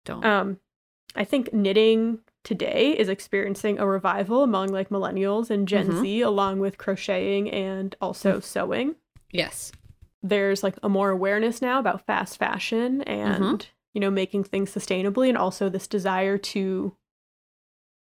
Don't. 0.03 0.25
Um, 0.25 0.59
I 1.15 1.23
think 1.23 1.53
knitting 1.53 2.19
today 2.43 2.91
is 2.91 3.07
experiencing 3.07 3.79
a 3.79 3.87
revival 3.87 4.43
among 4.43 4.67
like 4.69 4.89
millennials 4.89 5.49
and 5.49 5.65
Gen 5.67 5.87
Mhm. 5.87 6.01
Z, 6.01 6.21
along 6.21 6.59
with 6.59 6.77
crocheting 6.77 7.49
and 7.49 7.95
also 8.01 8.39
Mm. 8.39 8.43
sewing. 8.43 8.95
yes. 9.31 9.71
There's 10.25 10.61
like 10.63 10.75
a 10.83 10.89
more 10.89 11.09
awareness 11.09 11.61
now 11.61 11.79
about 11.79 12.05
fast 12.05 12.37
fashion 12.37 13.01
and 13.03 13.43
Mhm. 13.43 13.65
You 13.93 14.01
know 14.01 14.09
making 14.09 14.43
things 14.43 14.73
sustainably, 14.73 15.29
and 15.29 15.37
also 15.37 15.69
this 15.69 15.87
desire 15.87 16.37
to 16.37 16.95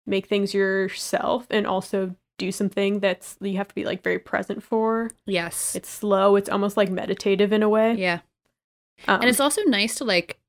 make 0.06 0.28
things 0.28 0.54
yourself 0.54 1.46
and 1.50 1.68
also 1.68 2.16
do 2.38 2.52
something 2.52 3.00
that's 3.00 3.38
you 3.42 3.58
have 3.58 3.68
to 3.68 3.76
be 3.76 3.86
like 3.86 4.04
very 4.04 4.18
present 4.18 4.64
for. 4.64 5.12
Yes. 5.26 5.76
It's 5.76 5.90
slow. 5.90 6.36
It's 6.36 6.50
almost 6.50 6.78
like 6.78 6.90
meditative 6.90 7.54
in 7.54 7.62
a 7.62 7.70
way. 7.70 7.94
yeah. 7.94 8.20
Um, 9.08 9.22
and 9.22 9.30
it's 9.30 9.40
also 9.40 9.62
nice 9.64 9.96
to 9.96 10.04
like 10.04 10.40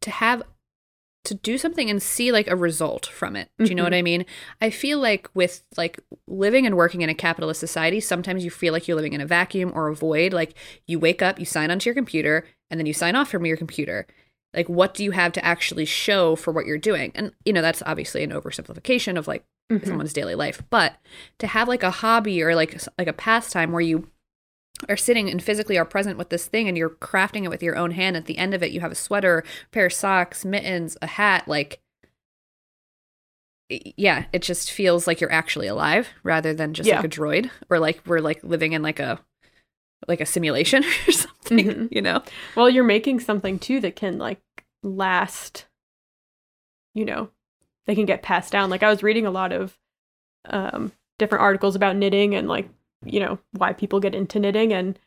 to 0.00 0.10
have 0.10 0.42
to 1.24 1.34
do 1.34 1.56
something 1.58 1.88
and 1.90 2.02
see 2.02 2.30
like 2.32 2.48
a 2.48 2.56
result 2.56 3.06
from 3.06 3.34
it. 3.36 3.48
Do 3.58 3.64
you 3.64 3.74
know 3.74 3.82
Mhm. 3.82 3.86
what 3.86 3.94
I 3.94 4.02
mean? 4.02 4.26
I 4.60 4.70
feel 4.70 4.98
like 4.98 5.28
with 5.34 5.62
like 5.76 5.98
living 6.26 6.66
and 6.66 6.76
working 6.76 7.02
in 7.02 7.08
a 7.08 7.14
capitalist 7.14 7.60
society, 7.60 8.00
sometimes 8.00 8.44
you 8.44 8.50
feel 8.50 8.72
like 8.72 8.86
you're 8.86 8.96
living 8.96 9.14
in 9.14 9.20
a 9.20 9.26
vacuum 9.26 9.72
or 9.74 9.88
a 9.88 9.94
void. 9.94 10.32
Like 10.32 10.54
you 10.86 10.98
wake 10.98 11.22
up, 11.22 11.38
you 11.38 11.46
sign 11.46 11.70
onto 11.70 11.88
your 11.88 11.94
computer, 11.94 12.46
and 12.70 12.78
then 12.78 12.86
you 12.86 12.92
sign 12.92 13.16
off 13.16 13.30
from 13.30 13.46
your 13.46 13.56
computer. 13.56 14.06
Like 14.54 14.68
what 14.68 14.94
do 14.94 15.02
you 15.02 15.10
have 15.12 15.32
to 15.32 15.44
actually 15.44 15.84
show 15.86 16.36
for 16.36 16.52
what 16.52 16.66
you're 16.66 16.78
doing? 16.78 17.10
And 17.14 17.32
you 17.44 17.52
know, 17.52 17.62
that's 17.62 17.82
obviously 17.86 18.22
an 18.22 18.30
oversimplification 18.30 19.18
of 19.18 19.26
like 19.26 19.44
mhm. 19.72 19.84
someone's 19.86 20.12
daily 20.12 20.34
life 20.34 20.62
but 20.68 20.96
to 21.38 21.46
have 21.46 21.68
like 21.68 21.82
a 21.82 21.90
hobby 21.90 22.42
or 22.42 22.54
like 22.54 22.78
like 22.98 23.08
a 23.08 23.12
pastime 23.14 23.72
where 23.72 23.80
you 23.80 24.08
are 24.88 24.96
sitting 24.96 25.30
and 25.30 25.42
physically 25.42 25.76
are 25.78 25.84
present 25.84 26.18
with 26.18 26.28
this 26.30 26.46
thing 26.46 26.68
and 26.68 26.76
you're 26.76 26.90
crafting 26.90 27.44
it 27.44 27.48
with 27.48 27.62
your 27.62 27.76
own 27.76 27.90
hand 27.92 28.16
at 28.16 28.26
the 28.26 28.38
end 28.38 28.54
of 28.54 28.62
it 28.62 28.70
you 28.72 28.80
have 28.80 28.92
a 28.92 28.96
sweater 28.96 29.38
a 29.66 29.68
pair 29.70 29.86
of 29.86 29.92
socks 29.92 30.44
mittens 30.44 30.96
a 31.02 31.06
hat 31.06 31.46
like 31.48 31.80
yeah 33.70 34.26
it 34.32 34.42
just 34.42 34.70
feels 34.70 35.06
like 35.06 35.20
you're 35.20 35.32
actually 35.32 35.66
alive 35.66 36.08
rather 36.22 36.52
than 36.52 36.74
just 36.74 36.86
Yeah. 36.88 36.96
like 36.96 37.06
a 37.06 37.08
droid 37.08 37.50
or 37.70 37.78
like 37.78 38.00
we're 38.06 38.20
like 38.20 38.44
living 38.44 38.72
in 38.72 38.82
like 38.82 39.00
a 39.00 39.18
like 40.06 40.20
a 40.20 40.26
simulation 40.26 40.84
or 41.08 41.12
something 41.12 41.66
Mhm. 41.66 41.88
you 41.90 42.02
know 42.02 42.22
Well, 42.56 42.68
you're 42.68 42.84
making 42.84 43.20
something 43.20 43.58
too 43.58 43.80
that 43.80 43.96
can 43.96 44.18
like 44.18 44.40
last, 44.82 45.64
you 46.94 47.06
know, 47.06 47.30
they 47.86 47.94
can 47.94 48.04
get 48.04 48.22
passed 48.22 48.52
down. 48.52 48.68
Like 48.68 48.82
I 48.82 48.90
was 48.90 49.02
reading 49.02 49.24
a 49.26 49.30
lot 49.30 49.50
of 49.50 49.78
um, 50.44 50.92
different 51.18 51.40
articles 51.42 51.74
about 51.74 51.96
knitting 51.96 52.34
and 52.34 52.46
like, 52.48 52.68
you 53.06 53.20
know, 53.20 53.38
why 53.52 53.72
people 53.72 54.00
get 54.00 54.14
into 54.14 54.38
knitting. 54.38 54.72
And 54.72 54.98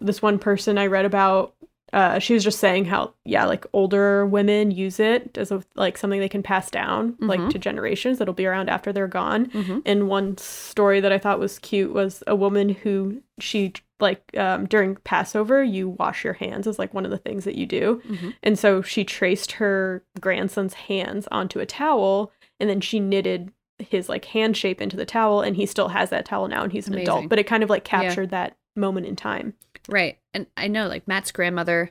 this 0.00 0.22
one 0.22 0.38
person 0.38 0.78
I 0.78 0.86
read 0.86 1.04
about, 1.04 1.54
uh, 1.92 2.18
she 2.18 2.32
was 2.32 2.42
just 2.42 2.58
saying 2.58 2.86
how, 2.86 3.12
yeah, 3.24 3.44
like 3.44 3.66
older 3.74 4.24
women 4.24 4.70
use 4.70 4.98
it 4.98 5.36
as 5.36 5.50
a, 5.52 5.62
like 5.74 5.98
something 5.98 6.20
they 6.20 6.28
can 6.28 6.42
pass 6.42 6.70
down 6.70 7.16
like 7.20 7.38
Mhm. 7.40 7.50
to 7.50 7.58
generations 7.58 8.18
that'll 8.18 8.32
be 8.32 8.46
around 8.46 8.70
after 8.70 8.92
they're 8.92 9.06
gone. 9.06 9.46
mm-hmm. 9.50 9.80
And 9.84 10.08
one 10.08 10.38
story 10.38 11.00
that 11.00 11.12
I 11.12 11.18
thought 11.18 11.38
was 11.38 11.58
cute 11.58 11.92
was 11.92 12.22
a 12.26 12.34
woman 12.34 12.70
who 12.70 13.20
she 13.38 13.74
like 14.00 14.22
um, 14.36 14.66
during 14.66 14.96
Passover, 15.04 15.62
you 15.62 15.90
wash 15.90 16.24
your 16.24 16.32
hands 16.32 16.66
is 16.66 16.78
like 16.78 16.92
one 16.94 17.04
of 17.04 17.10
the 17.12 17.18
things 17.18 17.44
that 17.44 17.54
you 17.56 17.66
do. 17.66 18.02
Mm-hmm. 18.08 18.30
And 18.42 18.58
so 18.58 18.82
she 18.82 19.04
traced 19.04 19.52
her 19.52 20.02
grandson's 20.20 20.74
hands 20.74 21.28
onto 21.30 21.60
a 21.60 21.66
towel 21.66 22.32
and 22.58 22.68
then 22.70 22.80
she 22.80 22.98
knitted 23.00 23.52
his 23.82 24.08
like 24.08 24.24
hand 24.26 24.56
shape 24.56 24.80
into 24.80 24.96
the 24.96 25.04
towel 25.06 25.40
and 25.42 25.56
he 25.56 25.66
still 25.66 25.88
has 25.88 26.10
that 26.10 26.24
towel 26.24 26.48
now 26.48 26.62
and 26.62 26.72
he's 26.72 26.86
an 26.86 26.94
Amazing. 26.94 27.08
adult. 27.08 27.28
But 27.28 27.38
it 27.38 27.46
kind 27.46 27.62
of 27.62 27.70
like 27.70 27.86
Yeah. 27.86 28.02
captured 28.02 28.30
that 28.30 28.56
moment 28.76 29.06
in 29.06 29.16
time. 29.16 29.54
right 29.88 30.18
and 30.32 30.46
i 30.56 30.66
know 30.68 30.86
like 30.88 31.06
matt's 31.08 31.32
grandmother 31.32 31.90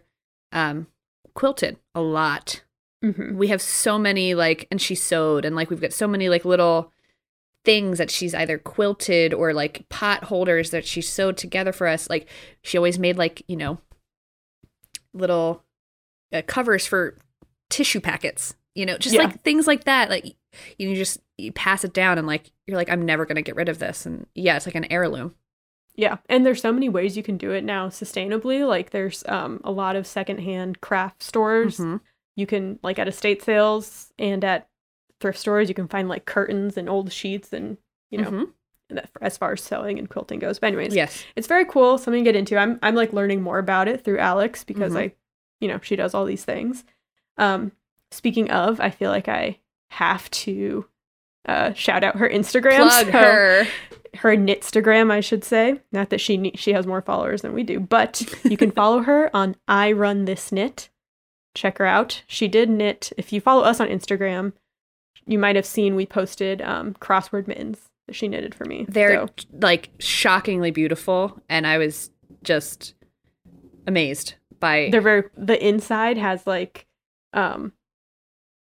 um 0.51 0.87
quilted 1.35 1.77
a 1.93 2.01
lot 2.01 2.63
Mm-hmm. 3.03 3.35
we 3.35 3.47
have 3.47 3.61
so 3.63 3.97
many 3.97 4.35
like 4.35 4.67
and 4.69 4.79
she 4.79 4.93
sewed 4.93 5.43
and 5.43 5.55
like 5.55 5.69
we've 5.71 5.81
got 5.81 5.91
so 5.91 6.07
many 6.07 6.29
like 6.29 6.45
little 6.45 6.91
things 7.65 7.97
that 7.97 8.11
she's 8.11 8.35
either 8.35 8.59
quilted 8.59 9.33
or 9.33 9.53
like 9.55 9.87
pot 9.89 10.25
holders 10.25 10.69
that 10.69 10.85
she 10.85 11.01
sewed 11.01 11.35
together 11.35 11.71
for 11.71 11.87
us 11.87 12.09
like 12.11 12.27
she 12.63 12.77
always 12.77 12.99
made 12.99 13.17
like 13.17 13.41
you 13.47 13.57
know 13.57 13.79
little 15.13 15.63
uh, 16.33 16.41
covers 16.47 16.85
for 16.85 17.17
tissue 17.69 17.99
packets 17.99 18.55
you 18.75 18.85
know 18.85 18.97
just 18.97 19.15
Yeah. 19.15 19.23
like 19.23 19.41
things 19.41 19.67
like 19.67 19.83
that 19.85 20.09
like 20.09 20.35
you 20.77 20.95
just 20.95 21.19
you 21.37 21.51
pass 21.51 21.83
it 21.83 21.93
down 21.93 22.17
and 22.17 22.27
like 22.27 22.51
you're 22.67 22.77
like 22.77 22.89
i'm 22.89 23.05
never 23.05 23.25
gonna 23.25 23.41
get 23.41 23.55
rid 23.55 23.69
of 23.69 23.79
this 23.79 24.05
and 24.05 24.25
yeah 24.35 24.55
it's 24.57 24.65
like 24.65 24.75
an 24.75 24.85
heirloom 24.91 25.35
Yeah, 25.95 26.17
and 26.29 26.45
there's 26.45 26.61
so 26.61 26.71
many 26.71 26.87
ways 26.87 27.17
you 27.17 27.23
can 27.23 27.37
do 27.37 27.51
it 27.51 27.63
now 27.65 27.89
sustainably. 27.89 28.65
Like 28.67 28.91
there's 28.91 29.23
um 29.27 29.59
a 29.65 29.71
lot 29.71 29.95
of 29.97 30.07
secondhand 30.07 30.79
craft 30.79 31.21
stores. 31.21 31.77
Mhm. 31.79 31.99
You 32.37 32.45
can 32.47 32.79
like 32.81 32.97
at 32.97 33.09
estate 33.09 33.41
sales 33.43 34.11
and 34.17 34.41
at 34.45 34.69
thrift 35.19 35.37
stores 35.37 35.67
you 35.67 35.75
can 35.75 35.89
find 35.89 36.07
like 36.07 36.25
curtains 36.25 36.77
and 36.77 36.89
old 36.89 37.11
sheets 37.11 37.51
and 37.51 37.77
you 38.09 38.19
know 38.21 38.31
Mhm. 38.31 38.51
that, 38.89 39.09
as 39.21 39.37
far 39.37 39.51
as 39.51 39.61
sewing 39.61 39.99
and 39.99 40.09
quilting 40.09 40.39
goes. 40.39 40.59
But 40.59 40.67
anyways, 40.67 40.95
yes 40.95 41.25
it's 41.35 41.47
very 41.47 41.65
cool. 41.65 41.97
Something 41.97 42.23
to 42.23 42.27
get 42.31 42.37
into. 42.39 42.55
I'm 42.57 42.79
I'm 42.81 42.95
like 42.95 43.11
learning 43.11 43.41
more 43.41 43.59
about 43.59 43.89
it 43.89 44.03
through 44.05 44.19
Alex 44.19 44.63
because 44.63 44.93
Mhm. 44.93 44.97
I, 44.99 45.13
you 45.59 45.67
know, 45.67 45.79
she 45.83 45.97
does 45.97 46.13
all 46.13 46.23
these 46.25 46.45
things. 46.45 46.85
Um, 47.37 47.73
speaking 48.11 48.51
of, 48.51 48.79
I 48.79 48.89
feel 48.89 49.09
like 49.09 49.27
I 49.27 49.59
have 49.91 50.29
to 50.31 50.85
uh 51.47 51.73
shout 51.73 52.03
out 52.03 52.17
her 52.17 52.29
Instagram. 52.29 52.77
plug 52.77 53.05
So- 53.07 53.11
her 53.11 53.67
her 54.17 54.35
Knitstagram, 54.35 55.09
I 55.09 55.21
should 55.21 55.43
say. 55.45 55.79
Not 55.93 56.09
that 56.09 56.19
she 56.21 56.35
ne- 56.37 56.55
she 56.55 56.73
has 56.73 56.85
more 56.85 57.01
followers 57.01 57.41
than 57.43 57.53
we 57.53 57.63
do, 57.63 57.79
but 57.79 58.21
you 58.43 58.57
can 58.57 58.71
follow 58.81 58.99
her 59.03 59.29
on 59.35 59.55
I 59.67 59.91
Run 59.93 60.25
This 60.25 60.51
Knit. 60.51 60.89
Check 61.55 61.77
her 61.79 61.85
out. 61.85 62.21
She 62.27 62.47
did 62.47 62.69
knit. 62.69 63.11
If 63.17 63.31
you 63.33 63.39
follow 63.41 63.63
us 63.63 63.79
on 63.79 63.87
Instagram, 63.87 64.53
you 65.25 65.37
might 65.39 65.55
have 65.55 65.65
seen 65.65 65.95
we 65.95 66.05
posted 66.05 66.61
um, 66.61 66.93
crossword 66.95 67.47
mittens 67.47 67.89
that 68.07 68.15
she 68.15 68.27
knitted 68.27 68.53
for 68.55 68.65
me. 68.65 68.85
They're 68.87 69.27
So, 69.27 69.33
like 69.59 69.89
shockingly 69.99 70.71
beautiful, 70.71 71.41
and 71.49 71.65
I 71.67 71.77
was 71.77 72.09
just 72.43 72.93
amazed 73.87 74.35
by. 74.59 74.89
they're 74.91 75.01
very. 75.01 75.23
The 75.37 75.65
inside 75.65 76.17
has 76.17 76.45
like 76.47 76.85
um, 77.33 77.73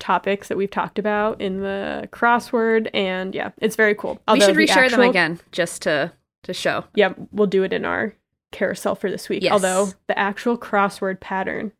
topics 0.03 0.49
that 0.49 0.57
we've 0.57 0.69
talked 0.69 0.99
about 0.99 1.39
in 1.39 1.61
the 1.61 2.09
crossword, 2.11 2.89
and 2.93 3.33
yeah, 3.33 3.51
it's 3.59 3.75
very 3.77 3.95
cool. 3.95 4.15
we 4.15 4.19
Although 4.27 4.45
should 4.47 4.55
the 4.55 4.59
reshare 4.67 4.89
them 4.89 4.99
again 5.01 5.39
just 5.51 5.81
to 5.83 6.11
to 6.43 6.53
show. 6.53 6.83
Yeah, 6.93 7.13
we'll 7.31 7.47
do 7.47 7.63
it 7.63 7.71
in 7.71 7.85
our 7.85 8.13
carousel 8.51 8.95
for 8.95 9.09
this 9.09 9.29
week. 9.29 9.43
Yes. 9.43 9.53
Although 9.53 9.91
the 10.07 10.19
actual 10.19 10.57
crossword 10.57 11.21
pattern, 11.21 11.71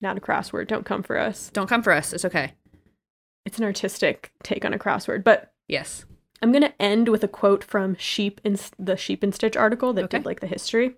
not 0.00 0.16
a 0.16 0.20
crossword, 0.20 0.68
don't 0.68 0.86
come 0.86 1.02
for 1.02 1.18
us. 1.18 1.50
Don't 1.52 1.66
come 1.68 1.82
for 1.82 1.92
us. 1.92 2.12
It's 2.12 2.24
okay. 2.24 2.52
It's 3.44 3.58
an 3.58 3.64
artistic 3.64 4.32
take 4.44 4.64
on 4.64 4.72
a 4.72 4.78
crossword. 4.78 5.24
But 5.24 5.52
Yes. 5.66 6.04
I'm 6.42 6.52
going 6.52 6.62
to 6.62 6.80
end 6.82 7.08
with 7.08 7.24
a 7.24 7.28
quote 7.28 7.64
from 7.64 7.96
Sheep 7.96 8.40
in 8.44 8.58
the 8.78 8.96
Sheep 8.96 9.22
and 9.22 9.34
Stitch 9.34 9.56
article 9.56 9.92
that 9.94 10.04
Okay. 10.04 10.18
did 10.18 10.26
like 10.26 10.40
the 10.40 10.46
history. 10.46 10.94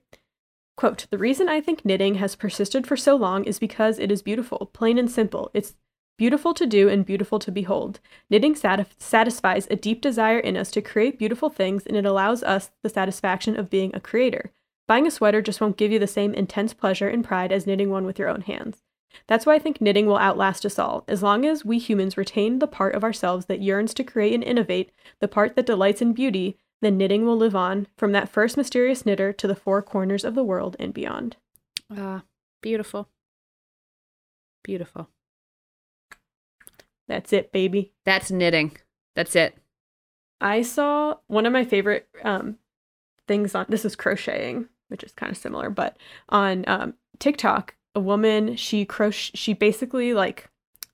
Quote, 0.77 1.07
the 1.11 1.19
reason 1.19 1.49
I 1.49 1.61
think 1.61 1.85
knitting 1.85 2.17
has 2.17 2.35
persisted 2.37 2.87
for 2.87 2.97
so 2.97 3.17
long 3.17 3.45
is 3.45 3.59
because 3.59 3.99
it 3.99 4.11
is 4.13 4.23
beautiful, 4.23 4.71
plain 4.73 4.99
and 4.99 5.11
simple. 5.11 5.51
It's 5.55 5.75
beautiful 6.17 6.55
to 6.55 6.67
do 6.67 6.89
and 6.89 7.05
beautiful 7.05 7.39
to 7.39 7.53
behold. 7.53 8.01
Knitting 8.31 8.55
satis- 8.55 8.95
satisfies 8.99 9.67
a 9.71 9.77
deep 9.77 10.01
desire 10.01 10.39
in 10.39 10.57
us 10.57 10.71
to 10.73 10.83
create 10.83 11.19
beautiful 11.19 11.51
things, 11.51 11.87
and 11.87 11.97
it 11.97 12.07
allows 12.07 12.43
us 12.43 12.71
the 12.83 12.89
satisfaction 12.89 13.59
of 13.59 13.71
being 13.71 13.95
a 13.95 14.01
creator. 14.01 14.53
Buying 14.89 15.07
a 15.07 15.11
sweater 15.11 15.43
just 15.43 15.61
won't 15.61 15.77
give 15.77 15.91
you 15.91 15.99
the 15.99 16.07
same 16.07 16.33
intense 16.33 16.73
pleasure 16.73 17.09
and 17.09 17.25
pride 17.25 17.53
as 17.53 17.67
knitting 17.67 17.91
one 17.91 18.07
with 18.07 18.19
your 18.19 18.29
own 18.29 18.43
hands. 18.43 18.83
That's 19.27 19.47
why 19.47 19.55
I 19.55 19.59
think 19.59 19.81
knitting 19.81 20.07
will 20.07 20.19
outlast 20.19 20.65
us 20.67 20.79
all. 20.79 21.05
As 21.09 21.23
long 21.23 21.45
as 21.45 21.65
we 21.65 21.79
humans 21.79 22.17
retain 22.17 22.59
the 22.59 22.67
part 22.67 22.95
of 22.95 23.03
ourselves 23.03 23.47
that 23.47 23.63
yearns 23.63 23.95
to 23.95 24.05
create 24.05 24.35
and 24.35 24.45
innovate, 24.45 24.93
the 25.21 25.29
part 25.29 25.57
that 25.57 25.67
delights 25.67 26.03
in 26.03 26.13
beauty, 26.13 26.57
then 26.83 26.99
knitting 26.99 27.25
will 27.25 27.37
live 27.37 27.57
on 27.57 27.87
from 27.97 28.13
that 28.13 28.29
first 28.29 28.57
mysterious 28.57 29.07
knitter 29.07 29.33
to 29.33 29.47
the 29.47 29.55
four 29.55 29.81
corners 29.83 30.25
of 30.25 30.35
the 30.35 30.45
world 30.45 30.77
and 30.79 30.93
beyond. 30.93 31.37
Ah, 31.91 32.23
beautiful. 32.61 33.09
Beautiful. 34.63 35.09
That's 37.09 37.33
it, 37.33 37.53
baby. 37.53 37.93
That's 38.05 38.31
knitting. 38.31 38.77
That's 39.15 39.37
it. 39.37 39.57
I 40.41 40.63
saw 40.63 41.17
one 41.29 41.47
of 41.47 41.53
my 41.53 41.65
favorite 41.65 42.09
um, 42.23 42.57
things 43.27 43.55
on 43.55 43.67
this 43.69 43.85
is 43.85 43.97
crocheting, 43.97 44.69
which 44.89 45.03
is 45.03 45.13
kind 45.13 45.33
of 45.33 45.39
similar, 45.39 45.71
but 45.71 45.97
on 46.29 46.65
um, 46.67 46.95
TikTok, 47.19 47.75
a 47.95 48.01
woman 48.01 48.57
she 48.57 48.85
crochet 48.85 49.33
she 49.35 49.55
basically 49.55 50.13
like 50.13 50.51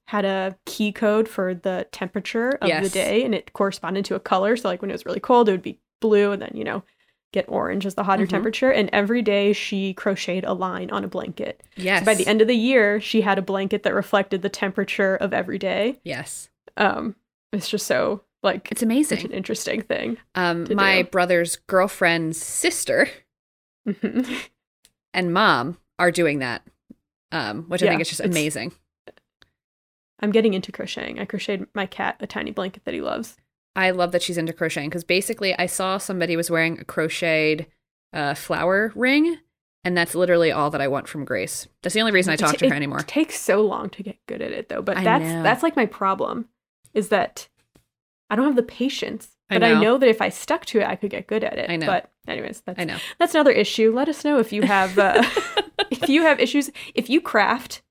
had 0.07 0.25
a 0.25 0.57
key 0.67 0.93
code 0.93 1.29
for 1.29 1.55
the 1.55 1.87
temperature 1.91 2.51
of 2.61 2.69
the 2.83 2.89
day, 2.89 3.25
and 3.25 3.35
it 3.35 3.53
corresponded 3.53 4.05
to 4.05 4.15
a 4.15 4.21
color. 4.21 4.57
So 4.57 4.69
like 4.69 4.83
when 4.83 4.91
it 4.91 4.95
was 4.95 5.07
really 5.07 5.21
cold, 5.21 5.49
it 5.49 5.53
would 5.53 5.63
be 5.63 5.81
blue, 6.01 6.33
and 6.33 6.41
then 6.41 6.53
you 6.55 6.65
know 6.65 6.85
get 7.33 7.47
orange 7.49 7.85
as 7.87 7.95
the 7.95 8.05
hotter 8.05 8.27
Mhm. 8.27 8.31
temperature. 8.31 8.71
And 8.71 8.89
every 8.93 9.23
day 9.23 9.53
she 9.53 9.95
crocheted 9.95 10.45
a 10.45 10.53
line 10.53 10.91
on 10.91 11.03
a 11.03 11.09
blanket. 11.09 11.63
Yes. 11.77 12.01
So 12.01 12.07
by 12.07 12.15
the 12.15 12.27
end 12.27 12.41
of 12.41 12.47
the 12.49 12.55
year, 12.57 13.01
she 13.01 13.23
had 13.23 13.39
a 13.39 13.43
blanket 13.43 13.83
that 13.83 13.95
reflected 13.95 14.43
the 14.43 14.49
temperature 14.51 15.17
of 15.17 15.33
every 15.33 15.59
day. 15.59 15.99
Yes. 16.05 16.51
Um, 16.77 17.17
it's 17.53 17.69
just 17.69 17.87
so 17.87 18.23
like 18.43 18.69
It's 18.71 18.81
such 18.81 18.87
an 18.87 18.91
amazing. 18.93 19.31
interesting 19.31 19.83
thing. 19.83 20.19
Um, 20.35 20.67
my 20.75 21.03
do. 21.03 21.09
brother's 21.09 21.57
girlfriend's 21.57 22.39
sister 22.43 23.09
Mhm. 23.89 24.49
and 25.15 25.33
mom 25.33 25.79
are 25.99 26.11
doing 26.11 26.39
that, 26.41 26.63
um, 27.31 27.63
which 27.65 27.83
I 27.83 27.87
Yeah, 27.87 27.91
think 27.93 28.03
is 28.03 28.09
just 28.09 28.21
amazing. 28.21 28.73
I'm 30.21 30.31
getting 30.33 30.55
into 30.55 30.71
crocheting. 30.71 31.19
I 31.19 31.25
crocheted 31.25 31.67
my 31.75 31.87
cat 31.87 32.17
a 32.21 32.27
tiny 32.27 32.51
blanket 32.53 32.85
that 32.85 32.95
he 32.95 33.01
loves. 33.01 33.37
I 33.75 33.91
love 33.91 34.13
that 34.13 34.23
she's 34.23 34.39
into 34.39 34.53
crocheting 34.53 34.91
because 34.91 35.05
basically 35.05 35.57
I 35.59 35.67
saw 35.67 35.99
somebody 35.99 36.37
was 36.37 36.51
wearing 36.51 36.79
a 36.79 36.85
crocheted 36.85 37.67
uh, 38.13 38.35
flower 38.35 38.93
ring, 38.95 39.39
and 39.85 39.97
that's 39.97 40.15
literally 40.15 40.53
all 40.53 40.71
that 40.71 40.81
I 40.81 40.89
want 40.89 41.09
from 41.09 41.25
Grace. 41.25 41.67
That's 41.83 41.95
the 41.95 42.01
only 42.01 42.13
reason 42.13 42.33
I 42.33 42.37
talk 42.37 42.53
ta- 42.53 42.59
to 42.59 42.69
her 42.69 42.75
anymore. 42.75 43.01
it 43.01 43.09
takes 43.09 43.41
so 43.41 43.63
long 43.63 43.89
to 43.91 44.03
get 44.03 44.19
good 44.27 44.43
at 44.43 44.53
it 44.53 44.69
though, 44.69 44.83
but 44.83 44.99
I 44.99 45.05
that's 45.05 45.25
know. 45.25 45.43
that's 45.43 45.63
like 45.63 45.77
my 45.77 45.87
problem 45.87 46.49
is 46.93 47.09
that 47.09 47.49
I 48.29 48.37
don't 48.37 48.47
have 48.47 48.57
the 48.57 48.63
patience. 48.63 49.29
But 49.49 49.63
I 49.63 49.75
know. 49.75 49.81
know. 49.81 49.99
that 49.99 50.09
if 50.09 50.23
I 50.23 50.31
stuck 50.31 50.65
to 50.67 50.81
it, 50.81 50.87
I 50.87 50.97
could 50.97 51.11
get 51.11 51.27
good 51.27 51.45
at 51.45 51.59
it. 51.59 51.69
I 51.69 51.77
know. 51.77 51.87
But 51.87 52.11
anyways, 52.27 52.63
that's 52.65 52.81
I 52.81 52.85
know. 52.85 52.97
that's 53.19 53.35
another 53.35 53.51
issue. 53.51 53.93
Let 53.95 54.09
us 54.09 54.25
know 54.25 54.39
if 54.39 54.51
you 54.53 54.63
have 54.63 54.99
uh, 54.99 55.23
if 55.91 56.09
you 56.09 56.23
have 56.23 56.41
issues. 56.41 56.71
If 56.95 57.11
you 57.11 57.21
craft, 57.21 57.83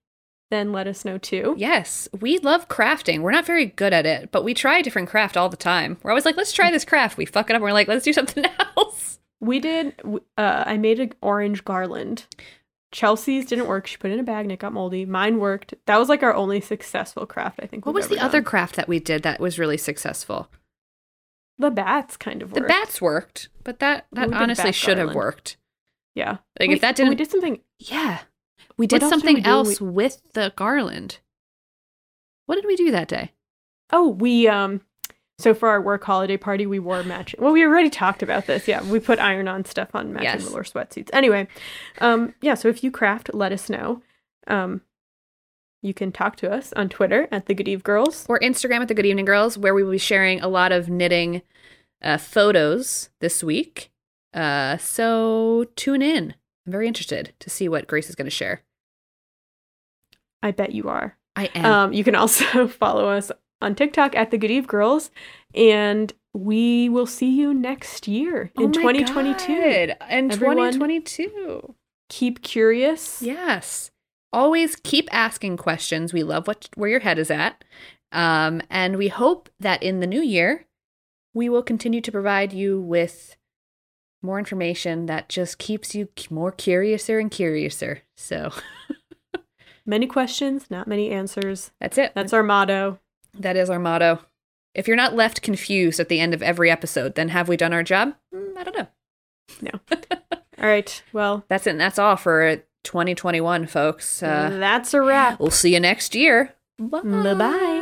then 0.51 0.71
let 0.71 0.85
us 0.85 1.03
know 1.03 1.17
too. 1.17 1.55
Yes, 1.57 2.07
we 2.19 2.37
love 2.37 2.67
crafting. 2.67 3.21
We're 3.21 3.31
not 3.31 3.45
very 3.45 3.65
good 3.65 3.93
at 3.93 4.05
it, 4.05 4.31
but 4.31 4.43
we 4.43 4.53
try 4.53 4.77
a 4.77 4.83
different 4.83 5.09
craft 5.09 5.35
all 5.35 5.49
the 5.49 5.57
time. 5.57 5.97
We're 6.03 6.11
always 6.11 6.25
like, 6.25 6.37
let's 6.37 6.51
try 6.53 6.69
this 6.69 6.85
craft. 6.85 7.17
We 7.17 7.25
fuck 7.25 7.49
it 7.49 7.55
up. 7.55 7.61
We're 7.61 7.73
like, 7.73 7.87
let's 7.87 8.05
do 8.05 8.13
something 8.19 8.45
else. 8.77 9.19
We 9.39 9.59
did. 9.59 9.95
Uh, 10.37 10.63
I 10.67 10.77
made 10.77 10.99
an 10.99 11.13
orange 11.21 11.65
garland. 11.65 12.27
Chelsea's 12.91 13.45
didn't 13.45 13.67
work. 13.67 13.87
She 13.87 13.97
put 13.97 14.11
it 14.11 14.15
in 14.15 14.19
a 14.19 14.23
bag 14.23 14.45
and 14.45 14.51
it 14.51 14.59
got 14.59 14.73
moldy. 14.73 15.05
Mine 15.05 15.39
worked. 15.39 15.73
That 15.87 15.97
was 15.97 16.09
like 16.09 16.21
our 16.21 16.35
only 16.35 16.61
successful 16.61 17.25
craft. 17.25 17.59
I 17.63 17.65
think. 17.65 17.85
What 17.87 17.95
was 17.95 18.09
the 18.09 18.17
ever 18.17 18.25
other 18.25 18.41
craft 18.43 18.75
that 18.75 18.87
we 18.87 18.99
did 18.99 19.23
that 19.23 19.39
was 19.39 19.57
really 19.57 19.77
successful? 19.77 20.49
the 21.61 21.71
bats 21.71 22.17
kind 22.17 22.41
of 22.41 22.51
worked. 22.51 22.61
The 22.61 22.67
bats 22.67 23.01
worked, 23.01 23.49
but 23.63 23.79
that 23.79 24.07
that 24.11 24.33
honestly 24.33 24.71
should 24.71 24.97
have 24.97 25.15
worked. 25.15 25.57
Yeah. 26.15 26.37
Like 26.59 26.69
Wait, 26.69 26.75
if 26.75 26.81
that 26.81 26.95
didn't, 26.95 27.09
we 27.09 27.15
did 27.15 27.31
something. 27.31 27.61
yeah, 27.79 28.19
we 28.81 28.87
did 28.87 29.01
else 29.03 29.11
did 29.11 29.19
something 29.19 29.35
we 29.37 29.43
else 29.43 29.79
We- 29.81 29.87
with 29.89 30.21
the 30.33 30.51
garland. 30.55 31.19
What 32.47 32.55
did 32.55 32.65
we 32.65 32.75
do 32.75 32.91
that 32.91 33.07
day? 33.07 33.31
Oh, 33.91 34.09
we 34.09 34.47
um. 34.47 34.81
So 35.39 35.53
for 35.55 35.69
our 35.69 35.81
work 35.81 36.03
holiday 36.03 36.37
party, 36.37 36.65
we 36.67 36.77
wore 36.79 37.01
matching. 37.15 37.39
Well, 37.41 37.51
we 37.53 37.63
already 37.65 37.89
talked 37.89 38.21
about 38.21 38.45
this. 38.45 38.67
Yeah, 38.67 38.83
we 38.83 38.99
put 38.99 39.17
iron-on 39.19 39.65
stuff 39.65 39.89
on 39.95 40.13
matching 40.13 40.25
Yes. 40.41 40.43
velour 40.43 40.63
sweatsuits. 40.63 41.09
Anyway, 41.13 41.47
um, 41.99 42.35
yeah. 42.41 42.53
So 42.55 42.67
if 42.67 42.83
you 42.83 42.91
craft, 42.91 43.33
let 43.33 43.51
us 43.51 43.69
know. 43.69 44.01
Um, 44.47 44.81
you 45.81 45.93
can 45.95 46.11
talk 46.11 46.35
to 46.37 46.51
us 46.51 46.71
on 46.73 46.89
Twitter 46.89 47.27
at 47.31 47.47
the 47.47 47.55
Good 47.55 47.67
Eve 47.67 47.83
Girls. 47.83 48.25
or 48.29 48.39
Instagram 48.39 48.81
at 48.81 48.87
the 48.87 48.93
Good 48.93 49.05
Evening 49.07 49.25
Girls, 49.25 49.57
where 49.57 49.73
we 49.73 49.83
will 49.83 49.91
be 49.91 49.97
sharing 49.97 50.39
a 50.41 50.47
lot 50.47 50.71
of 50.71 50.89
knitting 50.89 51.41
uh, 52.03 52.17
photos 52.17 53.09
this 53.19 53.43
week. 53.43 53.89
Uh, 54.33 54.77
so 54.77 55.65
tune 55.75 56.01
in. 56.03 56.35
I'm 56.67 56.71
very 56.71 56.87
interested 56.87 57.33
to 57.39 57.49
see 57.49 57.67
what 57.67 57.87
Grace 57.87 58.09
is 58.09 58.15
going 58.15 58.27
to 58.27 58.29
share. 58.31 58.61
I 60.43 60.51
bet 60.51 60.71
you 60.73 60.89
are. 60.89 61.17
I 61.35 61.45
am. 61.55 61.65
Um, 61.65 61.93
you 61.93 62.03
can 62.03 62.15
also 62.15 62.67
follow 62.83 63.09
us 63.09 63.31
on 63.61 63.75
TikTok 63.75 64.15
at 64.15 64.31
the 64.31 64.37
Good 64.37 64.51
Eve 64.51 64.67
Girls, 64.67 65.11
and 65.53 66.11
we 66.33 66.89
will 66.89 67.05
see 67.05 67.29
you 67.29 67.53
next 67.53 68.07
year 68.07 68.51
in 68.57 68.71
2022. 68.71 69.51
In 70.09 70.31
Everyone- 70.31 70.57
2022. 70.57 71.75
Keep 72.09 72.41
curious. 72.41 73.21
Yes. 73.21 73.91
Always 74.33 74.75
keep 74.75 75.07
asking 75.13 75.57
questions. 75.57 76.13
We 76.13 76.23
love 76.23 76.47
what 76.47 76.69
where 76.75 76.89
your 76.89 76.99
head 77.01 77.19
is 77.19 77.31
at. 77.31 77.63
Um, 78.11 78.61
and 78.69 78.97
we 78.97 79.07
hope 79.07 79.49
that 79.59 79.81
in 79.81 79.99
the 80.01 80.07
new 80.07 80.21
year, 80.21 80.65
we 81.33 81.47
will 81.47 81.63
continue 81.63 82.01
to 82.01 82.11
provide 82.11 82.51
you 82.51 82.81
with 82.81 83.37
more 84.21 84.37
information 84.39 85.05
that 85.05 85.29
just 85.29 85.57
keeps 85.57 85.95
you 85.95 86.09
more 86.29 86.51
curiouser 86.51 87.17
and 87.19 87.31
curiouser. 87.31 88.01
So 88.17 88.51
Many 89.85 90.07
questions, 90.07 90.69
not 90.69 90.87
many 90.87 91.09
answers. 91.11 91.71
that's 91.79 91.97
it. 91.97 92.11
That's 92.15 92.33
our 92.33 92.43
motto. 92.43 92.99
That 93.37 93.55
is 93.57 93.69
our 93.69 93.79
motto. 93.79 94.19
If 94.73 94.87
you're 94.87 94.95
not 94.97 95.15
left 95.15 95.41
confused 95.41 95.99
at 95.99 96.07
the 96.09 96.19
end 96.19 96.33
of 96.33 96.41
every 96.43 96.69
episode, 96.71 97.15
then 97.15 97.29
have 97.29 97.47
we 97.49 97.57
done 97.57 97.73
our 97.73 97.83
job? 97.83 98.13
Mm, 98.33 98.57
I 98.57 98.63
don't 98.63 98.77
know. 98.77 98.87
No. 99.61 99.79
all 100.61 100.69
right. 100.69 101.03
Well, 101.11 101.43
That's 101.49 101.67
it. 101.67 101.71
And 101.71 101.81
that's 101.81 101.99
all 101.99 102.15
for 102.15 102.57
2021, 102.83 103.67
folks. 103.67 104.23
Uh, 104.23 104.57
that's 104.59 104.93
a 104.93 105.01
wrap. 105.01 105.39
we'll 105.39 105.51
see 105.51 105.73
you 105.73 105.79
next 105.79 106.15
year. 106.15 106.53
Bye 106.79 107.01
bye. 107.33 107.77